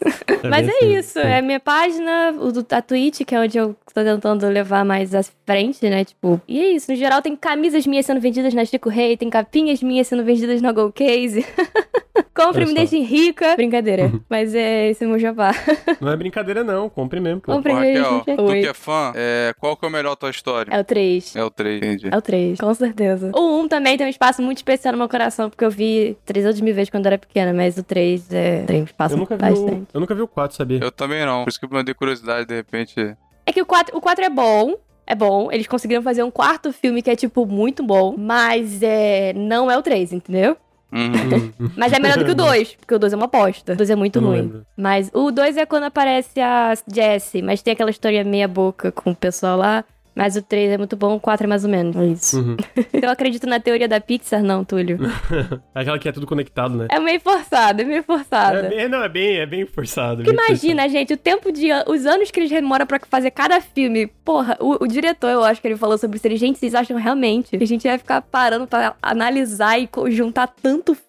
Mas 0.50 0.66
bem 0.66 0.76
é 0.82 0.86
isso, 1.00 1.20
é 1.20 1.40
a 1.40 1.42
minha 1.42 1.60
página, 1.60 2.34
o 2.40 2.52
do, 2.52 2.66
a 2.72 2.82
Twitch, 2.82 3.22
que 3.26 3.36
é 3.36 3.40
onde 3.40 3.58
eu 3.58 3.76
tô 3.94 4.04
tentando 4.04 4.48
levar 4.48 4.86
mais 4.86 5.14
à 5.14 5.22
frente, 5.46 5.90
né? 5.90 6.06
Tipo, 6.06 6.42
e 6.48 6.60
é 6.60 6.72
isso. 6.72 6.92
No 6.92 6.98
geral, 6.98 7.22
tem 7.22 7.36
camisas 7.36 7.86
minhas 7.86 8.06
sendo 8.06 8.22
vendidas 8.22 8.54
na 8.54 8.66
Chico 8.66 8.90
Rei, 8.90 9.18
tem 9.18 9.30
capinhas 9.30 9.82
minhas 9.82 10.08
sendo 10.08 10.24
vendidas 10.24 10.62
na 10.62 10.72
Go 10.72 10.92
Case. 10.92 11.46
Compre, 12.46 12.66
me 12.66 12.72
só. 12.72 12.78
deixem 12.78 13.04
rica. 13.04 13.56
Brincadeira. 13.56 14.12
Mas 14.30 14.54
é 14.56 14.90
esse 14.90 15.04
é 15.04 15.08
meu 15.08 15.20
jabá. 15.20 15.52
Não 16.00 16.12
é 16.12 16.16
brincadeira, 16.16 16.64
não. 16.64 16.90
Compre 16.90 17.20
mesmo. 17.20 17.42
pô. 17.42 17.54
Compre, 17.54 17.74
Raquel, 17.74 18.24
gente. 18.26 18.38
tu 18.38 18.48
que 18.48 18.68
é 18.68 18.74
fã, 18.74 19.12
é, 19.16 19.54
qual 19.60 19.76
que 19.76 19.86
é 19.86 19.88
o 19.88 19.92
melhor 19.92 20.16
Toy 20.16 20.32
Story? 20.32 20.70
É 20.72 20.80
o 20.80 20.84
3. 20.84 21.36
É 21.36 21.44
o 21.44 21.50
3, 21.50 21.78
entendi. 21.78 22.10
É 22.12 22.18
o 22.18 22.22
3, 22.22 22.60
com 22.60 22.74
certeza. 22.74 23.32
O 23.36 23.62
1 23.62 23.68
também 23.68 23.98
tem 23.98 24.08
um 24.08 24.10
espaço 24.10 24.42
muito 24.42 24.58
especial 24.58 24.94
no 24.94 24.98
meu 24.98 25.10
coração, 25.10 25.50
porque 25.50 25.64
eu 25.64 25.72
vi 25.72 26.18
3 26.26 26.46
outros 26.46 26.62
mil 26.62 26.74
vezes 26.74 26.90
quando 26.90 27.06
eu 27.06 27.10
era 27.10 27.18
pequena, 27.18 27.54
mas 27.54 27.78
o 27.78 27.84
3 27.84 28.32
é, 28.34 28.64
tem 28.64 28.82
um 28.82 28.86
espaço 28.86 29.16
Eu 29.16 29.20
nunca, 29.20 29.36
vi 29.36 29.42
bastante. 29.42 29.82
o, 29.82 29.88
eu 29.94 30.00
nunca 30.00 30.16
vi 30.16 30.22
o 30.22 30.28
4, 30.28 30.56
sabia? 30.58 30.80
Eu 30.82 30.92
também 30.92 31.26
não, 31.26 31.44
por 31.44 31.50
isso 31.50 31.60
que 31.60 31.66
eu 31.66 31.70
me 31.70 31.84
dei 31.84 31.94
curiosidade, 31.94 32.46
de 32.46 32.56
repente. 32.56 33.16
É 33.46 33.52
que 33.52 33.62
o 33.62 33.66
4, 33.66 33.98
o 33.98 34.02
4 34.02 34.26
é 34.26 34.30
bom. 34.30 34.76
É 35.06 35.16
bom, 35.16 35.52
eles 35.52 35.66
conseguiram 35.66 36.04
fazer 36.04 36.22
um 36.22 36.30
quarto 36.30 36.72
filme 36.72 37.02
que 37.02 37.10
é, 37.10 37.16
tipo, 37.16 37.44
muito 37.44 37.82
bom, 37.82 38.14
mas 38.16 38.84
é, 38.84 39.34
não 39.34 39.70
é 39.70 39.76
o 39.76 39.82
3, 39.82 40.14
entendeu? 40.14 40.56
Uhum. 40.92 41.70
Mas 41.76 41.94
é 41.94 42.00
melhor 42.00 42.18
do 42.18 42.26
que 42.26 42.32
o 42.32 42.36
2, 42.36 42.76
porque 42.76 42.96
o 42.96 43.00
2 43.00 43.14
é 43.14 43.16
uma 43.16 43.26
aposta. 43.26 43.74
O 43.74 43.76
2 43.76 43.90
é 43.90 43.96
muito 43.96 44.20
ruim. 44.20 44.42
lembro. 44.42 44.66
Mas 44.76 45.10
o 45.14 45.32
2 45.32 45.58
é 45.58 45.66
quando 45.66 45.84
aparece 45.84 46.40
a 46.40 46.74
Jessie, 46.92 47.42
mas 47.42 47.62
tem 47.62 47.74
aquela 47.74 47.92
história 47.92 48.24
meia 48.24 48.48
boca 48.48 48.92
com 48.92 49.12
o 49.12 49.16
pessoal 49.16 49.58
lá. 49.58 49.84
Mas 50.20 50.36
o 50.36 50.42
3 50.42 50.72
é 50.72 50.78
muito 50.78 50.98
bom, 50.98 51.16
o 51.16 51.20
4 51.20 51.46
é 51.46 51.48
mais 51.48 51.64
ou 51.64 51.70
menos. 51.70 51.96
É 51.96 52.06
isso. 52.08 52.40
Uhum. 52.42 52.58
Eu 53.02 53.10
acredito 53.10 53.48
na 53.48 53.58
teoria 53.58 53.88
da 53.88 54.02
Pixar, 54.02 54.44
não, 54.44 54.66
Túlio. 54.66 55.00
Aquela 55.74 55.98
que 55.98 56.10
é 56.10 56.12
tudo 56.12 56.28
conectado, 56.28 56.76
né? 56.76 56.88
É 56.92 57.00
meio 57.00 57.22
forçado, 57.22 57.82
é 57.82 57.86
meio 57.86 58.04
forçado. 58.04 58.58
É 58.58 58.70
bem, 58.70 58.90
não, 58.90 59.02
é 59.02 59.08
bem, 59.08 59.38
é 59.38 59.46
bem 59.46 59.66
forçado. 59.66 60.24
Bem 60.24 60.34
imagina, 60.34 60.90
gente, 60.90 61.14
o 61.14 61.18
tempo 61.18 61.54
de. 61.54 61.70
os 61.88 62.06
anos 62.06 62.30
que 62.32 62.40
eles 62.42 62.50
demoram 62.50 62.86
pra 62.86 63.00
fazer 63.10 63.32
cada 63.32 63.62
filme. 63.62 64.08
Porra, 64.26 64.58
o, 64.60 64.84
o 64.84 64.88
diretor, 64.88 65.30
eu 65.30 65.44
acho 65.44 65.62
que 65.62 65.68
ele 65.68 65.78
falou 65.78 65.98
sobre 65.98 66.18
isso. 66.18 66.28
Ele, 66.28 66.36
gente, 66.36 66.60
vocês 66.60 66.76
acham 66.76 66.98
realmente 66.98 67.58
que 67.58 67.64
a 67.64 67.68
gente 67.68 67.88
vai 67.88 67.98
ficar 67.98 68.22
parando 68.22 68.68
pra 68.68 68.96
analisar 69.02 69.80
e 69.80 69.90
juntar 70.10 70.48
tanto 70.48 70.94
filme? 70.94 71.09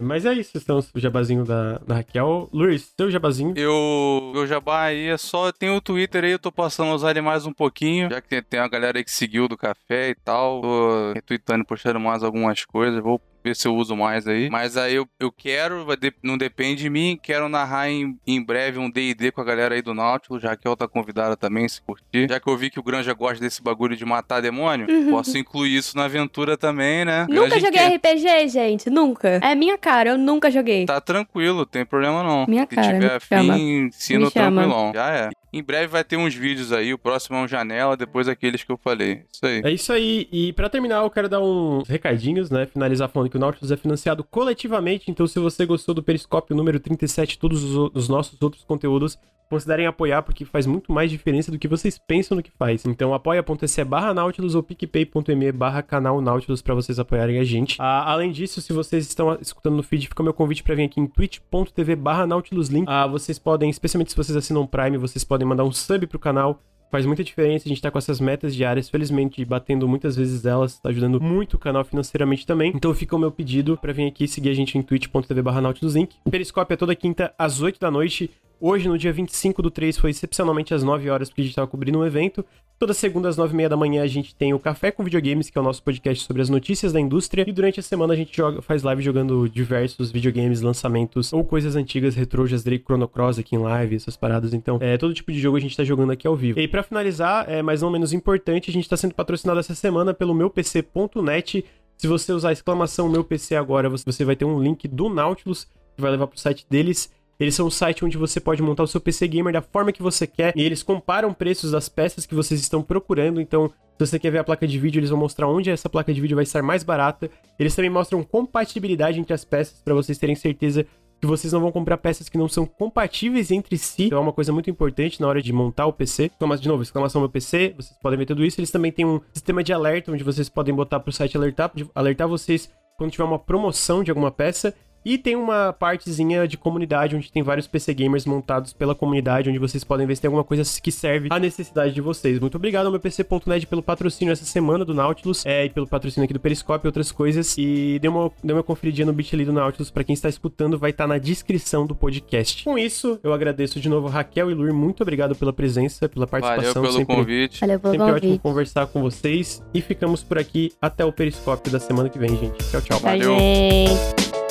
Mas 0.00 0.24
é 0.26 0.32
isso, 0.32 0.56
então, 0.56 0.82
o 0.94 1.00
jabazinho 1.00 1.44
da, 1.44 1.78
da 1.78 1.96
Raquel. 1.96 2.48
Luiz, 2.52 2.92
seu 2.96 3.10
jabazinho. 3.10 3.54
Eu, 3.56 4.32
meu 4.34 4.46
jabá 4.46 4.84
aí 4.84 5.08
é 5.08 5.16
só, 5.16 5.52
tem 5.52 5.70
o 5.70 5.80
Twitter 5.80 6.24
aí, 6.24 6.32
eu 6.32 6.38
tô 6.38 6.50
passando 6.50 6.90
a 6.90 6.94
usar 6.94 7.10
ele 7.10 7.20
mais 7.20 7.46
um 7.46 7.52
pouquinho, 7.52 8.10
já 8.10 8.20
que 8.20 8.28
tem, 8.28 8.42
tem 8.42 8.60
uma 8.60 8.68
galera 8.68 8.98
aí 8.98 9.04
que 9.04 9.10
seguiu 9.10 9.48
do 9.48 9.56
café 9.56 10.10
e 10.10 10.14
tal, 10.14 10.60
tô 10.60 11.12
retweetando, 11.12 11.64
postando 11.64 12.00
mais 12.00 12.22
algumas 12.22 12.64
coisas, 12.64 13.02
vou 13.02 13.20
ver 13.44 13.54
se 13.54 13.68
eu 13.68 13.74
uso 13.76 13.94
mais 13.94 14.26
aí. 14.26 14.48
Mas 14.50 14.76
aí 14.76 14.94
eu, 14.94 15.06
eu 15.20 15.30
quero, 15.30 15.84
vai 15.84 15.96
de- 15.96 16.14
não 16.22 16.38
depende 16.38 16.82
de 16.82 16.90
mim, 16.90 17.18
quero 17.22 17.48
narrar 17.48 17.90
em, 17.90 18.16
em 18.26 18.42
breve 18.42 18.78
um 18.78 18.90
D&D 18.90 19.30
com 19.32 19.40
a 19.40 19.44
galera 19.44 19.74
aí 19.74 19.82
do 19.82 19.92
Nautilus, 19.92 20.42
já 20.42 20.56
que 20.56 20.66
ela 20.66 20.76
tá 20.76 20.88
convidada 20.88 21.36
também, 21.36 21.68
se 21.68 21.82
curtir. 21.82 22.26
Já 22.28 22.40
que 22.40 22.48
eu 22.48 22.56
vi 22.56 22.70
que 22.70 22.80
o 22.80 22.82
Granja 22.82 23.12
gosta 23.12 23.38
desse 23.40 23.62
bagulho 23.62 23.96
de 23.96 24.04
matar 24.04 24.40
demônio, 24.40 24.86
posso 25.10 25.36
incluir 25.36 25.76
isso 25.76 25.96
na 25.96 26.04
aventura 26.04 26.56
também, 26.56 27.04
né? 27.04 27.26
Nunca 27.28 27.48
Granja 27.50 27.60
joguei 27.66 27.98
quer. 27.98 28.14
RPG, 28.14 28.48
gente. 28.48 28.88
Nunca. 28.90 29.28
É 29.42 29.54
minha 29.54 29.76
cara, 29.76 30.10
eu 30.10 30.18
nunca 30.18 30.50
joguei. 30.50 30.86
Tá 30.86 31.00
tranquilo, 31.00 31.66
tem 31.66 31.84
problema 31.84 32.22
não. 32.22 32.46
Minha 32.48 32.66
Se 32.68 32.74
cara, 32.74 32.86
tiver 32.94 33.14
me 33.14 33.20
chama. 33.20 33.52
afim, 33.54 33.70
ensino 33.86 34.24
Me 34.26 34.30
chama. 34.30 34.62
tranquilão. 34.62 34.92
Já 34.94 35.10
é. 35.14 35.30
Em 35.52 35.62
breve 35.62 35.86
vai 35.86 36.02
ter 36.02 36.16
uns 36.16 36.34
vídeos 36.34 36.72
aí, 36.72 36.92
o 36.92 36.98
próximo 36.98 37.36
é 37.36 37.40
um 37.42 37.46
janela, 37.46 37.96
depois 37.96 38.26
aqueles 38.26 38.64
que 38.64 38.72
eu 38.72 38.76
falei. 38.76 39.22
Isso 39.32 39.46
aí. 39.46 39.62
É 39.64 39.70
isso 39.70 39.92
aí. 39.92 40.28
E 40.32 40.52
pra 40.52 40.68
terminar, 40.68 41.02
eu 41.04 41.10
quero 41.10 41.28
dar 41.28 41.40
uns 41.40 41.88
recadinhos, 41.88 42.50
né? 42.50 42.66
Finalizar 42.66 43.08
falando 43.08 43.30
o 43.36 43.40
Nautilus 43.40 43.70
é 43.70 43.76
financiado 43.76 44.24
coletivamente. 44.24 45.10
Então, 45.10 45.26
se 45.26 45.38
você 45.38 45.64
gostou 45.66 45.94
do 45.94 46.02
Periscópio 46.02 46.56
número 46.56 46.80
37 46.80 47.38
todos 47.38 47.62
os, 47.62 47.90
os 47.94 48.08
nossos 48.08 48.40
outros 48.40 48.64
conteúdos, 48.64 49.18
considerem 49.48 49.86
apoiar, 49.86 50.22
porque 50.22 50.44
faz 50.44 50.66
muito 50.66 50.92
mais 50.92 51.10
diferença 51.10 51.50
do 51.50 51.58
que 51.58 51.68
vocês 51.68 51.98
pensam 51.98 52.36
no 52.36 52.42
que 52.42 52.50
faz. 52.50 52.84
Então, 52.84 53.14
apoia.se 53.14 53.84
barra 53.84 54.14
Nautilus 54.14 54.54
ou 54.54 54.62
picpay.me 54.62 55.52
barra 55.52 55.82
canal 55.82 56.20
Nautilus 56.20 56.62
pra 56.62 56.74
vocês 56.74 56.98
apoiarem 56.98 57.38
a 57.38 57.44
gente. 57.44 57.76
Ah, 57.78 58.10
além 58.10 58.32
disso, 58.32 58.60
se 58.60 58.72
vocês 58.72 59.06
estão 59.06 59.36
escutando 59.40 59.76
no 59.76 59.82
feed, 59.82 60.08
fica 60.08 60.22
o 60.22 60.24
meu 60.24 60.34
convite 60.34 60.62
pra 60.62 60.74
vir 60.74 60.84
aqui 60.84 61.00
em 61.00 61.06
twitch.tv 61.06 61.96
barra 61.96 62.26
Nautilus 62.26 62.68
Link. 62.68 62.86
Ah, 62.88 63.06
vocês 63.06 63.38
podem, 63.38 63.70
especialmente 63.70 64.10
se 64.10 64.16
vocês 64.16 64.36
assinam 64.36 64.66
Prime, 64.66 64.98
vocês 64.98 65.24
podem 65.24 65.46
mandar 65.46 65.64
um 65.64 65.72
sub 65.72 66.06
pro 66.06 66.18
canal. 66.18 66.60
Faz 66.94 67.06
muita 67.06 67.24
diferença, 67.24 67.66
a 67.66 67.68
gente 67.68 67.82
tá 67.82 67.90
com 67.90 67.98
essas 67.98 68.20
metas 68.20 68.54
diárias, 68.54 68.88
felizmente 68.88 69.44
batendo 69.44 69.88
muitas 69.88 70.14
vezes 70.14 70.44
elas, 70.44 70.78
tá 70.78 70.90
ajudando 70.90 71.20
muito 71.20 71.54
o 71.54 71.58
canal 71.58 71.84
financeiramente 71.84 72.46
também. 72.46 72.70
Então 72.72 72.94
fica 72.94 73.16
o 73.16 73.18
meu 73.18 73.32
pedido 73.32 73.76
pra 73.76 73.92
vir 73.92 74.06
aqui 74.06 74.28
seguir 74.28 74.50
a 74.50 74.54
gente 74.54 74.78
em 74.78 74.82
twitch.tv 74.82 75.42
barra 75.42 75.60
nautiluslink. 75.60 76.14
O 76.24 76.30
Periscópio 76.30 76.74
é 76.74 76.76
toda 76.76 76.94
quinta 76.94 77.34
às 77.36 77.60
8 77.60 77.80
da 77.80 77.90
noite. 77.90 78.30
Hoje, 78.60 78.88
no 78.88 78.96
dia 78.96 79.12
25 79.12 79.60
do 79.62 79.70
3, 79.70 79.98
foi 79.98 80.10
excepcionalmente 80.10 80.72
às 80.72 80.82
9 80.82 81.10
horas, 81.10 81.28
porque 81.28 81.42
a 81.42 81.44
gente 81.44 81.54
tava 81.54 81.66
cobrindo 81.66 81.98
um 81.98 82.06
evento. 82.06 82.44
Toda 82.78 82.92
segunda 82.92 83.28
às 83.28 83.36
9 83.36 83.52
e 83.52 83.56
meia 83.56 83.68
da 83.68 83.76
manhã 83.76 84.02
a 84.02 84.06
gente 84.06 84.34
tem 84.34 84.52
o 84.52 84.58
Café 84.58 84.90
com 84.90 85.04
Videogames, 85.04 85.48
que 85.48 85.56
é 85.56 85.60
o 85.60 85.64
nosso 85.64 85.82
podcast 85.82 86.24
sobre 86.24 86.42
as 86.42 86.48
notícias 86.48 86.92
da 86.92 87.00
indústria. 87.00 87.44
E 87.46 87.52
durante 87.52 87.78
a 87.78 87.82
semana 87.82 88.14
a 88.14 88.16
gente 88.16 88.36
joga, 88.36 88.60
faz 88.60 88.82
live 88.82 89.00
jogando 89.00 89.48
diversos 89.48 90.10
videogames, 90.10 90.60
lançamentos 90.60 91.32
ou 91.32 91.44
coisas 91.44 91.76
antigas, 91.76 92.14
retrô, 92.14 92.44
Drake 92.44 92.84
Chrono 92.84 93.06
Cross 93.06 93.38
aqui 93.38 93.54
em 93.54 93.58
live, 93.58 93.96
essas 93.96 94.16
paradas. 94.16 94.52
Então, 94.52 94.78
é, 94.80 94.98
todo 94.98 95.14
tipo 95.14 95.30
de 95.30 95.38
jogo 95.38 95.56
a 95.56 95.60
gente 95.60 95.76
tá 95.76 95.84
jogando 95.84 96.10
aqui 96.10 96.26
ao 96.26 96.34
vivo. 96.34 96.58
E 96.58 96.66
pra 96.66 96.82
finalizar, 96.82 97.48
é, 97.48 97.62
mas 97.62 97.80
não 97.80 97.90
menos 97.90 98.12
importante, 98.12 98.70
a 98.70 98.72
gente 98.72 98.88
tá 98.88 98.96
sendo 98.96 99.14
patrocinado 99.14 99.60
essa 99.60 99.74
semana 99.74 100.12
pelo 100.12 100.34
meupc.net. 100.34 101.64
Se 101.96 102.08
você 102.08 102.32
usar 102.32 102.52
exclamação 102.52 103.08
meu 103.08 103.22
PC 103.22 103.54
agora, 103.54 103.88
você 103.88 104.04
você 104.04 104.24
vai 104.24 104.34
ter 104.34 104.44
um 104.44 104.60
link 104.60 104.88
do 104.88 105.08
Nautilus 105.08 105.64
que 105.94 106.02
vai 106.02 106.10
levar 106.10 106.26
pro 106.26 106.38
site 106.38 106.66
deles. 106.68 107.10
Eles 107.44 107.54
são 107.54 107.66
um 107.66 107.70
site 107.70 108.02
onde 108.06 108.16
você 108.16 108.40
pode 108.40 108.62
montar 108.62 108.84
o 108.84 108.86
seu 108.86 108.98
PC 108.98 109.28
gamer 109.28 109.52
da 109.52 109.60
forma 109.60 109.92
que 109.92 110.02
você 110.02 110.26
quer 110.26 110.54
e 110.56 110.62
eles 110.62 110.82
comparam 110.82 111.30
preços 111.34 111.72
das 111.72 111.90
peças 111.90 112.24
que 112.24 112.34
vocês 112.34 112.58
estão 112.58 112.82
procurando. 112.82 113.38
Então, 113.38 113.68
se 113.68 114.06
você 114.06 114.18
quer 114.18 114.30
ver 114.30 114.38
a 114.38 114.44
placa 114.44 114.66
de 114.66 114.78
vídeo, 114.78 114.98
eles 114.98 115.10
vão 115.10 115.18
mostrar 115.18 115.46
onde 115.46 115.70
essa 115.70 115.90
placa 115.90 116.14
de 116.14 116.22
vídeo 116.22 116.34
vai 116.34 116.44
estar 116.44 116.62
mais 116.62 116.82
barata. 116.82 117.30
Eles 117.58 117.74
também 117.74 117.90
mostram 117.90 118.22
compatibilidade 118.24 119.20
entre 119.20 119.34
as 119.34 119.44
peças 119.44 119.78
para 119.82 119.92
vocês 119.92 120.16
terem 120.16 120.34
certeza 120.34 120.86
que 121.20 121.26
vocês 121.26 121.52
não 121.52 121.60
vão 121.60 121.70
comprar 121.70 121.98
peças 121.98 122.30
que 122.30 122.38
não 122.38 122.48
são 122.48 122.64
compatíveis 122.64 123.50
entre 123.50 123.76
si. 123.76 124.04
Então 124.04 124.16
é 124.16 124.22
uma 124.22 124.32
coisa 124.32 124.50
muito 124.50 124.70
importante 124.70 125.20
na 125.20 125.28
hora 125.28 125.42
de 125.42 125.52
montar 125.52 125.84
o 125.84 125.92
PC. 125.92 126.30
Exclamação, 126.32 126.62
de 126.62 126.68
novo, 126.68 126.82
exclamação 126.82 127.20
meu 127.20 127.28
PC, 127.28 127.74
vocês 127.76 127.98
podem 128.02 128.18
ver 128.18 128.24
tudo 128.24 128.42
isso. 128.42 128.58
Eles 128.58 128.70
também 128.70 128.90
têm 128.90 129.04
um 129.04 129.20
sistema 129.34 129.62
de 129.62 129.70
alerta 129.70 130.10
onde 130.10 130.24
vocês 130.24 130.48
podem 130.48 130.74
botar 130.74 130.98
pro 130.98 131.12
site 131.12 131.36
alertar, 131.36 131.70
alertar 131.94 132.26
vocês 132.26 132.70
quando 132.96 133.10
tiver 133.10 133.24
uma 133.24 133.38
promoção 133.38 134.02
de 134.02 134.10
alguma 134.10 134.30
peça. 134.30 134.74
E 135.04 135.18
tem 135.18 135.36
uma 135.36 135.72
partezinha 135.72 136.48
de 136.48 136.56
comunidade 136.56 137.14
onde 137.14 137.30
tem 137.30 137.42
vários 137.42 137.66
PC 137.66 137.92
gamers 137.94 138.24
montados 138.24 138.72
pela 138.72 138.94
comunidade, 138.94 139.50
onde 139.50 139.58
vocês 139.58 139.84
podem 139.84 140.06
ver 140.06 140.16
se 140.16 140.22
tem 140.22 140.28
alguma 140.28 140.44
coisa 140.44 140.62
que 140.80 140.90
serve 140.90 141.28
à 141.30 141.38
necessidade 141.38 141.92
de 141.92 142.00
vocês. 142.00 142.38
Muito 142.38 142.56
obrigado 142.56 142.86
ao 142.86 142.92
meu 142.92 143.00
PC.net 143.00 143.66
pelo 143.66 143.82
patrocínio 143.82 144.32
essa 144.32 144.44
semana 144.44 144.84
do 144.84 144.94
Nautilus, 144.94 145.44
é, 145.44 145.66
e 145.66 145.70
pelo 145.70 145.86
patrocínio 145.86 146.24
aqui 146.24 146.32
do 146.32 146.40
Periscope 146.40 146.86
e 146.86 146.88
outras 146.88 147.12
coisas. 147.12 147.54
E 147.58 147.98
dê 148.00 148.08
uma, 148.08 148.30
dê 148.42 148.52
uma 148.52 148.62
conferidinha 148.62 149.06
no 149.06 149.12
Bitly 149.12 149.44
do 149.44 149.52
Nautilus 149.52 149.90
para 149.90 150.04
quem 150.04 150.14
está 150.14 150.28
escutando, 150.28 150.78
vai 150.78 150.90
estar 150.90 151.04
tá 151.04 151.08
na 151.08 151.18
descrição 151.18 151.86
do 151.86 151.94
podcast. 151.94 152.64
Com 152.64 152.78
isso, 152.78 153.18
eu 153.22 153.32
agradeço 153.32 153.80
de 153.80 153.88
novo 153.88 154.08
Raquel 154.08 154.50
e 154.50 154.54
Lur, 154.54 154.72
muito 154.72 155.02
obrigado 155.02 155.34
pela 155.34 155.52
presença, 155.52 156.08
pela 156.08 156.26
participação. 156.26 156.82
Valeu 156.82 156.82
pelo 156.82 156.98
sempre, 156.98 157.16
convite. 157.16 157.60
Valeu 157.60 157.80
pelo 157.80 157.92
Sempre 157.92 158.06
convite. 158.06 158.26
ótimo 158.26 158.38
conversar 158.40 158.86
com 158.86 159.02
vocês. 159.02 159.62
E 159.72 159.80
ficamos 159.80 160.22
por 160.22 160.38
aqui 160.38 160.72
até 160.80 161.04
o 161.04 161.12
Periscope 161.12 161.70
da 161.70 161.80
semana 161.80 162.08
que 162.08 162.18
vem, 162.18 162.30
gente. 162.30 162.58
Tchau, 162.70 162.80
tchau. 162.80 162.98
Tchau, 162.98 163.00
Valeu. 163.00 164.43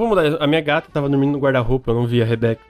Desculpa 0.00 0.22
mudar, 0.30 0.42
a 0.42 0.46
minha 0.46 0.60
gata 0.60 0.88
tava 0.92 1.08
dormindo 1.08 1.32
no 1.32 1.38
guarda-roupa, 1.38 1.90
eu 1.90 1.94
não 1.94 2.06
vi 2.06 2.22
a 2.22 2.24
Rebeca. 2.24 2.62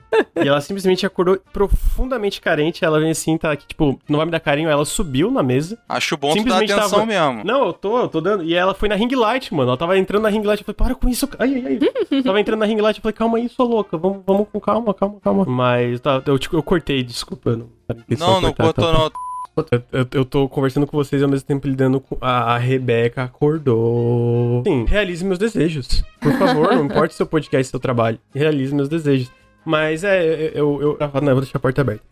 e 0.42 0.48
ela 0.48 0.60
simplesmente 0.60 1.06
acordou 1.06 1.38
profundamente 1.52 2.40
carente. 2.40 2.84
Ela 2.84 2.98
vem 2.98 3.10
assim, 3.10 3.38
tá 3.38 3.52
aqui, 3.52 3.66
tipo, 3.66 3.98
não 4.08 4.16
vai 4.16 4.26
me 4.26 4.32
dar 4.32 4.40
carinho. 4.40 4.68
Ela 4.68 4.84
subiu 4.84 5.30
na 5.30 5.42
mesa. 5.42 5.78
Acho 5.88 6.16
bom 6.16 6.30
tu 6.30 6.34
dar 6.34 6.40
Simplesmente 6.40 6.72
atenção 6.72 6.98
tava- 7.00 7.06
mesmo. 7.06 7.44
Não, 7.44 7.66
eu 7.66 7.72
tô, 7.72 7.98
eu 8.00 8.08
tô 8.08 8.20
dando. 8.20 8.42
E 8.42 8.54
ela 8.54 8.74
foi 8.74 8.88
na 8.88 8.96
ring 8.96 9.14
light, 9.14 9.54
mano. 9.54 9.70
Ela 9.70 9.76
tava 9.78 9.96
entrando 9.96 10.22
na 10.22 10.28
ring 10.28 10.42
light. 10.42 10.60
Eu 10.60 10.64
falei, 10.66 10.76
para 10.76 10.94
com 10.96 11.08
isso. 11.08 11.28
Ai, 11.38 11.62
ai, 11.64 11.78
ai. 12.10 12.22
tava 12.22 12.40
entrando 12.40 12.58
na 12.60 12.66
ring 12.66 12.80
light. 12.80 12.96
Eu 12.96 13.02
falei, 13.02 13.12
calma 13.14 13.38
aí, 13.38 13.48
sua 13.48 13.64
louca. 13.66 13.96
Vamos, 13.96 14.22
vamos 14.26 14.48
com 14.52 14.58
calma, 14.60 14.92
calma, 14.92 15.20
calma. 15.22 15.44
Mas 15.46 16.00
tá, 16.00 16.20
eu, 16.26 16.38
tipo, 16.38 16.56
eu 16.56 16.62
cortei, 16.62 17.02
desculpa. 17.04 17.50
eu 17.50 17.56
Não, 17.56 17.68
Não, 18.18 18.40
não 18.40 18.52
cortou 18.52 18.84
cortou 18.84 18.92
não. 18.92 19.10
Eu, 19.70 20.06
eu, 20.12 20.24
tô 20.24 20.48
conversando 20.48 20.86
com 20.86 20.96
vocês 20.96 21.20
e 21.20 21.24
ao 21.24 21.30
mesmo 21.30 21.46
tempo 21.46 21.66
lidando 21.66 22.00
com. 22.00 22.16
A, 22.20 22.54
a 22.54 22.58
Rebeca 22.58 23.24
acordou. 23.24 24.62
Sim, 24.66 24.84
realize 24.86 25.24
meus 25.24 25.38
desejos. 25.38 26.04
Por 26.20 26.32
favor, 26.34 26.72
não 26.74 26.84
importa 26.84 27.14
seu 27.14 27.26
podcast, 27.26 27.70
seu 27.70 27.80
trabalho. 27.80 28.18
Realize 28.34 28.74
meus 28.74 28.88
desejos. 28.88 29.30
Mas 29.64 30.04
é, 30.04 30.52
eu. 30.54 30.80
eu, 30.80 30.96
eu 30.98 31.20
não, 31.20 31.28
eu 31.28 31.34
vou 31.34 31.42
deixar 31.42 31.58
a 31.58 31.60
porta 31.60 31.80
aberta. 31.80 32.02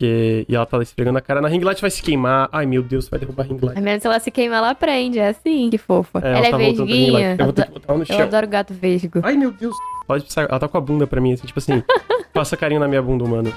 Porque, 0.00 0.46
e 0.48 0.56
ela 0.56 0.64
tá 0.64 0.78
lá 0.78 0.82
esfregando 0.82 1.18
a 1.18 1.20
cara. 1.20 1.42
Na 1.42 1.48
ring 1.48 1.60
light 1.60 1.78
vai 1.78 1.90
se 1.90 2.02
queimar. 2.02 2.48
Ai, 2.50 2.64
meu 2.64 2.82
Deus, 2.82 3.06
vai 3.06 3.20
derrubar 3.20 3.44
a 3.44 3.46
ring 3.46 3.58
light. 3.60 3.76
A 3.76 3.82
menos 3.82 4.00
se 4.00 4.06
ela 4.06 4.18
se 4.18 4.30
queimar, 4.30 4.58
ela 4.58 4.70
aprende. 4.70 5.18
É 5.18 5.28
assim, 5.28 5.68
que 5.68 5.76
fofa. 5.76 6.20
É, 6.24 6.38
ela 6.38 6.46
é 6.46 6.50
tá 6.50 6.56
vesguinha. 6.56 7.36
Eu 7.38 7.44
vou 7.44 7.52
ter 7.52 7.64
que 7.64 7.68
Ado- 7.68 7.74
botar 7.74 7.92
ela 7.92 7.98
no 7.98 8.06
Eu 8.08 8.24
adoro 8.24 8.48
gato 8.48 8.72
vesgo. 8.72 9.20
Ai, 9.22 9.36
meu 9.36 9.52
Deus. 9.52 9.76
Pode 10.06 10.24
pisar. 10.24 10.46
Ela 10.48 10.58
tá 10.58 10.66
com 10.66 10.78
a 10.78 10.80
bunda 10.80 11.06
pra 11.06 11.20
mim, 11.20 11.34
assim, 11.34 11.46
tipo 11.46 11.58
assim. 11.58 11.82
passa 12.32 12.56
carinho 12.56 12.80
na 12.80 12.88
minha 12.88 13.02
bunda, 13.02 13.26
mano. 13.26 13.52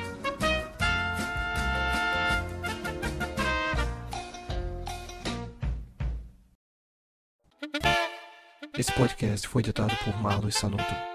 Esse 8.75 8.91
podcast 8.91 9.47
foi 9.47 9.61
editado 9.61 9.95
por 10.03 10.19
Marlos 10.19 10.55
Sanuto. 10.55 11.12